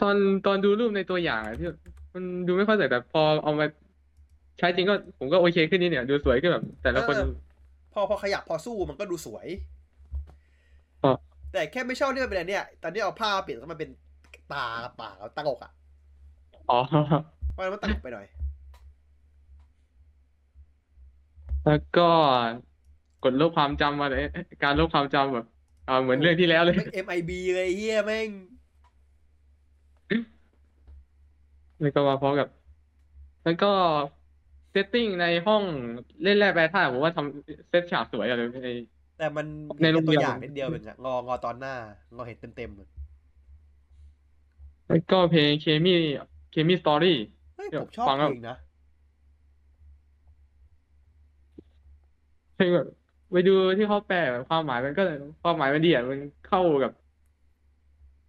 [0.00, 0.16] ตอน
[0.46, 1.68] ตอนดูรูปในตัวอย่างอะที่
[2.14, 3.66] มันดูไม่ค่อยสวยแต่พอเอามา
[4.58, 7.30] ใช้จริงก็ผมก็โอเคขึ้นนี่เนี่ย ดูสวยขึ้นแบบ แต่ละคนเออ
[7.92, 9.46] พอพอขยับพอสู้มันก็ดูสวย
[11.04, 11.12] อ๋อ
[11.52, 13.90] แต่แค่ไม่ชอบที่มันเป็นอะไรเนี่ย ตอนนี้เอาผ้าเปลี่ยนแล้วมันเป็น
[14.52, 15.72] ตากับปากกับตั้งอกอะ
[16.70, 16.78] อ๋อ
[17.52, 18.26] เพราะฉะนั้นมันตั้งอกไปหน่อย
[21.66, 22.08] แล้วก็
[23.24, 24.22] กดลบความจำมาเลย
[24.62, 25.46] การลบความจำแบบ
[25.88, 28.28] อ่าเหมือนเรื่องที่แล้วเลย แม่ง MIB เลยเฮียแม่ง
[31.80, 32.48] แล้วก็มาพร้อมกับ
[33.44, 33.72] แล้วก็
[34.70, 35.62] เซตติ้งในห้อง
[36.22, 38.68] เล่นแร่แปรธาตุผมว่าทำเซตฉากสวยอะเลยใน
[39.18, 39.46] แต่มัน
[39.82, 41.74] ในโรงแค่ตัวเรียนอย่างนิดเดียวเองอะงองอตอนหน้า
[42.16, 42.88] งอเห็นเต็มๆเลย
[44.88, 45.92] แล้วก็เพลงเคมี
[46.52, 47.18] เคมีสตอรี่
[47.56, 48.56] เฮ้ยเดี๋ยวผมชอบฟังแล้ว เพลงนะ
[52.51, 52.86] เพ ลงแบบ
[53.32, 54.16] ไปดูที่เขาแปล
[54.48, 55.02] ความหมายมันก็
[55.42, 56.92] ความหมายมันดีอะมันเข้ากับ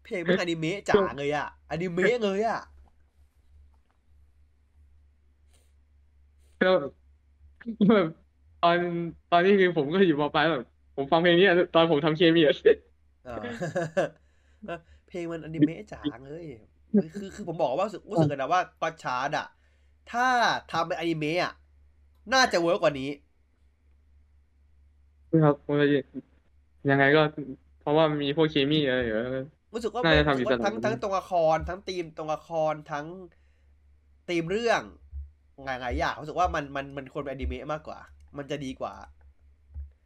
[0.03, 2.59] เพลงเป็นอนิเมะจ๋าเลยอะอนิเมะเลยอะ
[6.59, 6.69] ก็
[7.95, 8.07] แบบ
[8.61, 8.79] ตอน
[9.29, 10.63] ตอนนี้คือผมก็อยู่มปลายแบบ
[10.95, 12.55] ผมฟังเพลงนี้อะตอนผมทำเคมีอะ
[13.27, 13.49] อ่า
[14.65, 16.45] แล้วเพลงมันอนิเมะจ๋าเลย
[17.17, 19.47] คือคือผมบอกว่ารู้สึกรู้สึกกันนะว่า Gotchard อะ
[20.11, 20.27] ถ้า
[20.71, 21.53] ทำเป็นอนิเมะอะ
[22.33, 23.09] น่าจะ work กว่านี้
[25.41, 25.87] ครับผมจะ
[26.89, 27.21] ยังไงก็
[27.79, 29.27] เพราะว่ามีพวกเคมีอะไรอยู่แล้ว
[29.73, 33.07] รู้สึกว่าน่าจะรู้สึกว่าทำอิสระ ทั้งทั้งตัวละครทั้งธีมตัวละครทั้ง
[34.29, 34.81] ธีมเรื่อง
[35.65, 37.99] หลายๆอย่างรู้สึกว่ามันมันมันควรเป็นอนิเมะมากกว่า
[38.37, 38.93] มันจะดีกว่า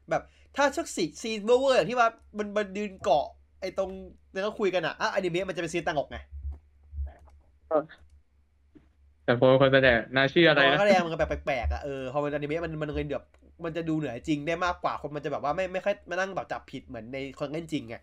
[0.09, 0.23] แบบ
[0.55, 3.25] ถ้าชักซี scene เวอร์ๆอย่างที่ว่ามันมันยืนเกาะ
[3.61, 3.89] ไอ้ตรง
[4.33, 6.17] แล้วก็คุยกันอะอะอนิเมะมันจะเป็น scene ตังอกไง
[9.23, 13.25] แต่ผมเป็นคนแสดงน่าชื่ออะไรพอนะก็แรงมันก็แบบแปลกๆอะเออพอมันอนิเมะมันมันเลยแบบ
[13.63, 17.95] มันจะดูเหนือจริงได้มากกว่าคนมันจะแบบว่าไม่ไม่ค่อยมานั่งแบบจับผิดเหมือนในคนเล่นจริงไง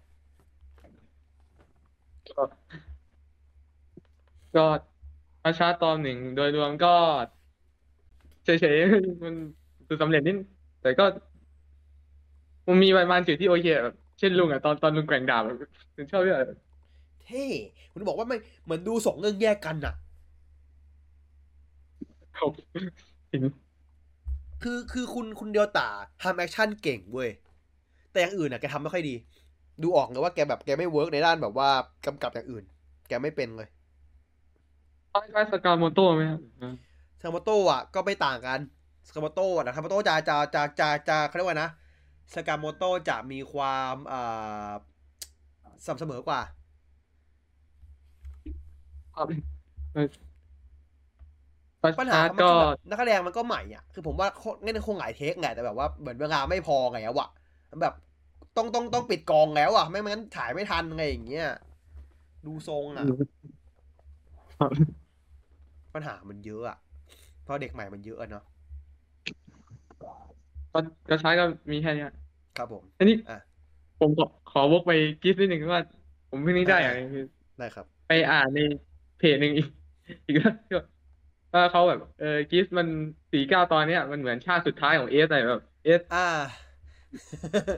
[4.54, 6.89] Gotchard ตอนหนึ่งโดยรวมก็
[8.44, 9.34] เฉยๆมัน
[9.86, 10.36] คือสำเร็จนิด
[10.81, 11.05] แต่ก็
[12.68, 15.57] มันมีประมาณจุดที่โอเคแบบเช่นลุงอะตอนตอนลุงแกว่งดาบอะ
[15.97, 16.39] ผมชอบด้วย
[17.26, 17.47] เท่
[17.92, 19.94] คุณบอกว่าไม่เหมือนดูสองเรื่องแยกกันอะ
[24.64, 25.90] ครับเห็นคือคือคุณคุณเรียวตะ
[26.22, 27.30] ทำ action เก่งเว้ย
[28.12, 29.14] แต่อย่างอื่นอะแกทำไม่ค่อยดี
[29.82, 31.70] ดูออกเลยว่าแกแบบแกไม่ work ในด้านแบบว่า
[32.06, 32.64] กำกับอย่างอื่น
[33.08, 33.68] แกไม่เป็นเลย
[35.12, 36.40] คล้ายๆซากาโมโต้ไหมครับ
[37.20, 38.60] ซากาโมโตะอะก็ไม่ต่างกัน
[39.08, 41.70] ซากาโมโตะนะซากาโมโตะจะจะจะจะจะเขาเรียกว่านะ
[42.34, 44.70] ซากาโมโตะจะมีความอ่า
[45.84, 46.40] สม่ำเสมอกว่า
[49.14, 49.28] ครับ
[52.00, 54.28] ปัญหา Gotchard มันก็คือแบบนักแสดงมันก็ใหม่อะคือผมว่า
[54.62, 57.28] เล่นคงหลาย take ไงแต่แบบว่าเหมือนเวลาไม่พอไงอะวะ
[57.82, 57.94] แบบ
[58.56, 61.48] ต้องต้องต้องปิดกองแล้วอะ ไม่งั้นถ่ายไม่ทันไงอย่างเงี้ย
[62.46, 63.04] ดูทรงอะ
[64.58, 64.70] ครับ
[65.94, 66.78] ปัญหามันเยอะอะ
[67.42, 68.44] เพราะเด็กใหม่มันเยอะอะเนาะ
[70.72, 70.78] ก็
[71.10, 72.12] ก็ชาร์ตก็มีแค่เนี้ย
[72.58, 73.38] ครับผม อันนี้อะ
[74.00, 75.82] ผมขอขอวกไปกิฟต์นิดหนึ่งว่า
[76.30, 77.24] ผมเพิ่งนึกได้อย่างหนึงคือ
[77.58, 78.58] ได้ครับ ไปอ่านใน
[79.18, 79.68] เพจหนึ่งอีก
[80.26, 80.74] อีกแล้วที่
[81.55, 82.86] ว่าเขาแบบเออกิฟต์มัน
[83.33, 86.26] สี่เก้าตอนเนี้ยมันเหมือนชาติสุดท้ายของเอสอะไรแบบเอสอ่า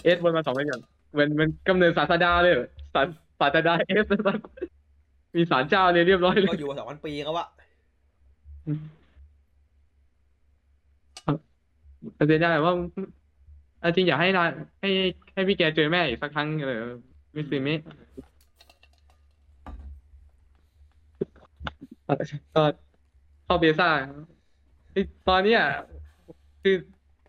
[0.04, 0.82] เอสวนมาสองเรื่องก่อน
[1.12, 2.54] เหมือนมันกำเนิดศาสดาเลย
[2.94, 3.06] ศาส
[3.40, 4.06] ศาสดาเอส
[5.36, 7.46] มีศาลเจ้าเลยเรียบร้อยเลก็ยอยู่มาสองพันปีแล้ววะ
[12.14, 12.74] แต่เสียดายว่า
[13.80, 14.88] เอาจริงอยากให้นานให้
[15.34, 16.78] ให้พี่แกเจอแม่อีกสักครั้งเลย
[17.34, 17.80] มิสซิเมะ
[22.54, 22.62] ก็
[23.46, 23.88] เข้าเบซ่า
[25.28, 25.60] ตอนเนี้ย
[26.62, 26.76] คือ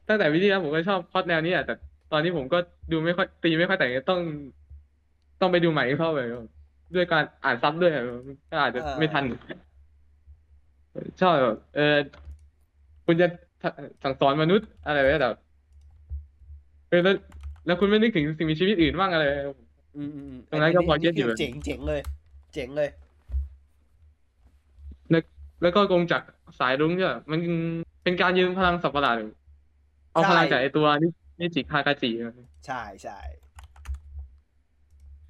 [0.07, 1.73] ตั้งแต่วิธีแล้วผมก็ชอบพล็อตแนวนี้อะแต่
[2.11, 2.57] ตอนนี้ผมก็
[2.91, 4.19] ดูไม่ค่อยตีไม่ค่อยแต่งต้อง
[5.41, 6.19] ต้องไปดูใหม่เข้าไป
[6.95, 7.91] ด้วยการอ่านซับด้วย
[8.51, 9.23] ก็อาจจะไม่ทัน
[11.21, 11.95] ชอบแบบเออ
[13.05, 13.27] คุณจะ
[14.03, 15.35] สั่งสอนมนุษย์อะไรแบบแบบ
[16.89, 17.15] เออแล้ว
[17.65, 19.25] แล้วคุณไม่นึกถึงสิ่งมีชีวิตอื่นบ้างอะไร
[19.97, 22.01] อืมอืมอืมตรงนั้นก็พอเก็ตอยู่เจ๋งเจ๋งเลย
[22.53, 22.89] เจ๋งเลย
[25.61, 27.39] แล้วแล้วก็กงจากรสายรุ้งเนี่ยมัน
[28.03, 29.15] เป็นการยืมพลังสัตว์ประหลาด
[30.11, 31.07] เอาพลังจากไอตัวนิ
[31.39, 32.11] นิจิคากาจิ
[32.65, 33.19] ใช่ใช่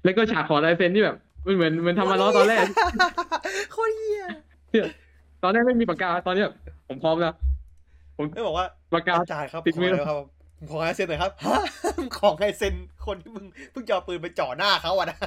[0.04, 1.16] แล้วก็ฉากขอลายเซ็นที่แบบ
[1.46, 2.64] มันเหมือนเหมือนทำมาล้อตอนแรก
[3.72, 4.26] โคตรเหี้ย
[5.42, 6.48] ตอนแรกไม่มีปากกาตอนเนี้ย
[6.88, 7.34] ผมพร้อมแล้ว
[8.34, 10.18] ไม่บอกว่าปากกาอาจารย์ครับติดมือขอหน่อยครับ
[10.70, 11.60] ขอให้เซ็นหน่อยครับฮะ
[12.18, 12.74] ของให้เซ็น
[13.06, 15.18] คนที่มึงเพิ่งจะเอาปืนไปจ่อหน้าเขาอะนะ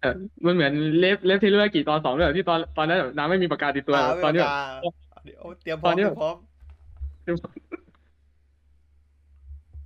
[0.00, 0.08] เออ
[0.46, 4.92] มันเหมือนเลฟเลฟเทเลอร์กี่ตอนสองเลยที่ตอนตอนนั้นแบบน้ำไม่มีปากกาติดตัวอ่าไม่ตอนนี้ปแบระบกาศ
[5.24, 6.36] เดี๋ยวเตรียมพร้อมตอนนี้เตรียมพร้อม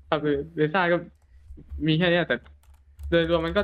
[0.08, 0.96] ครับคือเบซ่าก็
[1.88, 2.34] มีแค่เนี้ยแต่
[3.10, 3.62] โดยรวมมันก็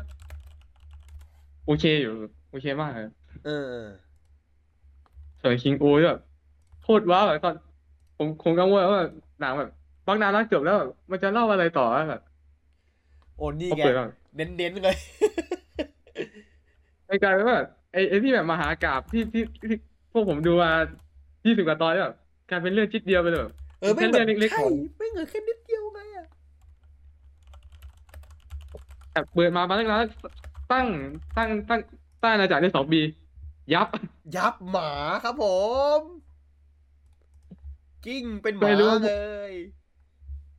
[1.64, 2.10] โอเคอยู่
[2.48, 3.06] โอเคมากเลย
[3.44, 3.50] เออ
[5.40, 6.18] ส่วนคิงโอ้ยแบบ
[6.80, 7.54] โคตรว้าวแบบตอน
[8.16, 9.00] ผมคงกังวลว่า
[9.38, 9.68] หนังแบบ
[10.06, 12.20] บางนานรักจบแล้วแบบมันจะเล่าอะไรต่อแบบ
[13.36, 14.96] โอ้นี่เขาไงเปิดแบบเน้นๆเลย
[17.10, 19.76] ไอ้กลายเป็นว่าแบบไอ้ไอ้ที่แบบมหากาบที่ที่ที่
[20.12, 20.70] พวกผมดูมา
[21.46, 22.14] ยี่สิบกว่าตอนแล้วแบบ
[22.46, 26.26] กลายเป็นเรื่องชิดเดียวไปเลยแบบ เออไม่แค่แบเรื่อบงเล็กๆใช่ของ ไม่เงินแค่นิดเดียวไงอะ
[29.12, 30.04] แบบเปิดมามาตั้งนาน
[30.70, 30.86] ตั้ง
[31.36, 31.80] ตั้งตั้ง
[32.22, 32.98] ตั้งอาณาจักรได้สองปี
[33.72, 33.88] ยับ
[34.36, 34.90] ยับหมา
[35.22, 35.44] ครับผ
[36.00, 36.02] ม
[38.04, 39.10] กิ้งเป็นหไม่มารู้ เล
[39.50, 39.52] ย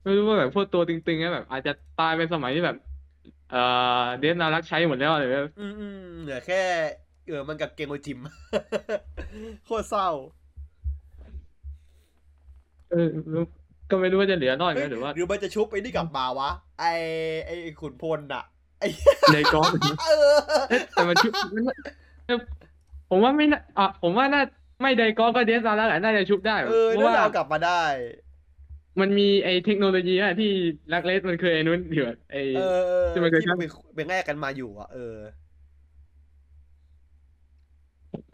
[0.04, 2.76] ไม่รู้ว่าแบบพวกตัวตึงๆเนี่ยแบบ อาจจะตายเป็นสมัยที่แบบ
[3.52, 3.62] เอ่
[4.04, 6.62] อเดนนารักใช้หมดแล้วอะไรแบบอืมอืมเหลือแค่
[7.28, 8.20] เออมันกับเกงโอจิม
[9.66, 10.10] โคตรเศร้า
[12.92, 13.08] เออ
[13.90, 16.50] ก็ไม่รู้ว่าจะเหลือรอดไหมเฮ้ยหรือว่าหรือมันจะชุบไอ้นี่กลับมาวะ
[16.80, 16.84] ไอ
[17.46, 18.44] ไอขุนพลอะ
[18.80, 18.84] ไอ
[19.32, 19.70] ในกอง
[20.04, 20.38] เออ
[20.70, 21.64] เอ๊ะแต่มันชุบมัน
[22.26, 22.38] เอ้ย
[23.10, 24.42] ผมว่าไม่น่าอะผมว่าน่า
[24.82, 27.82] ไม่ไดกอนก็เดนนารักอะน่าจะชุบได้ เออเพน่าราะว่าจะเอากลับมาได้
[29.00, 30.52] มันมีไอ้เทคโนโลยีอะที่
[30.94, 35.16] ลักเลสมันเคยไอ้นู้นอยู่อะไอ้เออเออที่มันเคยที่มันเป็นเป็นแง่กันมาอยู่อะเออ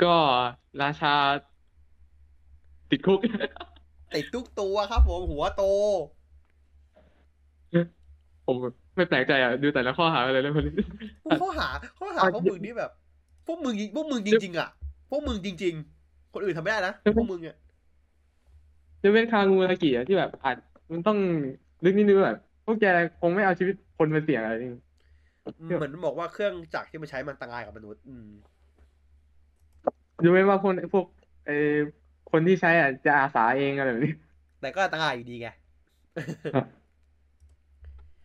[0.04, 0.16] ก็
[0.82, 1.16] ราชา
[2.92, 3.20] ติดคุก
[4.16, 5.64] ติดทุกตัวครับผมหัวโต
[8.46, 8.56] ผม
[8.96, 10.66] ไม่แปลกใจอะ ดูแต่ละข้อหาอะไรแล้วมัน
[11.42, 11.68] ข้อหา
[12.00, 12.92] ข้อหาอะพวกมึงนี่แบบ
[13.48, 14.70] พวกมึงพวกมึงจริง ๆ อะ
[15.10, 17.56] พวกมึงจริง ๆ คนอื่นทำไม่ได้นะพวกมึงอะ
[19.02, 20.58] จะเป็นคางูรากิอะที่แบบอาจ
[20.92, 21.18] มันต้อง
[21.84, 22.86] ลึกนิดนึงแบบพวกแก
[23.22, 24.72] คงไม่เอาชีวิตคนมาเสี่ยงอะไรนี่
[25.78, 28.30] เหมือนบอกว่าเครื่องจักรที่มันใช้มันอันตรายกับมนุษย์ อืม
[30.24, 31.06] ดูไหมว่าพวกพวก
[31.46, 31.58] ไอ้
[32.32, 34.14] คนที่ใช้อะจะอาสาเองอะไรแบบนี้
[34.62, 35.50] แต่ก็อันตรายอยู่ดีไง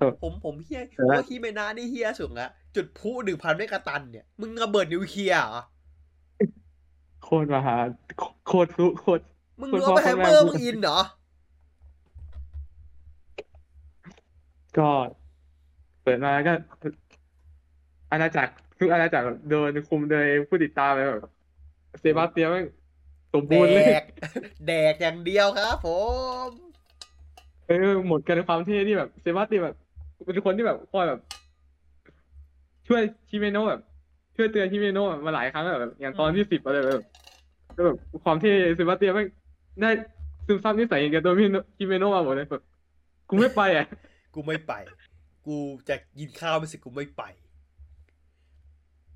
[0.01, 5.62] ครับผมผมเฮียแต่ผมว่าว่าฮิเมนะนี่เฮียสุดละจุดพลุหนึ่งพันเมกะตันเนี่ย มึงระเบิดนิวเคลียร์เหรอ
[7.25, 7.76] โคตรมหา
[8.47, 9.23] โคตรพลุโคตร
[9.60, 11.00] มึงคุณรู้พ่อว่าแฮมเมอคุณแม่ร์มึงอินเหรอ
[14.78, 14.89] ก็
[16.02, 16.52] เปิดมาก็
[18.12, 21.22] อาณาจักรทุกอาณาจักรโดนคุมโดยผู้ติดตามเลยแบบ
[22.00, 22.66] เซบาสเตียนแม่ง
[23.32, 24.05] สมแดบูรณ์เลยก
[24.66, 25.89] แดกอย่างเดียวครับผ
[26.47, 26.48] ม
[27.66, 29.76] เออหมดกันในความเท่ที่แบบเซบาสเตียนแบบ
[30.24, 31.20] เป็นคนที่แบบคอยแบบ
[32.89, 33.81] ช่วยฮิเมโนะแบบ
[34.36, 37.05] ช่วยเตือนฮิเมโนะมาหลายครั้งแล้วแบบอย่างตอนที่สิบอะไรแบบ
[37.76, 39.28] ก็แบบความเท่เซบาสเตียนแม่ง
[39.81, 39.91] ได้
[40.47, 41.34] ซึมซับนิสัยอย่างกับตัว
[41.76, 42.62] ฮิเมโนะมาหมดเลยแบบ
[43.28, 43.86] กูไม่ไปอะ
[44.34, 44.73] กูไม่ไป
[45.47, 45.57] กู
[45.89, 47.23] จะกินข้าวไม่สิกูไม่ไป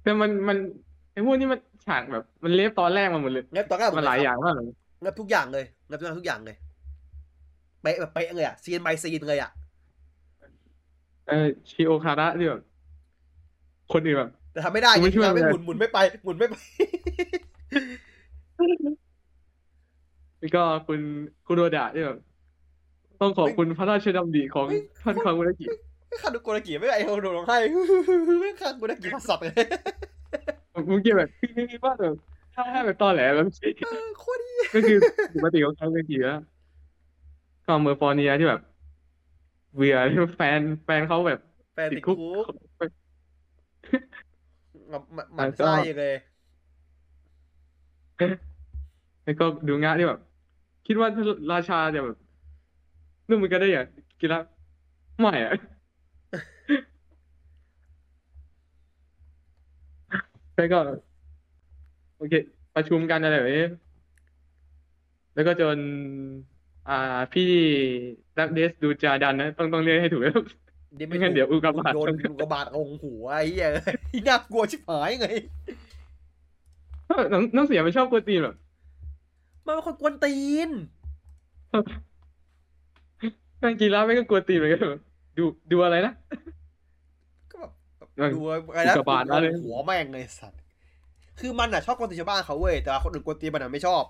[0.03, 0.57] แต่มันมัน
[1.13, 4.67] ไอ้พวกนี้มันฉากแบบ มันเล็บตอนแรกมาหมดเลยงับตอนแรกมันหลายอย่างมากเลย
[5.03, 6.57] งับทุกอย่างเลยงับทุกอย่างทุกอย่างเลย
[7.83, 9.51] เป๊ะแบบเป๊ะเลยอะซีนบายซีนเลยอะ
[11.29, 12.63] เออชิโอคาระที่แบบ
[13.93, 16.57] คนอื่นแบบแต่ทำไม่ได้กูไม่ยังช่วยทำไม่เลยหมุนหมุนไม่ไปหมุนไม่ไป
[20.41, 21.01] แล้วก็คุณ
[21.47, 22.19] คุโรดะที่แบบ
[23.21, 25.67] ต้องขอบคุณพระราชดำริของเฮ้ยท่านคามุรากิ
[26.09, 27.57] ไม่คันดูโกรากิไม่ไอ้โดนร้องไห้
[28.41, 29.67] ไม่คันโกรากิพัสัตว์เลย
[30.91, 31.29] มึงเกี่ยวแบบ
[31.85, 32.15] ว่าแบบ
[32.55, 33.47] ถ้าให้แบบตอแหลแบบ
[33.83, 34.99] เออโคตรดีก็คือ
[35.35, 36.39] ปกติของคามุรากิแล้ว
[37.67, 38.61] ก็เมอร์ฟอร์เนียที่แบบ
[39.75, 41.39] เบื่อที่แฟนแฟนเขาแบบ
[41.75, 42.47] แฟนติติดดคุคุกก
[44.89, 46.15] หมันหมันหมันไส้เลย
[49.27, 50.21] แล้วก็ดูงะที่แบบ
[50.87, 52.17] คิดว่าถ้าราชาจะแบบ
[53.29, 53.87] นุ่มมันก็ได้อย่าง
[54.21, 54.41] กินละ
[55.21, 55.55] ไม่อะ
[60.57, 60.79] แล้วก็
[62.17, 62.35] โอเค
[62.75, 63.67] ประชุมกันอะไรแบบนี้
[65.35, 65.79] แล้วก็จน
[66.89, 67.51] อ่าพี่
[68.39, 70.41] ดักเดสดูจาดันนะ ต้องต้องเรียกให้ถูกแล้ว
[71.09, 73.69] ไม่งั้นเดี๋ยวอุกกาบาตโดนอุกกาบาตองหัวไอ้เหี้ย
[74.09, 75.27] ที่น่ากลัวชิบหายไง
[77.33, 78.57] น้องน้องเสียมันชอบกวนตีนแบบ
[79.67, 80.37] มันเป็นคนกวนตี
[80.69, 80.71] น
[83.59, 85.03] แม่งกีฬาไม่งก็กวนตีนเหมือนกันแบบ
[85.39, 86.13] ดูดูอะไรนะ
[87.51, 88.41] ก็แบบแบบเออดู
[88.73, 90.61] อะไรนะอุกกาบาตนะเลย หัวแม่งเลยสัตว์
[91.41, 94.05] คือมันอะชอบกวนตีนชาวบ้านเขาเว้ยแต่ว่าคนอื่นกวนตีนมันอะไม่ชอบ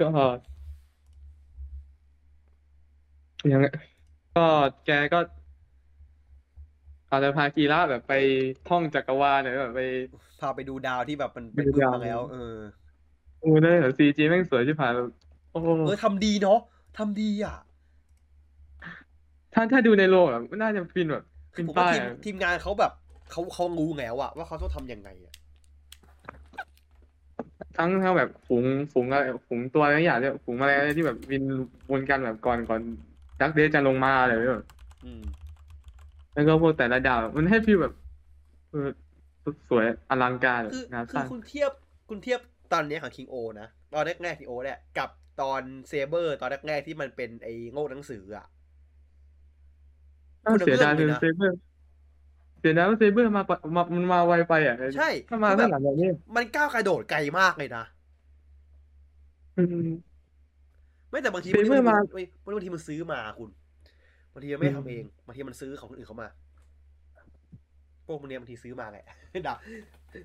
[0.00, 0.06] ก็
[3.52, 3.66] ยังไง
[4.36, 4.46] ก็
[4.86, 5.18] แกก็
[7.12, 8.14] อาจจะพากีฬาแบบไป
[8.68, 9.82] ท่องจักรวาลหรือแบบไป
[10.40, 12.56] พาไปดูดาวที่แบบมันไปเป็นดูบึ้มดาวมาแล้ว เออ
[13.40, 15.08] โอ้ได้แบบซีจีแม่งสวยชิบหายแบบ
[15.52, 16.60] โอ้โหเออทำดีเนาะ
[16.98, 17.56] ทำดีอะ
[19.54, 21.24] ถ้าถ้าดูในโลกอะมันน่าจะฟินแบบ
[21.54, 22.92] คืฟิอนผมว่าป้ายทีมอะทีมงานเขาแบบ
[23.30, 25.34] เขาเขารู้ไงว่าว่าเขาต้องทำยังไงอะ
[27.76, 31.42] ทั้งทั้งแบบฝูงฝูงอะไรฝูงตัวอะไรอย่างเนี่ยฝูงอะไรที่แบบบิน
[31.90, 32.80] วนกันแบบก่อนก่อน
[33.40, 34.64] ดักเดย์จะลงมาอะไรแบบ
[35.04, 35.22] อืม
[36.34, 37.92] แล้วก็พวกแต่ละดาว มันให้ฟีลแบบ
[38.70, 38.88] เออ
[39.68, 41.70] สวยอลังการแบบคืองานคืสอร้างคุณเทียบ
[42.08, 42.40] คุณเทียบ
[42.72, 48.46] ตอนเนี้ยของคิงโอนะ ตอนแรกๆคิงโอเนี่ยกับตอนเซเบอร์ ตอนแรกๆที่มันเป็นไอ้โง่หนังสืออะ
[50.44, 51.56] น่าเสียดายคนละเรื่เซองเลยนะนเซเบอร์
[52.60, 57.84] เดี๋ยวนะเซเบอร์มาปะมามันมาไวไปอะใช่ถ้ามาคือแบบข้างหลังแบบนี้ มันก้าวกระโดดไกลมากเลยนะ
[59.56, 60.12] อืม
[61.10, 63.50] ไม่แต่บางทีเซเบอร์มาบางทีบางทีมันซื้อมาคุณ
[64.32, 66.28] บางทีมันไม่อืมทำเองบางทีมันซื้อของคนอื่นเขามา
[68.06, 69.04] พวกมันเนี้ยบางทีซื้อมาแหละ
[69.46, 69.58] ดาว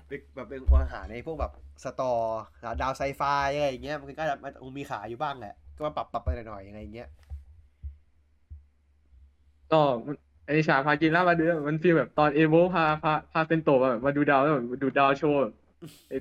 [0.08, 1.52] เป็นแบบเป็นอาหารในพวกแบบ
[1.84, 2.12] สตอ
[2.80, 3.22] ดาวไซไฟ
[3.56, 7.08] อะไรอย่างเงี้ยมันก็จะมันคงมีขายอยู่บ้างแหละ ก็มาปรับปรับไปหน่อยๆอะไรอย่างเงี้ย
[9.72, 15.52] ก็มันไอฉากพากินล่ามาเดือมันฟีลแบบตอนเอโวพาพาพาเซนโตะแบบมาดูดาวแล้วแบบมาดูดาวโชว์แบบ
[16.08, 16.16] ไอ้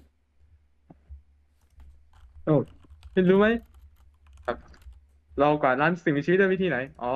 [2.46, 2.54] โอ้
[3.14, 3.48] คุณรู้ไหม
[4.46, 4.58] แบบ
[5.40, 7.12] เรากวาดล้านสิ่งมีชีวิตด้วยวิธีไหน อ๋อ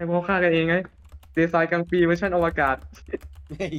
[0.00, 0.76] ให้พวกเขาฆ่ากันเองไง
[1.36, 2.76] ดีไซน์กลางปีเวอร์ชันอวกาศ
[3.48, 3.76] เฮ้ย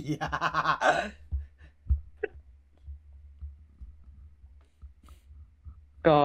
[6.07, 6.19] ก็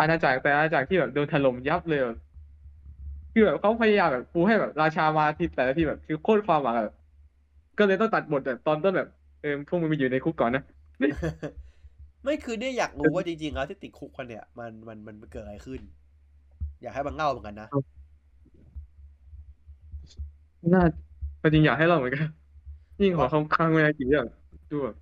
[0.00, 2.18] อาณาจักรแต่อาณาจักรที่แบบโดนถล่มยับเลยแบบ
[3.32, 6.94] คือแบบเขาพยายามแบบปูให้แบบ ราชามาทีแต่ละทีแบบ คือโคตรความหวังแบบ
[7.78, 9.08] ก็เลยต้องตัดบทแบบตอนต้นแบบ
[9.40, 10.62] เออพวกมึงไปอยู่ในคุกก่อนนะ
[12.24, 15.80] ไม่คือเนี่ยอยากรู้ว่าจริงๆแล้วที่ติดคุกกันเนี่ย มันมันมันเกิดอะไรขึ้น
[16.84, 17.68] อยากให้มันเล่าเหมือนกันนะ
[20.72, 20.82] น่า
[21.52, 22.26] จริงอยากให้เราเหมือนกัน
[23.00, 24.28] ยิ่งขอคำค้างเวลากี่แบบ
[24.70, 24.94] ดูแบบ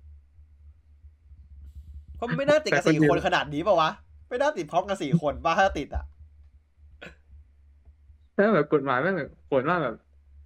[2.15, 3.89] เพราะมันไม่น่าติดกันแต่คนสี่เดียวคนขนาดนี้ป่าวะ
[4.29, 6.03] ไม่น่าติดพร้อมกันสี่คนบ้าถ้าติดอะ
[8.35, 9.95] ถ้าแบบกฎหมายแม่งแบบโหดมากแบบ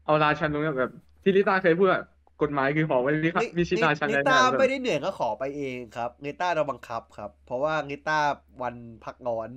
[0.06, 0.91] เอาราชันตรงเนี้ยแบบ
[1.24, 2.06] ที่ลิต้าเคยพูดแบบ
[2.41, 8.19] กฎหมายคือของไว้วิวิชิตราชันนิได้ต้าแบบไม่ได้เหนื่อยก็ขอไปเองครับนิต้าเราบังคับครับ เพราะว่านิต้า
[8.61, 9.49] วันพักร้อน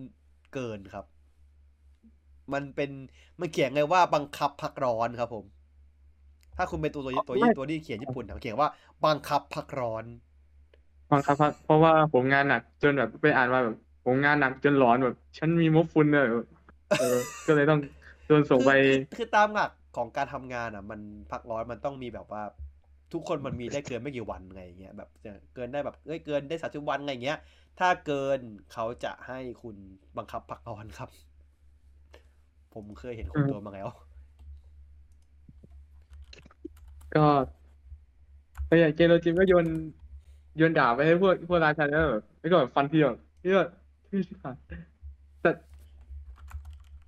[0.54, 1.04] เกินครับ
[2.52, 2.90] มันเป็น
[3.40, 5.46] มันเขียนไงว่าบังคับพักร้อนครับผม
[6.56, 8.68] ถ้าคุณเป็นตัวตัวตัวตัวที่เขียนญี่ปุ่นนะมันเขียนว่า
[9.04, 10.04] บังคับพักร้อน
[11.10, 16.46] บังคับครับเพราะว่าผมงานหนักจนแบบไปอ่านมาแบบผมงานหนักจนหลอนแบบ ฉันมีมบฟุนเลยแบบ
[16.96, 17.04] เออ
[17.46, 17.78] ก็เลยต้อง
[18.26, 21.00] โดนส่งไปคือคือคือตามหลักของการทำงานอะ มัน
[21.32, 22.42] พักร้อนมันต้องมีแบบว่า
[23.12, 25.08] ทุกคนมันมีได้เกินไม่กี่วันไงอย่างเงี้ยแบบ
[25.54, 27.38] เกินได้แบบเอ้ยเกินได้สามสิบวันไงอย่างเงี้ย
[27.78, 28.40] ถ้าเกิน
[28.72, 29.76] เขาจะให้คุณ
[30.16, 31.10] บังคับพักร้อนครับ
[32.74, 33.88] ผมเคยเห็นคนตัวมาแล้ว
[37.14, 37.26] ก็
[38.68, 39.66] ก็อย่างเกโรจิมก็โยน
[40.56, 43.68] โยนดาบไปให้พวกพวกราชันแล้วแบบแล้วก็แบบฟันทีแบบที่แบบ
[44.08, 44.56] ที่ชิบหาย
[45.42, 45.50] แต่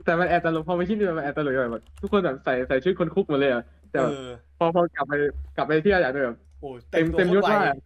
[0.05, 5.13] แต่มันแอบตลกพอไปคิดดูมันแอบตลกแบบทุกคนแบบใส่ใส่ชุดคนคุกหมดเลยอะแต่เอแบบอพอพอกลับไป
[5.57, 7.77] กลับไปที่อาจารย์แบบโอ้ยเต็มตัวเต็มยศโคตรมากไวอะ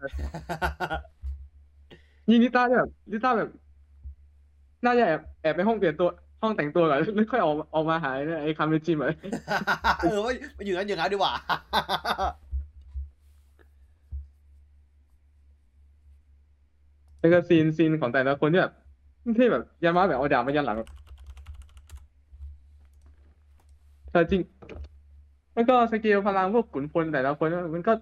[2.31, 3.51] ยิ่งนิต้าเนี่ยแบบนิต้าแบบ
[4.85, 6.09] น่าจะแอบแอบไปห้องเปลี่ยนตัว
[6.41, 8.11] ห้องแต่งตัวก่อนแล้วค่อยออกออกมาหา
[8.43, 9.09] ไอ้คำในจิมอะ
[10.01, 11.33] เออว่ามันอยู่นั้นอย่างนั้นดีกว่า
[17.21, 18.73] แล้วก็ scene scene ของแต่ละคนที่แบบ
[19.39, 20.79] ที่แบบยามาแบบเอาดาบมายันหลัง
[24.13, 24.43] แต่จริง
[25.55, 27.93] แล้วก็สเกลพลังพวกขุนพลแต่ละคนมันก็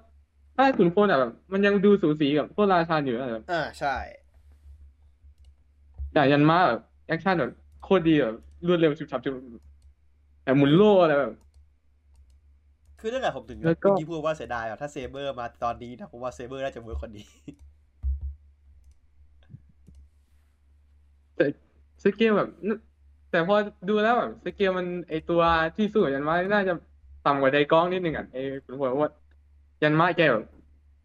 [0.56, 3.96] ถ้าขุนพลอะแบบ มันยังดูสูสีกับพวกราชาอยู่นะแบบอ่าใช่
[6.12, 7.52] แต่ยันมาแบบ action แบบ
[7.84, 9.34] โคตรดีแบบรวดเร็วฉุบฉับฉุบ
[10.44, 11.32] แบบหมุนโล่อะไรแบบ
[13.00, 17.26] คือตั้งแต่ผมถึงแล้วก็เมื่อกี้พูดว่าเสียดายอะถ้าเซเบอร์มาตอนนี้นะผมว่าเซเบอร์น่าจะ work กว่านี้
[21.36, 21.46] แต่
[22.02, 22.70] สเกลแบบน
[23.30, 23.56] แต่พอ
[23.88, 25.42] ดูแล้วแบบสเกลมันไอตัว
[25.76, 26.74] ที่สู้กับยันมาน่าจะ
[27.26, 29.10] ต่ำกว่าไดกองนิดนึงอะไอขุนพลเพราะว่า
[29.82, 30.44] ยันมาแกแบบ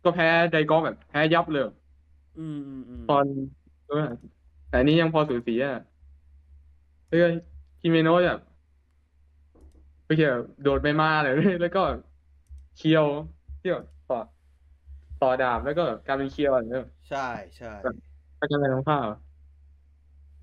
[0.04, 1.64] ก็แพ้ไดกองแบบแพ้ยับเลย
[2.40, 3.26] อืมอืมอืมตอน
[3.90, 4.08] เออ
[4.70, 5.76] แต่อันนี้ยังพอสูสีอะ
[7.10, 7.28] เออ
[7.82, 8.42] คิเมโนะแบบ
[10.06, 11.84] ไปเขี่ยโดดไปมาเลย แล้วก็
[12.78, 13.06] เคียว
[13.62, 14.20] ที่แบบต่อ
[15.22, 17.72] ต่อดาบแล้วก็แบบกลายเป็นเคียวอะไรเงี้ยใช่ใช่
[18.40, 19.08] ก็จะเป็นน้องข้าว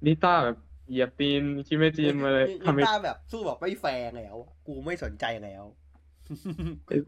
[0.07, 0.57] นิต้าแบบ
[0.89, 4.37] เหยียบตีนคิเมจิมมาเลยนิทำให้ต้าแบบสู้แบบไม่แฟร์แล้ว
[4.67, 5.65] กูไม่สนใจแล้ว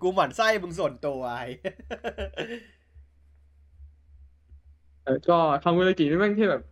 [0.03, 1.45] กูหมั่นไส้มึงส่วนตัวไอ้
[5.05, 6.62] เออก็ทำเวลากี่นี่แม่งที่แบบ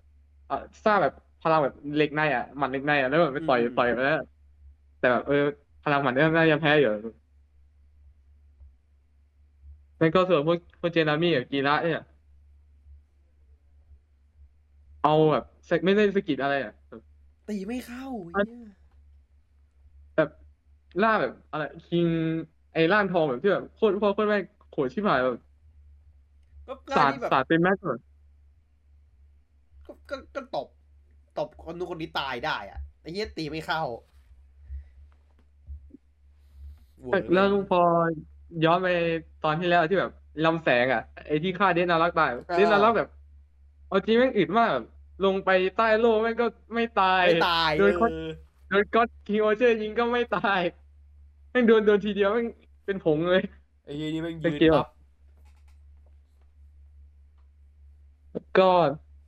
[0.50, 4.16] อะสร้างแบบ พลังแบบเหล็กในอะหมัดเหล็กในอะแล้วแบบไปต่อยต่อยไปแล้ว
[4.98, 5.34] แต่แบบเออ
[5.82, 6.88] พลังหมัดเนี่ยน่าจะแพ้อยู่
[9.98, 12.00] แล้วก็ส่วนพวกพวกเจนามี่กับกีระเนี่ย
[15.02, 17.02] เอาแบบสกไม่ได้สะกิดอะไรอะแบบ
[17.48, 18.70] ตีไม่เข้าอันเหี้ย
[20.16, 20.28] แบบ
[21.02, 22.06] ล่าแบบอะไรคิง
[22.72, 25.36] ไอ้ล่านทองแบบที่แบบโคตรโคตรโคตรแม่งโขดชิบหายแบบ
[26.68, 28.00] ก็สาดที่แบบสาดเป็นแม็กแบบ
[29.86, 30.66] ก็ก็ก็ตบ
[31.38, 33.82] ตบคนนู้นคนนี้ตายได้อะไอ้เหี้ยตีไม่เข้า
[37.00, 37.82] เวอร์แล้วพอ
[38.64, 38.88] ย้อนไป
[39.44, 40.12] ตอนที่แล้วที่แบบ
[40.44, 43.08] ลำแสงอะไอ้ที่ฆ่าเดนนารักตายเดนนารักแบบ
[43.88, 44.86] เอาจริงแม่งอึดมากแบบ
[45.24, 48.14] ลงไปใต้โลกแม่งก็ไม่ตายไม่ตายโดยเอคนอ
[48.70, 50.60] โดยก็อดคิงโอเชอร์ยิงก็ไม่ตาย
[51.50, 52.46] แม่งโดนโดนทีเดียวแม่ง
[52.86, 53.42] เป็นผงเลย
[53.84, 54.88] ไอ้ยี่นี่แม่งเป็นยืนเกลียวปั๊บ
[58.58, 58.70] ก็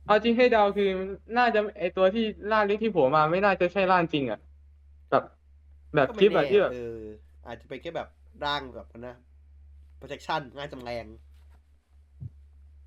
[0.09, 0.89] เอาจริงให้เดาคือ
[1.37, 4.39] น่าจะไอตัวที่ล่าลิกที่โผมมาไม่น่าจะใช่ล่านจริงอะ
[5.09, 5.23] แบบ
[5.95, 6.97] แบบก็คลิไม่ปอะแน่ที่แบบเออ
[7.47, 8.07] อาจจะเป็นแค่แบบ
[8.45, 9.15] ร่างแบบนะ
[9.99, 11.05] protection ง่ายจำแรง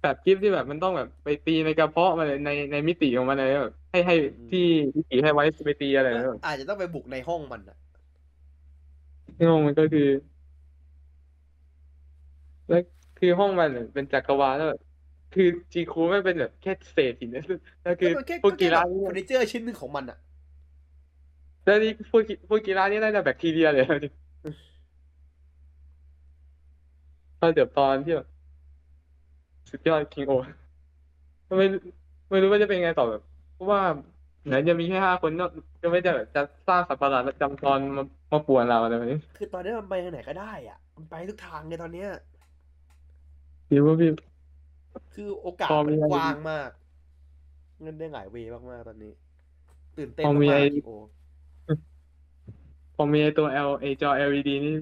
[0.02, 4.15] แบบคลิปที่แบบมันต้องแบบไปตีในกระเพาะมันเลยในในมิติของมันเลยแบบให้ให้
[4.51, 4.60] ที่
[4.97, 7.76] มิติให้ไว้ไปตีอะไรแบบอาจจะต้องไปบุกในห้องมันอะ
[9.49, 10.09] งงมันก็คือ
[12.68, 12.83] แล้ว
[13.17, 14.81] คือห้องมันเป็นจักรวาลแล้วแบบ
[15.34, 17.44] คือจีคูไม่เป็นแบบแค่เศษหินนะ
[17.82, 20.18] แล้วคือก็มันแค่พวกกีฬาเฟอร์นิเจอร์ชิ้นหนึ่งของมันอะ
[21.64, 24.12] แล้วนี่พวกกีพวกกีฬานี่น่าจะแบคทีเรียเลยจริง
[27.40, 28.28] ก็เดี๋ยวตอนที่แบบ
[29.70, 30.32] สุดยอดคิงโอ
[31.58, 31.66] ไม่
[32.30, 33.22] ไม่รู้ว่าจะเป็นไงต่อแบบ
[33.54, 33.80] เพราะว่า
[34.46, 35.50] ไหนจะมีแค่ห้าคนเนอะ
[35.82, 42.08] ก็ไม่ได้แบบจะสร้างสัตว์ประหลาดประจำตอนมามาป่วนเราอะไรแบบนี้ คือตอนนี้มันไปทางไหนก็ได้อะ มันไปทุกทางเลยตอนเนี้ย
[43.70, 44.10] หรือว่าพี่
[45.14, 46.70] คือโอกาสพอมัมีนอะไรกว้างมาก
[47.82, 49.12] เงินได้หลายเวย์มากๆตอนนี้
[49.96, 50.94] ตื่นเต้นพอมีมากไอ้ๆโอ้
[52.96, 54.74] พอมีไอ้ตัว L ไอจอ LED นี่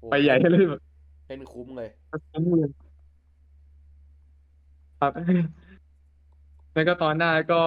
[0.00, 0.80] โอ้ไปใหญ่เลยแบบ
[1.26, 1.90] เล่นคุ้มเลย
[5.00, 5.12] ครับ
[6.74, 7.62] แล้วก็ตอนหน้าก็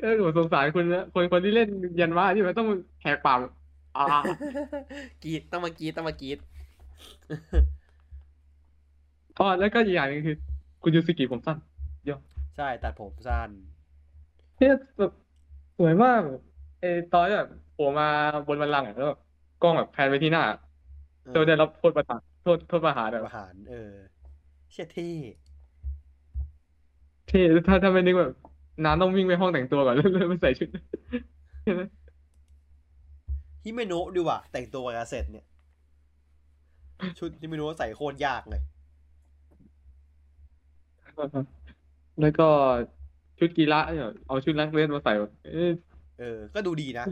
[0.00, 1.68] เออผมสงสารคุณนะคนคนที่เล่น
[2.00, 2.68] ยันว่าที่มันต้อง
[3.02, 3.38] แหกปาก
[3.96, 4.04] อ่า
[5.24, 6.38] กรีดต้องมากรีดต้องมากรีด
[9.38, 10.36] อ๋อแล้วก็อีกอย่างหนึงคือ
[10.84, 11.58] คุณยูสกิผมสั้น
[12.56, 13.50] ใช่ตัดผมสั้น
[14.58, 15.12] เนี่ยแบบ
[15.78, 16.20] สวยมาก
[16.80, 18.08] ไอตอนที่แบบโผล่มา
[18.46, 19.20] บนบัลลังก์อะแล้วแบบ
[19.62, 20.44] กล้องแบบแพนไปที่หน้า
[21.24, 23.92] เออโดยได้รับโทษประหารโทษโทษประหารแบบประหาร เออ
[24.70, 25.12] เชี่ยเท่
[27.30, 28.32] ที่ถ้าถ้าไม่นึกแบบ
[28.84, 30.68] น้าต้องวิ่งไปห้องแต่งตัวก่อนแล้วแล้วมาใส่ชุด
[31.62, 31.82] ใช่ไหม
[33.64, 35.46] ฮิเมโนะดีว่ะแต่งตัวกับอาเซตเนี่ย
[37.18, 38.62] ชุดฮิเมโนะใส่โคตรยากเลย
[42.20, 42.48] แล้วก็
[43.38, 45.70] ชุดกีฬาเนี่ยเอาชุดนักเรียนมาใส่แบบเอ๊ะ
[46.18, 47.04] เออ ก็ดูดีนะ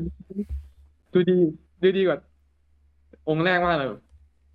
[1.12, 1.38] ดูดี
[1.82, 2.18] ดูดีกว่า
[3.28, 4.00] องค์แรกมากเลยแบบ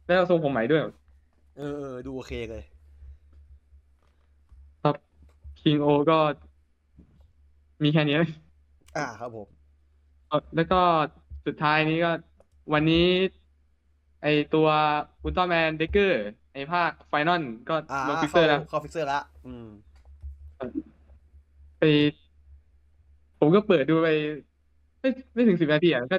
[0.06, 0.82] แล้วทรงผมใหม่ด้วย
[1.58, 2.64] เออเออดูโอเคเลย
[4.84, 4.96] ครับ
[5.62, 6.18] คิงโอก็
[7.84, 8.18] มีแค่นี้
[8.98, 9.48] อ่าครับผม
[10.28, 10.82] เอ่อแล้วก็
[11.46, 12.12] สุดท้ายนี้ก็
[12.74, 13.06] วันนี้
[14.24, 14.68] ไอตัว
[15.24, 19.68] อุลตร้าแมนเดกเกอร์ ไอภาคไฟนอลก็อ่าลงฟิกเซอเข้าร์แล้วเข้าฟิกเซอร์ละ อืม
[21.80, 21.84] ไป
[23.40, 24.08] ผมก็เปิดดูไป
[25.02, 26.16] ไม่ไม่ถึงสิบนาทีอะก็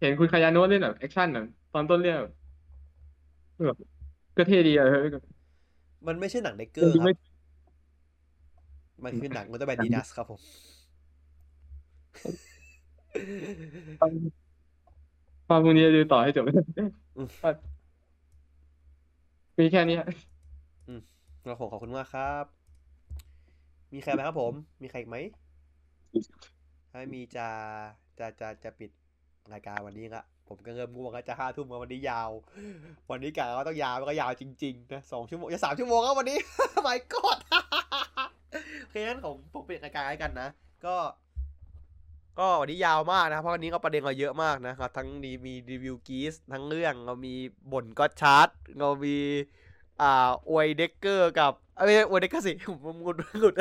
[0.00, 2.32] เห็นคุณคายาโนะเล่นแบบแอคชั่นแบบตอนต้นเรื่องแบบ
[3.66, 3.76] แบบ
[4.36, 5.10] ก็เท่ดีอะเฮ้ย
[6.06, 7.12] มันไม่ใช่หนังเด็กเกอร์คไม่รับ
[9.04, 10.40] มันคือหนังอุลตร้าแมนดีนัสครับผม
[15.48, 16.44] ฟังพวกนี้ดูต่อให้จบ
[17.16, 17.28] อืม
[19.58, 20.06] มีแค่นี้ฮะ
[21.44, 22.61] เราผมขอบคุณมากครับ
[23.92, 25.16] มีใครไหมครับผม มีใครอีกไหม
[26.90, 27.46] ถ้ามีจะ
[28.18, 28.90] จะจะจะปิด
[29.52, 32.30] รายการวันนี้ละผมก็เริ่มง่วงแล้วจะห้าทุ่มวันนี้ยาว
[33.10, 36.38] วันนี้กะว่าต้องยาวแล้วก็ยาวจริงๆนะสองชั่วโมงจะสามชั่วโมงแล้ววันนี้
[36.86, 37.38] my god
[38.80, 40.48] โอเคงั้นผมผมปิดรายการให้กันนะ
[40.86, 40.96] ก็
[42.38, 47.34] ก็วันนี้ยาวมากนะ เพราะวันนี้ก็ประเด็นเราเยอะมากนะครับ ทั้งมีมีรีวิวกีสทั้งเรื่องเรามี
[47.72, 48.48] บ่นกอทชาร์ด
[48.80, 49.16] เรามี
[50.02, 52.52] อ่าอวยเด็กเกอร์กับ เอ้ยไม่ใช่อวยเด็กเกอร์สิ
[52.84, 53.54] ผมงุดงุด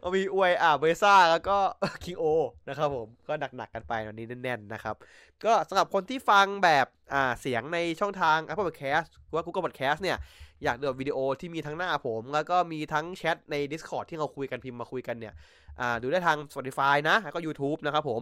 [0.00, 1.56] เอามีอวยอ่าเบซ่าแล้วก็
[2.04, 2.24] คิงโอ
[2.68, 4.96] นะครับผมก็หนักๆกันไปวันนี้แน่นๆนะครับ
[5.44, 10.16] ก็สำหรับคนที่ฟังแบบอ่าเสียงในช่องทาง Apple Podcast หรือว่า Google Podcast เนี่ย
[10.64, 15.34] อยากดูวิดีโอที่มีทั้งหน้าผม แล้วก็มีทั้งแชทใน Discord ที่เราคุยกันพิมพ์มาคุยกันเนี่ย
[15.80, 18.20] อ่าดูได้ทาง Spotify นะ แล้วก็ YouTube นะครับผม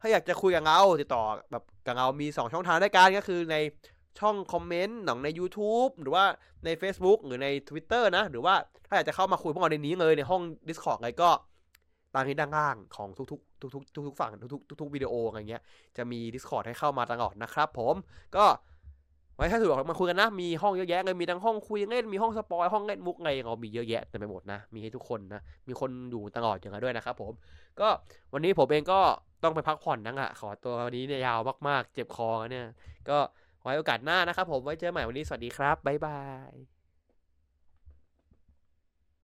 [0.00, 3.56] ถ้าอยากจะคุยกับเราติดต่อแบบกับเรามี 2 ช่องทางด้วยกันก็คือใน
[4.18, 6.24] ช่องคอมเมนต์หนังใน YouTube หรือว่า
[6.64, 8.54] ใน Facebook หรือใน Twitter นะ หรือว่า
[8.86, 11.30] ถ้าอยากจะเข้ามาคุยพวกเราในนี้เลยในห้อง Discord อะไรก็
[12.14, 15.62] ตามที่ด้านล่างของทุกๆทุกๆทุกๆฝั่งทุกๆทุกๆวิดีโออะไรเงี้ย
[15.96, 17.94] จะมี Discord ให้เข้ามาตลอดนะครับผม
[18.36, 18.44] ก็
[19.36, 27.32] ไว้ถ้าสะดวกมาคุยกันนะ มีห้องเยอะแยะเลย มีทั้งห้องคุยเล่น มีห้องสปอย ห้องเล่นมุกไงเรามีเยอะแยะเต็มไปหมดนะ มีให้ทุกคนนะ มีคนอยู่ตลอดอย่างนั้นด้วยนะครับผม
[27.80, 27.88] ก็
[28.32, 29.00] วันนี้ผมเองก็
[29.42, 32.66] ต้องไปพักผ่อนนะอะขอตัววันนี้เนี่ยยาวมากๆ เจ็บคอเนี่ย
[33.08, 33.18] ก็
[33.62, 36.20] ไว้โอกาสหน้านะครับผมไว้เจอใหม่วันนี้สวัสดีครับบ๊ายบา
[36.50, 36.77] ย